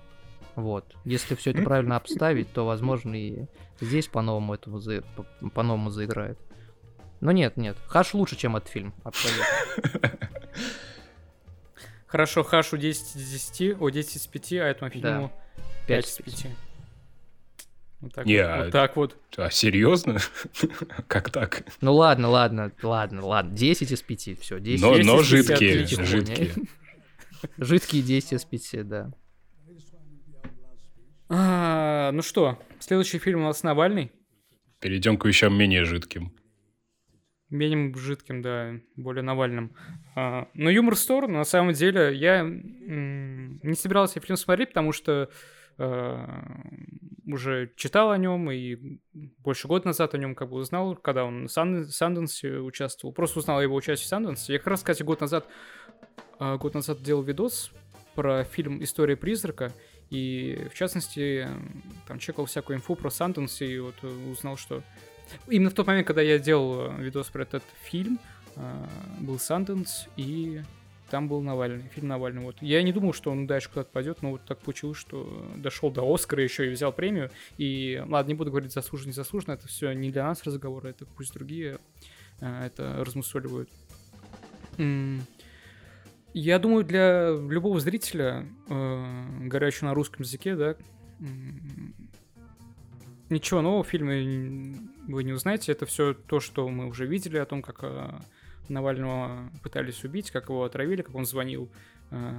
Вот. 0.56 0.84
Если 1.04 1.34
все 1.36 1.50
это 1.52 1.62
правильно 1.62 1.96
обставить, 1.96 2.52
то, 2.52 2.66
возможно, 2.66 3.14
и 3.14 3.46
здесь 3.80 4.08
по-новому 4.08 4.54
этому 4.54 4.78
за... 4.78 5.02
по- 5.02 5.50
по-новому 5.50 5.90
заиграет. 5.90 6.38
Но 7.20 7.32
нет, 7.32 7.56
нет. 7.56 7.76
Хаш 7.86 8.14
лучше, 8.14 8.36
чем 8.36 8.56
этот 8.56 8.70
фильм. 8.70 8.94
Абсолютно. 9.04 9.44
Хорошо, 12.06 12.42
Хашу 12.42 12.76
10 12.76 13.16
из 13.16 13.30
10, 13.52 13.80
о, 13.80 13.88
10 13.90 14.16
из 14.16 14.26
5, 14.26 14.52
а 14.54 14.56
этому 14.56 14.90
фильму 14.90 15.32
5 15.86 16.04
из 16.06 16.16
5. 16.16 16.46
Вот 18.00 18.14
так, 18.14 18.24
Не, 18.26 18.42
вот, 18.42 18.50
а- 18.50 18.62
вот 18.64 18.70
так 18.72 18.96
вот. 18.96 19.16
А 19.36 19.50
серьезно? 19.50 20.18
как 21.06 21.30
так? 21.30 21.64
Ну 21.80 21.94
ладно, 21.94 22.28
ладно, 22.28 22.72
ладно, 22.82 23.24
ладно. 23.26 23.54
10 23.56 23.92
из 23.92 24.02
5. 24.02 24.38
Все, 24.40 24.58
10 24.58 24.82
Но, 24.82 24.96
Есть 24.96 25.06
но 25.08 25.20
из 25.20 25.28
50 25.30 25.48
жидкие, 25.58 25.84
отличий. 25.84 26.04
жидкие. 26.04 26.50
Жидкие 27.58 28.02
10 28.02 28.32
из 28.34 28.44
5, 28.44 28.88
да. 28.88 29.10
А, 31.28 32.10
ну 32.12 32.22
что, 32.22 32.58
следующий 32.80 33.18
фильм 33.18 33.40
у 33.42 33.44
нас 33.44 33.62
Навальный. 33.62 34.10
Перейдем 34.80 35.16
к 35.16 35.24
вещам 35.26 35.56
менее 35.56 35.84
жидким. 35.84 36.32
Менее 37.50 37.94
жидким, 37.96 38.42
да, 38.42 38.74
более 38.96 39.22
Навальным. 39.22 39.74
А, 40.16 40.48
но 40.54 40.70
юмор 40.70 40.94
в 40.94 40.98
сторону, 40.98 41.38
на 41.38 41.44
самом 41.44 41.72
деле, 41.74 42.14
я 42.14 42.40
м, 42.40 43.58
не 43.62 43.74
собирался 43.74 44.20
фильм 44.20 44.36
смотреть, 44.36 44.70
потому 44.70 44.92
что 44.92 45.30
уже 47.26 47.72
читал 47.76 48.10
о 48.10 48.18
нем 48.18 48.50
и 48.50 48.98
больше 49.38 49.68
года 49.68 49.86
назад 49.86 50.14
о 50.14 50.18
нем 50.18 50.34
как 50.34 50.50
бы 50.50 50.56
узнал, 50.56 50.96
когда 50.96 51.24
он 51.24 51.46
в 51.46 51.52
Сан- 51.52 51.86
Санденсе 51.86 52.58
участвовал. 52.58 53.14
Просто 53.14 53.38
узнал 53.38 53.58
о 53.58 53.62
его 53.62 53.74
участии 53.74 54.04
в 54.04 54.08
Санденсе. 54.08 54.54
Я 54.54 54.58
как 54.58 54.68
раз, 54.68 54.80
кстати, 54.80 55.02
год 55.02 55.20
назад, 55.20 55.46
а, 56.38 56.56
год 56.56 56.74
назад 56.74 57.02
делал 57.02 57.22
видос 57.22 57.70
про 58.14 58.44
фильм 58.44 58.82
«История 58.82 59.16
призрака», 59.16 59.72
и, 60.10 60.66
в 60.72 60.74
частности, 60.74 61.46
там 62.08 62.18
чекал 62.18 62.46
всякую 62.46 62.78
инфу 62.78 62.96
про 62.96 63.10
Санденс, 63.10 63.62
и 63.62 63.78
вот 63.78 63.94
э, 64.02 64.08
узнал, 64.30 64.56
что 64.56 64.82
именно 65.48 65.70
в 65.70 65.74
тот 65.74 65.86
момент, 65.86 66.06
когда 66.06 66.20
я 66.20 66.40
делал 66.40 66.90
э, 66.90 67.02
видос 67.02 67.28
про 67.28 67.42
этот 67.42 67.62
фильм, 67.82 68.18
э, 68.56 68.86
был 69.20 69.38
Санденс, 69.38 70.08
и 70.16 70.62
там 71.10 71.28
был 71.28 71.42
Навальный, 71.42 71.88
фильм 71.88 72.08
Навальный. 72.08 72.42
Вот. 72.42 72.56
Я 72.60 72.82
не 72.82 72.92
думал, 72.92 73.12
что 73.12 73.30
он 73.30 73.46
дальше 73.46 73.68
куда-то 73.68 73.90
пойдет, 73.90 74.22
но 74.22 74.32
вот 74.32 74.44
так 74.44 74.60
получилось, 74.60 74.98
что 74.98 75.46
дошел 75.56 75.90
до 75.90 76.02
Оскара 76.02 76.42
еще 76.42 76.66
и 76.66 76.70
взял 76.70 76.92
премию. 76.92 77.30
И 77.58 78.02
ладно, 78.06 78.28
не 78.28 78.34
буду 78.34 78.50
говорить 78.50 78.72
заслуженно, 78.72 79.08
не 79.10 79.14
это 79.54 79.68
все 79.68 79.92
не 79.92 80.10
для 80.10 80.24
нас 80.24 80.44
разговоры, 80.44 80.90
это 80.90 81.04
пусть 81.04 81.34
другие 81.34 81.78
э, 82.40 82.66
это 82.66 83.04
размусоливают. 83.04 83.68
Я 86.32 86.58
думаю, 86.60 86.84
для 86.84 87.30
любого 87.30 87.80
зрителя, 87.80 88.46
э, 88.68 89.48
на 89.84 89.94
русском 89.94 90.22
языке, 90.22 90.54
да, 90.54 90.76
ничего 93.28 93.62
нового 93.62 93.82
в 93.82 93.88
фильме 93.88 94.76
вы 95.08 95.24
не 95.24 95.32
узнаете. 95.32 95.72
Это 95.72 95.86
все 95.86 96.14
то, 96.14 96.40
что 96.40 96.68
мы 96.68 96.86
уже 96.86 97.06
видели 97.06 97.38
о 97.38 97.46
том, 97.46 97.62
как 97.62 97.78
э, 97.82 98.10
Навального 98.70 99.50
пытались 99.62 100.04
убить, 100.04 100.30
как 100.30 100.48
его 100.48 100.64
отравили, 100.64 101.02
как 101.02 101.14
он 101.14 101.26
звонил 101.26 101.70
э, 102.10 102.32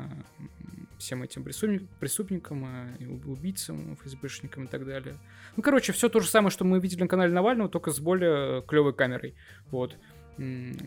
всем 0.97 1.23
этим 1.23 1.43
преступник- 1.43 1.87
преступникам, 1.99 2.65
э, 2.99 3.07
убийцам, 3.25 3.95
ФСБшникам 3.97 4.65
и 4.65 4.67
так 4.67 4.85
далее. 4.85 5.15
Ну, 5.55 5.63
короче, 5.63 5.93
все 5.93 6.09
то 6.09 6.19
же 6.19 6.27
самое, 6.27 6.51
что 6.51 6.65
мы 6.65 6.79
видели 6.79 7.01
на 7.01 7.07
канале 7.07 7.33
Навального, 7.33 7.69
только 7.69 7.91
с 7.91 7.99
более 7.99 8.61
клевой 8.63 8.93
камерой. 8.93 9.35
Вот. 9.69 9.95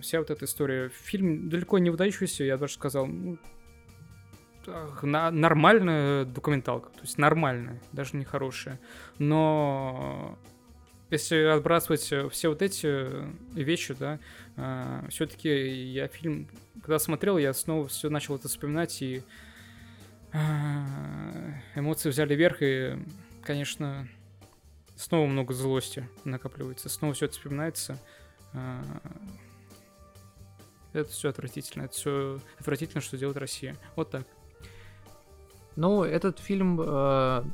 Вся 0.00 0.18
вот 0.18 0.30
эта 0.30 0.46
история. 0.46 0.88
Фильм 0.88 1.48
далеко 1.48 1.78
не 1.78 1.90
выдающийся, 1.90 2.44
я 2.44 2.56
даже 2.56 2.74
сказал, 2.74 3.06
ну, 3.06 3.38
на- 5.02 5.30
нормальная 5.30 6.24
документалка, 6.24 6.88
то 6.90 7.00
есть 7.02 7.18
нормальная, 7.18 7.80
даже 7.92 8.16
не 8.16 8.24
хорошая. 8.24 8.80
Но 9.18 10.38
если 11.14 11.36
отбрасывать 11.44 12.12
э, 12.12 12.28
все 12.28 12.48
вот 12.48 12.62
эти 12.62 13.08
вещи, 13.54 13.94
да, 13.94 14.18
все-таки 15.08 15.48
я 15.48 16.06
фильм, 16.08 16.48
когда 16.80 16.98
смотрел, 16.98 17.38
я 17.38 17.52
снова 17.52 17.88
все 17.88 18.08
начал 18.10 18.36
это 18.36 18.48
вспоминать, 18.48 19.02
и 19.02 19.22
а, 20.32 20.84
эмоции 21.76 22.08
взяли 22.08 22.34
верх, 22.34 22.58
и, 22.60 22.98
конечно, 23.42 24.08
снова 24.96 25.26
много 25.26 25.54
злости 25.54 26.08
накапливается, 26.24 26.88
снова 26.88 27.14
все 27.14 27.26
это 27.26 27.34
вспоминается. 27.34 27.98
А, 28.52 28.82
Это 30.92 31.10
все 31.10 31.28
отвратительно, 31.28 31.84
это 31.84 31.94
все 31.94 32.40
отвратительно, 32.58 33.00
что 33.00 33.16
делает 33.16 33.36
Россия. 33.36 33.76
Вот 33.96 34.10
так. 34.10 34.26
Ну, 35.76 36.04
этот 36.04 36.38
фильм 36.38 36.80
э, 36.80 37.44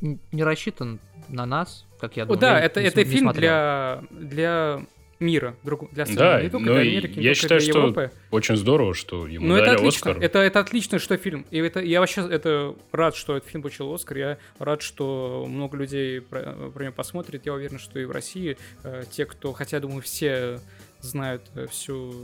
не 0.00 0.42
рассчитан 0.42 1.00
на 1.28 1.46
нас, 1.46 1.84
как 2.00 2.16
я 2.16 2.22
О, 2.24 2.26
думаю. 2.26 2.40
да, 2.40 2.58
Я 2.58 2.64
это, 2.64 2.80
не 2.80 2.86
это 2.88 2.98
не 3.04 3.04
фильм 3.04 3.20
смотрел. 3.24 3.40
для, 3.40 4.02
для 4.10 4.80
мира, 5.20 5.56
друг, 5.64 5.90
для 5.92 6.06
страны, 6.06 6.20
Да, 6.20 6.42
не 6.42 6.48
только 6.48 6.66
ну 6.66 6.72
для 6.74 6.80
Америки, 6.82 7.18
не 7.18 7.24
я 7.24 7.30
только 7.30 7.34
считаю, 7.42 7.60
для 7.60 7.70
что 7.70 7.78
Европы. 7.80 8.10
Очень 8.30 8.56
здорово, 8.56 8.94
что 8.94 9.26
ему 9.26 9.46
Ну, 9.46 9.56
это 9.56 9.66
дали 9.66 9.76
отлично. 9.76 10.10
Оскар. 10.12 10.24
Это, 10.24 10.38
это 10.38 10.60
отлично, 10.60 10.98
что 10.98 11.16
фильм. 11.16 11.44
И 11.50 11.58
это, 11.58 11.80
я 11.80 12.00
вообще 12.00 12.28
это 12.28 12.76
рад, 12.92 13.16
что 13.16 13.36
этот 13.36 13.48
фильм 13.48 13.62
получил 13.62 13.92
Оскар. 13.92 14.16
Я 14.16 14.38
рад, 14.58 14.80
что 14.82 15.44
много 15.48 15.76
людей 15.76 16.20
про, 16.20 16.70
про 16.72 16.84
него 16.84 16.92
посмотрит. 16.94 17.46
Я 17.46 17.54
уверен, 17.54 17.78
что 17.80 17.98
и 17.98 18.04
в 18.04 18.10
России 18.12 18.56
э, 18.84 19.04
те, 19.10 19.26
кто, 19.26 19.52
хотя, 19.52 19.80
думаю, 19.80 20.02
все 20.02 20.60
знают 21.00 21.42
э, 21.54 21.66
всю 21.66 22.14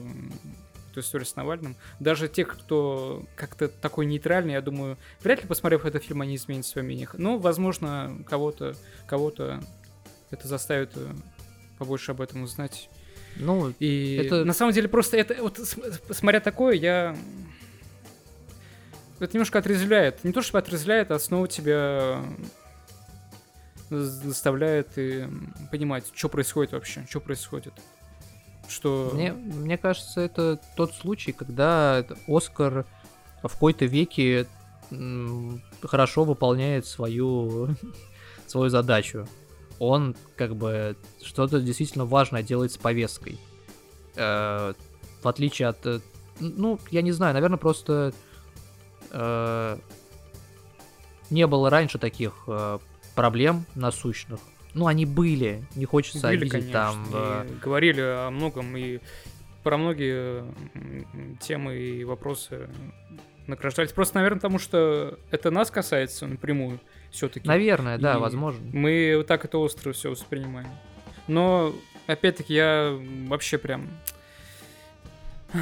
эту 0.94 1.00
историю 1.00 1.26
с 1.26 1.34
Навальным. 1.36 1.76
Даже 2.00 2.28
те, 2.28 2.44
кто 2.44 3.24
как-то 3.36 3.68
такой 3.68 4.06
нейтральный, 4.06 4.52
я 4.54 4.60
думаю, 4.60 4.96
вряд 5.22 5.42
ли, 5.42 5.48
посмотрев 5.48 5.84
этот 5.84 6.04
фильм, 6.04 6.20
они 6.20 6.36
изменят 6.36 6.64
свое 6.64 6.84
мнение. 6.86 7.08
Но, 7.18 7.38
возможно, 7.38 8.16
кого-то 8.28 8.74
кого-то 9.06 9.60
это 10.30 10.48
заставит 10.48 10.92
э, 10.96 11.08
побольше 11.78 12.12
об 12.12 12.20
этом 12.20 12.42
узнать. 12.42 12.88
Ну, 13.36 13.72
И 13.80 14.16
Это- 14.24 14.44
на 14.44 14.52
самом 14.52 14.72
деле 14.72 14.88
просто 14.88 15.16
это 15.16 15.34
вот 15.42 15.58
см- 15.58 16.00
смотря 16.14 16.38
такое, 16.40 16.74
я 16.74 17.16
это 19.18 19.32
немножко 19.34 19.58
отрезвляет. 19.58 20.22
Не 20.24 20.32
то 20.32 20.40
чтобы 20.42 20.58
отрезвляет, 20.60 21.10
а 21.10 21.18
снова 21.18 21.48
тебя 21.48 22.22
заставляет 23.90 24.96
и 24.96 25.26
понимать, 25.70 26.04
что 26.14 26.28
происходит 26.28 26.72
вообще, 26.72 27.04
что 27.08 27.20
происходит. 27.20 27.72
Что... 28.68 29.10
Мне, 29.12 29.32
мне 29.32 29.78
кажется, 29.78 30.20
это 30.20 30.60
тот 30.76 30.94
случай, 30.94 31.32
когда 31.32 32.04
Оскар 32.26 32.86
в 33.42 33.52
какой-то 33.52 33.84
веке 33.84 34.46
хорошо 35.82 36.24
выполняет 36.24 36.86
свою, 36.86 37.68
свою 38.46 38.70
задачу. 38.70 39.26
Он 39.78 40.14
как 40.36 40.56
бы 40.56 40.96
что-то 41.22 41.60
действительно 41.60 42.04
важное 42.04 42.42
делает 42.42 42.72
с 42.72 42.76
повесткой. 42.76 43.38
Э, 44.16 44.72
в 45.22 45.28
отличие 45.28 45.68
от... 45.68 46.02
Ну, 46.40 46.78
я 46.90 47.02
не 47.02 47.12
знаю, 47.12 47.34
наверное, 47.34 47.58
просто 47.58 48.12
э, 49.10 49.78
не 51.30 51.46
было 51.46 51.70
раньше 51.70 51.98
таких 51.98 52.44
э, 52.46 52.78
проблем 53.14 53.66
насущных. 53.74 54.40
Ну, 54.74 54.86
они 54.86 55.06
были, 55.06 55.64
не 55.76 55.84
хочется 55.84 56.26
Были, 56.26 56.36
обидеть 56.36 56.52
конечно, 56.52 56.72
там... 56.72 57.06
э, 57.12 57.46
говорили 57.62 58.01
о 58.01 58.30
многом, 58.30 58.76
и 58.76 58.98
про 59.62 59.76
многие 59.76 60.44
темы 61.40 61.76
и 61.76 62.05
вопросы 62.05 62.68
награждались. 63.46 63.92
Просто, 63.92 64.16
наверное, 64.16 64.38
потому 64.38 64.59
что 64.59 65.18
это 65.30 65.51
нас 65.51 65.70
касается 65.70 66.26
напрямую 66.26 66.80
все-таки. 67.10 67.46
Наверное, 67.46 67.98
да, 67.98 68.16
И 68.16 68.18
возможно. 68.18 68.60
Мы 68.72 69.14
вот 69.16 69.26
так 69.26 69.44
это 69.44 69.59
остро 69.59 69.92
все 69.92 70.10
воспринимаем. 70.10 70.68
Но, 71.28 71.72
опять-таки, 72.06 72.55
я 72.55 72.98
вообще 73.28 73.59
прям... 73.59 73.88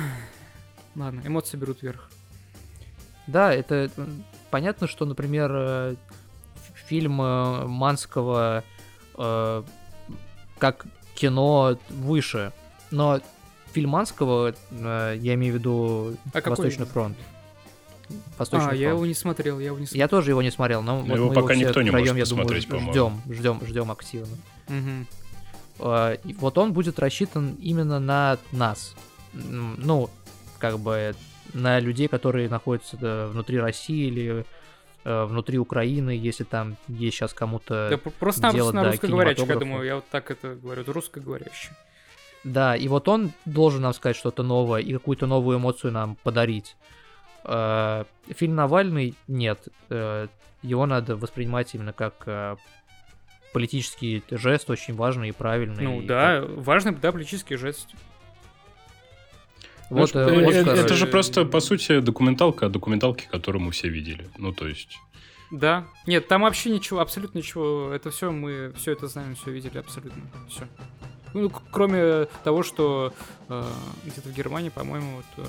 Ладно, 0.97 1.23
эмоции 1.25 1.57
берут 1.57 1.83
вверх. 1.83 2.11
Да, 3.27 3.53
это 3.55 3.91
понятно, 4.51 4.87
что, 4.87 5.05
например, 5.05 5.51
э, 5.55 5.95
фильм 6.87 7.21
э, 7.23 7.67
Манского 7.67 8.65
э, 9.17 9.63
как 10.59 10.87
кино 11.15 11.79
выше, 11.91 12.53
но 12.91 13.21
Фильманского, 13.73 14.55
э, 14.71 15.17
я 15.19 15.35
имею 15.35 15.55
в 15.55 15.57
виду 15.59 16.17
А 16.33 16.49
Восточный 16.49 16.87
фронт. 16.87 17.17
Восточный 18.37 18.71
А, 18.71 18.75
я 18.75 18.89
фронт. 18.89 18.97
его 18.97 19.07
не 19.07 19.15
смотрел, 19.15 19.59
я 19.59 19.67
его 19.67 19.79
не 19.79 19.87
смотрел. 19.87 20.01
Я 20.01 20.09
тоже 20.09 20.31
его 20.31 20.43
не 20.43 20.51
смотрел, 20.51 20.83
но 20.83 21.05
его 21.05 21.29
мы 21.29 21.35
пока 21.35 21.55
все 21.55 21.65
никто 21.67 21.83
не 21.83 21.89
втроем, 21.91 22.17
может 22.17 22.19
я 22.19 22.27
думаю, 22.27 22.61
ждем, 22.61 23.23
ждем, 23.29 23.61
ждем 23.67 23.91
активно. 23.91 24.37
А, 25.79 26.13
и 26.13 26.35
Вот 26.35 26.59
он 26.59 26.73
будет 26.73 26.99
рассчитан 26.99 27.55
именно 27.61 27.99
на 27.99 28.39
нас. 28.53 28.95
Ну, 29.33 30.11
как 30.59 30.79
бы 30.79 31.15
на 31.55 31.81
людей, 31.81 32.09
которые 32.09 32.49
находятся 32.49 32.97
э, 33.01 33.27
внутри 33.29 33.59
России 33.59 34.07
или 34.07 34.41
э, 34.41 34.45
внутри 35.05 35.59
Украины, 35.59 36.11
если 36.11 36.45
там 36.45 36.77
есть 36.89 37.17
сейчас 37.17 37.35
кому-то... 37.35 37.89
Да, 37.91 38.11
просто 38.19 38.43
там 38.43 38.55
делать, 38.55 38.75
на 38.75 38.85
да, 38.85 38.91
русскоговорящих, 38.91 39.49
я 39.49 39.57
думаю, 39.57 39.85
я 39.85 39.95
вот 39.97 40.05
так 40.11 40.31
это 40.31 40.55
говорю, 40.55 40.83
это 40.83 40.93
русскоговорящий. 40.93 41.71
Да, 42.45 42.77
и 42.77 42.89
вот 42.89 43.09
он 43.09 43.33
должен 43.45 43.83
нам 43.83 43.93
сказать 43.93 44.17
что-то 44.17 44.43
новое 44.43 44.81
и 44.81 44.93
какую-то 44.93 45.27
новую 45.27 45.59
эмоцию 45.59 45.93
нам 45.93 46.17
подарить. 46.23 46.77
Э, 47.45 48.05
Фильм 48.29 48.55
Навальный 48.57 49.15
нет. 49.29 49.69
Э, 49.91 50.27
Его 50.63 50.87
надо 50.87 51.17
воспринимать 51.17 51.75
именно 51.75 51.93
как 51.93 52.23
э, 52.27 52.57
политический 53.53 54.23
жест, 54.31 54.71
очень 54.71 54.95
важный 54.95 55.29
и 55.29 55.33
правильный. 55.33 55.85
Ну 55.85 56.01
и 56.03 56.07
да, 56.07 56.43
важный, 56.43 56.95
да, 56.95 57.13
политический 57.13 57.57
жест. 57.57 57.89
Вот, 59.93 60.15
Ну, 60.15 60.21
э, 60.21 60.43
э, 60.43 60.61
Оскар, 60.61 60.75
это 60.77 60.95
же 60.95 61.07
просто, 61.07 61.45
по 61.45 61.61
сути, 61.61 62.01
документалка, 62.01 62.69
документалки, 62.69 63.29
которую 63.31 63.63
мы 63.63 63.71
все 63.73 63.89
видели. 63.89 64.29
Ну, 64.39 64.53
то 64.53 64.67
есть... 64.67 64.99
Да. 65.51 65.85
Нет, 66.07 66.29
там 66.29 66.43
вообще 66.43 66.71
ничего, 66.71 67.01
абсолютно 67.01 67.39
ничего. 67.39 67.93
Это 67.93 68.11
все 68.11 68.31
мы 68.33 68.73
все 68.77 68.93
это 68.93 69.07
знаем, 69.07 69.35
все 69.35 69.51
видели 69.51 69.77
абсолютно. 69.79 70.23
Все. 70.49 70.67
Ну, 71.35 71.51
к- 71.51 71.63
кроме 71.71 72.25
того, 72.43 72.63
что 72.63 73.13
э, 73.51 73.65
где-то 74.05 74.31
в 74.31 74.33
Германии, 74.33 74.71
по-моему, 74.71 75.17
вот 75.17 75.47
э, 75.47 75.49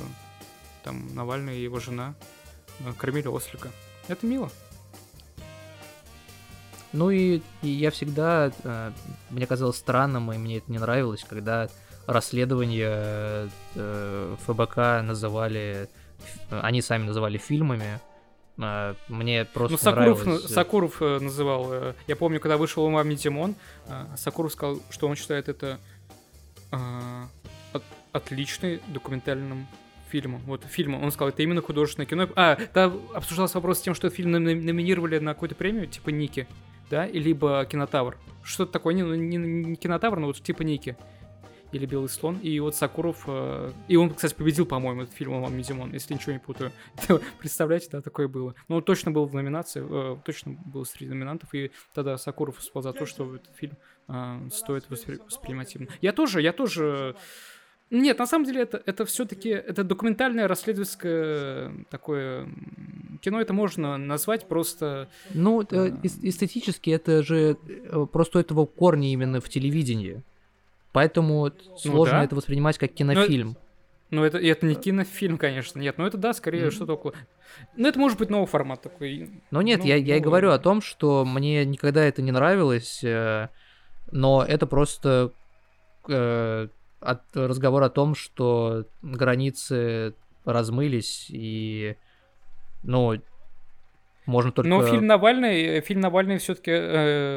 там 0.84 1.16
Навальный 1.16 1.58
и 1.58 1.64
его 1.64 1.80
жена 1.80 2.16
э, 2.80 2.92
кормили 2.98 3.28
ослика. 3.28 3.70
Это 4.10 4.26
мило. 4.26 4.50
Ну 6.92 7.10
и, 7.10 7.42
и 7.62 7.68
я 7.68 7.90
всегда, 7.90 8.52
э, 8.64 8.92
мне 9.30 9.48
казалось 9.48 9.78
странным, 9.78 10.32
и 10.34 10.38
мне 10.38 10.58
это 10.58 10.70
не 10.72 10.80
нравилось, 10.80 11.26
когда 11.28 11.70
расследования 12.06 13.50
э, 13.76 14.36
ФБК 14.46 14.78
называли, 15.04 15.88
они 16.50 16.82
сами 16.82 17.04
называли 17.06 17.38
фильмами. 17.38 18.00
Э, 18.58 18.94
Мне 19.08 19.46
просто 19.46 19.74
Ну, 19.74 19.78
не 19.78 19.84
Сакуров, 19.84 20.24
нравилось. 20.26 20.44
на- 20.44 20.50
Сакуров 20.50 21.02
э, 21.02 21.20
называл. 21.20 21.68
э, 21.74 21.94
Я 22.08 22.16
помню, 22.16 22.40
когда 22.40 22.58
вышел 22.58 22.84
у 22.84 22.90
Мами 22.90 23.16
Димон, 23.16 23.56
э, 23.88 24.06
Сакуров 24.18 24.52
сказал, 24.52 24.80
что 24.90 25.08
он 25.08 25.16
считает 25.16 25.50
это 25.50 25.80
э, 26.72 27.24
от- 27.74 27.84
отличным 28.12 28.80
документальным 28.88 29.68
фильмом. 30.10 30.42
Вот 30.46 30.64
фильмом. 30.66 31.04
Он 31.04 31.12
сказал, 31.12 31.30
это 31.30 31.42
именно 31.42 31.62
художественное 31.62 32.06
кино. 32.06 32.30
А, 32.36 32.56
там 32.74 33.02
обсуждался 33.16 33.56
вопрос 33.58 33.80
с 33.80 33.82
тем, 33.82 33.96
что 33.96 34.10
фильм 34.12 34.32
номи- 34.32 34.54
номинировали 34.62 35.18
на 35.20 35.34
какую-то 35.34 35.56
премию, 35.56 35.88
типа 35.88 36.10
Ники, 36.10 36.48
да, 36.92 37.08
либо 37.08 37.66
Кинотавр. 37.66 38.18
Что-то 38.44 38.72
такое, 38.74 38.94
не, 38.94 39.02
ну, 39.04 39.16
не, 39.16 39.38
не 39.38 39.76
Кинотавр, 39.76 40.20
но 40.20 40.28
вот 40.28 40.42
типа 40.42 40.62
Ники. 40.62 40.96
Или 41.74 41.86
Белый 41.86 42.08
слон. 42.10 42.38
И 42.38 42.60
вот 42.60 42.76
Сакуров... 42.76 43.24
э, 43.28 43.72
И 43.88 43.96
он, 43.98 44.14
кстати, 44.14 44.34
победил, 44.34 44.66
по-моему, 44.66 45.02
этот 45.04 45.16
фильм 45.16 45.34
«Мами 45.42 45.62
Димон», 45.64 45.92
если 45.92 46.14
ничего 46.14 46.34
не 46.34 46.40
путаю. 46.40 46.72
Представляете, 47.40 47.90
да, 47.92 48.02
такое 48.02 48.28
было. 48.28 48.54
Ну, 48.68 48.78
он 48.78 48.84
точно 48.84 49.12
был 49.12 49.26
в 49.26 49.34
номинации, 49.34 49.84
э, 49.84 50.18
точно 50.24 50.52
был 50.66 50.86
среди 50.86 51.10
номинантов, 51.10 51.54
и 51.54 51.72
тогда 51.94 52.18
Сакуров 52.18 52.58
выступал 52.58 52.84
за 52.84 52.94
то, 52.94 53.06
что 53.06 53.36
этот 53.36 53.56
фильм 53.56 53.74
э, 54.08 54.48
стоит 54.52 54.86
воспри- 54.90 55.22
воспринимать. 55.26 55.76
Я 56.02 56.14
тоже, 56.14 56.42
я 56.42 56.54
тоже... 56.54 57.16
Нет, 57.90 58.18
на 58.18 58.26
самом 58.26 58.46
деле 58.46 58.62
это, 58.62 58.82
это 58.86 59.06
все-таки 59.06 59.50
это 59.50 59.84
документальное 59.84 60.48
расследовательское 60.48 61.86
такое 61.90 62.48
кино. 63.22 63.40
Это 63.42 63.54
можно 63.54 63.98
назвать 63.98 64.48
просто 64.48 65.10
Ну, 65.34 65.62
э, 65.70 65.92
эс- 66.04 66.20
эстетически 66.22 66.90
это 66.90 67.24
же 67.24 67.56
просто 68.12 68.40
этого 68.40 68.66
корни 68.66 69.12
именно 69.12 69.40
в 69.42 69.50
телевидении. 69.50 70.24
Поэтому 70.94 71.52
сложно 71.76 72.20
да. 72.20 72.24
это 72.24 72.36
воспринимать 72.36 72.78
как 72.78 72.94
кинофильм. 72.94 73.58
Ну, 74.12 74.24
это, 74.24 74.38
это 74.38 74.68
не 74.68 74.76
кинофильм, 74.76 75.40
конечно. 75.40 75.80
Нет, 75.80 75.98
ну 75.98 76.06
это 76.06 76.20
да, 76.20 76.34
скорее 76.34 76.66
Мгм. 76.66 76.72
что-то 76.72 76.94
около. 76.94 77.14
Ну, 77.76 77.88
это 77.88 77.98
может 77.98 78.20
быть 78.20 78.30
новый 78.30 78.46
формат 78.46 78.84
такой. 78.84 79.42
Но 79.50 79.64
нет, 79.64 79.80
Ну, 79.80 79.86
я, 79.88 79.96
я 79.96 80.18
и 80.18 80.20
ну, 80.20 80.26
говорю 80.26 80.52
о 80.52 80.60
том, 80.60 80.82
что 80.82 81.26
мне 81.26 81.66
никогда 81.66 82.04
это 82.04 82.22
не 82.22 82.32
нравилось, 82.32 83.04
э, 83.04 83.50
но 84.12 84.46
это 84.48 84.68
просто 84.68 85.32
э, 86.08 86.68
от, 87.00 87.22
разговор 87.34 87.82
о 87.82 87.90
том, 87.90 88.14
что 88.14 88.86
границы 89.02 90.14
размылись, 90.46 91.28
и, 91.30 91.96
ну, 92.84 93.20
можно 94.26 94.52
только... 94.52 94.70
Но 94.70 94.86
фильм 94.86 95.06
Навальный, 95.08 95.64
э, 95.78 95.82
фильм 95.82 96.00
Навальный 96.02 96.38
все-таки, 96.38 96.72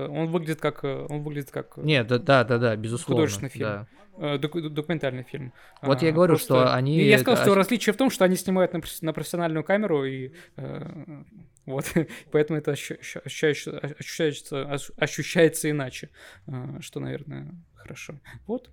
он 0.09 0.29
выглядит 0.29 0.61
как, 0.61 0.85
э, 0.85 1.07
он 1.09 1.23
выглядит 1.23 1.51
как 1.51 1.79
э, 1.79 1.83
Нет, 1.83 2.07
да, 2.07 2.19
да, 2.19 2.45
да, 2.45 2.59
да, 2.59 2.77
безусловно. 2.77 3.23
Художественный 3.23 3.51
фильм. 3.51 3.67
да. 3.67 3.87
э, 4.19 4.39
доку- 4.39 4.69
документальный 4.71 5.25
фильм. 5.25 5.53
Вот 5.83 6.01
А, 6.01 6.05
я 6.05 6.11
и 6.11 6.13
говорю, 6.13 6.33
просто- 6.35 6.55
что 6.55 6.75
они 6.75 6.99
Я 7.03 7.19
сказал, 7.19 7.43
что 7.45 7.55
различие 7.55 7.93
в 7.93 7.97
том, 7.97 8.11
что 8.11 8.25
они 8.25 8.37
снимают 8.37 8.73
на, 8.73 8.81
на 9.03 9.13
профессиональную 9.13 9.63
камеру, 9.65 10.05
и 10.05 10.31
э, 10.57 11.23
вот, 11.67 11.85
поэтому 12.33 12.59
это 12.59 12.73
ощу- 12.73 12.99
ощу- 13.01 13.21
ощущается, 13.25 13.79
ощущается, 13.99 14.63
ощ- 14.73 14.91
ощущается 14.97 15.71
иначе, 15.71 16.11
э, 16.47 16.79
что, 16.81 17.01
наверное, 17.01 17.49
хорошо. 17.75 18.15
Вот. 18.47 18.71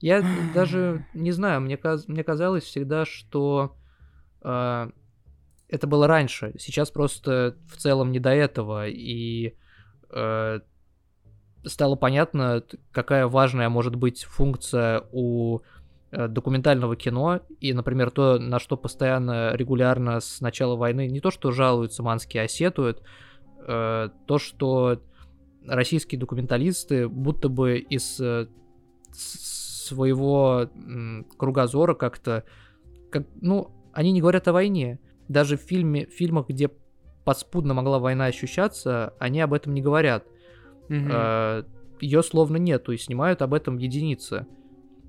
Я 0.00 0.22
даже 0.54 1.04
не 1.14 1.32
знаю, 1.32 1.60
мне, 1.60 1.76
каз- 1.76 2.04
мне 2.08 2.24
казалось 2.24 2.64
всегда, 2.64 3.04
что 3.04 3.76
э, 4.42 4.90
это 5.74 5.88
было 5.88 6.06
раньше. 6.06 6.54
Сейчас 6.58 6.90
просто 6.92 7.56
в 7.66 7.76
целом 7.76 8.12
не 8.12 8.20
до 8.20 8.30
этого. 8.30 8.88
И 8.88 9.54
э, 10.10 10.60
стало 11.64 11.96
понятно, 11.96 12.62
какая 12.92 13.26
важная 13.26 13.68
может 13.68 13.96
быть 13.96 14.22
функция 14.22 15.02
у 15.10 15.62
э, 16.12 16.28
документального 16.28 16.94
кино. 16.94 17.40
И, 17.58 17.72
например, 17.72 18.12
то, 18.12 18.38
на 18.38 18.60
что 18.60 18.76
постоянно, 18.76 19.52
регулярно 19.56 20.20
с 20.20 20.40
начала 20.40 20.76
войны 20.76 21.08
не 21.08 21.20
то, 21.20 21.32
что 21.32 21.50
жалуются 21.50 22.04
манские, 22.04 22.44
а 22.44 22.48
сетуют, 22.48 23.02
э, 23.66 24.10
то, 24.26 24.38
что 24.38 25.02
российские 25.66 26.20
документалисты 26.20 27.08
будто 27.08 27.48
бы 27.48 27.78
из 27.78 28.20
э, 28.20 28.46
своего 29.10 30.70
м, 30.72 31.26
кругозора 31.36 31.94
как-то, 31.94 32.44
как, 33.10 33.26
ну, 33.40 33.72
они 33.92 34.12
не 34.12 34.20
говорят 34.20 34.46
о 34.46 34.52
войне. 34.52 35.00
Даже 35.28 35.56
в 35.56 35.60
фильме, 35.60 36.06
в 36.06 36.10
фильмах, 36.10 36.48
где 36.48 36.70
подспудно 37.24 37.74
могла 37.74 37.98
война 37.98 38.26
ощущаться, 38.26 39.14
они 39.18 39.40
об 39.40 39.52
этом 39.54 39.74
не 39.74 39.82
говорят. 39.82 40.24
Мгм. 40.88 41.66
Ее 42.00 42.22
словно 42.22 42.58
нету, 42.58 42.92
и 42.92 42.98
снимают 42.98 43.40
об 43.40 43.54
этом 43.54 43.78
единицы. 43.78 44.46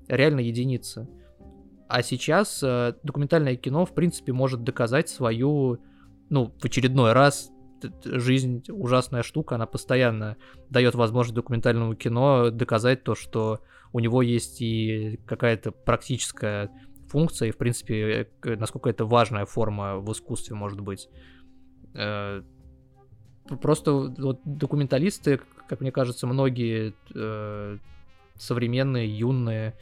Реально 0.08 0.40
единицы. 0.40 1.08
А 1.88 2.02
сейчас 2.02 2.62
э, 2.62 2.94
документальное 3.02 3.56
кино, 3.56 3.84
в 3.84 3.94
принципе, 3.94 4.32
может 4.32 4.64
доказать 4.64 5.08
свою, 5.08 5.78
ну, 6.30 6.52
в 6.58 6.64
очередной 6.64 7.12
раз, 7.12 7.50
жизнь 8.04 8.64
ужасная 8.68 9.22
штука, 9.22 9.54
она 9.54 9.66
постоянно 9.66 10.36
дает 10.70 10.94
возможность 10.94 11.34
документальному 11.34 11.94
кино 11.94 12.50
доказать 12.50 13.04
то, 13.04 13.14
что 13.14 13.60
у 13.92 14.00
него 14.00 14.22
есть 14.22 14.60
и 14.60 15.20
какая-то 15.26 15.70
практическая 15.70 16.70
функция, 17.08 17.48
и, 17.48 17.52
в 17.52 17.56
принципе, 17.56 18.28
э, 18.42 18.56
насколько 18.56 18.88
это 18.90 19.04
важная 19.04 19.46
форма 19.46 19.96
в 19.96 20.12
искусстве 20.12 20.54
может 20.54 20.80
быть. 20.80 21.08
Э, 21.94 22.42
Просто 23.62 23.92
вот 23.92 24.40
документалисты, 24.44 25.40
как 25.68 25.80
мне 25.80 25.92
кажется, 25.92 26.26
многие 26.26 26.94
э, 27.14 27.78
современные, 28.34 29.06
юные, 29.18 29.74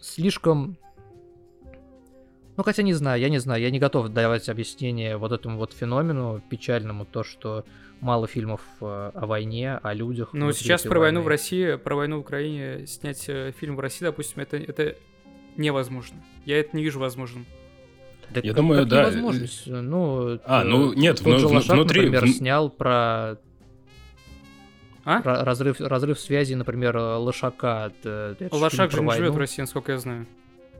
слишком... 0.00 0.76
Ну, 2.60 2.64
хотя 2.64 2.82
не 2.82 2.92
знаю, 2.92 3.18
я 3.18 3.30
не 3.30 3.38
знаю, 3.38 3.62
я 3.62 3.70
не 3.70 3.78
готов 3.78 4.10
давать 4.10 4.50
объяснение 4.50 5.16
вот 5.16 5.32
этому 5.32 5.56
вот 5.56 5.72
феномену 5.72 6.42
печальному, 6.50 7.06
то, 7.06 7.24
что 7.24 7.64
мало 8.02 8.26
фильмов 8.26 8.60
э, 8.82 9.12
о 9.14 9.24
войне, 9.26 9.78
о 9.82 9.94
людях. 9.94 10.34
Ну, 10.34 10.52
сейчас 10.52 10.82
про 10.82 11.00
войну 11.00 11.22
в. 11.22 11.26
России, 11.28 11.76
про 11.76 11.96
войну 11.96 12.18
в 12.18 12.20
Украине 12.20 12.86
снять 12.86 13.24
э, 13.30 13.54
фильм 13.58 13.76
в 13.76 13.80
России, 13.80 14.04
допустим, 14.04 14.42
это, 14.42 14.58
это 14.58 14.94
невозможно. 15.56 16.22
Я 16.44 16.60
это 16.60 16.76
не 16.76 16.82
вижу 16.84 17.00
возможным. 17.00 17.46
Да 18.28 18.42
Я 18.44 18.50
как- 18.50 18.56
думаю, 18.56 18.80
как 18.80 18.88
да, 18.90 19.00
невозможность? 19.04 19.62
Ну, 19.66 20.38
А, 20.44 20.60
э, 20.60 20.64
ну, 20.66 20.92
нет, 20.92 21.16
тот 21.16 21.38
же 21.38 21.46
вну- 21.46 21.56
Лошак, 21.56 21.76
внутри- 21.76 22.10
например, 22.10 22.28
снял 22.28 22.68
про 22.68 23.38
А? 25.06 25.22
Ра- 25.22 25.44
Разрыв, 25.44 25.80
разрыв 25.80 26.20
связи, 26.20 26.52
например, 26.52 26.94
Лошака. 26.98 27.90
Это, 28.02 28.36
Лошак 28.54 28.90
же 28.90 29.00
не 29.02 29.12
живет 29.12 29.32
в. 29.32 29.38
России, 29.38 29.62
насколько 29.62 29.92
я 29.92 29.98
знаю. 29.98 30.26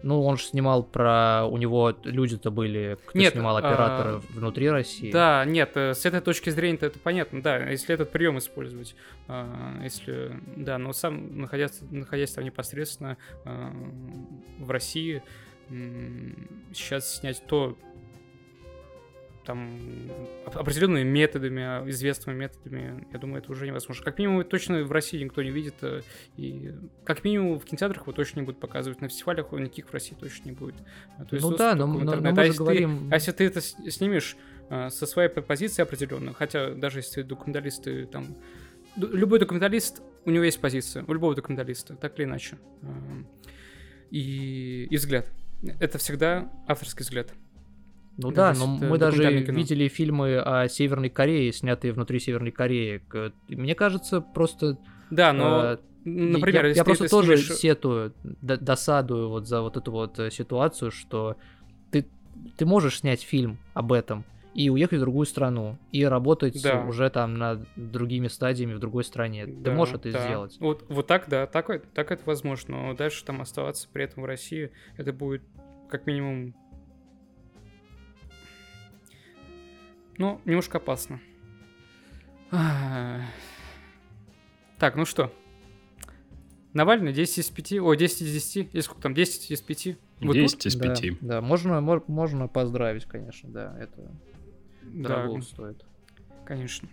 Ну, 0.03 0.25
он 0.25 0.39
же 0.39 0.45
снимал 0.45 0.83
про... 0.83 1.45
У 1.45 1.57
него 1.57 1.95
люди-то 2.05 2.51
были, 2.51 2.99
кто 3.05 3.19
Нет, 3.19 3.35
снимал 3.35 3.57
а, 3.57 3.59
операторы 3.61 4.23
внутри 4.31 4.71
России. 4.71 5.11
Да, 5.11 5.45
нет, 5.45 5.73
э, 5.75 5.95
с 5.95 6.05
этой 6.07 6.21
точки 6.21 6.51
зрения 6.51 6.79
это 6.81 6.99
понятно, 6.99 7.43
да, 7.43 7.59
если 7.69 7.95
этот 7.95 8.11
прием 8.11 8.39
использовать, 8.39 8.95
а, 9.29 9.79
если, 9.83 10.41
да, 10.57 10.79
но 10.79 10.93
сам 10.93 11.41
находясь, 11.41 11.81
находясь 11.91 12.33
там 12.33 12.45
непосредственно 12.45 13.17
а, 13.45 13.73
в 14.59 14.71
России, 14.71 15.23
сейчас 16.73 17.19
снять 17.19 17.43
то, 17.47 17.79
там, 19.45 20.11
оп- 20.47 20.57
определенными 20.57 21.03
методами, 21.09 21.89
известными 21.91 22.37
методами, 22.37 23.07
я 23.13 23.19
думаю, 23.19 23.43
это 23.43 23.51
уже 23.53 23.67
невозможно. 23.67 24.05
Как 24.05 24.19
минимум, 24.19 24.45
точно 24.45 24.83
в 24.85 24.93
России 24.93 25.23
никто 25.23 25.43
не 25.43 25.51
видит, 25.51 25.75
э, 25.83 26.03
и 26.37 26.73
как 27.05 27.25
минимум 27.25 27.59
в 27.59 27.65
кинотеатрах 27.65 28.03
его 28.03 28.13
точно 28.13 28.41
не 28.41 28.47
будут 28.47 28.61
показывать, 28.61 29.01
на 29.01 29.09
фестивалях 29.09 29.47
его 29.49 29.59
никаких 29.59 29.87
в 29.89 29.93
России 29.93 30.15
точно 30.19 30.51
не 30.51 30.53
будет. 30.55 30.75
А, 31.19 31.25
то 31.25 31.35
есть 31.37 31.45
Ну 31.49 31.57
да, 31.57 31.75
но- 31.75 31.87
но- 31.87 32.17
но 32.17 32.21
мы 32.21 32.29
А 32.31 32.35
же 32.35 32.41
если 32.43 32.53
ты- 32.53 32.63
говорим- 32.63 33.09
а 33.11 33.15
если 33.15 33.33
ты 33.33 33.45
это 33.45 33.61
снимешь 33.61 34.37
а, 34.73 34.89
со 34.91 35.05
своей 35.07 35.29
позиции 35.29 35.83
определенно, 35.83 36.33
хотя 36.33 36.71
даже 36.71 37.01
если 37.01 37.23
документалисты 37.23 38.07
там... 38.07 38.37
Любой 38.97 39.39
документалист, 39.41 40.01
у 40.25 40.31
него 40.31 40.45
есть 40.45 40.61
позиция, 40.61 41.05
у 41.09 41.13
любого 41.13 41.35
документалиста, 41.35 41.97
так 41.97 42.17
или 42.19 42.25
иначе. 42.27 42.57
А, 42.83 42.89
И, 44.11 44.87
и 44.91 44.97
взгляд. 44.97 45.27
Это 45.79 45.99
всегда 45.99 46.51
авторский 46.67 47.03
взгляд. 47.03 47.33
Ну 48.17 48.31
Даже 48.33 48.61
да, 48.61 48.67
но 48.67 48.77
мы 48.89 48.99
даже 48.99 49.43
кино. 49.45 49.57
видели 49.57 49.89
фильмы 49.89 50.39
о 50.39 50.69
Северной 50.69 51.09
Корее, 51.09 51.53
снятые 51.53 51.93
внутри 51.93 52.19
Северной 52.19 52.51
Кореи. 52.51 53.03
Мне 53.49 53.75
кажется, 53.75 54.21
просто... 54.21 54.79
Да, 55.11 55.33
но, 55.33 55.63
э, 55.65 55.79
например, 56.05 56.67
я, 56.67 56.69
я 56.73 56.75
ты 56.75 56.85
просто 56.85 57.09
тоже 57.09 57.37
снимешь- 57.39 57.59
сетую, 57.59 58.15
досадую 58.43 59.29
вот 59.31 59.47
за 59.49 59.63
вот 59.63 59.77
эту 59.77 59.91
вот 59.91 60.19
э, 60.19 60.31
ситуацию, 60.31 60.91
что 60.91 61.37
ты, 61.91 62.07
ты 62.59 62.67
можешь 62.67 62.99
снять 63.01 63.23
фильм 63.23 63.59
об 63.75 63.93
этом 63.93 64.25
и 64.53 64.69
уехать 64.69 64.99
в 64.99 65.03
другую 65.03 65.27
страну, 65.27 65.79
и 65.93 66.05
работать 66.05 66.61
Да. 66.63 66.85
уже 66.85 67.09
там 67.09 67.35
над 67.35 67.67
другими 67.77 68.27
стадиями 68.29 68.75
в 68.75 68.81
другой 68.81 69.05
стране. 69.05 69.47
Ты 69.47 69.53
Да, 69.53 69.73
можешь 69.73 69.95
это 69.95 70.13
да. 70.13 70.25
сделать. 70.27 70.57
Вот, 70.61 70.85
вот 70.89 71.07
так, 71.07 71.29
да, 71.29 71.47
так, 71.47 71.87
так 71.95 72.11
это 72.13 72.23
возможно. 72.27 72.89
Но 72.89 72.95
дальше 72.95 73.25
там 73.25 73.41
оставаться 73.41 73.89
при 73.93 74.05
этом 74.05 74.25
в 74.25 74.27
России, 74.27 74.73
это 74.97 75.13
будет 75.13 75.43
как 75.89 76.07
минимум... 76.07 76.55
Ну, 80.21 80.39
немножко 80.45 80.77
опасно. 80.77 81.19
Так, 84.79 84.95
ну 84.95 85.07
что? 85.07 85.33
Навальный 86.75 87.15
10 87.15 87.39
из 87.39 87.49
5, 87.49 87.73
о, 87.81 87.95
10 87.95 88.21
из 88.21 88.33
10, 88.35 88.75
или 88.75 88.81
сколько 88.83 89.01
там, 89.01 89.15
10 89.15 89.51
из 89.51 89.63
5? 89.63 89.87
Вот 90.21 90.35
тут? 90.35 90.35
10 90.35 90.67
из 90.67 90.75
да, 90.77 90.95
5. 90.95 91.19
да, 91.23 91.41
можно, 91.41 91.81
мор- 91.81 92.05
можно 92.07 92.49
поздравить, 92.49 93.07
конечно, 93.07 93.49
да, 93.49 93.75
это 93.81 94.13
Да, 94.83 95.09
дорого 95.25 95.41
стоит. 95.41 95.87
конечно. 96.45 96.87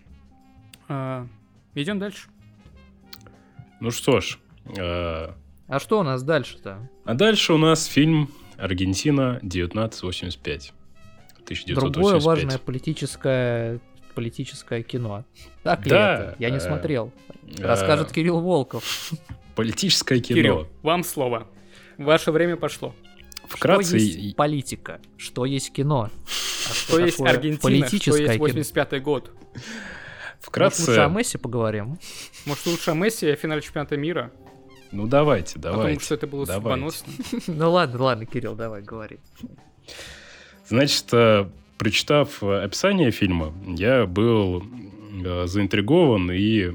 А, 0.88 1.26
идем 1.74 1.98
дальше. 1.98 2.30
Ну 3.80 3.90
что 3.90 4.20
ж, 4.22 4.38
э, 4.74 4.80
А 5.68 5.78
что 5.78 6.00
у 6.00 6.02
нас 6.02 6.22
дальше-то? 6.22 6.88
а 7.04 7.14
дальше 7.14 7.52
у 7.52 7.58
нас 7.58 7.84
фильм 7.84 8.30
«Аргентина 8.56 9.38
1985». 9.42 10.72
1985. 11.54 11.92
Другое 11.92 12.20
важное 12.20 12.58
политическое 12.58 13.80
политическое 14.14 14.82
кино. 14.82 15.24
Так 15.62 15.84
ли 15.84 15.90
Да, 15.90 16.14
это? 16.14 16.36
Я 16.40 16.50
не 16.50 16.56
э, 16.56 16.60
смотрел. 16.60 17.12
Э, 17.56 17.62
Расскажет 17.64 18.10
Кирилл 18.10 18.40
Волков. 18.40 19.12
Политическое 19.54 20.18
кино. 20.20 20.36
Кирилл, 20.36 20.68
вам 20.82 21.04
слово. 21.04 21.46
Ваше 21.98 22.32
время 22.32 22.56
пошло. 22.56 22.94
Вкратце, 23.46 23.84
что 23.84 23.96
есть 23.96 24.36
политика? 24.36 25.00
Что 25.16 25.44
есть 25.46 25.72
кино? 25.72 26.10
А 26.68 26.74
Что 26.74 26.98
есть 26.98 27.16
такое 27.16 27.32
Аргентина, 27.32 27.58
что 27.58 27.68
политическое 27.68 28.22
есть 28.22 28.34
кино? 28.34 28.44
85 28.44 29.02
год. 29.02 29.30
вкратце... 30.40 30.80
Может, 30.82 30.88
лучше 30.88 31.00
о 31.00 31.08
Месси 31.08 31.38
поговорим? 31.38 31.98
Может, 32.44 32.66
лучше 32.66 32.90
о 32.90 32.94
Месси 32.94 33.26
и 33.26 33.30
о 33.30 33.36
финале 33.36 33.62
чемпионата 33.62 33.96
мира? 33.96 34.32
Ну 34.90 35.06
давайте, 35.06 35.54
Потому 35.54 35.76
давайте. 35.76 36.04
что 36.04 36.14
это 36.14 36.26
было 36.26 36.44
давайте. 36.46 36.98
судьбоносно. 36.98 37.12
Ну 37.46 37.70
ладно, 37.70 38.02
ладно, 38.02 38.26
Кирилл, 38.26 38.54
давай, 38.54 38.82
говори. 38.82 39.18
Значит, 40.68 41.06
э, 41.12 41.46
прочитав 41.78 42.42
описание 42.42 43.10
фильма, 43.10 43.54
я 43.66 44.04
был 44.04 44.62
э, 45.24 45.46
заинтригован 45.46 46.30
и 46.30 46.72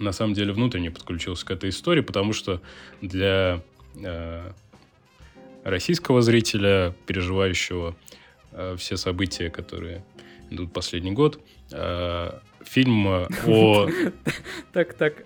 на 0.00 0.10
самом 0.10 0.34
деле 0.34 0.52
внутренне 0.52 0.90
подключился 0.90 1.46
к 1.46 1.50
этой 1.52 1.70
истории, 1.70 2.00
потому 2.00 2.32
что 2.32 2.60
для 3.00 3.62
э, 3.96 4.50
российского 5.62 6.20
зрителя, 6.20 6.92
переживающего 7.06 7.94
э, 8.52 8.74
все 8.76 8.96
события, 8.96 9.50
которые 9.50 10.04
идут 10.50 10.72
последний 10.72 11.12
год, 11.12 11.40
э, 11.70 12.30
фильм 12.64 13.06
о... 13.06 13.88
Так, 14.72 14.94
так. 14.94 15.24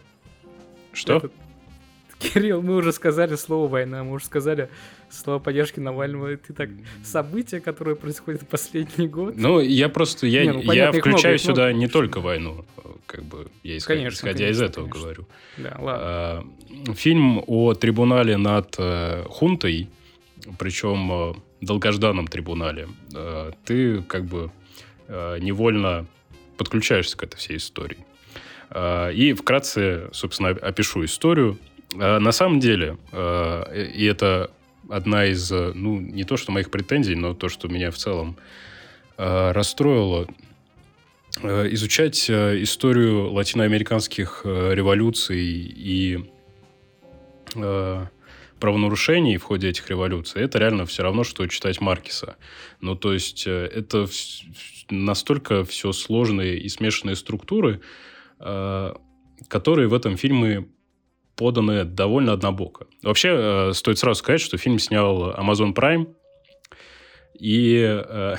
Что? 0.92 1.30
Кирилл, 2.18 2.62
мы 2.62 2.76
уже 2.76 2.92
сказали 2.92 3.36
слово 3.36 3.68
война, 3.68 4.04
мы 4.04 4.12
уже 4.12 4.26
сказали 4.26 4.68
слово 5.14 5.38
поддержки 5.38 5.80
Навального. 5.80 6.36
Ты 6.36 6.52
так, 6.52 6.68
события, 7.02 7.60
которые 7.60 7.96
происходят 7.96 8.42
в 8.42 8.46
последний 8.46 9.08
год. 9.08 9.34
Ну, 9.36 9.60
я 9.60 9.88
просто, 9.88 10.26
я, 10.26 10.44
Не, 10.44 10.52
ну, 10.52 10.60
я 10.60 10.66
понятно, 10.66 10.96
их 10.98 11.04
включаю 11.04 11.34
много, 11.34 11.38
сюда 11.38 11.62
много, 11.64 11.78
не 11.78 11.88
только 11.88 12.20
войну, 12.20 12.64
как 13.06 13.24
бы, 13.24 13.46
я 13.62 13.76
исходя, 13.76 13.98
Конечно, 14.00 14.16
исходя 14.16 14.48
из 14.50 14.58
конечно, 14.58 14.64
этого 14.64 14.84
конечно. 14.88 15.00
говорю. 15.02 15.26
Да, 15.58 15.76
ладно. 15.78 16.02
А, 16.06 16.44
Фильм 16.94 17.42
о 17.46 17.74
трибунале 17.74 18.36
над 18.36 18.74
э, 18.78 19.24
хунтой, 19.28 19.88
причем 20.58 21.10
э, 21.12 21.34
долгожданном 21.60 22.26
трибунале. 22.26 22.88
Э, 23.14 23.52
Ты 23.64 24.02
как 24.02 24.24
бы 24.24 24.50
невольно 25.06 26.06
подключаешься 26.56 27.14
к 27.18 27.22
этой 27.24 27.36
всей 27.36 27.58
истории. 27.58 27.98
И 29.12 29.34
вкратце, 29.38 30.08
собственно, 30.12 30.52
оп- 30.52 30.64
опишу 30.64 31.04
историю. 31.04 31.58
На 31.94 32.32
самом 32.32 32.58
деле, 32.58 32.96
и 33.12 34.08
это 34.10 34.50
одна 34.88 35.26
из, 35.26 35.50
э, 35.50 35.72
ну, 35.74 36.00
не 36.00 36.24
то 36.24 36.36
что 36.36 36.52
моих 36.52 36.70
претензий, 36.70 37.14
но 37.14 37.34
то, 37.34 37.48
что 37.48 37.68
меня 37.68 37.90
в 37.90 37.96
целом 37.96 38.36
э, 39.16 39.52
расстроило, 39.52 40.26
э, 41.42 41.68
изучать 41.72 42.28
э, 42.28 42.62
историю 42.62 43.32
латиноамериканских 43.32 44.42
э, 44.44 44.74
революций 44.74 45.40
и 45.40 46.30
э, 47.54 48.06
правонарушений 48.60 49.36
в 49.36 49.42
ходе 49.42 49.68
этих 49.68 49.90
революций, 49.90 50.42
это 50.42 50.58
реально 50.58 50.86
все 50.86 51.02
равно, 51.02 51.24
что 51.24 51.46
читать 51.46 51.80
Маркиса. 51.80 52.36
Ну, 52.80 52.94
то 52.94 53.12
есть, 53.12 53.46
э, 53.46 53.66
это 53.66 54.06
настолько 54.90 55.64
все 55.64 55.92
сложные 55.92 56.58
и 56.58 56.68
смешанные 56.68 57.16
структуры, 57.16 57.80
э, 58.40 58.94
которые 59.48 59.88
в 59.88 59.94
этом 59.94 60.16
фильме 60.16 60.68
поданы 61.36 61.84
довольно 61.84 62.32
однобоко. 62.32 62.86
Вообще, 63.02 63.28
э, 63.68 63.72
стоит 63.74 63.98
сразу 63.98 64.18
сказать, 64.20 64.40
что 64.40 64.56
фильм 64.58 64.78
снял 64.78 65.32
Amazon 65.32 65.74
Prime, 65.74 66.14
и, 67.38 67.82
э, 68.06 68.36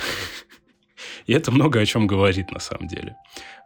и 1.28 1.34
это 1.34 1.52
много 1.52 1.80
о 1.80 1.86
чем 1.86 2.08
говорит 2.08 2.52
на 2.52 2.60
самом 2.60 2.88
деле. 2.88 3.16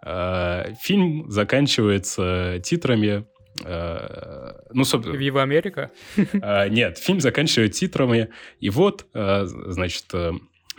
Э, 0.05 0.73
Фильм 0.81 1.29
заканчивается 1.29 2.59
титрами. 2.63 3.25
э, 3.65 4.51
Ну, 4.73 4.83
собственно, 4.85 5.15
Вива 5.17 5.41
Америка. 5.43 5.91
а, 6.41 6.67
Нет, 6.69 6.97
фильм 6.97 7.19
заканчивает 7.19 7.73
титрами. 7.73 8.29
И 8.59 8.69
вот, 8.69 9.05
а, 9.13 9.43
значит, 9.45 10.05
э, 10.13 10.31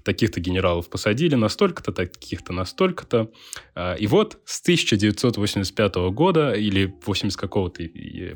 таких-то 0.03 0.41
генералов 0.41 0.89
посадили 0.89 1.35
на 1.35 1.49
столько-то, 1.49 1.93
таких-то 1.93 2.53
на 2.53 2.65
столько-то. 2.65 3.31
А, 3.75 3.95
И 3.95 4.07
вот 4.07 4.39
с 4.45 4.61
1985 4.63 5.95
года, 6.13 6.53
или 6.53 6.95
80 7.05 7.39
какого-то, 7.39 7.83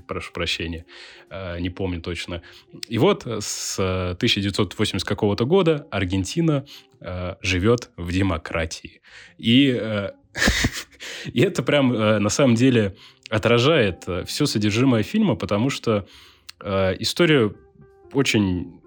прошу 0.07 0.33
прощения, 0.33 0.85
а, 1.31 1.59
не 1.59 1.71
помню 1.71 2.01
точно. 2.01 2.43
И 2.89 2.99
вот 2.99 3.27
с 3.27 3.79
э, 3.79 4.13
1980 4.13 5.07
какого-то 5.07 5.45
года 5.45 5.87
Аргентина 5.91 6.67
живет 7.43 7.91
в 7.99 8.11
демократии. 8.13 9.03
И, 9.37 9.69
и 11.27 11.41
это 11.41 11.63
прям 11.63 11.93
на 11.93 12.31
самом 12.31 12.55
деле 12.55 12.97
отражает 13.29 14.07
все 14.27 14.47
содержимое 14.47 15.03
фильма, 15.03 15.35
потому 15.35 15.69
что 15.69 16.07
история 16.63 17.53
очень... 18.15 18.81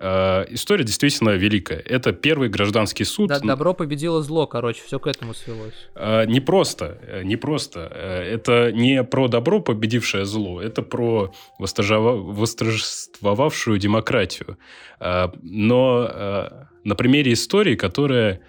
э, 0.00 0.46
история 0.54 0.84
действительно 0.84 1.30
великая. 1.30 1.78
Это 1.78 2.12
первый 2.12 2.48
гражданский 2.48 3.04
суд. 3.04 3.28
Да, 3.28 3.38
добро 3.38 3.74
победило 3.74 4.22
зло, 4.22 4.46
короче, 4.46 4.82
все 4.84 4.98
к 4.98 5.06
этому 5.06 5.34
свелось. 5.34 5.74
Э, 5.94 6.26
Не 6.26 6.40
просто, 6.40 6.98
э, 7.06 7.22
не 7.22 7.36
просто. 7.36 7.90
Э, 7.94 8.34
Это 8.34 8.72
не 8.72 9.04
про 9.04 9.28
добро, 9.28 9.60
победившее 9.60 10.24
зло, 10.24 10.60
это 10.60 10.82
про 10.82 11.32
восторжествовавшую 11.58 13.78
демократию. 13.78 14.56
Э, 15.00 15.28
Но 15.42 16.08
э, 16.10 16.48
на 16.84 16.94
примере 16.94 17.32
истории, 17.32 17.76
которая, 17.76 18.40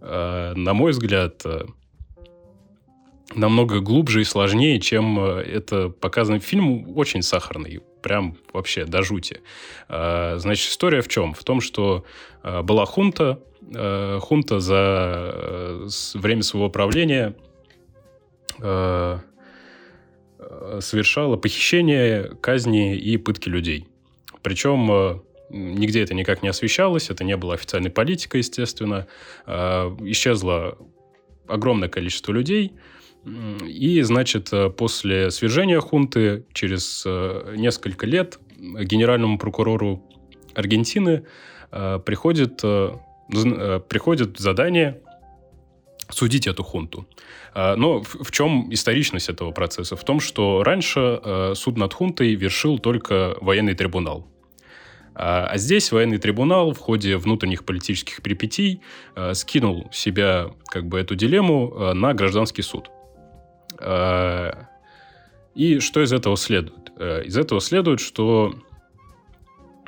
э, 0.00 0.52
на 0.54 0.74
мой 0.74 0.92
взгляд, 0.92 1.42
э, 1.44 1.64
намного 3.34 3.80
глубже 3.80 4.22
и 4.22 4.24
сложнее, 4.24 4.80
чем 4.80 5.18
это 5.20 5.88
показано. 5.88 6.40
Фильм 6.40 6.96
очень 6.96 7.22
сахарный, 7.22 7.80
прям 8.02 8.36
вообще 8.52 8.84
до 8.84 9.02
жути. 9.02 9.40
Э, 9.88 10.36
значит, 10.38 10.70
история 10.70 11.02
в 11.02 11.08
чем? 11.08 11.34
В 11.34 11.44
том, 11.44 11.60
что 11.60 12.04
э, 12.42 12.62
была 12.62 12.84
хунта, 12.86 13.40
э, 13.74 14.18
хунта 14.20 14.60
за 14.60 15.32
э, 15.34 15.88
время 16.14 16.42
своего 16.42 16.70
правления 16.70 17.34
э, 18.58 19.18
совершала 20.80 21.36
похищение, 21.36 22.32
казни 22.40 22.96
и 22.96 23.16
пытки 23.16 23.48
людей. 23.48 23.86
Причем 24.42 24.90
э, 24.90 25.20
нигде 25.50 26.02
это 26.02 26.14
никак 26.14 26.42
не 26.42 26.48
освещалось, 26.48 27.10
это 27.10 27.24
не 27.24 27.36
было 27.36 27.54
официальной 27.54 27.90
политикой, 27.90 28.38
естественно. 28.38 29.06
Исчезло 29.46 30.78
огромное 31.46 31.88
количество 31.88 32.32
людей. 32.32 32.72
И, 33.24 34.00
значит, 34.02 34.52
э, 34.52 34.70
после 34.70 35.30
свержения 35.30 35.80
хунты 35.80 36.44
через 36.52 37.04
несколько 37.56 38.06
лет 38.06 38.38
генеральному 38.58 39.38
прокурору 39.38 40.02
Аргентины 40.54 41.24
приходит, 41.70 42.56
приходит 43.88 44.38
задание 44.38 45.00
судить 46.10 46.48
эту 46.48 46.64
хунту. 46.64 47.06
Но 47.54 48.02
в 48.02 48.30
чем 48.32 48.72
историчность 48.72 49.28
этого 49.28 49.52
процесса? 49.52 49.94
В 49.94 50.04
том, 50.04 50.18
что 50.18 50.64
раньше 50.64 51.52
суд 51.54 51.78
над 51.78 51.94
хунтой 51.94 52.34
вершил 52.34 52.80
только 52.80 53.36
военный 53.40 53.74
трибунал. 53.74 54.26
А, 55.14 55.46
а 55.46 55.58
здесь 55.58 55.92
военный 55.92 56.18
трибунал 56.18 56.72
в 56.72 56.78
ходе 56.78 57.16
внутренних 57.16 57.64
политических 57.64 58.22
перипетий 58.22 58.80
э, 59.16 59.34
скинул 59.34 59.88
себя 59.92 60.50
как 60.66 60.86
бы 60.86 60.98
эту 60.98 61.14
дилемму 61.14 61.74
э, 61.74 61.92
на 61.92 62.14
гражданский 62.14 62.62
суд. 62.62 62.90
Э, 63.80 64.52
и 65.54 65.78
что 65.80 66.02
из 66.02 66.12
этого 66.12 66.36
следует? 66.36 66.92
Э, 66.96 67.22
из 67.24 67.36
этого 67.36 67.60
следует, 67.60 68.00
что 68.00 68.54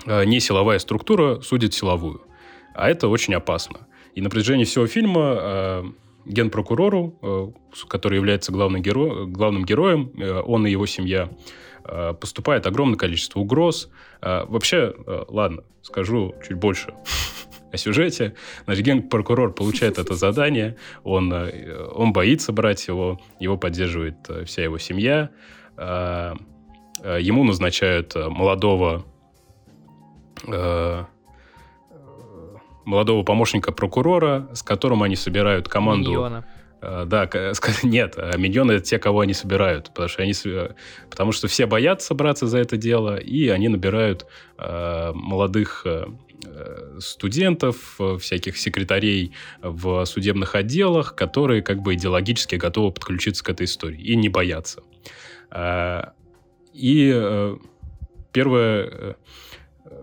э, 0.06 0.24
не 0.24 0.40
силовая 0.40 0.78
структура 0.78 1.40
судит 1.40 1.74
силовую. 1.74 2.22
А 2.74 2.88
это 2.88 3.08
очень 3.08 3.34
опасно. 3.34 3.86
И 4.14 4.20
на 4.20 4.30
протяжении 4.30 4.64
всего 4.64 4.86
фильма 4.86 5.84
генпрокурору, 6.24 7.54
который 7.88 8.16
является 8.16 8.52
главным, 8.52 8.82
геро... 8.82 9.26
главным 9.26 9.64
героем, 9.64 10.12
он 10.46 10.66
и 10.66 10.70
его 10.70 10.86
семья, 10.86 11.30
Э, 11.84 12.14
поступает 12.14 12.66
огромное 12.66 12.96
количество 12.96 13.40
угроз. 13.40 13.90
Вообще, 14.20 14.94
ладно, 15.28 15.64
скажу 15.82 16.34
чуть 16.46 16.56
больше 16.56 16.94
о 17.72 17.76
сюжете. 17.76 18.34
Значит, 18.64 18.84
генпрокурор 18.84 19.52
получает 19.52 19.98
это 19.98 20.14
задание, 20.14 20.76
он, 21.04 21.32
он 21.94 22.12
боится 22.12 22.52
брать 22.52 22.86
его, 22.86 23.20
его 23.40 23.56
поддерживает 23.56 24.16
вся 24.46 24.62
его 24.62 24.78
семья. 24.78 25.30
Ему 25.78 27.44
назначают 27.44 28.14
молодого 28.14 29.04
молодого 32.84 33.22
помощника 33.22 33.72
прокурора, 33.72 34.48
с 34.54 34.62
которым 34.62 35.02
они 35.02 35.16
собирают 35.16 35.68
команду... 35.68 36.10
Миньона 36.10 36.44
Э, 36.82 37.04
да, 37.06 37.30
нет, 37.84 38.16
миньоны 38.36 38.72
это 38.72 38.84
те, 38.84 38.98
кого 38.98 39.20
они 39.20 39.34
собирают, 39.34 39.88
потому 39.88 40.08
что 40.08 40.22
они, 40.22 40.34
потому 41.08 41.32
что 41.32 41.46
все 41.46 41.66
боятся 41.66 42.14
браться 42.14 42.46
за 42.46 42.58
это 42.58 42.76
дело, 42.76 43.16
и 43.16 43.48
они 43.48 43.68
набирают 43.68 44.26
э, 44.58 45.12
молодых 45.14 45.82
э, 45.86 46.06
студентов, 46.98 47.98
всяких 48.20 48.56
секретарей 48.56 49.32
в 49.60 50.04
судебных 50.04 50.54
отделах, 50.54 51.14
которые 51.14 51.62
как 51.62 51.82
бы 51.82 51.94
идеологически 51.94 52.56
готовы 52.56 52.92
подключиться 52.92 53.44
к 53.44 53.50
этой 53.50 53.66
истории 53.66 54.00
и 54.00 54.16
не 54.16 54.28
боятся. 54.28 54.82
И 56.72 57.54
первое, 58.32 59.16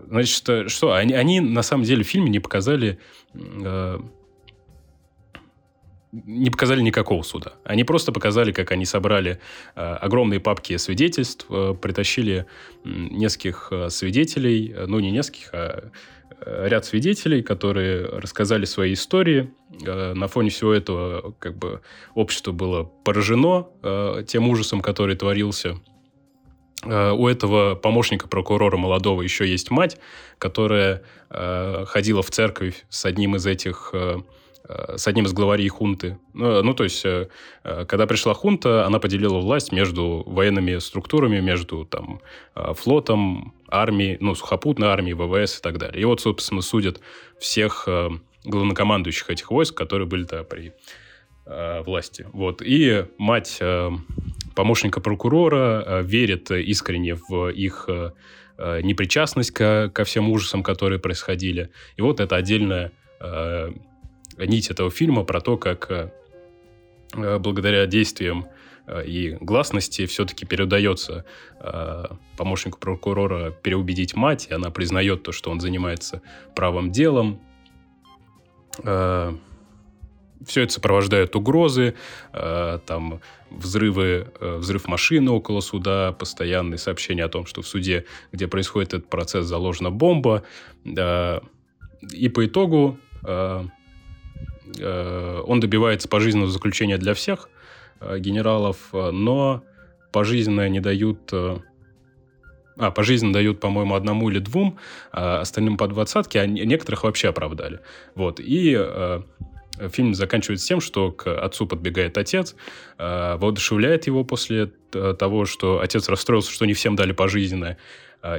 значит, 0.08 0.70
что 0.70 0.92
они, 0.92 1.14
они 1.14 1.40
на 1.40 1.62
самом 1.62 1.84
деле 1.84 2.04
в 2.04 2.06
фильме 2.06 2.30
не 2.30 2.40
показали 2.40 2.98
не 6.12 6.50
показали 6.50 6.80
никакого 6.80 7.22
суда. 7.22 7.54
Они 7.64 7.84
просто 7.84 8.12
показали, 8.12 8.52
как 8.52 8.72
они 8.72 8.84
собрали 8.84 9.38
э, 9.76 9.80
огромные 9.80 10.40
папки 10.40 10.76
свидетельств, 10.76 11.46
э, 11.50 11.74
притащили 11.80 12.46
э, 12.84 12.88
нескольких 12.88 13.68
э, 13.70 13.90
свидетелей, 13.90 14.72
э, 14.74 14.86
ну 14.86 14.98
не 14.98 15.12
нескольких, 15.12 15.50
а 15.52 15.84
э, 15.84 15.90
ряд 16.44 16.84
свидетелей, 16.84 17.42
которые 17.42 18.06
рассказали 18.06 18.64
свои 18.64 18.94
истории. 18.94 19.52
Э, 19.84 20.14
на 20.14 20.28
фоне 20.28 20.50
всего 20.50 20.72
этого 20.72 21.34
как 21.38 21.56
бы 21.58 21.80
общество 22.14 22.52
было 22.52 22.84
поражено 23.04 23.68
э, 23.82 24.24
тем 24.26 24.48
ужасом, 24.48 24.80
который 24.80 25.16
творился. 25.16 25.78
Э, 26.84 27.12
у 27.12 27.28
этого 27.28 27.74
помощника 27.74 28.28
прокурора 28.28 28.76
молодого 28.76 29.22
еще 29.22 29.48
есть 29.48 29.70
мать, 29.70 29.98
которая 30.38 31.02
э, 31.30 31.84
ходила 31.86 32.22
в 32.22 32.30
церковь 32.30 32.84
с 32.88 33.04
одним 33.04 33.36
из 33.36 33.46
этих 33.46 33.90
э, 33.92 34.18
Э, 34.70 34.96
с 34.96 35.06
одним 35.08 35.24
из 35.26 35.32
главарей 35.32 35.68
хунты. 35.68 36.18
Ну, 36.32 36.74
то 36.74 36.84
есть, 36.84 37.04
э, 37.04 37.28
э, 37.64 37.84
когда 37.86 38.06
пришла 38.06 38.34
хунта, 38.34 38.86
она 38.86 38.98
поделила 38.98 39.38
власть 39.38 39.72
между 39.72 40.22
военными 40.26 40.78
структурами, 40.78 41.40
между 41.40 41.84
там, 41.84 42.20
флотом, 42.54 43.52
армией, 43.70 44.16
ну, 44.20 44.34
сухопутной 44.34 44.88
армией, 44.88 45.14
ВВС 45.14 45.58
и 45.58 45.62
так 45.62 45.78
далее. 45.78 46.00
И 46.00 46.04
вот, 46.04 46.20
собственно, 46.20 46.60
судят 46.60 47.00
всех 47.38 47.88
главнокомандующих 48.44 49.30
этих 49.30 49.50
войск, 49.50 49.76
которые 49.76 50.06
были 50.06 50.24
тогда 50.24 50.44
при 50.44 50.72
власти. 51.84 52.26
Вот. 52.32 52.62
И 52.62 53.06
мать 53.18 53.60
помощника 54.54 55.00
прокурора 55.00 56.00
верит 56.02 56.50
искренне 56.50 57.16
в 57.16 57.48
их 57.48 57.88
непричастность 58.58 59.50
ко, 59.50 59.90
ко 59.92 60.04
всем 60.04 60.30
ужасам, 60.30 60.62
которые 60.62 60.98
происходили. 60.98 61.70
И 61.96 62.02
вот 62.02 62.20
это 62.20 62.36
отдельная 62.36 62.92
нить 64.46 64.70
этого 64.70 64.90
фильма 64.90 65.24
про 65.24 65.40
то, 65.40 65.56
как 65.56 65.90
э, 65.90 66.10
э, 67.14 67.38
благодаря 67.38 67.86
действиям 67.86 68.44
э, 68.44 68.48
и 69.06 69.36
гласности 69.40 70.06
все-таки 70.06 70.46
передается 70.46 71.24
помощнику 72.36 72.78
прокурора 72.78 73.50
переубедить 73.50 74.14
мать, 74.14 74.48
и 74.50 74.54
она 74.54 74.70
признает 74.70 75.22
то, 75.22 75.32
что 75.32 75.50
он 75.50 75.60
занимается 75.60 76.22
правым 76.54 76.90
делом. 76.90 77.40
Все 78.78 80.62
это 80.62 80.72
сопровождает 80.72 81.36
угрозы, 81.36 81.94
там 82.32 83.20
взрывы, 83.50 84.32
взрыв 84.40 84.88
машины 84.88 85.30
около 85.30 85.60
суда, 85.60 86.12
постоянные 86.12 86.78
сообщения 86.78 87.24
о 87.24 87.28
том, 87.28 87.44
что 87.44 87.60
в 87.60 87.68
суде, 87.68 88.06
где 88.32 88.48
происходит 88.48 88.94
этот 88.94 89.10
процесс, 89.10 89.44
заложена 89.44 89.90
бомба. 89.90 90.44
И 90.84 92.28
по 92.30 92.46
итогу 92.46 92.98
Э, 94.78 95.42
он 95.46 95.60
добивается 95.60 96.08
пожизненного 96.08 96.50
заключения 96.50 96.98
для 96.98 97.14
всех 97.14 97.48
э, 97.48 97.59
генералов, 98.18 98.76
э, 98.92 99.10
но 99.10 99.62
пожизненно 100.12 100.68
не 100.68 100.80
дают... 100.80 101.32
А, 101.32 102.90
пожизненно 102.92 103.34
дают, 103.34 103.60
по-моему, 103.60 103.94
одному 103.94 104.30
или 104.30 104.38
двум, 104.38 104.78
а 105.12 105.40
остальным 105.40 105.76
по 105.76 105.86
двадцатке, 105.86 106.40
а 106.40 106.46
некоторых 106.46 107.04
вообще 107.04 107.28
оправдали. 107.28 107.80
Вот. 108.14 108.40
И 108.40 108.74
э, 108.74 109.20
фильм 109.90 110.14
заканчивается 110.14 110.66
тем, 110.66 110.80
что 110.80 111.12
к 111.12 111.26
отцу 111.30 111.66
подбегает 111.66 112.16
отец, 112.16 112.56
э, 112.96 113.36
воодушевляет 113.36 114.06
его 114.06 114.24
после 114.24 114.72
того, 114.90 115.44
что 115.44 115.80
отец 115.80 116.08
расстроился, 116.08 116.50
что 116.50 116.64
не 116.64 116.72
всем 116.72 116.96
дали 116.96 117.12
пожизненное, 117.12 117.76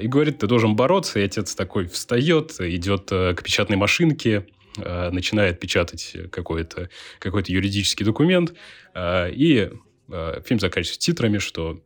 и 0.01 0.07
говорит, 0.07 0.39
ты 0.39 0.47
должен 0.47 0.75
бороться, 0.75 1.19
и 1.19 1.23
отец 1.23 1.55
такой 1.55 1.87
встает, 1.87 2.59
идет 2.59 3.09
к 3.09 3.41
печатной 3.41 3.77
машинке, 3.77 4.39
Э, 4.39 4.60
начинает 4.77 5.59
печатать 5.59 6.15
какой-то 6.31 6.89
какой 7.19 7.43
юридический 7.47 8.05
документ, 8.05 8.53
э, 8.93 9.31
и 9.31 9.69
э, 10.09 10.41
фильм 10.45 10.59
заканчивается 10.59 10.99
титрами, 10.99 11.37
что 11.39 11.81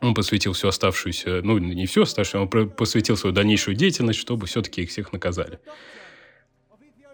он 0.00 0.14
посвятил 0.14 0.52
всю 0.52 0.68
оставшуюся, 0.68 1.40
ну, 1.42 1.58
не 1.58 1.86
всю 1.86 2.02
оставшуюся, 2.02 2.40
он 2.40 2.70
посвятил 2.70 3.16
свою 3.16 3.34
дальнейшую 3.34 3.76
деятельность, 3.76 4.18
чтобы 4.18 4.46
все-таки 4.46 4.82
их 4.82 4.90
всех 4.90 5.12
наказали. 5.12 5.58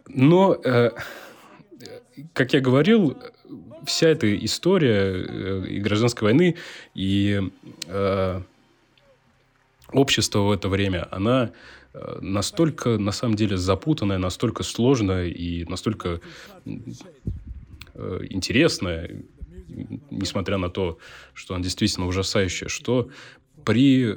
Но, 0.08 0.60
как 2.32 2.52
я 2.52 2.60
говорил, 2.60 3.16
вся 3.86 4.08
эта 4.08 4.34
история 4.44 5.64
и 5.64 5.78
гражданской 5.78 6.26
войны, 6.26 6.56
и 6.96 7.40
общество 9.92 10.40
в 10.40 10.50
это 10.50 10.68
время, 10.68 11.06
она 11.12 11.52
Э, 11.52 11.81
настолько, 12.20 12.98
на 12.98 13.12
самом 13.12 13.36
деле, 13.36 13.56
запутанная, 13.56 14.18
настолько 14.18 14.62
сложная 14.62 15.28
и 15.28 15.64
настолько 15.64 16.20
э, 16.64 18.20
интересная, 18.30 19.24
несмотря 20.10 20.58
на 20.58 20.70
то, 20.70 20.98
что 21.34 21.54
она 21.54 21.62
действительно 21.62 22.06
ужасающая, 22.06 22.68
что 22.68 23.10
при 23.64 24.14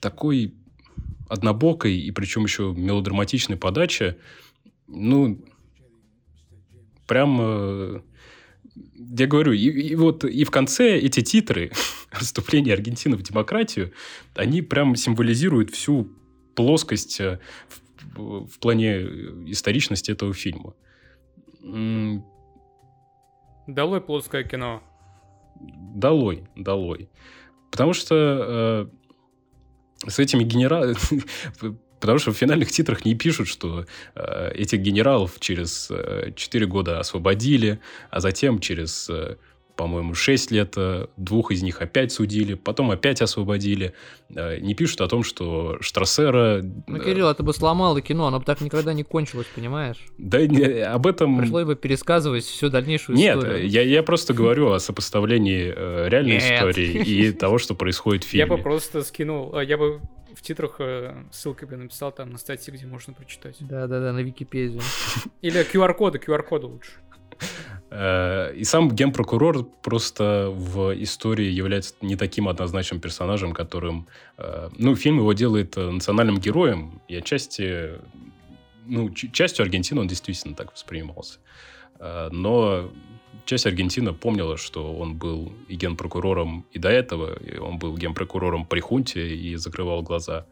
такой 0.00 0.54
однобокой 1.28 1.96
и 1.96 2.10
причем 2.10 2.44
еще 2.44 2.74
мелодраматичной 2.76 3.56
подаче, 3.56 4.16
ну, 4.86 5.42
прям 7.06 8.02
я 8.96 9.26
говорю, 9.26 9.52
и, 9.52 9.68
и 9.68 9.94
вот 9.94 10.24
и 10.24 10.44
в 10.44 10.50
конце 10.50 10.96
эти 10.96 11.20
титры 11.20 11.70
«Вступление 12.12 12.74
Аргентины 12.74 13.16
в 13.16 13.22
демократию», 13.22 13.92
они 14.34 14.62
прям 14.62 14.96
символизируют 14.96 15.70
всю 15.70 16.08
плоскость 16.54 17.20
э, 17.20 17.38
в, 18.16 18.46
в 18.46 18.58
плане 18.58 19.02
историчности 19.50 20.10
этого 20.10 20.32
фильма. 20.34 20.74
Долой 23.66 24.00
плоское 24.00 24.44
кино. 24.44 24.82
Долой, 25.94 26.44
долой. 26.56 27.08
Потому 27.70 27.92
что 27.94 28.88
э, 30.06 30.10
с 30.10 30.18
этими 30.18 30.44
генералами... 30.44 30.96
Потому 32.00 32.18
что 32.18 32.32
в 32.32 32.36
финальных 32.36 32.70
титрах 32.70 33.06
не 33.06 33.14
пишут, 33.14 33.48
что 33.48 33.86
э, 34.14 34.52
этих 34.52 34.80
генералов 34.80 35.40
через 35.40 35.90
э, 35.90 36.32
4 36.36 36.66
года 36.66 37.00
освободили, 37.00 37.80
а 38.10 38.20
затем 38.20 38.58
через 38.58 39.08
э, 39.08 39.38
по-моему, 39.76 40.14
6 40.14 40.50
лет, 40.52 40.74
э, 40.76 41.06
двух 41.16 41.50
из 41.50 41.62
них 41.62 41.82
опять 41.82 42.12
судили, 42.12 42.54
потом 42.54 42.90
опять 42.90 43.20
освободили. 43.20 43.92
Э, 44.34 44.58
не 44.58 44.74
пишут 44.74 45.00
о 45.00 45.08
том, 45.08 45.24
что 45.24 45.78
Штрассера... 45.80 46.60
Ну, 46.86 46.98
Кирилл, 46.98 47.28
это 47.28 47.42
бы 47.42 47.52
сломало 47.52 48.00
кино, 48.00 48.26
оно 48.26 48.38
бы 48.38 48.44
так 48.44 48.60
никогда 48.60 48.92
не 48.92 49.02
кончилось, 49.02 49.46
понимаешь? 49.54 49.98
Да 50.16 50.46
не, 50.46 50.64
об 50.64 51.06
этом... 51.06 51.38
Пришлось 51.38 51.64
бы 51.64 51.74
пересказывать 51.74 52.44
всю 52.44 52.70
дальнейшую 52.70 53.16
Нет, 53.16 53.36
историю. 53.36 53.62
Нет, 53.62 53.72
я, 53.72 53.82
я 53.82 54.02
просто 54.02 54.32
говорю 54.34 54.70
о 54.70 54.78
сопоставлении 54.78 55.72
э, 55.74 56.08
реальной 56.08 56.38
Нет. 56.38 56.54
истории 56.54 57.02
и 57.02 57.32
того, 57.32 57.58
что 57.58 57.74
происходит 57.74 58.24
в 58.24 58.28
фильме. 58.28 58.46
Я 58.46 58.56
бы 58.56 58.62
просто 58.62 59.02
скинул, 59.02 59.58
я 59.58 59.76
бы 59.76 60.00
в 60.36 60.42
титрах 60.42 60.80
ссылкой 61.32 61.68
бы 61.68 61.76
написал 61.76 62.12
там 62.12 62.30
на 62.30 62.38
статье, 62.38 62.72
где 62.74 62.86
можно 62.86 63.12
прочитать. 63.12 63.56
Да-да-да, 63.60 64.12
на 64.12 64.20
Википедию. 64.20 64.82
Или 65.42 65.64
QR-коды, 65.64 66.18
QR-коды 66.18 66.66
лучше. 66.66 66.90
Э, 67.96 68.52
и 68.56 68.64
сам 68.64 68.90
генпрокурор 68.90 69.64
просто 69.82 70.48
в 70.50 70.92
истории 71.00 71.48
является 71.48 71.94
не 72.00 72.16
таким 72.16 72.48
однозначным 72.48 73.00
персонажем, 73.00 73.52
которым... 73.52 74.08
Э, 74.36 74.68
ну, 74.76 74.96
фильм 74.96 75.18
его 75.18 75.32
делает 75.32 75.76
э, 75.76 75.90
национальным 75.90 76.38
героем, 76.38 77.00
и 77.06 77.14
отчасти... 77.14 77.92
Ну, 78.86 79.10
частью 79.10 79.62
Аргентины 79.62 80.00
он 80.00 80.08
действительно 80.08 80.54
так 80.54 80.72
воспринимался. 80.72 81.38
Но 81.98 82.90
часть 83.46 83.64
Аргентины 83.66 84.12
помнила, 84.12 84.58
что 84.58 84.94
он 84.94 85.14
был 85.14 85.54
и 85.68 85.76
генпрокурором 85.76 86.66
и 86.70 86.78
до 86.78 86.90
этого, 86.90 87.34
и 87.38 87.56
он 87.56 87.78
был 87.78 87.96
генпрокурором 87.96 88.66
при 88.66 88.80
хунте 88.80 89.34
и 89.34 89.56
закрывал 89.56 90.02
глаза 90.02 90.44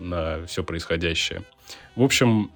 на 0.00 0.44
все 0.46 0.64
происходящее. 0.64 1.44
В 1.94 2.02
общем, 2.02 2.50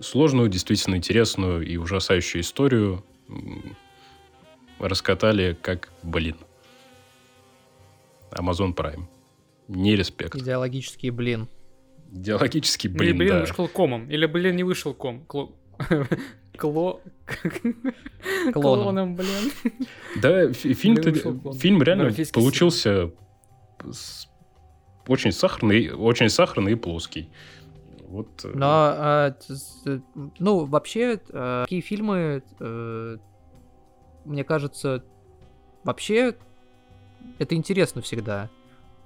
сложную, 0.00 0.48
действительно 0.48 0.96
интересную 0.96 1.66
и 1.66 1.76
ужасающую 1.76 2.42
историю 2.42 3.04
раскатали 4.78 5.56
как 5.60 5.90
блин. 6.02 6.36
Amazon 8.32 8.74
Prime. 8.74 9.04
Не 9.68 9.96
респект. 9.96 10.36
Идеологический 10.36 11.10
блин. 11.10 11.48
Идеологический 12.12 12.88
блин, 12.88 13.10
Или 13.10 13.18
блин 13.18 13.30
да. 13.30 13.40
вышел 13.40 13.68
комом. 13.68 14.10
Или 14.10 14.26
блин 14.26 14.56
не 14.56 14.64
вышел 14.64 14.94
ком. 14.94 15.24
Кло... 15.26 15.52
Кло... 16.56 17.00
Клоном. 18.52 19.16
блин. 19.16 19.52
Да, 20.20 20.52
фильм, 20.52 20.96
фильм 21.54 21.82
реально 21.82 22.12
получился 22.32 23.10
очень 25.06 25.32
сахарный, 25.32 25.90
очень 25.90 26.28
сахарный 26.28 26.72
и 26.72 26.76
плоский. 26.76 27.28
Вот. 28.14 28.44
Э, 28.44 28.52
Но, 28.54 28.66
а, 28.68 29.36
ну, 30.38 30.64
вообще, 30.64 31.20
а, 31.32 31.64
такие 31.64 31.82
фильмы, 31.82 32.42
мне 34.24 34.44
кажется, 34.44 35.04
вообще 35.82 36.36
это 37.38 37.54
интересно 37.54 38.02
всегда. 38.02 38.50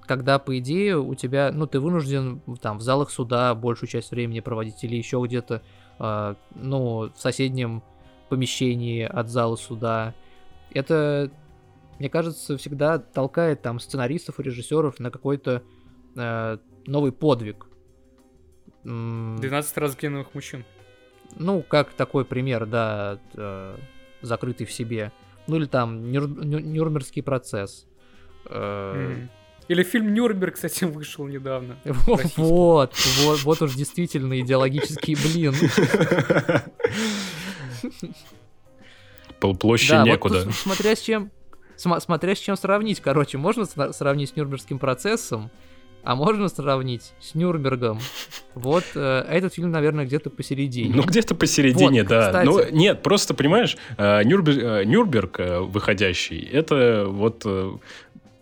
Когда, 0.03 0.39
по 0.39 0.59
идее, 0.59 0.99
у 0.99 1.15
тебя, 1.15 1.51
ну, 1.53 1.67
ты 1.67 1.81
вынужден 1.81 2.41
там 2.61 2.79
в 2.79 2.83
залах 2.83 3.11
суда 3.11 3.55
большую 3.55 3.89
часть 3.89 4.11
времени 4.11 4.41
проводить 4.41 4.83
или 4.85 4.97
еще 4.97 5.23
где-то, 5.25 5.63
а, 5.99 6.37
ну, 6.55 7.11
в 7.11 7.17
соседнем 7.17 7.83
помещении 8.29 9.03
от 9.03 9.29
зала 9.29 9.57
суда. 9.57 10.15
Это, 10.73 11.31
мне 11.99 12.11
кажется, 12.11 12.59
всегда 12.59 12.99
толкает 12.99 13.63
там 13.63 13.81
сценаристов 13.81 14.39
и 14.39 14.43
режиссеров 14.43 14.99
на 15.01 15.11
какой-то 15.11 15.63
э, 16.15 16.59
новый 16.87 17.13
подвиг. 17.13 17.68
12 18.89 19.77
разгневанных 19.79 20.35
мужчин. 20.35 20.65
Ну, 21.37 21.63
как 21.63 21.93
такой 21.93 22.25
пример, 22.25 22.67
да, 22.67 23.19
э, 23.35 23.77
закрытый 24.23 24.67
в 24.67 24.73
себе. 24.73 25.13
Ну 25.47 25.57
или 25.57 25.67
там 25.67 26.11
Нюр, 26.11 26.27
Нюрнбергский 26.27 27.23
процесс. 27.23 27.87
Э, 28.47 29.27
или 29.69 29.83
фильм 29.83 30.15
Нюрнберг, 30.15 30.55
кстати, 30.55 30.85
вышел 30.87 31.27
недавно. 31.27 31.77
Вот, 31.85 32.25
вот, 32.37 32.95
вот 33.45 33.63
уж 33.63 33.75
действительно 33.75 34.41
идеологический 34.41 35.15
блин. 35.15 35.55
Площади 39.39 39.91
да, 39.91 40.05
некуда. 40.05 40.45
Вот, 40.47 40.55
смотря 40.55 40.97
с 40.97 41.01
чем, 41.01 41.31
смотря 41.77 42.35
с 42.35 42.39
чем 42.39 42.57
сравнить, 42.57 43.01
короче, 43.01 43.37
можно 43.39 43.67
сравнить 43.93 44.31
с 44.31 44.37
Нюрнбергским 44.37 44.79
процессом, 44.79 45.51
а 46.09 46.15
можно 46.15 46.49
сравнить 46.49 47.13
с 47.21 47.35
Нюрнбергом. 47.35 48.01
Вот 48.55 48.85
э, 48.95 49.27
этот 49.29 49.53
фильм, 49.53 49.71
наверное, 49.71 50.07
где-то 50.07 50.31
посередине. 50.31 50.95
Ну, 50.95 51.03
где-то 51.03 51.35
посередине, 51.35 52.01
вот, 52.03 52.09
да. 52.09 52.43
Ну, 52.47 52.67
нет, 52.71 53.03
просто, 53.03 53.35
понимаешь, 53.35 53.77
э, 53.99 54.25
Нюрнберг, 54.25 54.59
э, 54.59 54.85
Нюрнберг 54.87 55.39
э, 55.39 55.61
выходящий, 55.61 56.41
это 56.41 57.05
вот 57.11 57.43
э, 57.45 57.73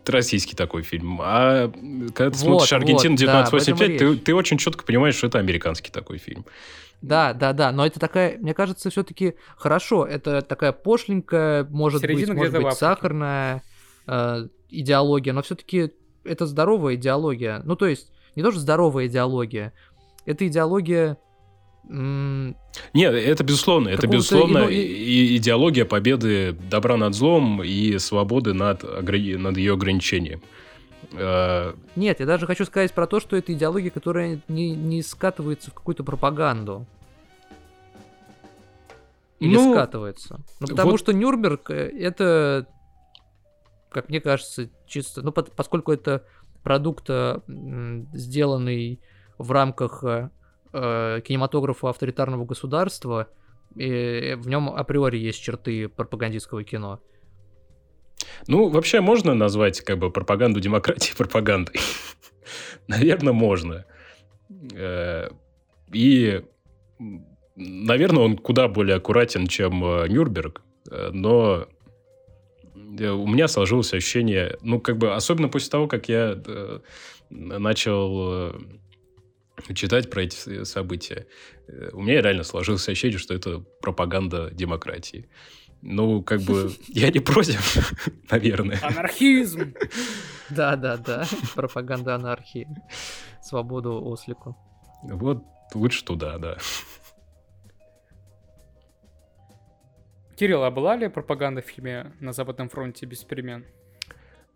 российский 0.06 0.54
такой 0.54 0.84
фильм. 0.84 1.20
А 1.20 1.72
когда 2.14 2.30
ты 2.30 2.38
вот, 2.38 2.62
смотришь 2.62 2.72
«Аргентину 2.72 3.16
вот, 3.16 3.52
1985», 3.52 3.76
да, 3.78 3.98
ты, 3.98 4.16
ты 4.16 4.34
очень 4.36 4.58
четко 4.58 4.84
понимаешь, 4.84 5.16
что 5.16 5.26
это 5.26 5.40
американский 5.40 5.90
такой 5.90 6.18
фильм. 6.18 6.46
Да, 7.02 7.32
да, 7.32 7.52
да, 7.52 7.72
но 7.72 7.84
это 7.84 7.98
такая, 7.98 8.38
мне 8.38 8.54
кажется, 8.54 8.90
все-таки 8.90 9.34
хорошо. 9.56 10.06
Это 10.06 10.40
такая 10.40 10.70
пошленькая, 10.70 11.64
может 11.64 12.02
Середина 12.02 12.34
быть, 12.34 12.52
может 12.52 12.62
быть, 12.62 12.74
сахарная 12.74 13.64
э, 14.06 14.46
идеология, 14.70 15.32
но 15.32 15.42
все-таки 15.42 15.90
это 16.26 16.46
здоровая 16.46 16.94
идеология. 16.94 17.62
Ну, 17.64 17.76
то 17.76 17.86
есть, 17.86 18.10
не 18.34 18.42
то, 18.42 18.50
что 18.50 18.60
здоровая 18.60 19.06
идеология, 19.06 19.72
это 20.24 20.46
идеология... 20.46 21.18
Нет, 21.88 23.14
это 23.14 23.44
безусловно, 23.44 23.88
это 23.90 24.08
безусловно 24.08 24.58
ино... 24.58 24.72
идеология 24.72 25.84
победы 25.84 26.56
добра 26.68 26.96
над 26.96 27.14
злом 27.14 27.62
и 27.62 27.96
свободы 27.98 28.54
над, 28.54 28.82
над 28.82 29.56
ее 29.56 29.74
ограничением. 29.74 30.42
Э, 31.12 31.74
Нет, 31.94 32.20
я 32.20 32.26
даже 32.26 32.46
хочу 32.46 32.64
сказать 32.64 32.92
про 32.92 33.06
то, 33.06 33.20
что 33.20 33.36
это 33.36 33.52
идеология, 33.52 33.90
которая 33.90 34.40
не, 34.48 34.70
не 34.74 35.02
скатывается 35.02 35.70
в 35.70 35.74
какую-то 35.74 36.04
пропаганду. 36.04 36.86
Или 39.38 39.54
ну, 39.54 39.74
скатывается. 39.74 40.40
Ну, 40.60 40.66
потому 40.66 40.92
вот... 40.92 41.00
что 41.00 41.12
Нюрнберг 41.12 41.70
э, 41.70 41.88
это 41.98 42.66
как 43.96 44.10
мне 44.10 44.20
кажется, 44.20 44.68
чисто, 44.86 45.22
ну, 45.22 45.32
под, 45.32 45.52
поскольку 45.52 45.90
это 45.90 46.22
продукт, 46.62 47.06
э, 47.08 47.40
сделанный 48.12 49.00
в 49.38 49.50
рамках 49.52 50.04
э, 50.04 50.28
э, 50.74 51.22
кинематографа 51.24 51.88
авторитарного 51.88 52.44
государства, 52.44 53.28
и 53.74 54.36
в 54.36 54.48
нем 54.48 54.68
априори 54.68 55.16
есть 55.16 55.40
черты 55.40 55.88
пропагандистского 55.88 56.62
кино. 56.62 57.00
Ну, 58.48 58.68
вообще 58.68 59.00
можно 59.00 59.32
назвать 59.32 59.80
как 59.80 59.96
бы 59.96 60.10
пропаганду 60.10 60.60
демократии 60.60 61.14
пропагандой? 61.16 61.80
Наверное, 62.88 63.32
можно. 63.32 63.86
И, 65.90 66.44
наверное, 67.56 68.22
он 68.22 68.36
куда 68.36 68.68
более 68.68 68.96
аккуратен, 68.96 69.46
чем 69.46 69.80
Нюрнберг, 69.80 70.60
но 70.90 71.66
Э, 71.66 71.75
у 72.86 73.26
меня 73.26 73.48
сложилось 73.48 73.92
ощущение, 73.92 74.56
ну, 74.62 74.80
как 74.80 74.98
бы, 74.98 75.14
особенно 75.14 75.48
после 75.48 75.70
того, 75.70 75.88
как 75.88 76.08
я 76.08 76.40
э, 76.46 76.80
начал 77.30 78.50
э, 78.50 79.74
читать 79.74 80.10
про 80.10 80.22
эти 80.22 80.64
события, 80.64 81.26
э, 81.68 81.90
у 81.92 82.02
меня 82.02 82.22
реально 82.22 82.44
сложилось 82.44 82.88
ощущение, 82.88 83.18
что 83.18 83.34
это 83.34 83.60
пропаганда 83.80 84.50
демократии. 84.52 85.28
Ну, 85.82 86.22
как 86.22 86.40
бы, 86.42 86.72
я 86.88 87.10
не 87.10 87.20
против, 87.20 87.92
наверное. 88.30 88.78
Анархизм! 88.82 89.74
Да-да-да, 90.50 91.26
пропаганда 91.54 92.14
анархии. 92.14 92.68
Свободу 93.42 94.00
ослику. 94.04 94.56
Вот 95.02 95.42
лучше 95.74 96.04
туда, 96.04 96.38
да. 96.38 96.58
Кирилл, 100.36 100.64
а 100.64 100.70
была 100.70 100.96
ли 100.96 101.08
пропаганда 101.08 101.62
в 101.62 101.64
фильме 101.64 102.12
«На 102.20 102.32
Западном 102.32 102.68
фронте» 102.68 103.06
без 103.06 103.24
перемен? 103.24 103.64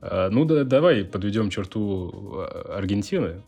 А, 0.01 0.28
ну 0.28 0.44
да, 0.44 0.65
давай 0.65 1.05
подведем 1.05 1.48
черту 1.51 2.35
а, 2.36 2.77
Аргентины. 2.77 3.43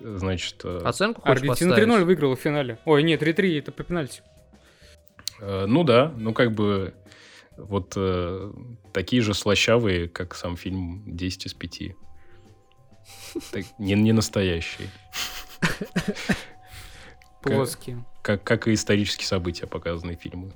Значит... 0.00 0.60
А, 0.64 0.82
Оценку 0.84 1.20
хочешь 1.22 1.42
Аргентина 1.42 1.74
3-0 1.74 2.04
выиграла 2.04 2.36
в 2.36 2.40
финале. 2.40 2.78
Ой, 2.84 3.02
нет, 3.02 3.22
3-3 3.22 3.58
это 3.58 3.72
по 3.72 3.82
пенальти. 3.82 4.22
Э, 5.40 5.66
ну 5.66 5.82
да, 5.84 6.12
ну 6.16 6.32
как 6.32 6.52
бы 6.52 6.94
вот 7.56 7.94
э, 7.96 8.52
такие 8.92 9.20
же 9.20 9.34
слащавые, 9.34 10.08
как 10.08 10.34
сам 10.34 10.56
фильм 10.56 11.04
«10 11.06 11.46
из 11.46 11.56
5». 11.56 11.94
Так, 13.52 13.64
не, 13.78 13.94
не 13.94 14.12
настоящие. 14.12 14.88
Плоские. 17.42 18.04
Как, 18.22 18.44
как 18.44 18.68
и 18.68 18.74
исторические 18.74 19.26
события, 19.26 19.66
показанные 19.66 20.16
фильмы. 20.16 20.52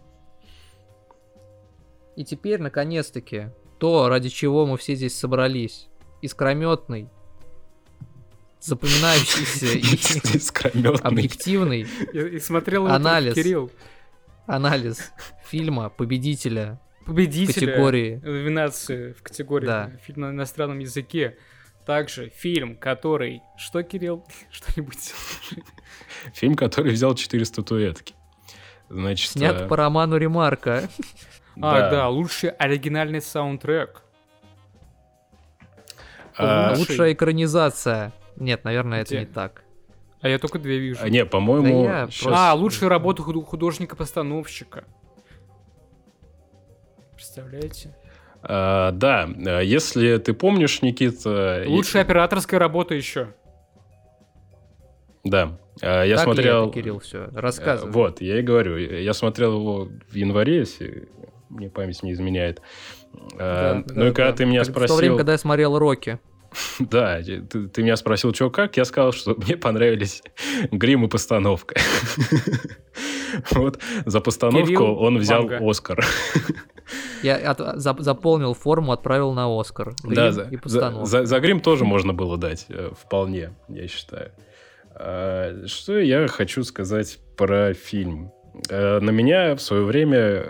И 2.16 2.24
теперь, 2.24 2.60
наконец-таки, 2.60 3.50
то, 3.78 4.08
ради 4.08 4.28
чего 4.28 4.66
мы 4.66 4.76
все 4.76 4.94
здесь 4.94 5.16
собрались. 5.18 5.88
Искрометный, 6.22 7.08
запоминающийся 8.60 9.66
и 10.78 10.86
объективный 11.02 11.86
И, 12.12 12.38
смотрел 12.38 12.86
Анализ. 12.86 13.34
Кирилл. 13.34 13.70
анализ 14.46 15.12
фильма 15.44 15.90
победителя 15.90 16.80
Победителя 17.04 17.66
категории. 17.72 18.14
номинации 18.22 19.12
в 19.12 19.22
категории 19.22 19.66
Да. 19.66 19.90
фильм 20.02 20.22
на 20.22 20.30
иностранном 20.30 20.78
языке. 20.78 21.36
Также 21.84 22.30
фильм, 22.30 22.76
который... 22.78 23.42
Что, 23.58 23.82
Кирилл? 23.82 24.24
Что-нибудь. 24.50 25.12
Фильм, 26.32 26.54
который 26.54 26.92
взял 26.92 27.14
четыре 27.14 27.44
статуэтки. 27.44 28.14
Значит, 28.88 29.32
снят 29.32 29.60
э, 29.62 29.68
по 29.68 29.76
роману 29.76 30.16
Ремарка. 30.16 30.88
А, 31.60 31.90
да, 31.90 32.08
лучший 32.08 32.50
оригинальный 32.50 33.20
саундтрек. 33.20 34.02
А, 36.36 36.70
Лучший. 36.70 36.92
Лучшая 36.94 37.12
экранизация. 37.12 38.12
Нет, 38.36 38.64
наверное, 38.64 39.02
это 39.02 39.10
Где? 39.10 39.20
не 39.20 39.26
так. 39.26 39.62
А 40.20 40.28
я 40.28 40.38
только 40.38 40.58
две 40.58 40.78
вижу. 40.78 40.98
а, 41.02 41.08
не, 41.08 41.24
по-моему, 41.24 41.84
Да 41.84 42.02
просто- 42.06 42.30
А, 42.34 42.54
лучшая 42.54 42.88
работа 42.88 43.22
худ- 43.22 43.44
художника-постановщика. 43.46 44.84
Представляете? 47.14 47.94
А, 48.42 48.90
да, 48.92 49.28
а, 49.46 49.60
если 49.60 50.16
ты 50.18 50.34
помнишь, 50.34 50.82
Никита... 50.82 51.62
и- 51.64 51.68
Лучшая 51.68 52.02
операторская 52.02 52.58
работа 52.58 52.94
еще. 52.94 53.28
Да, 55.22 55.58
а, 55.80 56.02
я 56.04 56.16
Так 56.16 56.26
ли 56.26 56.32
смотрел... 56.34 56.64
это, 56.64 56.74
Кирилл, 56.74 56.98
все, 56.98 57.24
Э, 57.24 57.30
рассказывай. 57.34 57.92
Вот, 57.92 58.20
я 58.20 58.38
и 58.40 58.42
говорю. 58.42 58.76
Я 58.76 59.14
смотрел 59.14 59.54
его 59.58 59.88
в 60.10 60.14
январе, 60.14 60.58
если 60.58 61.08
мне 61.54 61.70
память 61.70 62.02
не 62.02 62.12
изменяет. 62.12 62.60
А, 63.38 63.82
Да, 63.86 63.94
ну 63.94 64.04
и 64.06 64.08
да, 64.08 64.14
когда 64.14 64.30
да. 64.32 64.36
ты 64.36 64.44
меня 64.44 64.60
Как 64.60 64.68
В 64.68 64.72
то 64.72 64.78
спросил... 64.80 64.96
время, 64.96 65.16
когда 65.16 65.32
я 65.32 65.38
смотрел 65.38 65.78
Рокки. 65.78 66.18
Да, 66.78 67.20
ты, 67.22 67.40
ты 67.68 67.82
меня 67.82 67.96
спросил, 67.96 68.32
что 68.32 68.48
как, 68.50 68.76
я 68.76 68.84
сказал, 68.84 69.12
что 69.12 69.34
мне 69.38 69.56
понравились 69.56 70.22
грим 70.70 71.04
и 71.04 71.08
постановка. 71.08 71.74
Вот 73.50 73.80
за 74.06 74.20
постановку 74.20 74.66
Кирилл 74.68 74.98
он 75.00 75.18
взял. 75.18 75.48
Оскар. 75.60 76.04
Я 77.22 77.36
от- 77.36 77.80
за- 77.80 77.96
заполнил 77.98 78.54
форму, 78.54 78.92
отправил 78.92 79.32
на 79.32 79.46
Оскар. 79.58 79.94
Да, 80.04 80.30
Грим 80.30 80.32
за, 80.32 80.42
и 80.42 80.56
за, 80.56 80.62
постановка. 80.62 81.06
за- 81.06 81.24
за 81.26 81.40
грим 81.40 81.60
тоже 81.60 81.84
можно 81.84 82.12
было 82.12 82.36
дать, 82.36 82.66
э, 82.68 82.90
вполне, 82.96 83.54
я 83.68 83.88
считаю. 83.88 84.30
А, 84.94 85.66
Что 85.66 85.98
я 85.98 86.28
хочу 86.28 86.62
сказать 86.62 87.18
про 87.36 87.72
фильм? 87.74 88.30
Э, 88.68 89.00
На 89.00 89.10
меня 89.10 89.56
в 89.56 89.60
свое 89.60 89.82
время... 89.84 90.44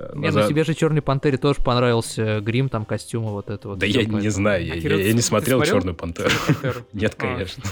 э, 0.00 0.12
э, 0.14 0.18
Не, 0.18 0.32
за- 0.32 0.42
ну 0.42 0.48
тебе 0.48 0.64
же 0.64 0.74
Черной 0.74 1.02
Пантере 1.02 1.36
тоже 1.38 1.60
понравился 1.62 2.40
грим, 2.40 2.68
там 2.68 2.84
костюмы, 2.84 3.30
вот 3.30 3.50
это 3.50 3.68
вот. 3.68 3.78
Да 3.78 3.86
я 3.86 4.04
не 4.04 4.28
знаю, 4.30 4.64
я, 4.66 4.74
А, 4.74 5.12
не 5.12 5.20
смотрел 5.20 5.62
Черную 5.62 5.94
пантеру. 5.94 6.30
Нет, 6.92 7.14
А. 7.18 7.20
конечно. 7.20 7.62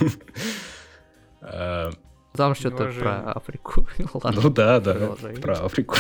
А, 1.41 1.91
Там 2.37 2.55
что-то 2.55 2.85
про 2.99 3.33
Африку. 3.33 3.87
Ну 4.23 4.51
да, 4.51 4.81
да, 4.81 5.15
про 5.41 5.65
Африку. 5.65 5.97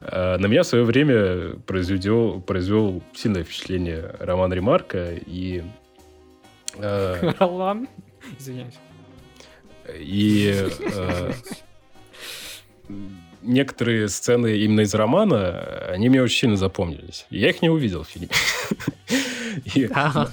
На 0.00 0.36
меня 0.46 0.62
в 0.64 0.66
свое 0.66 0.84
время 0.84 1.56
произвел, 1.66 2.40
произвел 2.40 3.02
сильное 3.14 3.42
впечатление 3.44 4.14
роман 4.18 4.52
Ремарка 4.52 5.14
и 5.14 5.62
э, 6.76 7.32
Ролан? 7.38 7.88
Извиняюсь. 8.38 8.74
и 9.94 10.52
э, 10.80 11.32
некоторые 13.44 14.08
сцены 14.08 14.56
именно 14.58 14.80
из 14.80 14.94
романа, 14.94 15.60
они 15.88 16.08
мне 16.08 16.22
очень 16.22 16.38
сильно 16.40 16.56
запомнились. 16.56 17.26
Я 17.30 17.50
их 17.50 17.62
не 17.62 17.70
увидел 17.70 18.02
в 18.04 18.08
фильме. 18.08 18.28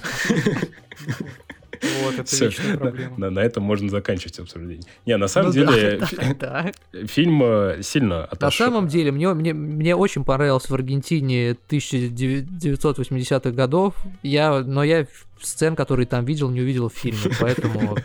Вот, 2.04 2.14
это 2.16 2.44
личная 2.44 2.76
проблема. 2.76 3.18
на, 3.18 3.30
на 3.30 3.40
этом 3.40 3.64
можно 3.64 3.88
заканчивать 3.90 4.38
обсуждение. 4.38 4.84
Не, 5.04 5.16
на 5.16 5.26
самом 5.26 5.48
Ну 5.48 5.52
деле 5.52 5.96
да, 5.98 6.06
фи- 6.06 6.16
да, 6.16 6.34
да. 6.38 7.06
фильм 7.08 7.42
э, 7.42 7.82
сильно 7.82 8.18
На 8.18 8.24
отошел. 8.26 8.66
самом 8.68 8.86
деле, 8.86 9.10
мне, 9.10 9.34
мне, 9.34 9.52
мне 9.52 9.96
очень 9.96 10.24
понравился 10.24 10.68
в 10.68 10.74
Аргентине 10.74 11.56
1980-х 11.68 13.50
годов, 13.50 13.96
я, 14.22 14.60
но 14.60 14.84
я 14.84 15.08
сцен, 15.40 15.74
которые 15.74 16.06
там 16.06 16.24
видел, 16.24 16.50
не 16.50 16.60
увидел 16.60 16.88
в 16.88 16.94
фильме, 16.94 17.32
поэтому... 17.40 17.96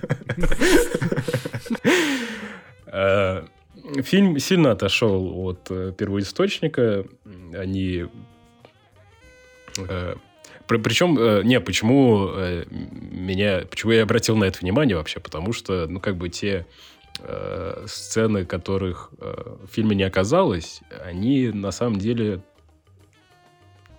Фильм 4.01 4.37
сильно 4.39 4.71
отошел 4.71 5.39
от 5.45 5.71
э, 5.71 5.93
первоисточника. 5.97 7.05
Они... 7.53 8.05
э, 9.77 10.15
при- 10.67 10.77
Причем, 10.77 11.17
э, 11.17 11.43
не, 11.43 11.59
почему 11.61 12.27
э, 12.29 12.65
меня, 12.69 13.63
почему 13.69 13.93
я 13.93 14.03
обратил 14.03 14.35
на 14.35 14.45
это 14.45 14.59
внимание 14.59 14.97
вообще? 14.97 15.19
Потому 15.19 15.53
что, 15.53 15.87
ну, 15.87 15.99
как 16.01 16.17
бы 16.17 16.27
те 16.29 16.65
э, 17.19 17.85
сцены, 17.87 18.45
которых 18.45 19.11
э, 19.19 19.55
в 19.63 19.73
фильме 19.73 19.95
не 19.95 20.03
оказалось, 20.03 20.81
они 21.05 21.47
на 21.49 21.71
самом 21.71 21.97
деле 21.99 22.41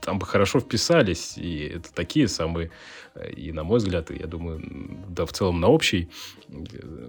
там 0.01 0.19
бы 0.19 0.27
хорошо 0.27 0.60
вписались. 0.60 1.39
И 1.39 1.60
это 1.60 1.93
такие 1.94 2.28
самые, 2.28 2.70
э, 3.15 3.31
и 3.32 3.52
на 3.52 3.65
мой 3.65 3.78
взгляд, 3.78 4.10
и 4.10 4.19
я 4.19 4.27
думаю, 4.27 4.60
да 5.09 5.24
в 5.24 5.32
целом 5.32 5.60
на 5.60 5.69
общий, 5.69 6.10
э, 6.51 7.09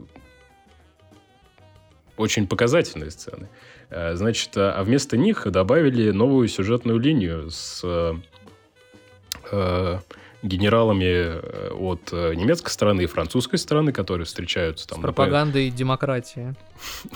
очень 2.20 2.48
показательные 2.48 3.12
сцены. 3.12 3.50
Э, 3.90 4.16
Значит, 4.16 4.56
а 4.58 4.74
а 4.78 4.84
вместо 4.84 5.18
них 5.18 5.50
добавили 5.50 6.12
новую 6.12 6.48
сюжетную 6.48 7.00
линию 7.00 7.50
с 7.50 7.82
э, 7.84 8.14
э, 9.52 10.00
генералами 10.44 11.40
от 11.74 12.12
немецкой 12.12 12.70
стороны 12.70 13.02
и 13.02 13.06
французской 13.08 13.58
стороны, 13.58 13.92
которые 13.92 14.26
встречаются 14.26 14.88
там. 14.88 15.00
С 15.00 15.02
пропагандой 15.02 15.70
демократии. 15.70 16.56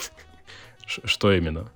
Ш- 0.85 1.01
Что 1.05 1.31
именно? 1.31 1.69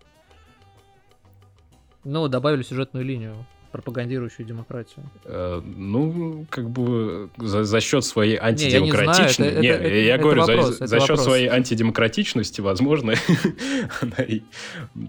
Ну, 2.04 2.28
добавили 2.30 2.64
сюжетную 2.64 3.06
линию, 3.06 3.46
пропагандирующую 3.72 4.46
демократию. 4.46 5.06
Э, 5.26 5.62
Ну, 5.64 6.46
как 6.50 6.70
бы 6.70 7.30
за, 7.38 7.64
за 7.64 7.80
счет 7.82 8.04
своей 8.06 8.36
я 8.36 8.52
не 8.52 8.58
знаю, 8.58 8.76
антидемократичности... 8.84 9.42
это- 9.44 9.60
Не, 9.62 9.68
это- 9.68 9.88
я 9.96 10.16
это 10.16 10.24
говорю, 10.24 10.42
за- 10.46 10.56
вопрос, 10.56 10.78
за, 10.78 10.84
это 10.86 11.00
счет 11.00 11.10
вопрос. 11.10 11.24
своей 11.24 11.48
антидемократичности, 11.48 12.62
возможно, 12.62 13.14
она 14.02 14.24
и 14.24 14.42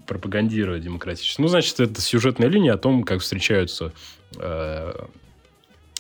пропагандирует 0.07 0.83
демократичность. 0.83 1.39
Ну, 1.39 1.49
значит, 1.49 1.79
это 1.81 2.01
сюжетная 2.01 2.49
линия 2.49 2.75
о 2.75 2.79
том, 2.79 3.05
как 3.05 3.21
встречаются 3.21 3.93
э, 4.39 4.93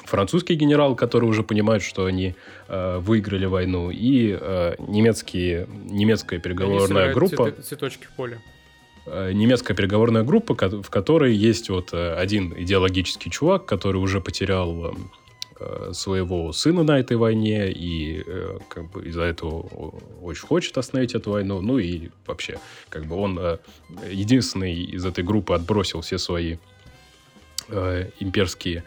французский 0.04 0.54
генерал, 0.54 0.94
который 0.96 1.24
уже 1.28 1.42
понимает, 1.42 1.82
что 1.82 2.04
они 2.06 2.34
э, 2.68 2.98
выиграли 2.98 3.46
войну, 3.46 3.90
и 3.90 4.36
э, 4.40 4.74
немецкие, 4.78 5.66
немецкая 5.84 6.36
Они 6.36 6.42
переговорная 6.42 6.86
собирают 6.86 7.14
группа 7.14 7.50
Цветочки 7.62 8.04
в 8.06 8.10
поле. 8.10 8.40
Э, 9.10 9.32
немецкая 9.32 9.74
переговорная 9.74 10.22
группа, 10.22 10.54
в 10.54 10.90
которой 10.90 11.34
есть 11.34 11.70
вот 11.70 11.92
э, 11.92 12.14
один 12.14 12.54
идеологический 12.56 13.30
чувак, 13.30 13.66
который 13.66 13.96
уже 13.96 14.20
потерял 14.20 14.94
э, 15.60 15.92
своего 15.92 16.52
сына 16.52 16.82
на 16.82 16.98
этой 16.98 17.16
войне 17.16 17.72
и 17.72 18.24
как 18.68 18.90
бы 18.90 19.06
из-за 19.06 19.22
этого 19.22 19.62
очень 20.22 20.46
хочет 20.46 20.78
остановить 20.78 21.14
эту 21.14 21.32
войну. 21.32 21.60
Ну 21.60 21.78
и 21.78 22.10
вообще, 22.26 22.58
как 22.88 23.06
бы 23.06 23.16
он 23.16 23.58
единственный 24.08 24.74
из 24.74 25.04
этой 25.04 25.24
группы 25.24 25.54
отбросил 25.54 26.00
все 26.02 26.18
свои 26.18 26.58
имперские 27.68 28.84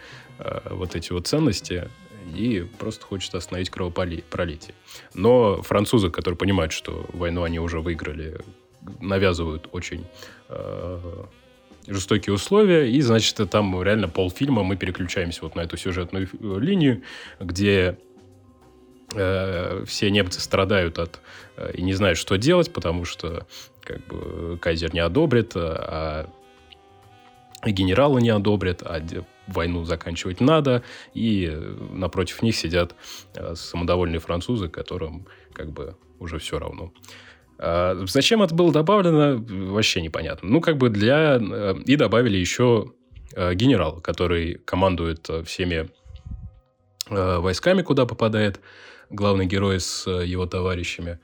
вот 0.70 0.96
эти 0.96 1.12
вот 1.12 1.28
ценности 1.28 1.90
и 2.36 2.66
просто 2.80 3.06
хочет 3.06 3.36
остановить 3.36 3.70
кровопролитие. 3.70 4.74
Но 5.14 5.62
французы, 5.62 6.10
которые 6.10 6.38
понимают, 6.38 6.72
что 6.72 7.06
войну 7.14 7.44
они 7.44 7.60
уже 7.60 7.82
выиграли, 7.82 8.40
навязывают 9.00 9.70
очень 9.72 10.06
э, 10.50 11.00
жестокие 11.88 12.34
условия, 12.34 12.90
и, 12.90 13.02
значит, 13.02 13.38
там 13.50 13.82
реально 13.82 14.08
полфильма 14.08 14.64
мы 14.64 14.76
переключаемся 14.76 15.42
вот 15.44 15.56
на 15.56 15.62
эту 15.62 15.78
сюжетную 15.78 16.28
э, 16.32 16.60
линию, 16.60 17.04
где 17.40 17.98
э, 19.14 19.84
все 19.86 20.12
немцы 20.12 20.40
страдают 20.42 21.00
от 21.00 21.20
э, 21.58 21.72
и 21.74 21.82
не 21.82 21.94
знают, 21.94 22.18
что 22.18 22.38
делать, 22.38 22.72
потому 22.72 23.06
что 23.06 23.48
как 23.82 24.06
бы 24.08 24.58
кайзер 24.62 24.94
не 24.94 25.00
одобрит, 25.00 25.54
а 25.56 26.30
и 27.66 27.72
генералы 27.72 28.22
не 28.22 28.30
одобрят, 28.30 28.82
а 28.82 29.02
войну 29.48 29.84
заканчивать 29.86 30.42
надо, 30.42 30.84
и 31.14 31.50
э, 31.52 31.78
напротив 31.94 32.42
них 32.42 32.56
сидят 32.56 32.96
э, 33.36 33.56
самодовольные 33.56 34.20
французы, 34.20 34.70
которым 34.70 35.28
как 35.54 35.72
бы 35.72 35.96
уже 36.20 36.40
все 36.40 36.60
равно. 36.60 36.92
А 37.64 37.96
зачем 38.08 38.42
это 38.42 38.56
было 38.56 38.72
добавлено, 38.72 39.38
вообще 39.72 40.02
непонятно. 40.02 40.50
Ну, 40.50 40.62
как 40.62 40.78
бы 40.78 40.90
для... 40.90 41.38
Э, 41.40 41.76
и 41.86 41.96
добавили 41.96 42.38
еще 42.38 42.92
э, 43.36 43.54
генерал, 43.54 44.02
который 44.02 44.56
командует 44.66 45.30
э, 45.30 45.44
всеми 45.44 45.90
войсками, 47.08 47.82
куда 47.82 48.06
попадает 48.06 48.62
главный 49.10 49.46
герой 49.46 49.82
с 49.82 50.10
его 50.10 50.46
товарищами. 50.46 51.20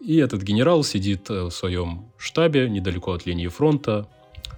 И 0.00 0.16
этот 0.16 0.40
генерал 0.40 0.82
сидит 0.82 1.28
в 1.28 1.50
своем 1.50 2.10
штабе 2.16 2.70
недалеко 2.70 3.12
от 3.12 3.26
линии 3.26 3.48
фронта, 3.48 4.08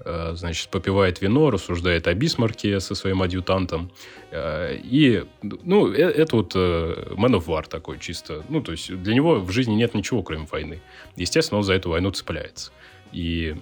значит, 0.05 0.68
попивает 0.68 1.22
вино, 1.22 1.51
рассуждает 1.51 2.06
о 2.06 2.14
Бисмарке 2.14 2.78
со 2.81 2.94
своим 2.94 3.22
адъютантом. 3.22 3.90
Э, 4.31 4.76
и, 4.76 5.24
ну, 5.43 5.90
э, 5.90 5.97
это 5.97 6.36
вот 6.36 6.55
Man 6.55 7.32
of 7.32 7.47
War 7.47 7.66
такой 7.68 7.98
чисто. 7.98 8.44
Ну, 8.48 8.60
то 8.60 8.72
есть 8.72 8.94
для 9.02 9.14
него 9.14 9.40
в 9.40 9.51
жизни 9.51 9.74
нет 9.74 9.94
ничего, 9.94 10.22
кроме 10.22 10.47
войны. 10.51 10.81
Естественно, 11.16 11.59
он 11.59 11.64
за 11.64 11.72
эту 11.72 11.90
войну 11.90 12.10
цепляется. 12.10 12.70
И 13.12 13.56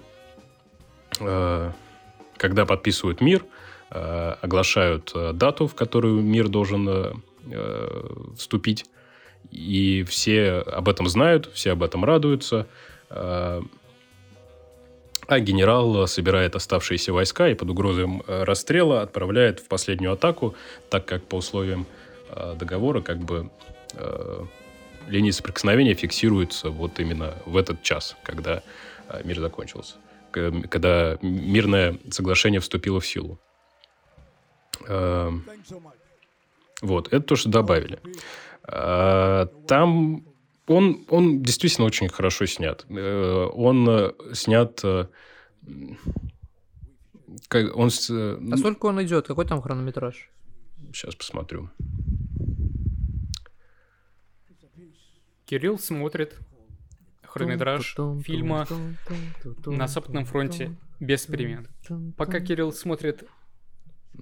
когда 1.19 2.65
подписывают 2.65 3.21
мир, 3.21 3.45
оглашают 3.89 5.13
дату, 5.33 5.67
в 5.67 5.75
которую 5.75 6.21
мир 6.23 6.49
должен 6.49 7.21
вступить, 8.35 8.85
и 9.51 10.03
все 10.07 10.53
об 10.53 10.89
этом 10.89 11.07
знают, 11.07 11.51
все 11.53 11.73
об 11.73 11.83
этом 11.83 12.03
радуются 12.03 12.67
а 15.27 15.39
генерал 15.39 16.07
собирает 16.07 16.55
оставшиеся 16.55 17.13
войска 17.13 17.49
и 17.49 17.53
под 17.53 17.69
угрозой 17.69 18.05
э, 18.05 18.43
расстрела 18.43 19.01
отправляет 19.01 19.59
в 19.59 19.67
последнюю 19.67 20.13
атаку, 20.13 20.55
так 20.89 21.05
как 21.05 21.23
по 21.23 21.35
условиям 21.35 21.85
э, 22.29 22.55
договора 22.57 23.01
как 23.01 23.19
бы 23.19 23.49
э, 23.93 24.45
линии 25.07 25.31
соприкосновения 25.31 25.93
фиксируются 25.93 26.69
вот 26.69 26.99
именно 26.99 27.35
в 27.45 27.57
этот 27.57 27.81
час, 27.83 28.15
когда 28.23 28.63
мир 29.23 29.39
закончился, 29.39 29.95
когда 30.31 31.17
мирное 31.21 31.97
соглашение 32.09 32.61
вступило 32.61 32.99
в 32.99 33.05
силу. 33.05 33.37
Вот, 36.81 37.07
это 37.07 37.21
то, 37.21 37.35
что 37.35 37.49
добавили. 37.49 37.99
Там 39.67 40.25
он, 40.67 41.05
он 41.09 41.43
действительно 41.43 41.85
очень 41.85 42.09
хорошо 42.09 42.45
снят. 42.45 42.85
Э, 42.89 43.47
он 43.53 43.87
э, 43.89 44.11
снят... 44.33 44.79
Э, 44.83 45.07
как 47.47 47.75
он... 47.75 47.87
А 47.87 48.57
сколько 48.57 48.85
он 48.87 49.03
идет? 49.03 49.27
Какой 49.27 49.45
там 49.45 49.61
хронометраж? 49.61 50.29
Сейчас 50.93 51.15
посмотрю. 51.15 51.69
Кирилл 55.45 55.77
смотрит 55.77 56.37
хронометраж 57.23 57.95
фильма 58.23 58.65
на 59.65 59.87
Западном 59.87 60.25
фронте 60.25 60.75
без 60.99 61.25
перемен. 61.25 61.67
Пока 62.17 62.39
Кирилл 62.39 62.71
смотрит 62.71 63.23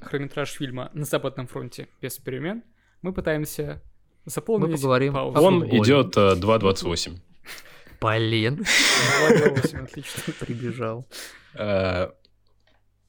хронометраж 0.02 0.50
фильма 0.52 0.90
на 0.94 1.06
Западном 1.06 1.48
фронте 1.48 1.90
без 2.02 2.18
перемен, 2.18 2.64
мы 3.02 3.14
пытаемся 3.14 3.82
Заполнить 4.26 4.70
Мы 4.70 4.76
поговорим. 4.76 5.14
Паузу. 5.14 5.42
Он 5.42 5.66
идет 5.66 6.18
э, 6.18 6.36
2.28. 6.36 7.18
Блин. 8.02 8.66
2.28, 9.30 9.84
отлично. 9.84 10.34
Прибежал. 10.40 11.06
Э, 11.56 12.10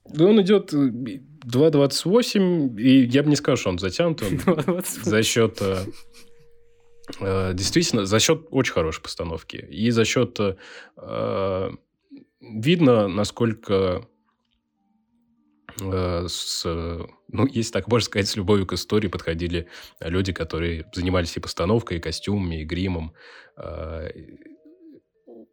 он 0.05 0.41
идет 0.43 0.73
2.28, 0.73 2.81
и 2.81 3.05
я 3.05 3.23
бы 3.23 3.31
не 3.31 3.37
сказал, 3.37 3.57
что 3.57 3.71
он 3.71 3.79
затянут. 3.79 4.23
Он 4.47 4.83
за 4.85 5.23
счет... 5.23 5.59
Э, 5.61 5.85
э, 7.21 7.55
действительно, 7.55 8.05
за 8.07 8.19
счет 8.19 8.47
очень 8.51 8.73
хорошей 8.73 9.03
постановки. 9.03 9.57
И 9.57 9.91
за 9.91 10.05
счет... 10.05 10.41
Э, 10.97 11.71
видно, 12.41 13.09
насколько 13.09 14.07
Э, 15.81 16.27
с, 16.29 16.67
ну, 17.33 17.47
если 17.47 17.73
так 17.73 17.89
можно 17.89 18.05
сказать, 18.05 18.29
с 18.29 18.37
любовью 18.37 18.67
к 18.67 18.75
истории 18.75 19.09
подходили 19.09 19.67
люди, 20.01 20.33
которые 20.33 20.87
занимались 20.93 21.37
и 21.37 21.41
постановкой, 21.41 21.99
и 21.99 22.01
костюмами, 22.01 22.63
и 22.63 22.65
гримом. 22.65 23.15
А, 23.57 24.09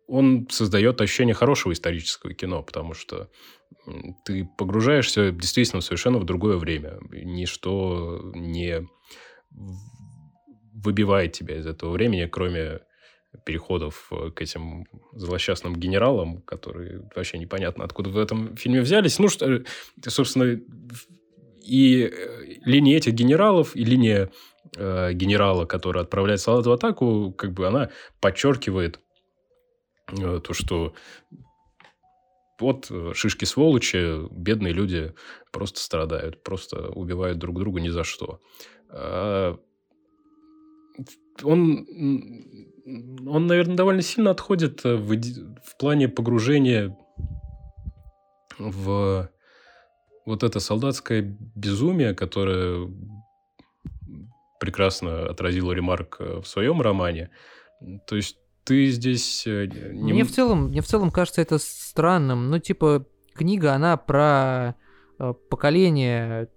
он 0.08 0.48
создает 0.50 1.00
ощущение 1.02 1.36
хорошего 1.36 1.72
исторического 1.74 2.34
кино, 2.34 2.64
потому 2.64 2.94
что 2.94 3.30
ты 4.26 4.50
погружаешься 4.58 5.32
действительно 5.32 5.82
совершенно 5.82 6.18
в 6.18 6.26
другое 6.26 6.58
время. 6.58 7.00
Ничто 7.12 8.32
не 8.34 8.88
выбивает 10.74 11.34
тебя 11.34 11.58
из 11.58 11.68
этого 11.68 11.92
времени, 11.92 12.26
кроме 12.26 12.80
переходов 13.46 14.08
э, 14.12 14.32
к 14.32 14.42
этим 14.42 14.86
злосчастным 15.14 15.76
генералам, 15.76 16.42
которые 16.42 17.08
вообще 17.16 17.38
непонятно 17.38 17.84
откуда 17.84 18.10
в 18.10 18.18
этом 18.18 18.56
фильме 18.56 18.82
взялись. 18.82 19.20
Ну, 19.20 19.30
что, 19.30 19.46
э, 19.52 19.64
собственно, 20.08 20.60
и 21.70 22.04
э, 22.04 22.44
линия 22.66 22.98
этих 22.98 23.14
генералов, 23.14 23.76
и 23.76 23.86
линия 23.86 24.32
э, 24.76 25.14
генерала, 25.14 25.66
который 25.66 26.02
отправляет 26.02 26.42
солдат 26.42 26.66
в 26.66 26.72
атаку, 26.72 27.32
как 27.38 27.54
бы 27.54 27.68
она 27.68 27.90
подчеркивает 28.20 29.00
э, 30.12 30.42
то, 30.44 30.54
что 30.54 30.94
вот 32.60 32.92
шишки 33.14 33.46
сволочи, 33.46 34.28
бедные 34.32 34.74
люди 34.74 35.14
просто 35.52 35.80
страдают, 35.80 36.44
просто 36.44 36.90
убивают 36.90 37.38
друг 37.38 37.58
друга 37.58 37.80
ни 37.80 37.90
за 37.90 38.04
что. 38.04 38.42
А, 38.90 39.58
он 41.44 41.88
он, 43.28 43.48
наверное, 43.48 43.78
довольно 43.78 44.02
сильно 44.02 44.32
отходит 44.32 44.84
э, 44.84 44.96
в, 44.96 45.16
в 45.16 45.78
плане 45.78 46.10
погружения 46.10 46.98
в 48.58 49.30
вот 50.30 50.44
это 50.44 50.60
солдатское 50.60 51.22
безумие, 51.56 52.14
которое 52.14 52.90
прекрасно 54.60 55.26
отразил 55.26 55.72
Ремарк 55.72 56.18
э, 56.20 56.42
в 56.42 56.48
своем 56.48 56.82
романе. 56.82 57.30
То 58.08 58.16
есть 58.16 58.38
ты 58.64 58.88
здесь... 58.88 59.46
Э, 59.48 59.68
не... 59.68 60.14
Мне, 60.14 60.24
в 60.24 60.32
целом, 60.32 60.68
мне 60.68 60.82
в 60.82 60.86
целом 60.86 61.12
кажется 61.12 61.42
это 61.42 61.58
странным. 61.58 62.50
Ну, 62.50 62.60
типа, 62.60 63.06
книга, 63.34 63.74
она 63.74 63.98
про 63.98 64.76
поколение, 65.50 66.48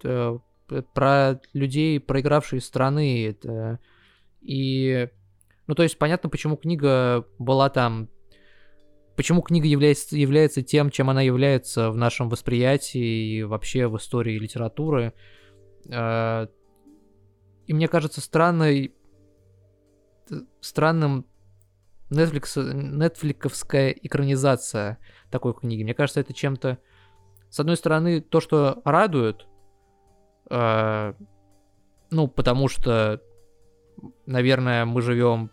про 0.94 1.40
людей, 1.52 1.98
проигравшие 1.98 2.60
страны. 2.60 3.36
И 4.40 5.08
ну, 5.66 5.74
то 5.74 5.82
есть 5.82 5.98
понятно, 5.98 6.28
почему 6.28 6.56
книга 6.56 7.24
была 7.38 7.70
там... 7.70 8.08
Почему 9.16 9.42
книга 9.42 9.66
является, 9.66 10.16
является 10.16 10.62
тем, 10.62 10.90
чем 10.90 11.10
она 11.10 11.22
является 11.22 11.90
в 11.90 11.96
нашем 11.96 12.28
восприятии 12.28 13.38
и 13.38 13.42
вообще 13.42 13.86
в 13.86 13.96
истории 13.96 14.38
литературы. 14.38 15.12
А, 15.90 16.48
и 17.66 17.74
мне 17.74 17.88
кажется 17.88 18.20
странной... 18.20 18.94
Странным 20.60 21.26
Netflix, 22.10 22.62
нетфликовская 22.62 23.90
экранизация 23.90 24.98
такой 25.30 25.54
книги. 25.54 25.82
Мне 25.82 25.94
кажется, 25.94 26.20
это 26.20 26.32
чем-то... 26.32 26.78
С 27.50 27.60
одной 27.60 27.76
стороны, 27.76 28.22
то, 28.22 28.40
что 28.40 28.80
радует, 28.84 29.46
э, 30.48 31.12
ну, 32.10 32.28
потому 32.28 32.68
что 32.68 33.20
наверное, 34.26 34.84
мы 34.84 35.02
живем... 35.02 35.50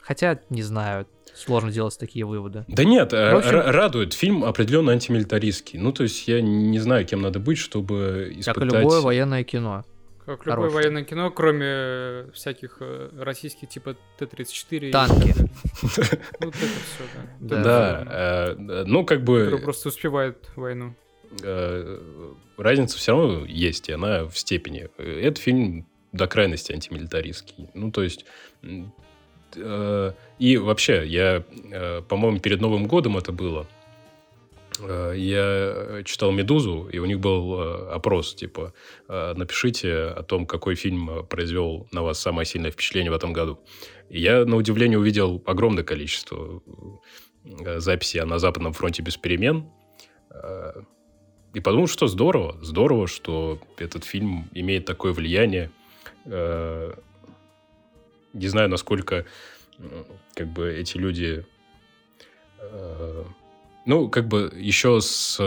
Хотя, 0.00 0.40
не 0.50 0.62
знаю, 0.62 1.06
сложно 1.34 1.70
делать 1.70 1.98
такие 1.98 2.24
выводы. 2.24 2.64
Да 2.68 2.84
нет, 2.84 3.12
э, 3.12 3.30
общем... 3.30 3.60
радует. 3.60 4.14
Фильм 4.14 4.44
определенно 4.44 4.92
антимилитаристский. 4.92 5.78
Ну, 5.78 5.92
то 5.92 6.04
есть 6.04 6.26
я 6.28 6.40
не 6.40 6.78
знаю, 6.78 7.04
кем 7.06 7.22
надо 7.22 7.40
быть, 7.40 7.58
чтобы 7.58 8.32
испытать... 8.36 8.70
Как 8.70 8.80
любое 8.80 9.00
военное 9.00 9.44
кино. 9.44 9.84
Как 10.24 10.46
любое 10.46 10.54
Хорошее. 10.54 10.74
военное 10.74 11.04
кино, 11.04 11.30
кроме 11.30 12.32
всяких 12.32 12.78
э, 12.80 13.10
российских 13.18 13.68
типа 13.68 13.96
Т-34. 14.18 14.90
Танки. 14.90 15.34
Вот 16.40 16.54
это 16.54 16.56
все, 16.56 17.04
да. 17.40 17.62
Да, 17.62 18.04
э, 18.08 18.84
ну 18.86 19.04
как 19.04 19.22
бы... 19.22 19.60
просто 19.62 19.88
успевает 19.88 20.50
войну. 20.56 20.94
Разница 22.56 22.96
все 22.96 23.12
равно 23.12 23.44
есть, 23.44 23.88
и 23.88 23.92
она 23.92 24.24
в 24.24 24.38
степени. 24.38 24.88
Этот 24.98 25.38
фильм 25.38 25.86
до 26.12 26.28
крайности 26.28 26.72
антимилитаристский. 26.72 27.68
Ну, 27.74 27.90
то 27.90 28.02
есть... 28.02 28.24
Э, 29.56 30.12
и 30.38 30.56
вообще, 30.56 31.06
я, 31.06 31.44
э, 31.70 32.02
по-моему, 32.08 32.40
перед 32.40 32.60
Новым 32.60 32.86
годом 32.86 33.16
это 33.16 33.32
было. 33.32 33.66
Э, 34.80 35.14
я 35.16 36.02
читал 36.04 36.32
«Медузу», 36.32 36.88
и 36.92 36.98
у 36.98 37.04
них 37.04 37.20
был 37.20 37.60
опрос, 37.90 38.34
типа, 38.34 38.72
напишите 39.08 39.94
о 39.94 40.22
том, 40.22 40.46
какой 40.46 40.74
фильм 40.74 41.26
произвел 41.26 41.86
на 41.92 42.02
вас 42.02 42.18
самое 42.18 42.46
сильное 42.46 42.70
впечатление 42.70 43.10
в 43.10 43.14
этом 43.14 43.32
году. 43.32 43.58
И 44.10 44.20
я, 44.20 44.44
на 44.44 44.56
удивление, 44.56 44.98
увидел 44.98 45.42
огромное 45.46 45.84
количество 45.84 46.62
записей 47.76 48.24
на 48.24 48.38
Западном 48.38 48.72
фронте 48.72 49.02
без 49.02 49.16
перемен. 49.16 49.66
И 51.54 51.60
подумал, 51.60 51.86
что 51.86 52.08
здорово, 52.08 52.58
здорово, 52.62 53.06
что 53.06 53.60
этот 53.78 54.04
фильм 54.04 54.48
имеет 54.54 54.84
такое 54.86 55.12
влияние– 55.12 55.70
не 58.34 58.48
знаю, 58.48 58.68
насколько 58.68 59.24
как 60.34 60.48
бы 60.48 60.72
эти 60.72 60.98
люди... 60.98 61.44
э, 62.58 63.24
ну, 63.86 64.08
как 64.08 64.28
бы 64.28 64.52
еще 64.56 65.00
с, 65.00 65.40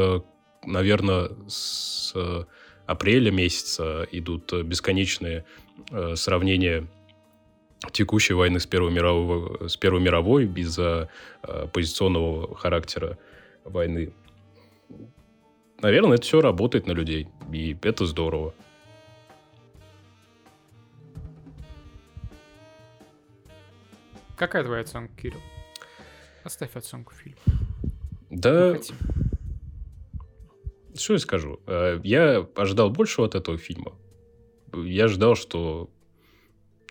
наверное, 0.66 1.30
с 1.48 2.14
апреля 2.86 3.32
месяца 3.32 4.08
идут 4.12 4.54
бесконечные 4.64 5.46
э, 5.92 6.16
сравнения 6.16 6.88
текущей 7.92 8.34
войны 8.34 8.60
с 8.60 8.66
Первой 8.66 8.92
мировой, 8.92 9.70
с 9.70 9.78
Первой 9.78 10.02
мировой 10.02 10.46
из-за 10.46 11.10
э, 11.44 11.68
позиционного 11.72 12.56
характера 12.56 13.18
войны. 13.64 14.14
Наверное, 15.82 16.16
это 16.16 16.24
все 16.24 16.42
работает 16.42 16.88
на 16.88 16.94
людей, 16.94 17.28
и 17.52 17.78
это 17.84 18.06
здорово. 18.06 18.54
Какая 24.38 24.64
твоя 24.64 24.82
оценка, 24.82 25.14
Кирилл? 25.22 25.40
Оставь 26.44 26.76
оценку 26.76 27.14
фильму. 27.14 27.38
Да, 28.30 28.74
хотим. 28.74 28.96
что 30.96 31.14
я 31.14 31.20
скажу? 31.20 31.60
Э, 31.68 32.00
Я 32.04 32.48
ожидал 32.56 32.90
большего 32.90 33.28
от 33.28 33.36
этого 33.36 33.58
фильма. 33.58 33.94
Я 34.74 35.06
ожидал, 35.06 35.36
что 35.36 35.90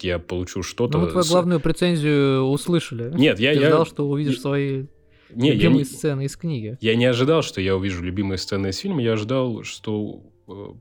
я 0.00 0.18
получу 0.18 0.62
что-то... 0.62 0.98
Ну, 0.98 1.04
мы 1.04 1.10
твою 1.10 1.24
с- 1.24 1.30
главную 1.30 1.60
претензию 1.60 2.42
услышали. 2.42 3.10
Нет, 3.16 3.38
я... 3.38 3.52
Ты 3.54 3.60
я... 3.60 3.68
ждал, 3.68 3.86
что 3.86 4.08
увидишь 4.08 4.40
свои 4.40 4.86
Не, 5.30 5.48
я 5.48 5.54
любимые 5.54 5.78
не- 5.78 5.84
сцены 5.84 6.24
из 6.24 6.36
книги. 6.36 6.76
Я 6.80 6.96
не 6.96 7.04
ожидал, 7.06 7.42
что 7.42 7.60
я 7.60 7.76
увижу 7.76 8.02
любимые 8.02 8.38
сцены 8.38 8.68
из 8.68 8.78
фильма, 8.78 9.02
я 9.02 9.12
ожидал, 9.12 9.62
что 9.62 10.22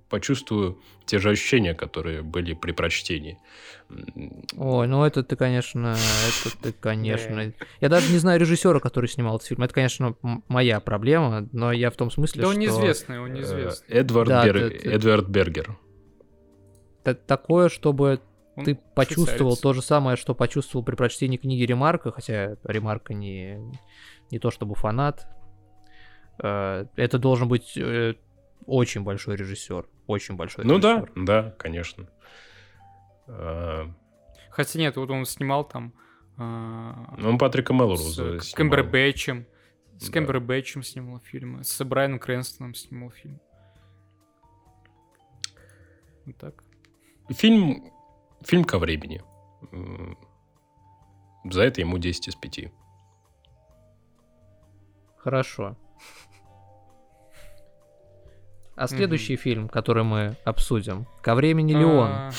почувствую 0.09 0.79
те 1.05 1.19
же 1.19 1.29
ощущения, 1.31 1.73
которые 1.73 2.21
были 2.21 2.53
при 2.53 2.71
прочтении. 2.71 3.37
Ой, 4.57 4.87
ну 4.87 5.03
это 5.03 5.23
ты, 5.23 5.35
конечно, 5.35 5.95
это 5.95 6.57
ты, 6.61 6.71
конечно. 6.79 7.53
Я 7.81 7.89
даже 7.89 8.11
не 8.11 8.17
знаю 8.19 8.39
режиссера, 8.39 8.79
который 8.79 9.07
снимал 9.07 9.35
этот 9.37 9.47
фильм. 9.47 9.63
Это, 9.63 9.73
конечно, 9.73 10.15
моя 10.47 10.79
проблема, 10.79 11.47
но 11.51 11.71
я 11.71 11.89
в 11.91 11.95
том 11.95 12.11
смысле, 12.11 12.41
Да 12.41 12.47
что 12.47 12.55
он 12.55 12.59
неизвестный, 12.61 13.19
он 13.19 13.31
э, 13.31 13.33
неизвестный. 13.37 13.87
Эдвард, 13.95 14.27
Да, 14.29 14.45
Бер- 14.45 14.55
это- 14.57 14.75
это- 14.75 14.89
Эдвард 14.89 15.27
Бергер. 15.29 15.77
та- 17.03 17.13
такое, 17.13 17.69
чтобы 17.69 18.19
Он 18.55 18.65
ты 18.65 18.75
почувствовал 18.95 19.51
швейцарец. 19.51 19.59
то 19.61 19.73
же 19.73 19.81
самое, 19.81 20.15
что 20.17 20.33
почувствовал 20.35 20.83
при 20.85 20.95
прочтении 20.95 21.37
книги 21.37 21.63
Ремарка, 21.63 22.11
хотя 22.11 22.57
Ремарка 22.63 23.13
не, 23.13 23.59
не 24.31 24.39
то 24.39 24.49
чтобы 24.51 24.75
фанат. 24.75 25.27
Э, 26.41 26.85
Это 26.95 27.17
должен 27.19 27.47
быть 27.47 27.73
э, 27.77 28.15
очень 28.65 29.03
большой 29.03 29.35
режиссер. 29.35 29.87
Очень 30.07 30.35
большой 30.35 30.65
Ну 30.65 30.79
да, 30.79 31.01
режиссер. 31.01 31.25
да, 31.25 31.51
конечно. 31.57 32.09
А, 33.27 33.87
Хотя 34.49 34.79
нет, 34.79 34.95
вот 34.97 35.09
он 35.09 35.25
снимал 35.25 35.63
там... 35.67 35.93
а, 36.37 37.15
Ну, 37.17 37.29
он 37.29 37.37
Патрика 37.37 37.73
с 37.73 37.75
Мелроуза 37.75 38.39
снимал. 38.39 38.55
Кэмбербэтчем. 38.55 39.45
С 39.97 40.07
Да. 40.07 40.13
Кэмбербэтчем 40.13 40.83
снимал 40.83 41.19
фильмы. 41.19 41.63
С 41.63 41.83
Брайаном 41.83 42.19
Крэнстоном 42.19 42.73
снимал 42.75 43.09
фильм. 43.11 43.39
Вот 46.25 46.37
так. 46.37 46.63
Фильм, 47.29 47.91
фильм 48.43 48.63
ко 48.63 48.77
времени. 48.79 49.21
За 51.49 51.61
это 51.63 51.81
ему 51.81 51.97
10 51.97 52.27
из 52.29 52.35
5. 52.35 52.71
Хорошо. 55.17 55.75
А 58.75 58.87
следующий 58.87 59.35
фильм, 59.37 59.69
который 59.69 60.03
мы 60.03 60.35
обсудим, 60.43 61.07
ко 61.21 61.33
времени 61.35 61.71
ли 61.73 61.83
он? 61.85 62.09
А, 62.09 62.31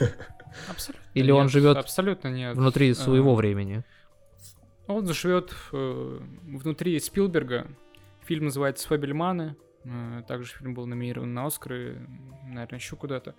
Абсолютно 0.70 1.02
Или 1.14 1.30
он 1.30 1.48
живет 1.48 1.76
Абсолютно 1.76 2.28
нет. 2.28 2.56
внутри 2.56 2.92
своего 2.94 3.32
а, 3.32 3.36
времени? 3.36 3.84
Он 4.86 5.06
живет 5.12 5.54
э, 5.72 6.20
внутри 6.42 6.98
Спилберга. 7.00 7.66
Фильм 8.24 8.44
называется 8.46 8.86
«Фабельманы». 8.88 9.56
Э, 9.84 10.22
Также 10.26 10.52
фильм 10.52 10.74
был 10.74 10.86
номинирован 10.86 11.32
на 11.32 11.46
Оскар 11.46 11.72
и, 11.74 11.96
наверное, 12.44 12.78
еще 12.78 12.96
куда-то. 12.96 13.34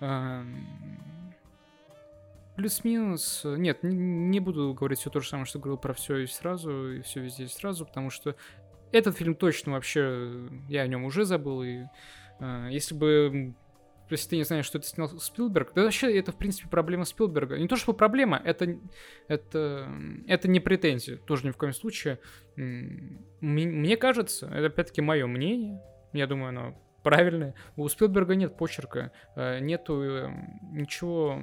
Эм, 0.00 0.66
Плюс-минус. 2.56 3.42
э, 3.44 3.56
Нет, 3.56 3.84
н- 3.84 4.30
не 4.30 4.40
буду 4.40 4.74
говорить 4.74 4.98
все 4.98 5.10
то 5.10 5.20
же 5.20 5.28
самое, 5.28 5.46
что 5.46 5.58
говорил 5.58 5.78
про 5.78 5.94
все 5.94 6.18
и 6.18 6.26
сразу, 6.26 6.92
и 6.94 7.02
все 7.02 7.20
везде 7.20 7.44
и 7.44 7.48
сразу, 7.48 7.86
потому 7.86 8.10
что 8.10 8.34
этот 8.92 9.16
фильм 9.16 9.34
точно 9.34 9.72
вообще, 9.72 10.48
я 10.68 10.82
о 10.82 10.86
нем 10.86 11.04
уже 11.04 11.24
забыл, 11.24 11.62
и 11.62 11.84
э, 12.40 12.68
если 12.70 12.94
бы 12.94 13.54
если 14.12 14.30
ты 14.30 14.36
не 14.36 14.44
знаешь, 14.44 14.66
что 14.66 14.78
это 14.78 14.86
снял 14.86 15.08
Спилберг, 15.08 15.72
да 15.74 15.84
вообще 15.84 16.16
это, 16.18 16.32
в 16.32 16.36
принципе, 16.36 16.68
проблема 16.68 17.04
Спилберга. 17.04 17.58
Не 17.58 17.66
то, 17.66 17.76
что 17.76 17.92
проблема, 17.92 18.40
это, 18.44 18.76
это, 19.28 19.88
это 20.26 20.48
не 20.48 20.60
претензия, 20.60 21.16
тоже 21.16 21.46
ни 21.46 21.50
в 21.50 21.56
коем 21.56 21.72
случае. 21.72 22.18
Мне, 22.56 23.66
мне 23.66 23.96
кажется, 23.96 24.46
это 24.48 24.66
опять-таки 24.66 25.00
мое 25.00 25.26
мнение, 25.26 25.80
я 26.12 26.26
думаю, 26.26 26.50
оно 26.50 26.78
правильное. 27.02 27.54
У 27.76 27.88
Спилберга 27.88 28.34
нет 28.34 28.56
почерка, 28.56 29.12
э, 29.34 29.58
нету 29.60 30.02
э, 30.02 30.30
ничего 30.72 31.38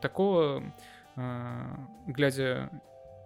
такого, 0.00 0.74
э, 1.16 1.76
глядя... 2.08 2.70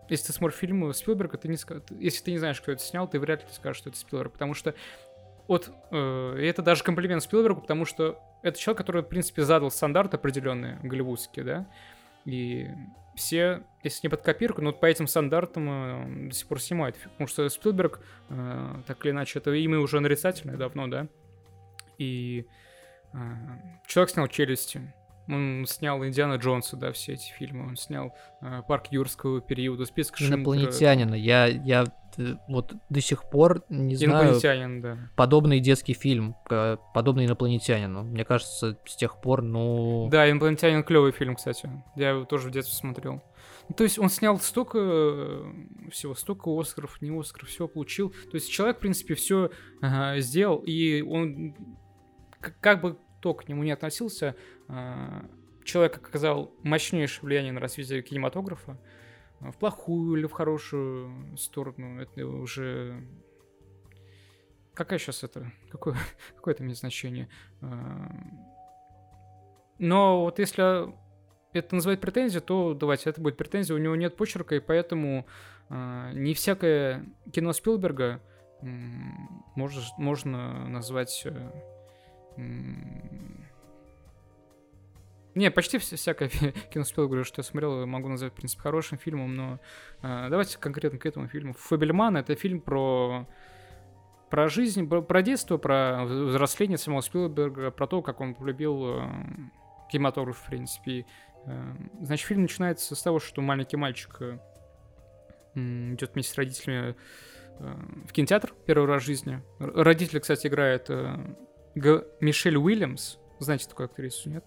Если 0.09 0.27
ты 0.29 0.33
смотришь 0.33 0.59
фильмы 0.59 0.95
Спилберга, 0.95 1.37
ты 1.37 1.49
не 1.49 1.57
если 2.01 2.25
ты 2.25 2.31
не 2.31 2.39
знаешь, 2.39 2.61
кто 2.61 2.73
это 2.73 2.83
снял, 2.83 3.09
ты 3.09 3.19
вряд 3.19 3.43
ли 3.43 3.49
скажешь, 3.53 3.79
что 3.79 3.91
это 3.91 3.99
Спилберг, 3.99 4.33
потому 4.33 4.55
что 4.55 4.75
от, 5.49 5.71
э, 5.91 6.39
это 6.41 6.63
даже 6.63 6.83
комплимент 6.85 7.23
Спилбергу, 7.23 7.61
потому 7.61 7.85
что 7.85 8.21
это 8.43 8.59
человек, 8.59 8.79
который, 8.79 9.03
в 9.03 9.07
принципе, 9.07 9.43
задал 9.43 9.71
стандарт 9.71 10.15
определенные 10.15 10.79
голливудские, 10.83 11.45
да, 11.45 11.67
и 12.25 12.69
все, 13.15 13.63
если 13.83 14.01
не 14.07 14.11
под 14.11 14.23
копирку, 14.23 14.61
но 14.61 14.71
вот 14.71 14.81
по 14.81 14.87
этим 14.87 15.07
стандартам 15.07 15.69
э, 15.71 16.29
до 16.29 16.35
сих 16.35 16.47
пор 16.49 16.61
снимают. 16.61 16.97
Потому 16.97 17.29
что 17.29 17.49
Спилберг, 17.49 18.01
э, 18.29 18.83
так 18.87 19.05
или 19.05 19.13
иначе, 19.13 19.39
это 19.39 19.53
имя 19.53 19.79
уже 19.79 20.01
нарицательное 20.01 20.57
давно, 20.57 20.87
да, 20.87 21.09
и 21.99 22.47
э, 23.13 23.19
человек 23.87 24.11
снял 24.11 24.29
«Челюсти», 24.29 24.93
он 25.29 25.65
снял 25.67 26.05
«Индиана 26.05 26.35
Джонса», 26.35 26.77
да, 26.77 26.93
все 26.93 27.15
эти 27.15 27.31
фильмы, 27.33 27.67
он 27.67 27.77
снял 27.77 28.15
э, 28.41 28.63
«Парк 28.67 28.87
юрского 28.91 29.41
периода», 29.41 29.85
«Список 29.85 30.17
Шиндлера». 30.17 30.39
Инопланетянина. 30.39 31.15
Я, 31.15 31.47
я 31.47 31.85
э, 32.17 32.35
вот 32.49 32.75
до 32.89 33.01
сих 33.01 33.29
пор 33.29 33.65
не 33.69 33.97
знаю 33.97 34.25
Инопланетянин, 34.25 34.81
да. 34.81 34.99
подобный 35.17 35.61
детский 35.61 35.95
фильм, 35.95 36.37
подобный 36.95 37.27
инопланетянину. 37.27 38.05
Мне 38.05 38.25
кажется, 38.25 38.79
с 38.87 38.97
тех 38.97 39.21
пор, 39.21 39.43
ну... 39.43 40.09
Да, 40.11 40.31
«Инопланетянин» 40.31 40.85
клевый 40.85 41.13
фильм, 41.13 41.37
кстати. 41.37 41.71
Я 41.97 42.11
его 42.11 42.25
тоже 42.25 42.49
в 42.49 42.53
детстве 42.53 42.77
смотрел. 42.77 43.23
Ну, 43.69 43.75
то 43.75 43.83
есть 43.83 43.99
он 43.99 44.09
снял 44.09 44.39
столько 44.39 44.79
э, 44.79 45.53
всего, 45.91 46.15
столько 46.15 46.51
Оскаров, 46.51 47.03
не 47.03 47.11
Оскаров, 47.11 47.49
всего 47.49 47.67
получил. 47.67 48.11
То 48.11 48.35
есть 48.35 48.51
человек, 48.51 48.77
в 48.77 48.81
принципе, 48.81 49.15
все 49.15 49.51
сделал, 50.19 50.63
и 50.65 51.03
он, 51.03 51.55
как 52.61 52.81
бы 52.81 52.99
кто 53.27 53.35
к 53.35 53.49
нему 53.49 53.65
не 53.65 53.73
относился, 53.73 54.37
человек 55.67 55.97
оказал 55.99 56.55
мощнейшее 56.63 57.25
влияние 57.25 57.53
на 57.53 57.61
развитие 57.61 58.03
кинематографа. 58.03 58.79
э, 59.41 59.51
В 59.51 59.57
плохую 59.57 60.19
или 60.19 60.27
в 60.27 60.33
хорошую 60.33 61.37
сторону, 61.37 62.01
это 62.01 62.27
уже... 62.27 63.03
Какая 64.75 64.99
сейчас 64.99 65.25
это? 65.25 65.53
Какое, 65.71 65.97
какое 66.37 66.55
это 66.55 66.63
имеет 66.63 66.79
значение? 66.79 67.29
Э, 67.61 67.67
Но 69.79 70.23
вот 70.23 70.39
если 70.39 70.95
это 71.53 71.75
называть 71.75 72.01
претензией, 72.01 72.43
то 72.43 72.75
давайте, 72.75 73.11
это 73.11 73.21
будет 73.21 73.37
претензия, 73.37 73.75
у 73.75 73.79
него 73.79 73.97
нет 73.97 74.17
почерка, 74.17 74.55
и 74.55 74.61
поэтому 74.61 75.27
э, 75.69 76.11
не 76.15 76.35
всякое 76.35 77.05
кино 77.33 77.53
Спилберга 77.53 78.21
можно, 78.63 79.83
можно 79.99 80.69
назвать... 80.69 81.27
не, 85.37 85.51
почти 85.51 85.79
вся- 85.79 85.97
всякое 85.97 86.29
кино 86.73 86.85
Спилберга, 86.85 87.25
что 87.25 87.41
я 87.41 87.45
смотрел, 87.45 87.87
могу 87.87 88.09
назвать, 88.09 88.33
в 88.33 88.37
принципе, 88.37 88.63
хорошим 88.63 88.99
фильмом, 88.99 89.35
но 89.35 89.61
э, 90.03 90.27
давайте 90.31 90.59
конкретно 90.59 90.99
к 90.99 91.07
этому 91.07 91.29
фильму. 91.29 91.53
«Фабельман»— 91.53 92.17
это 92.19 92.35
фильм 92.35 92.61
про 92.61 93.27
про 94.29 94.49
жизнь, 94.49 94.89
про, 94.89 95.03
про 95.03 95.23
детство, 95.23 95.57
про 95.57 96.05
взросление 96.05 96.79
самого 96.79 97.01
Спилберга, 97.01 97.71
про 97.71 97.87
то, 97.87 98.03
как 98.03 98.21
он 98.21 98.35
полюбил 98.35 98.99
э, 99.01 99.09
кинематограф, 99.93 100.39
в 100.39 100.47
принципе. 100.49 101.07
Э, 101.47 101.75
значит, 102.03 102.27
фильм 102.27 102.43
начинается 102.43 102.97
с 102.97 103.03
того, 103.03 103.21
что 103.21 103.41
маленький 103.41 103.77
мальчик 103.77 104.17
э, 104.21 104.39
идет 105.55 106.15
вместе 106.15 106.33
с 106.33 106.37
родителями 106.37 106.97
э, 107.61 107.75
в 108.09 108.13
кинотеатр 108.13 108.53
первый 108.67 108.87
раз 108.89 109.03
в 109.05 109.07
жизни. 109.07 109.43
Родители, 109.61 110.19
кстати, 110.19 110.49
играет 110.49 110.87
э, 110.91 111.37
Г- 111.77 112.05
Мишель 112.21 112.57
Уильямс. 112.57 113.19
Знаете 113.39 113.69
такую 113.69 113.85
актрису, 113.87 114.29
нет? 114.29 114.45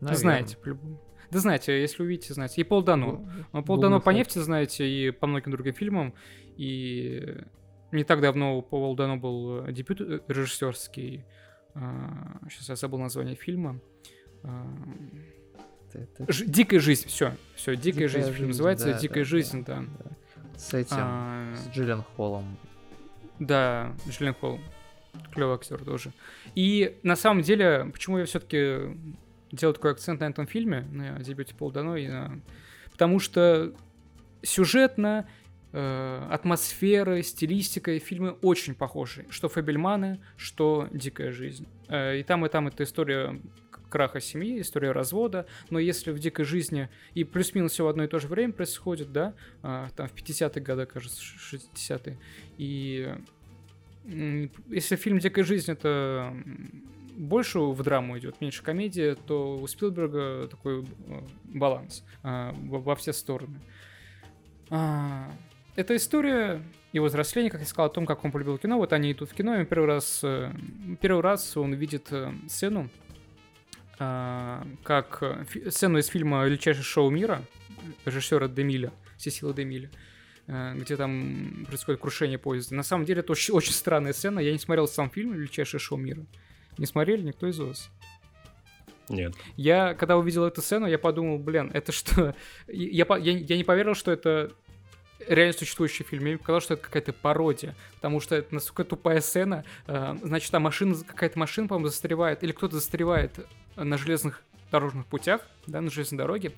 Наверно. 0.00 0.18
Знаете, 0.18 0.56
по-любому. 0.56 1.00
Да 1.30 1.38
знаете, 1.40 1.78
если 1.80 2.02
увидите, 2.02 2.32
знаете. 2.34 2.60
И 2.60 2.64
Пол 2.64 2.82
Дано. 2.82 3.28
Ну, 3.52 3.62
Пол 3.62 3.76
Google 3.76 3.82
Дано 3.82 4.00
по 4.00 4.10
нефти 4.10 4.38
знаете 4.38 4.88
и 4.88 5.10
по 5.10 5.26
многим 5.26 5.52
другим 5.52 5.74
фильмам. 5.74 6.14
И 6.56 7.36
не 7.92 8.04
так 8.04 8.20
давно 8.20 8.58
у 8.58 8.62
Пола 8.62 8.96
Дано 8.96 9.16
был 9.16 9.64
э, 9.66 9.72
дебют 9.72 10.00
э, 10.00 10.20
режиссерский. 10.28 11.24
Сейчас 12.48 12.68
я 12.70 12.76
забыл 12.76 12.98
название 12.98 13.36
фильма. 13.36 13.80
А, 14.42 14.66
Это- 15.92 16.32
Ж- 16.32 16.44
Дикая 16.46 16.80
жизнь, 16.80 17.06
все. 17.08 17.36
Все, 17.54 17.76
дикая, 17.76 17.92
Дикая 17.92 18.08
жизнь. 18.08 18.32
жизнь, 18.32 18.46
называется 18.48 18.92
да, 18.92 18.98
Дикая 18.98 19.20
да, 19.20 19.24
жизнь, 19.24 19.64
да. 19.64 19.84
С 20.56 20.74
этим, 20.74 20.96
А, 20.98 21.54
с 21.54 21.68
Джиллен 21.70 22.02
Холлом. 22.16 22.56
Да, 23.38 23.94
Джиллен 24.08 24.34
Холл. 24.34 24.58
Клевый 25.32 25.54
актер 25.54 25.84
тоже. 25.84 26.12
И 26.54 26.98
на 27.02 27.16
самом 27.16 27.42
деле, 27.42 27.88
почему 27.92 28.18
я 28.18 28.24
все-таки 28.24 28.96
делаю 29.52 29.74
такой 29.74 29.92
акцент 29.92 30.20
на 30.20 30.24
этом 30.26 30.46
фильме, 30.46 30.82
на 30.92 31.18
дебюте 31.20 31.54
Пол 31.54 31.70
Дано, 31.70 31.96
и 31.96 32.06
на- 32.08 32.40
потому 32.90 33.18
что 33.18 33.74
сюжетно, 34.42 35.28
э, 35.72 36.26
атмосфера, 36.30 37.20
стилистика 37.22 37.98
фильмы 37.98 38.30
очень 38.42 38.74
похожи. 38.74 39.26
Что 39.30 39.48
Фабельманы, 39.48 40.20
что 40.36 40.88
Дикая 40.92 41.30
жизнь. 41.32 41.66
Э, 41.88 42.18
и 42.18 42.22
там, 42.22 42.46
и 42.46 42.48
там 42.48 42.68
это 42.68 42.84
история 42.84 43.40
краха 43.90 44.20
семьи, 44.20 44.60
история 44.60 44.92
развода, 44.92 45.46
но 45.70 45.78
если 45.78 46.10
в 46.10 46.18
дикой 46.18 46.44
жизни 46.44 46.90
и 47.14 47.24
плюс-минус 47.24 47.72
все 47.72 47.84
в 47.84 47.88
одно 47.88 48.04
и 48.04 48.06
то 48.06 48.18
же 48.18 48.28
время 48.28 48.52
происходит, 48.52 49.12
да, 49.12 49.34
а, 49.62 49.88
там 49.96 50.08
в 50.08 50.12
50-е 50.12 50.62
годы, 50.62 50.84
кажется, 50.84 51.22
ш- 51.22 51.56
60-е, 51.56 52.18
и 52.58 53.14
если 54.68 54.96
фильм 54.96 55.18
«Дикая 55.20 55.42
жизнь» 55.42 55.70
это 55.72 56.34
больше 57.18 57.58
в 57.58 57.82
драму 57.82 58.16
идет, 58.18 58.40
меньше 58.40 58.62
комедия, 58.62 59.16
то 59.16 59.58
у 59.58 59.66
Спилберга 59.66 60.46
такой 60.48 60.82
э, 60.82 60.84
баланс 61.44 62.04
а, 62.22 62.54
во 62.62 62.94
все 62.94 63.12
стороны. 63.12 63.60
А, 64.70 65.30
Это 65.74 65.96
история 65.96 66.62
его 66.92 67.06
взросления, 67.06 67.50
как 67.50 67.60
я 67.60 67.66
сказал, 67.66 67.86
о 67.86 67.92
том, 67.92 68.06
как 68.06 68.24
он 68.24 68.30
полюбил 68.30 68.56
кино. 68.56 68.78
Вот 68.78 68.92
они 68.92 69.12
идут 69.12 69.30
в 69.30 69.34
кино, 69.34 69.60
и 69.60 69.64
первый 69.64 69.86
раз, 69.86 70.20
э, 70.22 70.52
первый 71.00 71.22
раз 71.22 71.56
он 71.56 71.74
видит 71.74 72.08
сцену, 72.48 72.88
как 73.98 75.48
сцену 75.70 75.98
из 75.98 76.06
фильма 76.06 76.44
«Величайшее 76.44 76.84
шоу 76.84 77.10
мира» 77.10 77.42
режиссера 78.04 78.46
Демиля, 78.46 78.92
Сесила 79.16 79.52
Демиля, 79.52 79.90
где 80.46 80.96
там 80.96 81.66
происходит 81.66 82.00
крушение 82.00 82.38
поезда. 82.38 82.76
На 82.76 82.84
самом 82.84 83.06
деле 83.06 83.22
это 83.22 83.32
очень, 83.32 83.52
очень 83.54 83.72
странная 83.72 84.12
сцена. 84.12 84.38
Я 84.38 84.52
не 84.52 84.60
смотрел 84.60 84.86
сам 84.86 85.10
фильм 85.10 85.32
«Величайшее 85.32 85.80
шоу 85.80 85.98
мира». 85.98 86.24
Не 86.78 86.86
смотрели 86.86 87.22
никто 87.22 87.46
из 87.46 87.58
вас? 87.58 87.90
Нет. 89.08 89.34
Я, 89.56 89.94
когда 89.94 90.16
увидел 90.16 90.44
эту 90.44 90.60
сцену, 90.62 90.86
я 90.86 90.98
подумал, 90.98 91.38
блин, 91.38 91.70
это 91.72 91.92
что? 91.92 92.34
Я, 92.68 93.06
я, 93.08 93.32
я 93.38 93.56
не 93.56 93.64
поверил, 93.64 93.94
что 93.94 94.12
это 94.12 94.52
реально 95.26 95.54
существующий 95.54 96.04
фильм. 96.04 96.24
Мне 96.24 96.38
показалось, 96.38 96.64
что 96.64 96.74
это 96.74 96.82
какая-то 96.82 97.12
пародия, 97.12 97.74
потому 97.94 98.20
что 98.20 98.36
это 98.36 98.54
настолько 98.54 98.84
тупая 98.84 99.20
сцена. 99.20 99.64
Э, 99.86 100.16
Значит, 100.22 100.50
там 100.50 100.62
машина, 100.62 100.94
какая-то 100.94 101.38
машина, 101.38 101.68
по-моему, 101.68 101.88
застревает, 101.88 102.42
или 102.44 102.52
кто-то 102.52 102.76
застревает 102.76 103.46
на 103.76 103.96
железных 103.96 104.42
дорожных 104.70 105.06
путях, 105.06 105.40
да, 105.66 105.80
на 105.80 105.90
железной 105.90 106.18
дороге, 106.18 106.52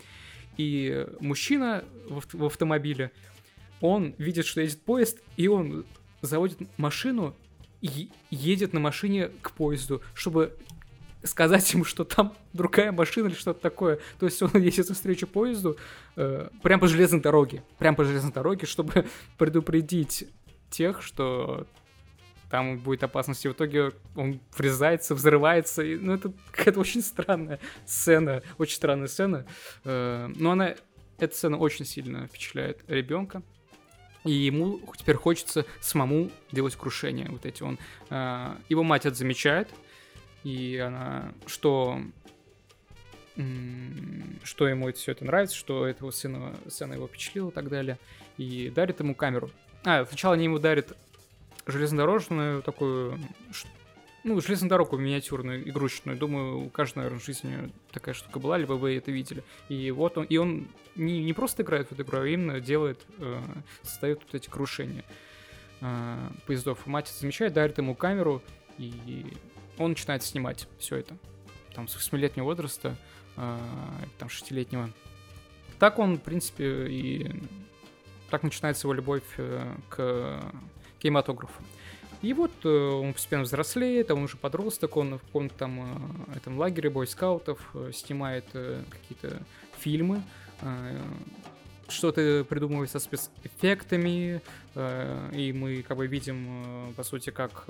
и 0.56 1.06
мужчина 1.20 1.84
в, 2.09 2.22
в 2.32 2.44
автомобиле, 2.44 3.12
он 3.80 4.14
видит, 4.18 4.47
что 4.47 4.60
едет 4.60 4.82
поезд, 4.82 5.20
и 5.36 5.48
он 5.48 5.86
заводит 6.20 6.59
машину 6.76 7.34
едет 7.81 8.73
на 8.73 8.81
машине 8.81 9.31
к 9.43 9.52
поезду, 9.52 10.02
чтобы 10.15 10.57
сказать 11.23 11.73
ему, 11.73 11.85
что 11.85 12.05
там 12.05 12.35
другая 12.52 12.93
машина 12.93 13.28
или 13.28 13.35
что-то 13.35 13.61
такое. 13.61 13.98
То 14.19 14.27
есть 14.27 14.40
он 14.43 14.51
едет 14.55 14.89
навстречу 14.89 15.27
поезду 15.27 15.77
э, 16.16 16.48
прям 16.62 16.81
по 16.81 16.86
железной 16.86 17.20
дороге. 17.20 17.62
Прям 17.78 17.94
по 17.94 18.05
железной 18.05 18.32
дороге, 18.32 18.66
чтобы 18.66 19.07
предупредить 19.39 20.28
тех, 20.70 21.02
что 21.02 21.66
там 22.51 22.78
будет 22.78 23.05
опасность. 23.05 23.44
И 23.44 23.48
в 23.48 23.52
итоге 23.52 23.93
он 24.16 24.40
врезается, 24.57 25.15
взрывается. 25.15 25.82
И, 25.82 25.97
ну, 25.97 26.15
это 26.15 26.32
какая-то 26.51 26.81
очень 26.81 27.02
странная 27.02 27.61
сцена. 27.86 28.43
Очень 28.59 28.77
странная 28.77 29.09
сцена. 29.09 29.47
Э, 29.85 30.28
но 30.36 30.52
она, 30.52 30.74
эта 31.19 31.35
сцена 31.35 31.59
очень 31.59 31.85
сильно 31.85 32.27
впечатляет 32.27 32.82
ребенка. 32.89 33.43
И 34.24 34.32
ему 34.32 34.80
теперь 34.97 35.16
хочется 35.16 35.64
самому 35.80 36.30
делать 36.52 36.76
крушение. 36.76 37.28
Вот 37.30 37.47
эти 37.47 37.62
он. 37.62 37.78
э, 38.10 38.56
его 38.68 38.82
мать 38.82 39.06
это 39.06 39.16
замечает. 39.16 39.68
И 40.44 40.76
она, 40.76 41.32
что 41.47 42.01
что 44.44 44.68
ему 44.68 44.88
это 44.88 44.98
все 44.98 45.12
это 45.12 45.24
нравится, 45.24 45.56
что 45.56 45.86
этого 45.86 46.10
сына, 46.10 46.55
сына 46.68 46.94
его 46.94 47.06
впечатлило 47.06 47.48
и 47.51 47.52
так 47.52 47.68
далее. 47.68 47.98
И 48.36 48.70
дарит 48.70 49.01
ему 49.01 49.14
камеру. 49.14 49.51
А, 49.84 50.05
сначала 50.05 50.34
они 50.34 50.44
ему 50.44 50.59
дарят 50.59 50.97
железнодорожную 51.66 52.62
такую, 52.62 53.18
ну, 54.24 54.40
железную 54.40 54.70
дорогу 54.70 54.97
миниатюрную, 54.98 55.68
игрушечную. 55.68 56.18
Думаю, 56.18 56.66
у 56.66 56.68
каждого, 56.68 57.01
наверное, 57.01 57.20
в 57.20 57.24
жизни 57.24 57.72
такая 57.92 58.14
штука 58.14 58.38
была, 58.38 58.59
либо 58.59 58.74
вы 58.74 58.97
это 58.97 59.10
видели. 59.10 59.42
И 59.68 59.90
вот 59.90 60.18
он, 60.18 60.24
и 60.24 60.36
он 60.36 60.68
не, 60.94 61.22
не 61.22 61.32
просто 61.32 61.62
играет 61.62 61.88
в 61.88 61.92
эту 61.92 62.02
игру, 62.02 62.20
а 62.20 62.26
именно 62.26 62.60
делает, 62.60 63.01
э, 63.18 63.40
создает 63.82 64.20
вот 64.22 64.34
эти 64.34 64.48
крушения 64.48 65.05
э, 65.80 66.28
поездов. 66.47 66.86
Мать 66.86 67.09
замечает, 67.09 67.52
дарит 67.52 67.78
ему 67.78 67.94
камеру, 67.94 68.42
и 68.78 69.26
он 69.78 69.90
начинает 69.90 70.22
снимать 70.22 70.68
все 70.78 70.97
это. 70.97 71.16
Там 71.74 71.88
с 71.88 71.97
8-летнего 71.97 72.44
возраста, 72.44 72.97
э, 73.36 73.59
там 74.18 74.28
6-летнего. 74.28 74.90
Так 75.78 75.98
он, 75.98 76.18
в 76.18 76.22
принципе, 76.22 76.86
и 76.88 77.30
так 78.28 78.42
начинается 78.42 78.86
его 78.86 78.92
любовь 78.92 79.24
э, 79.38 79.74
к 79.88 80.40
кинематографу. 80.98 81.62
И 82.22 82.34
вот 82.34 82.52
э, 82.64 82.68
он 82.68 83.14
постепенно 83.14 83.44
взрослеет, 83.44 84.10
а 84.10 84.14
он 84.14 84.24
уже 84.24 84.36
подросток, 84.36 84.97
он 84.97 85.18
в 85.18 85.22
каком-то 85.22 85.55
там 85.55 86.26
э, 86.28 86.36
этом 86.36 86.59
лагере 86.59 86.90
бойскаутов 86.90 87.70
э, 87.74 87.92
снимает 87.94 88.44
какие-то 88.52 89.42
фильмы, 89.78 90.22
что-то 91.88 92.44
придумывает 92.47 92.90
со 92.90 92.98
спецэффектами, 92.98 94.42
и 95.32 95.52
мы 95.56 95.82
как 95.82 95.97
бы 95.97 96.06
видим, 96.06 96.92
по 96.94 97.02
сути, 97.02 97.30
как 97.30 97.64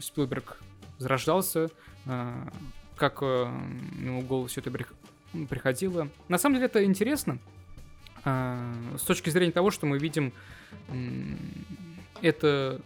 Спилберг 0.00 0.58
зарождался, 0.98 1.68
как 2.96 3.18
э, 3.20 3.50
ему 3.98 4.22
голову 4.22 4.46
все 4.46 4.62
это 4.62 4.70
прих- 4.70 4.94
приходило. 5.48 6.08
На 6.28 6.38
самом 6.38 6.56
деле 6.56 6.66
это 6.66 6.82
интересно, 6.82 7.38
с 8.24 9.02
точки 9.06 9.28
зрения 9.28 9.52
того, 9.52 9.70
что 9.70 9.84
мы 9.84 9.98
видим 9.98 10.32
это 12.22 12.80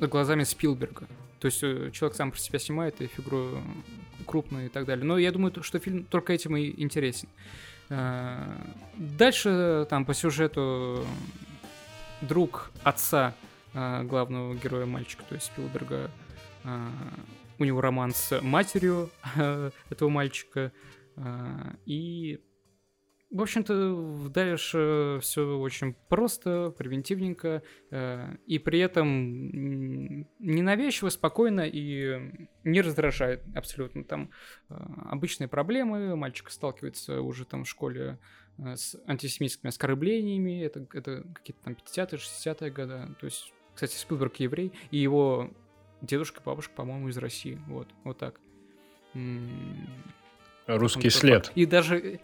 глазами 0.00 0.44
Спилберга. 0.44 1.06
То 1.40 1.46
есть 1.46 1.62
э, 1.62 1.90
человек 1.92 2.16
сам 2.16 2.30
про 2.30 2.38
себя 2.38 2.58
снимает, 2.58 3.00
и 3.00 3.06
фигуру 3.06 3.62
крупную 4.26 4.66
и 4.66 4.68
так 4.68 4.86
далее. 4.86 5.04
Но 5.04 5.18
я 5.18 5.30
думаю, 5.32 5.52
то- 5.52 5.62
что 5.62 5.78
фильм 5.78 6.04
только 6.04 6.32
этим 6.32 6.56
и 6.56 6.80
интересен. 6.82 7.28
Э, 7.90 8.56
Дальше 8.96 9.86
там 9.90 10.04
по 10.04 10.14
сюжету 10.14 11.04
друг 12.22 12.70
отца 12.82 13.34
э, 13.74 14.02
главного 14.04 14.54
героя 14.54 14.86
мальчика, 14.86 15.24
то 15.28 15.34
есть 15.34 15.46
Спилберга, 15.46 16.10
э, 16.64 16.88
у 17.58 17.64
него 17.64 17.80
роман 17.80 18.12
с 18.12 18.40
матерью 18.40 19.10
э, 19.36 19.70
этого 19.90 20.08
мальчика. 20.08 20.72
э, 21.16 21.72
И, 21.86 22.40
в 23.34 23.42
общем-то, 23.42 24.28
дальше 24.30 25.18
все 25.20 25.58
очень 25.58 25.94
просто, 26.08 26.72
превентивненько, 26.78 27.64
э, 27.90 28.36
и 28.46 28.60
при 28.60 28.78
этом 28.78 30.30
ненавязчиво, 30.38 31.08
спокойно 31.08 31.62
и 31.62 32.46
не 32.62 32.80
раздражает 32.80 33.42
абсолютно. 33.56 34.04
Там 34.04 34.30
э, 34.70 34.74
обычные 35.10 35.48
проблемы, 35.48 36.14
мальчик 36.14 36.48
сталкивается 36.48 37.22
уже 37.22 37.44
там 37.44 37.64
в 37.64 37.68
школе 37.68 38.20
э, 38.58 38.76
с 38.76 38.96
антисемитскими 39.04 39.68
оскорблениями, 39.70 40.62
это, 40.62 40.86
это 40.92 41.24
какие-то 41.34 41.64
там 41.64 41.72
50-е, 41.72 42.18
60-е 42.18 42.70
годы. 42.70 43.16
То 43.18 43.24
есть, 43.24 43.52
кстати, 43.74 43.96
Спилберг 43.96 44.36
еврей, 44.36 44.70
и 44.92 44.98
его 44.98 45.50
дедушка, 46.02 46.40
бабушка, 46.44 46.72
по-моему, 46.76 47.08
из 47.08 47.18
России. 47.18 47.60
Вот, 47.66 47.88
вот 48.04 48.16
так. 48.16 48.40
Русский 50.68 51.10
след. 51.10 51.50
И 51.56 51.66
даже... 51.66 52.20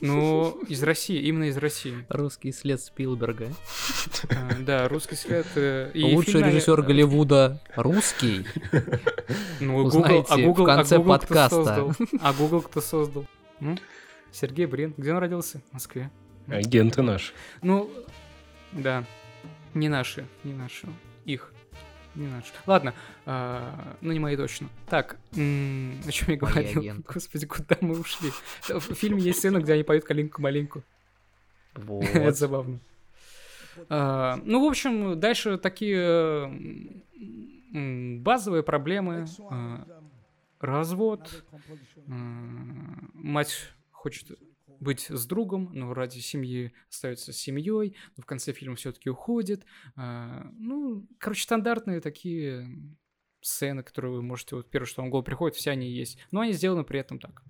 Ну, 0.00 0.50
из 0.68 0.82
России, 0.82 1.18
именно 1.20 1.44
из 1.44 1.56
России. 1.56 2.04
Русский 2.10 2.52
след 2.52 2.80
Спилберга. 2.80 3.48
А, 4.30 4.54
Да, 4.60 4.88
русский 4.88 5.16
след. 5.16 5.46
э, 5.54 5.90
Лучший 5.94 6.34
фильм, 6.34 6.48
режиссер 6.48 6.80
э, 6.80 6.82
Голливуда 6.82 7.60
русский. 7.76 8.46
Ну, 9.60 9.76
Узнаете 9.78 10.22
Google, 10.22 10.26
а 10.28 10.36
Google, 10.46 10.64
в 10.64 10.66
конце 10.66 10.94
а 10.96 10.98
Google 10.98 11.14
кто 11.18 11.26
подкаста. 11.26 11.56
создал? 11.64 11.92
А 12.20 12.32
Google 12.34 12.60
кто 12.62 12.80
создал? 12.80 13.26
М? 13.60 13.78
Сергей 14.32 14.66
Брин. 14.66 14.92
Где 14.98 15.12
он 15.12 15.18
родился? 15.18 15.62
В 15.70 15.74
Москве. 15.74 16.10
Агенты 16.46 17.00
наши. 17.02 17.32
Ну, 17.62 17.90
да. 18.72 19.04
Не 19.72 19.88
наши, 19.88 20.26
не 20.44 20.52
наши. 20.52 20.86
Их. 21.24 21.52
Не 22.16 22.28
наши. 22.28 22.52
Ладно, 22.66 22.94
а, 23.26 23.96
ну 24.00 24.12
не 24.12 24.18
мои 24.18 24.36
точно. 24.36 24.68
Так, 24.88 25.18
м, 25.36 26.00
о 26.06 26.10
чем 26.10 26.30
я 26.30 26.36
говорил? 26.36 27.02
Господи, 27.06 27.46
куда 27.46 27.76
мы 27.80 28.00
ушли? 28.00 28.30
В 28.68 28.94
фильме 28.94 29.22
есть 29.22 29.38
сцена, 29.38 29.58
где 29.58 29.74
они 29.74 29.82
поют 29.82 30.04
«Калинку-малинку». 30.04 30.82
Вот. 31.74 32.04
Это 32.14 32.32
забавно. 32.32 32.80
А, 33.90 34.40
ну, 34.44 34.64
в 34.64 34.68
общем, 34.68 35.20
дальше 35.20 35.58
такие 35.58 36.50
базовые 38.20 38.62
проблемы 38.62 39.26
а, 39.50 39.86
развод, 40.60 41.44
мать 42.06 43.72
хочет 43.90 44.38
быть 44.80 45.06
с 45.08 45.26
другом, 45.26 45.70
но 45.72 45.92
ради 45.94 46.18
семьи 46.18 46.72
остается 46.88 47.32
с 47.32 47.36
семьей, 47.36 47.96
но 48.16 48.22
в 48.22 48.26
конце 48.26 48.52
фильма 48.52 48.76
все-таки 48.76 49.10
уходит. 49.10 49.64
А, 49.96 50.50
ну, 50.58 51.06
короче, 51.18 51.42
стандартные 51.42 52.00
такие 52.00 52.68
сцены, 53.40 53.82
которые 53.82 54.12
вы 54.12 54.22
можете, 54.22 54.56
вот 54.56 54.70
первое, 54.70 54.86
что 54.86 55.02
вам 55.02 55.08
в 55.08 55.12
голову 55.12 55.24
приходит, 55.24 55.56
все 55.56 55.70
они 55.70 55.88
есть. 55.90 56.18
Но 56.32 56.40
они 56.40 56.52
сделаны 56.52 56.84
при 56.84 56.98
этом 57.00 57.18
так. 57.18 57.42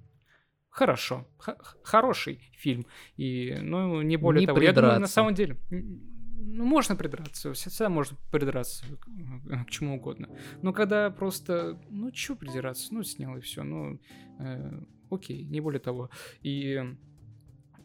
Хорошо. 0.69 1.27
Х- 1.39 1.57
хороший 1.82 2.51
фильм. 2.55 2.86
И, 3.16 3.57
ну, 3.62 4.03
не 4.03 4.19
более 4.19 4.40
Не 4.43 4.47
того. 4.47 4.61
Я 4.61 4.73
думаю, 4.73 4.89
на 4.89 4.94
придраться. 4.97 5.15
самом 5.15 5.35
деле, 5.35 5.57
ну, 5.70 6.65
можно 6.66 6.97
придраться, 6.97 7.55
всегда 7.55 7.89
можно 7.89 8.19
придраться 8.31 8.85
к, 8.98 9.65
к 9.66 9.70
чему 9.70 9.97
угодно. 9.97 10.28
Но 10.61 10.74
когда 10.74 11.09
просто, 11.11 11.81
ну, 11.89 12.11
чё 12.11 12.36
придираться, 12.36 12.93
ну, 12.93 13.03
снял 13.03 13.39
и 13.39 13.40
все, 13.40 13.62
ну, 13.62 13.98
э, 14.39 14.81
окей, 15.11 15.44
не 15.44 15.61
более 15.62 15.81
того. 15.81 16.11
И 16.43 16.78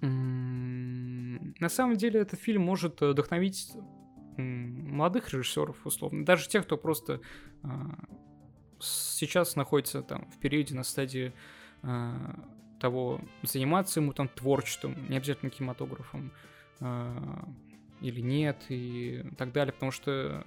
на 0.01 1.69
самом 1.69 1.95
деле 1.95 2.21
этот 2.21 2.39
фильм 2.39 2.63
может 2.63 3.01
вдохновить 3.01 3.71
м, 4.37 4.95
молодых 4.95 5.31
режиссеров, 5.31 5.85
условно, 5.85 6.25
даже 6.25 6.49
тех, 6.49 6.65
кто 6.65 6.77
просто 6.77 7.21
а, 7.63 7.97
сейчас 8.79 9.55
находится 9.55 10.01
там 10.01 10.29
в 10.31 10.39
периоде 10.39 10.73
на 10.73 10.83
стадии 10.83 11.33
а, 11.83 12.35
того, 12.79 13.21
заниматься 13.43 13.99
ему 13.99 14.13
там 14.13 14.27
творчеством, 14.27 14.95
не 15.07 15.17
обязательно 15.17 15.51
кинематографом, 15.51 16.31
а, 16.79 17.47
или 18.01 18.21
нет, 18.21 18.57
и 18.69 19.23
так 19.37 19.51
далее, 19.51 19.73
потому 19.73 19.91
что 19.91 20.43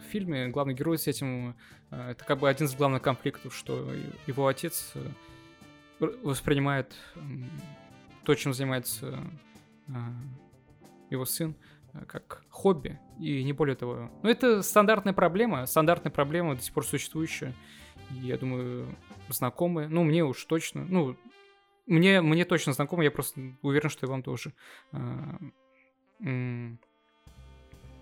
в 0.00 0.10
фильме 0.10 0.48
главный 0.48 0.74
герой 0.74 0.98
с 0.98 1.06
этим, 1.06 1.54
это 1.90 2.24
как 2.24 2.40
бы 2.40 2.48
один 2.48 2.66
из 2.66 2.74
главных 2.74 3.02
конфликтов, 3.02 3.54
что 3.54 3.88
его 4.26 4.48
отец 4.48 4.92
э, 6.00 6.08
воспринимает 6.24 6.96
то, 8.24 8.34
чем 8.34 8.52
занимается 8.54 9.18
а, 9.88 10.12
его 11.10 11.24
сын, 11.24 11.54
э, 11.92 12.04
как 12.06 12.44
хобби, 12.48 12.98
и 13.18 13.42
не 13.44 13.52
более 13.52 13.76
того. 13.76 14.10
Но 14.22 14.30
это 14.30 14.62
стандартная 14.62 15.12
проблема, 15.12 15.66
стандартная 15.66 16.12
проблема, 16.12 16.54
до 16.56 16.62
сих 16.62 16.72
пор 16.72 16.86
существующая, 16.86 17.54
и 18.10 18.26
я 18.26 18.38
думаю, 18.38 18.86
знакомые, 19.28 19.88
ну, 19.88 20.04
мне 20.04 20.24
уж 20.24 20.44
точно, 20.44 20.84
ну, 20.84 21.16
мне, 21.86 22.20
мне 22.22 22.44
точно 22.44 22.72
знакомо, 22.72 23.02
я 23.04 23.10
просто 23.10 23.40
уверен, 23.62 23.90
что 23.90 24.06
и 24.06 24.08
вам 24.08 24.22
тоже. 24.22 24.52
М, 24.92 26.78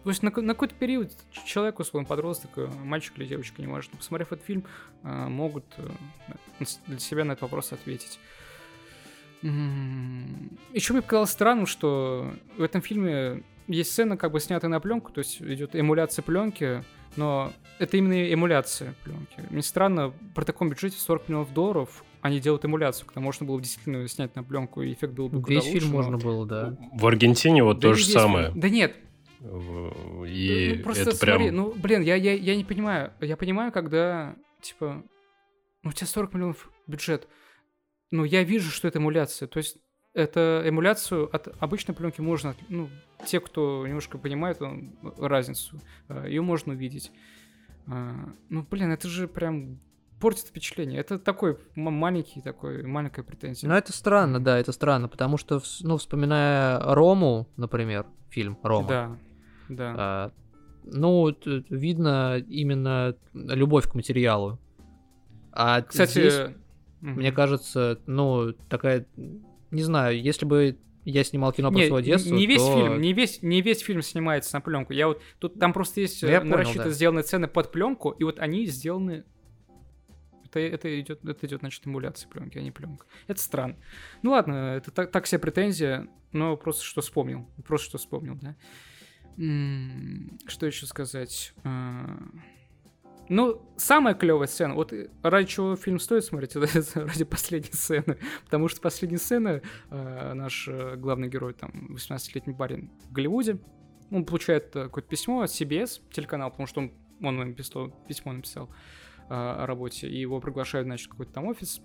То 0.05 0.11
есть 0.11 0.23
на, 0.23 0.31
на 0.31 0.55
какой-то 0.55 0.75
период 0.75 1.13
ч- 1.33 1.47
человек, 1.47 1.79
условно, 1.79 2.07
подросток, 2.09 2.51
э, 2.57 2.67
мальчик 2.67 3.19
или 3.19 3.27
девочка, 3.27 3.63
неважно, 3.63 3.97
посмотрев 3.97 4.33
этот 4.33 4.45
фильм, 4.45 4.65
могут 5.03 5.65
э, 5.79 6.65
для 6.87 6.99
себя 6.99 7.25
на 7.25 7.33
этот 7.33 7.43
вопрос 7.43 7.73
ответить. 7.73 8.19
Еще 9.43 10.93
мне 10.93 11.03
показалось 11.03 11.31
странным, 11.31 11.67
что 11.67 12.33
в 12.57 12.63
этом 12.63 12.83
фильме 12.83 13.43
есть 13.67 13.93
сцена, 13.93 14.17
как 14.17 14.33
бы 14.33 14.41
снятая 14.41 14.69
на 14.71 14.81
пленку, 14.81 15.13
то 15.13 15.21
есть 15.21 15.41
идет 15.41 15.75
эмуляция 15.75 16.23
пленки, 16.23 16.85
но 17.17 17.53
это 17.79 17.97
именно 17.97 18.33
эмуляция 18.33 18.95
пленки. 19.05 19.43
Мне 19.51 19.63
странно, 19.63 20.13
при 20.35 20.45
таком 20.45 20.69
бюджете 20.69 20.97
в 20.97 21.01
40 21.01 21.29
миллионов 21.29 21.55
долларов 21.55 22.05
они 22.21 22.41
делают 22.41 22.65
эмуляцию, 22.65 23.07
когда 23.07 23.21
можно 23.21 23.47
было 23.47 23.57
бы 23.57 23.63
действительно 23.63 24.07
снять 24.09 24.35
на 24.37 24.43
пленку, 24.43 24.83
и 24.83 24.93
эффект 24.93 25.15
был 25.15 25.29
бы 25.29 25.41
куда 25.41 25.55
Весь 25.55 25.65
лучше, 25.65 25.79
фильм 25.79 25.93
но- 25.93 25.97
можно 25.97 26.19
было, 26.19 26.47
да. 26.47 26.77
В 26.93 27.07
Аргентине 27.07 27.65
вот 27.65 27.79
Да 27.79 27.89
то 27.89 27.95
же 27.95 28.05
весь 28.05 28.13
самое. 28.13 28.53
Да 28.55 28.69
нет, 28.69 28.97
И 29.41 30.75
ну, 30.77 30.83
просто 30.83 31.03
это 31.03 31.17
смотри, 31.17 31.45
прям... 31.45 31.57
ну, 31.57 31.73
блин, 31.75 32.03
я, 32.03 32.15
я, 32.17 32.35
я 32.35 32.57
не 32.57 32.65
понимаю. 32.65 33.13
Я 33.21 33.37
понимаю, 33.39 33.73
когда, 33.73 34.35
типа, 34.61 35.03
ну, 35.83 35.91
у 35.91 35.93
тебя 35.93 36.07
40 36.07 36.35
миллионов 36.35 36.71
бюджет, 36.87 37.27
но 38.11 38.25
я 38.25 38.43
вижу, 38.43 38.71
что 38.71 38.89
это 38.89 38.99
эмуляция. 38.99 39.47
То 39.49 39.59
есть, 39.59 39.79
это 40.13 40.63
эмуляцию 40.67 41.35
от 41.35 41.49
обычной 41.63 41.95
пленки 41.95 42.21
можно, 42.21 42.55
ну, 42.69 42.89
те, 43.27 43.39
кто 43.41 43.87
немножко 43.87 44.19
понимает 44.19 44.61
он, 44.61 44.93
разницу, 45.19 45.81
ее 46.27 46.43
можно 46.43 46.73
увидеть. 46.73 47.13
А, 47.87 48.33
Ну, 48.49 48.67
блин, 48.69 48.91
это 48.93 49.09
же 49.09 49.29
прям 49.29 49.79
портит 50.21 50.47
впечатление. 50.49 50.99
Это 51.01 51.19
такой 51.19 51.59
маленький, 51.77 52.41
такой, 52.41 52.83
маленькая 52.83 53.23
претензия. 53.23 53.69
Ну, 53.69 53.75
это 53.75 53.93
странно, 53.93 54.39
да, 54.41 54.59
это 54.59 54.73
странно, 54.73 55.09
потому 55.09 55.37
что, 55.39 55.63
ну, 55.83 55.97
вспоминая 55.97 56.79
Рому, 56.95 57.49
например, 57.57 58.07
фильм 58.29 58.59
Рома, 58.63 58.89
Да, 58.89 59.19
да. 59.69 59.95
а, 59.97 60.33
ну, 60.85 61.31
т- 61.33 61.65
видно 61.71 62.37
именно 62.39 63.17
любовь 63.33 63.89
к 63.89 63.95
материалу. 63.95 64.59
А 65.53 65.83
Кстати, 65.83 66.11
здесь, 66.11 66.55
мгм. 67.01 67.15
мне 67.15 67.33
кажется, 67.33 68.01
ну, 68.07 68.53
такая, 68.69 69.07
не 69.71 69.83
знаю, 69.83 70.21
если 70.21 70.47
бы 70.47 70.79
я 71.05 71.25
снимал 71.25 71.53
кино 71.53 71.73
про 71.73 71.87
свое 71.87 72.05
детство, 72.05 72.35
не 72.35 72.47
весь 72.47 72.61
то- 72.63 72.75
фильм, 72.75 73.01
не 73.01 73.13
весь, 73.13 73.43
не 73.43 73.63
весь 73.63 73.81
фильм 73.81 74.03
снимается 74.03 74.55
на 74.55 74.61
пленку. 74.61 74.93
Я 74.93 75.09
вот 75.09 75.23
тут 75.39 75.59
там 75.59 75.73
просто 75.73 76.01
есть 76.03 76.23
Ну, 76.23 76.29
я 76.29 76.39
э, 76.39 76.41
понял, 76.41 76.71
да. 76.75 76.91
сделанные 76.91 77.25
сцены 77.25 77.49
под 77.49 77.73
пленку, 77.73 78.11
и 78.11 78.25
вот 78.25 78.39
они 78.39 78.67
сделаны. 78.67 79.25
Это, 80.45 80.59
это 80.59 81.01
идет, 81.01 81.25
это 81.25 81.47
идет, 81.47 81.61
значит, 81.61 81.87
эмуляция 81.87 82.29
пленки, 82.29 82.59
а 82.59 82.63
не 82.63 82.71
пленка. 82.73 83.07
Это 83.29 83.41
странно. 83.41 83.77
Ну 84.23 84.33
ладно, 84.33 84.75
это 84.77 84.91
так, 84.91 85.11
так 85.13 85.27
себе 85.27 85.39
претензия, 85.39 86.09
но 86.33 86.57
просто 86.57 86.85
что 86.85 87.01
вспомнил. 87.03 87.49
Просто 87.65 87.89
что 87.89 87.99
вспомнил, 87.99 88.37
да. 88.43 88.57
Что 90.47 90.67
еще 90.67 90.87
сказать? 90.87 91.55
Ну, 93.31 93.63
самая 93.77 94.15
клевая 94.15 94.49
сцена, 94.49 94.75
вот 94.75 94.93
э, 94.93 95.09
ради 95.23 95.47
чего 95.47 95.77
фильм 95.77 96.01
стоит 96.01 96.25
смотреть, 96.25 96.57
ради 96.97 97.25
последней 97.25 97.73
сцены. 97.73 98.19
Потому 98.45 98.67
что 98.67 98.81
последняя 98.81 99.19
сцена, 99.19 99.63
э, 99.89 100.33
наш 100.35 100.67
э, 100.67 100.97
главный 100.97 101.29
герой, 101.29 101.55
там, 101.55 101.95
18-летний 101.95 102.55
парень 102.55 102.91
в 103.09 103.13
Голливуде, 103.13 103.61
он 104.11 104.25
получает 104.25 104.75
э, 104.75 104.83
какое-то 104.83 105.09
письмо 105.09 105.43
от 105.43 105.51
CBS, 105.51 106.01
телеканал, 106.11 106.51
потому 106.51 106.67
что 106.67 106.81
он, 106.81 106.93
он 107.23 107.41
им 107.41 107.55
письмо, 107.55 107.93
письмо 108.09 108.33
написал 108.33 108.69
э, 109.29 109.33
о 109.33 109.65
работе, 109.65 110.09
и 110.09 110.19
его 110.19 110.41
приглашают, 110.41 110.87
значит, 110.87 111.07
в 111.07 111.11
какой-то 111.11 111.33
там 111.33 111.45
офис, 111.47 111.81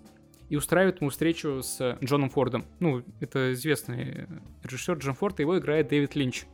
и 0.48 0.56
устраивают 0.56 1.00
ему 1.00 1.10
встречу 1.10 1.62
с 1.62 1.96
Джоном 2.02 2.28
Фордом. 2.30 2.64
Ну, 2.80 3.04
это 3.20 3.52
известный 3.52 4.26
режиссер 4.64 4.98
Джон 4.98 5.14
Форд, 5.14 5.38
его 5.38 5.56
играет 5.56 5.86
Дэвид 5.86 6.16
Линч. 6.16 6.46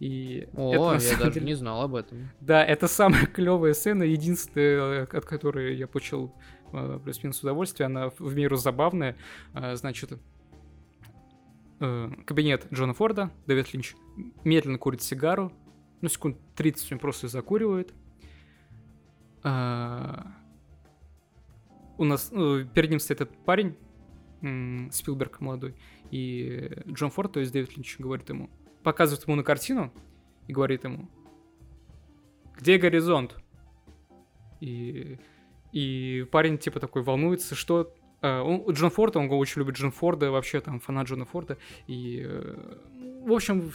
И 0.00 0.48
О, 0.54 0.72
это, 0.72 0.94
я 0.94 1.00
самом 1.00 1.18
даже 1.20 1.32
деле- 1.34 1.46
не 1.46 1.54
знал 1.54 1.82
об 1.82 1.94
этом. 1.96 2.28
да, 2.40 2.64
это 2.64 2.86
самая 2.86 3.26
клевая 3.26 3.74
сцена, 3.74 4.04
единственная, 4.04 5.02
от 5.04 5.24
которой 5.24 5.74
я 5.76 5.88
получил 5.88 6.32
э, 6.72 7.00
плюс-минус 7.02 7.40
удовольствие. 7.42 7.86
Она 7.86 8.10
в 8.18 8.34
меру 8.36 8.56
забавная. 8.56 9.16
Э, 9.54 9.74
Значит, 9.74 10.12
э, 11.80 12.10
кабинет 12.26 12.66
Джона 12.72 12.94
Форда, 12.94 13.30
Дэвид 13.46 13.72
Линч 13.74 13.96
медленно 14.44 14.78
курит 14.78 15.02
сигару. 15.02 15.52
Ну, 16.00 16.08
секунд 16.08 16.36
30 16.54 16.92
он 16.92 16.98
просто 17.00 17.26
закуривает. 17.26 17.92
У 19.42 19.48
нас 22.04 22.30
ну, 22.30 22.64
перед 22.66 22.90
ним 22.90 23.00
стоит 23.00 23.20
этот 23.22 23.36
парень, 23.44 23.74
Спилберг 24.92 25.40
молодой, 25.40 25.74
и 26.12 26.70
Джон 26.86 27.10
Форд, 27.10 27.32
то 27.32 27.40
есть 27.40 27.52
Дэвид 27.52 27.76
Линч, 27.76 27.98
говорит 27.98 28.28
ему, 28.28 28.48
показывает 28.88 29.26
ему 29.26 29.36
на 29.36 29.42
картину 29.42 29.92
и 30.46 30.52
говорит 30.54 30.84
ему, 30.84 31.10
где 32.56 32.78
горизонт? 32.78 33.36
И, 34.60 35.18
и 35.72 36.26
парень 36.32 36.56
типа 36.56 36.80
такой 36.80 37.02
волнуется, 37.02 37.54
что... 37.54 37.94
э, 38.22 38.40
он, 38.40 38.72
Джон 38.72 38.88
Форд, 38.88 39.16
он 39.16 39.30
очень 39.30 39.60
любит 39.60 39.76
Джон 39.76 39.90
Форда, 39.90 40.30
вообще 40.30 40.62
там 40.62 40.80
фанат 40.80 41.06
Джона 41.06 41.26
Форда. 41.26 41.58
И, 41.86 42.24
э, 42.26 42.78
в 43.26 43.30
общем, 43.30 43.72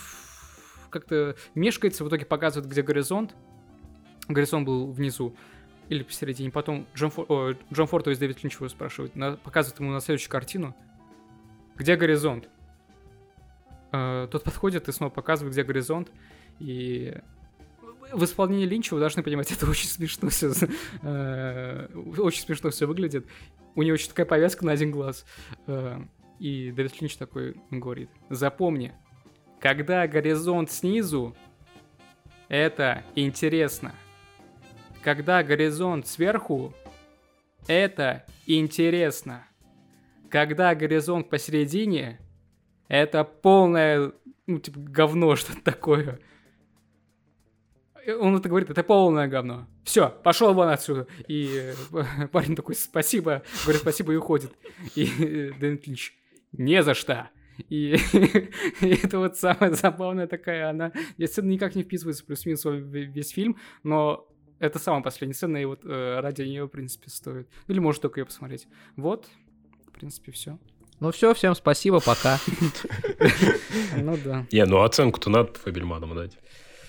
как-то 0.89 1.35
мешкается, 1.53 2.03
в 2.03 2.07
итоге 2.07 2.25
показывает, 2.25 2.67
где 2.67 2.81
горизонт. 2.81 3.35
Горизонт 4.27 4.65
был 4.65 4.91
внизу 4.91 5.35
или 5.89 6.01
посередине. 6.01 6.49
Потом 6.49 6.87
Джон, 6.95 7.11
Фор, 7.11 7.25
о, 7.29 7.53
Джон 7.71 7.85
Форд, 7.85 8.07
есть 8.07 8.19
Дэвид 8.19 8.41
Линч 8.41 8.55
его 8.55 8.67
спрашивает, 8.67 9.15
на- 9.15 9.37
показывает 9.37 9.79
ему 9.79 9.91
на 9.91 9.99
следующую 9.99 10.31
картину, 10.31 10.75
где 11.75 11.95
горизонт? 11.97 12.49
Э, 13.93 14.27
тот 14.29 14.43
подходит 14.43 14.89
и 14.89 14.91
снова 14.91 15.11
показывает, 15.11 15.53
где 15.53 15.63
горизонт. 15.63 16.11
И 16.59 17.15
в 18.11 18.23
исполнении 18.25 18.65
Линча 18.65 18.95
вы 18.95 18.99
должны 18.99 19.23
понимать, 19.23 19.51
это 19.55 19.69
очень 19.69 19.87
смешно 19.87 20.29
все, 20.29 20.47
очень 22.21 22.41
смешно 22.41 22.71
все 22.71 22.87
выглядит. 22.87 23.25
У 23.75 23.83
него 23.83 23.93
еще 23.93 24.09
такая 24.09 24.25
повязка 24.25 24.65
на 24.65 24.71
один 24.73 24.91
глаз. 24.91 25.25
Э, 25.67 26.01
И 26.39 26.71
Дэвид 26.71 26.99
Линч 27.01 27.15
такой 27.15 27.55
говорит, 27.69 28.09
запомни, 28.29 28.93
когда 29.59 30.05
горизонт 30.07 30.71
снизу, 30.71 31.35
это 32.49 33.03
интересно. 33.15 33.93
Когда 35.03 35.43
горизонт 35.43 36.07
сверху, 36.07 36.73
это 37.67 38.25
интересно. 38.45 39.45
Когда 40.29 40.73
горизонт 40.75 41.29
посередине, 41.29 42.19
это 42.87 43.23
полное, 43.23 44.11
ну, 44.47 44.59
типа, 44.59 44.79
говно, 44.79 45.35
что-то 45.37 45.61
такое. 45.61 46.19
он 48.19 48.35
это 48.35 48.49
говорит, 48.49 48.69
это 48.69 48.83
полное 48.83 49.27
говно. 49.27 49.67
Все, 49.83 50.09
пошел 50.09 50.53
вон 50.53 50.69
отсюда. 50.69 51.07
И 51.27 51.73
э, 51.91 52.27
парень 52.31 52.55
такой, 52.55 52.75
спасибо, 52.75 53.43
говорит 53.63 53.81
спасибо 53.81 54.13
и 54.13 54.17
уходит. 54.17 54.53
И 54.95 55.05
э, 55.05 55.51
Дэвид 55.59 55.87
Линч, 55.87 56.13
не 56.51 56.83
за 56.83 56.93
что. 56.93 57.29
И, 57.69 57.95
и 58.81 58.87
это 58.87 59.19
вот 59.19 59.37
самая 59.37 59.71
забавная 59.73 60.27
такая, 60.27 60.69
она, 60.69 60.91
я 61.17 61.27
сцена 61.27 61.49
никак 61.49 61.75
не 61.75 61.83
вписывается 61.83 62.25
плюс-минус 62.25 62.65
весь 62.65 63.29
фильм, 63.29 63.57
но 63.83 64.27
это 64.59 64.79
самая 64.79 65.03
последняя 65.03 65.35
сцена, 65.35 65.57
и 65.57 65.65
вот 65.65 65.81
э, 65.83 66.19
ради 66.19 66.41
нее, 66.43 66.65
в 66.65 66.69
принципе, 66.69 67.09
стоит. 67.09 67.49
Или 67.67 67.79
может 67.79 68.01
только 68.01 68.21
ее 68.21 68.25
посмотреть. 68.25 68.67
Вот, 68.95 69.27
в 69.87 69.91
принципе, 69.91 70.31
все. 70.31 70.57
Ну 70.99 71.11
все, 71.11 71.33
всем 71.33 71.55
спасибо, 71.55 71.99
пока. 71.99 72.39
Ну 73.97 74.17
да. 74.23 74.47
Не, 74.51 74.65
ну 74.65 74.81
оценку-то 74.81 75.29
надо 75.29 75.53
Фабельману 75.53 76.13
дать. 76.15 76.37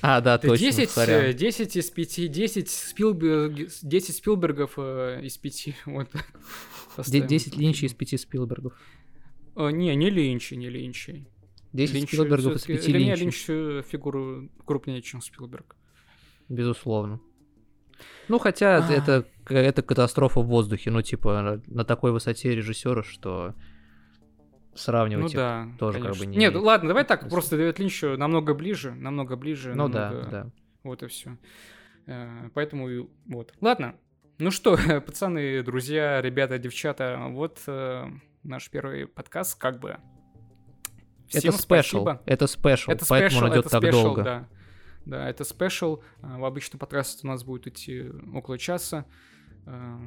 А, 0.06 0.20
да, 0.20 0.36
точно. 0.36 0.58
10, 0.58 1.36
10 1.36 1.76
из 1.76 1.90
5, 1.90 2.30
10, 2.30 2.70
Спилберг, 2.70 3.70
10 3.82 4.16
Спилбергов 4.16 4.74
э, 4.76 5.20
из 5.22 5.38
5. 5.38 5.68
Вот. 5.86 6.08
10 7.06 7.56
Линчей 7.56 7.86
из 7.88 7.94
5 7.94 8.20
Спилбергов. 8.20 8.74
Э, 9.56 9.70
не, 9.70 9.96
не 9.96 10.10
Линчи, 10.10 10.54
не 10.54 10.68
Линчи. 10.68 11.26
10 11.72 11.94
Линч 11.94 12.08
Спилбергов 12.08 12.56
из 12.56 12.64
5 12.64 12.84
Для 12.84 12.98
меня 12.98 13.14
Линч 13.14 13.46
фигуру 13.86 14.50
крупнее, 14.66 15.00
чем 15.00 15.22
Спилберг. 15.22 15.74
Безусловно. 16.50 17.20
Ну, 18.28 18.38
хотя 18.38 18.86
а. 18.86 18.92
это, 18.92 19.26
это 19.48 19.82
катастрофа 19.82 20.40
в 20.40 20.46
воздухе, 20.46 20.90
ну, 20.90 21.00
типа, 21.00 21.62
на 21.66 21.84
такой 21.84 22.12
высоте 22.12 22.54
режиссера, 22.54 23.02
что 23.02 23.54
сравнивать 24.74 25.32
ну, 25.32 25.38
да, 25.38 25.68
тоже 25.78 25.98
конечно. 25.98 26.12
как 26.14 26.20
бы 26.20 26.26
не 26.26 26.38
Нет, 26.38 26.54
ладно, 26.54 26.88
давай 26.88 27.04
так, 27.04 27.28
просто 27.28 27.56
Дэвид 27.56 27.78
Линч 27.78 28.02
намного 28.02 28.54
ближе, 28.54 28.92
намного 28.92 29.36
ближе. 29.36 29.74
Ну 29.74 29.88
намного... 29.88 30.22
да, 30.22 30.30
да. 30.30 30.50
Вот 30.82 31.02
и 31.02 31.06
все. 31.06 31.38
Э, 32.06 32.50
поэтому 32.54 33.08
вот. 33.26 33.52
Ладно. 33.60 33.96
Ну 34.38 34.50
что, 34.50 34.76
пацаны, 35.06 35.62
друзья, 35.62 36.20
ребята, 36.20 36.58
девчата, 36.58 37.18
вот 37.28 37.62
э, 37.66 38.06
наш 38.42 38.68
первый 38.70 39.06
подкаст, 39.06 39.58
как 39.58 39.80
бы. 39.80 39.98
Всем 41.28 41.50
это 41.54 41.62
special. 41.62 42.06
Это 42.26 42.46
special, 42.46 42.90
это 42.90 43.06
поэтому 43.08 43.40
special, 43.40 43.44
он 43.44 43.52
идет 43.52 43.70
так 43.70 43.82
special, 43.82 43.90
долго. 43.90 44.22
Да. 44.22 44.48
да, 45.06 45.28
это 45.28 45.44
special. 45.44 46.02
Э, 46.22 46.36
в 46.38 46.44
обычном 46.44 46.78
подкасте 46.78 47.26
у 47.26 47.30
нас 47.30 47.44
будет 47.44 47.66
идти 47.66 48.10
около 48.34 48.58
часа. 48.58 49.06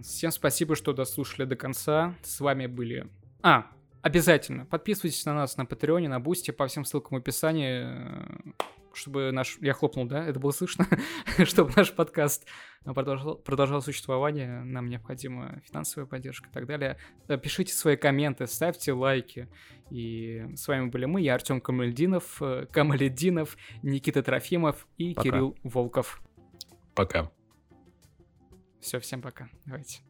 Всем 0.03 0.29
спасибо, 0.29 0.75
что 0.75 0.93
дослушали 0.93 1.45
до 1.45 1.55
конца. 1.55 2.13
С 2.21 2.39
вами 2.39 2.67
были... 2.67 3.07
А, 3.41 3.65
Обязательно. 4.01 4.65
Подписывайтесь 4.65 5.25
на 5.25 5.33
нас 5.33 5.57
на 5.57 5.65
Патреоне, 5.65 6.07
на 6.07 6.19
Бусти, 6.19 6.51
по 6.51 6.67
всем 6.67 6.85
ссылкам 6.85 7.17
в 7.17 7.21
описании, 7.21 7.83
э, 7.85 8.53
чтобы 8.93 9.31
наш... 9.31 9.57
Я 9.59 9.73
хлопнул, 9.73 10.05
да? 10.05 10.25
Это 10.25 10.39
было 10.39 10.51
слышно? 10.51 10.87
чтобы 11.45 11.71
наш 11.75 11.93
подкаст 11.93 12.47
продолжал, 12.83 13.35
продолжал 13.37 13.81
существование, 13.81 14.63
нам 14.63 14.87
необходима 14.87 15.61
финансовая 15.65 16.07
поддержка 16.07 16.49
и 16.49 16.51
так 16.51 16.67
далее. 16.67 16.97
Э, 17.27 17.37
пишите 17.37 17.73
свои 17.73 17.95
комменты, 17.95 18.47
ставьте 18.47 18.93
лайки. 18.93 19.49
И 19.89 20.45
с 20.55 20.67
вами 20.67 20.89
были 20.89 21.05
мы, 21.05 21.21
я 21.21 21.35
Артем 21.35 21.59
Камальдинов, 21.59 22.41
э, 22.41 22.67
Камаледдинов, 22.71 23.57
Никита 23.81 24.23
Трофимов 24.23 24.87
и 24.97 25.13
пока. 25.13 25.29
Кирилл 25.29 25.57
Волков. 25.63 26.21
Пока. 26.95 27.31
Все, 28.79 28.99
всем 28.99 29.21
пока. 29.21 29.49
Давайте. 29.65 30.01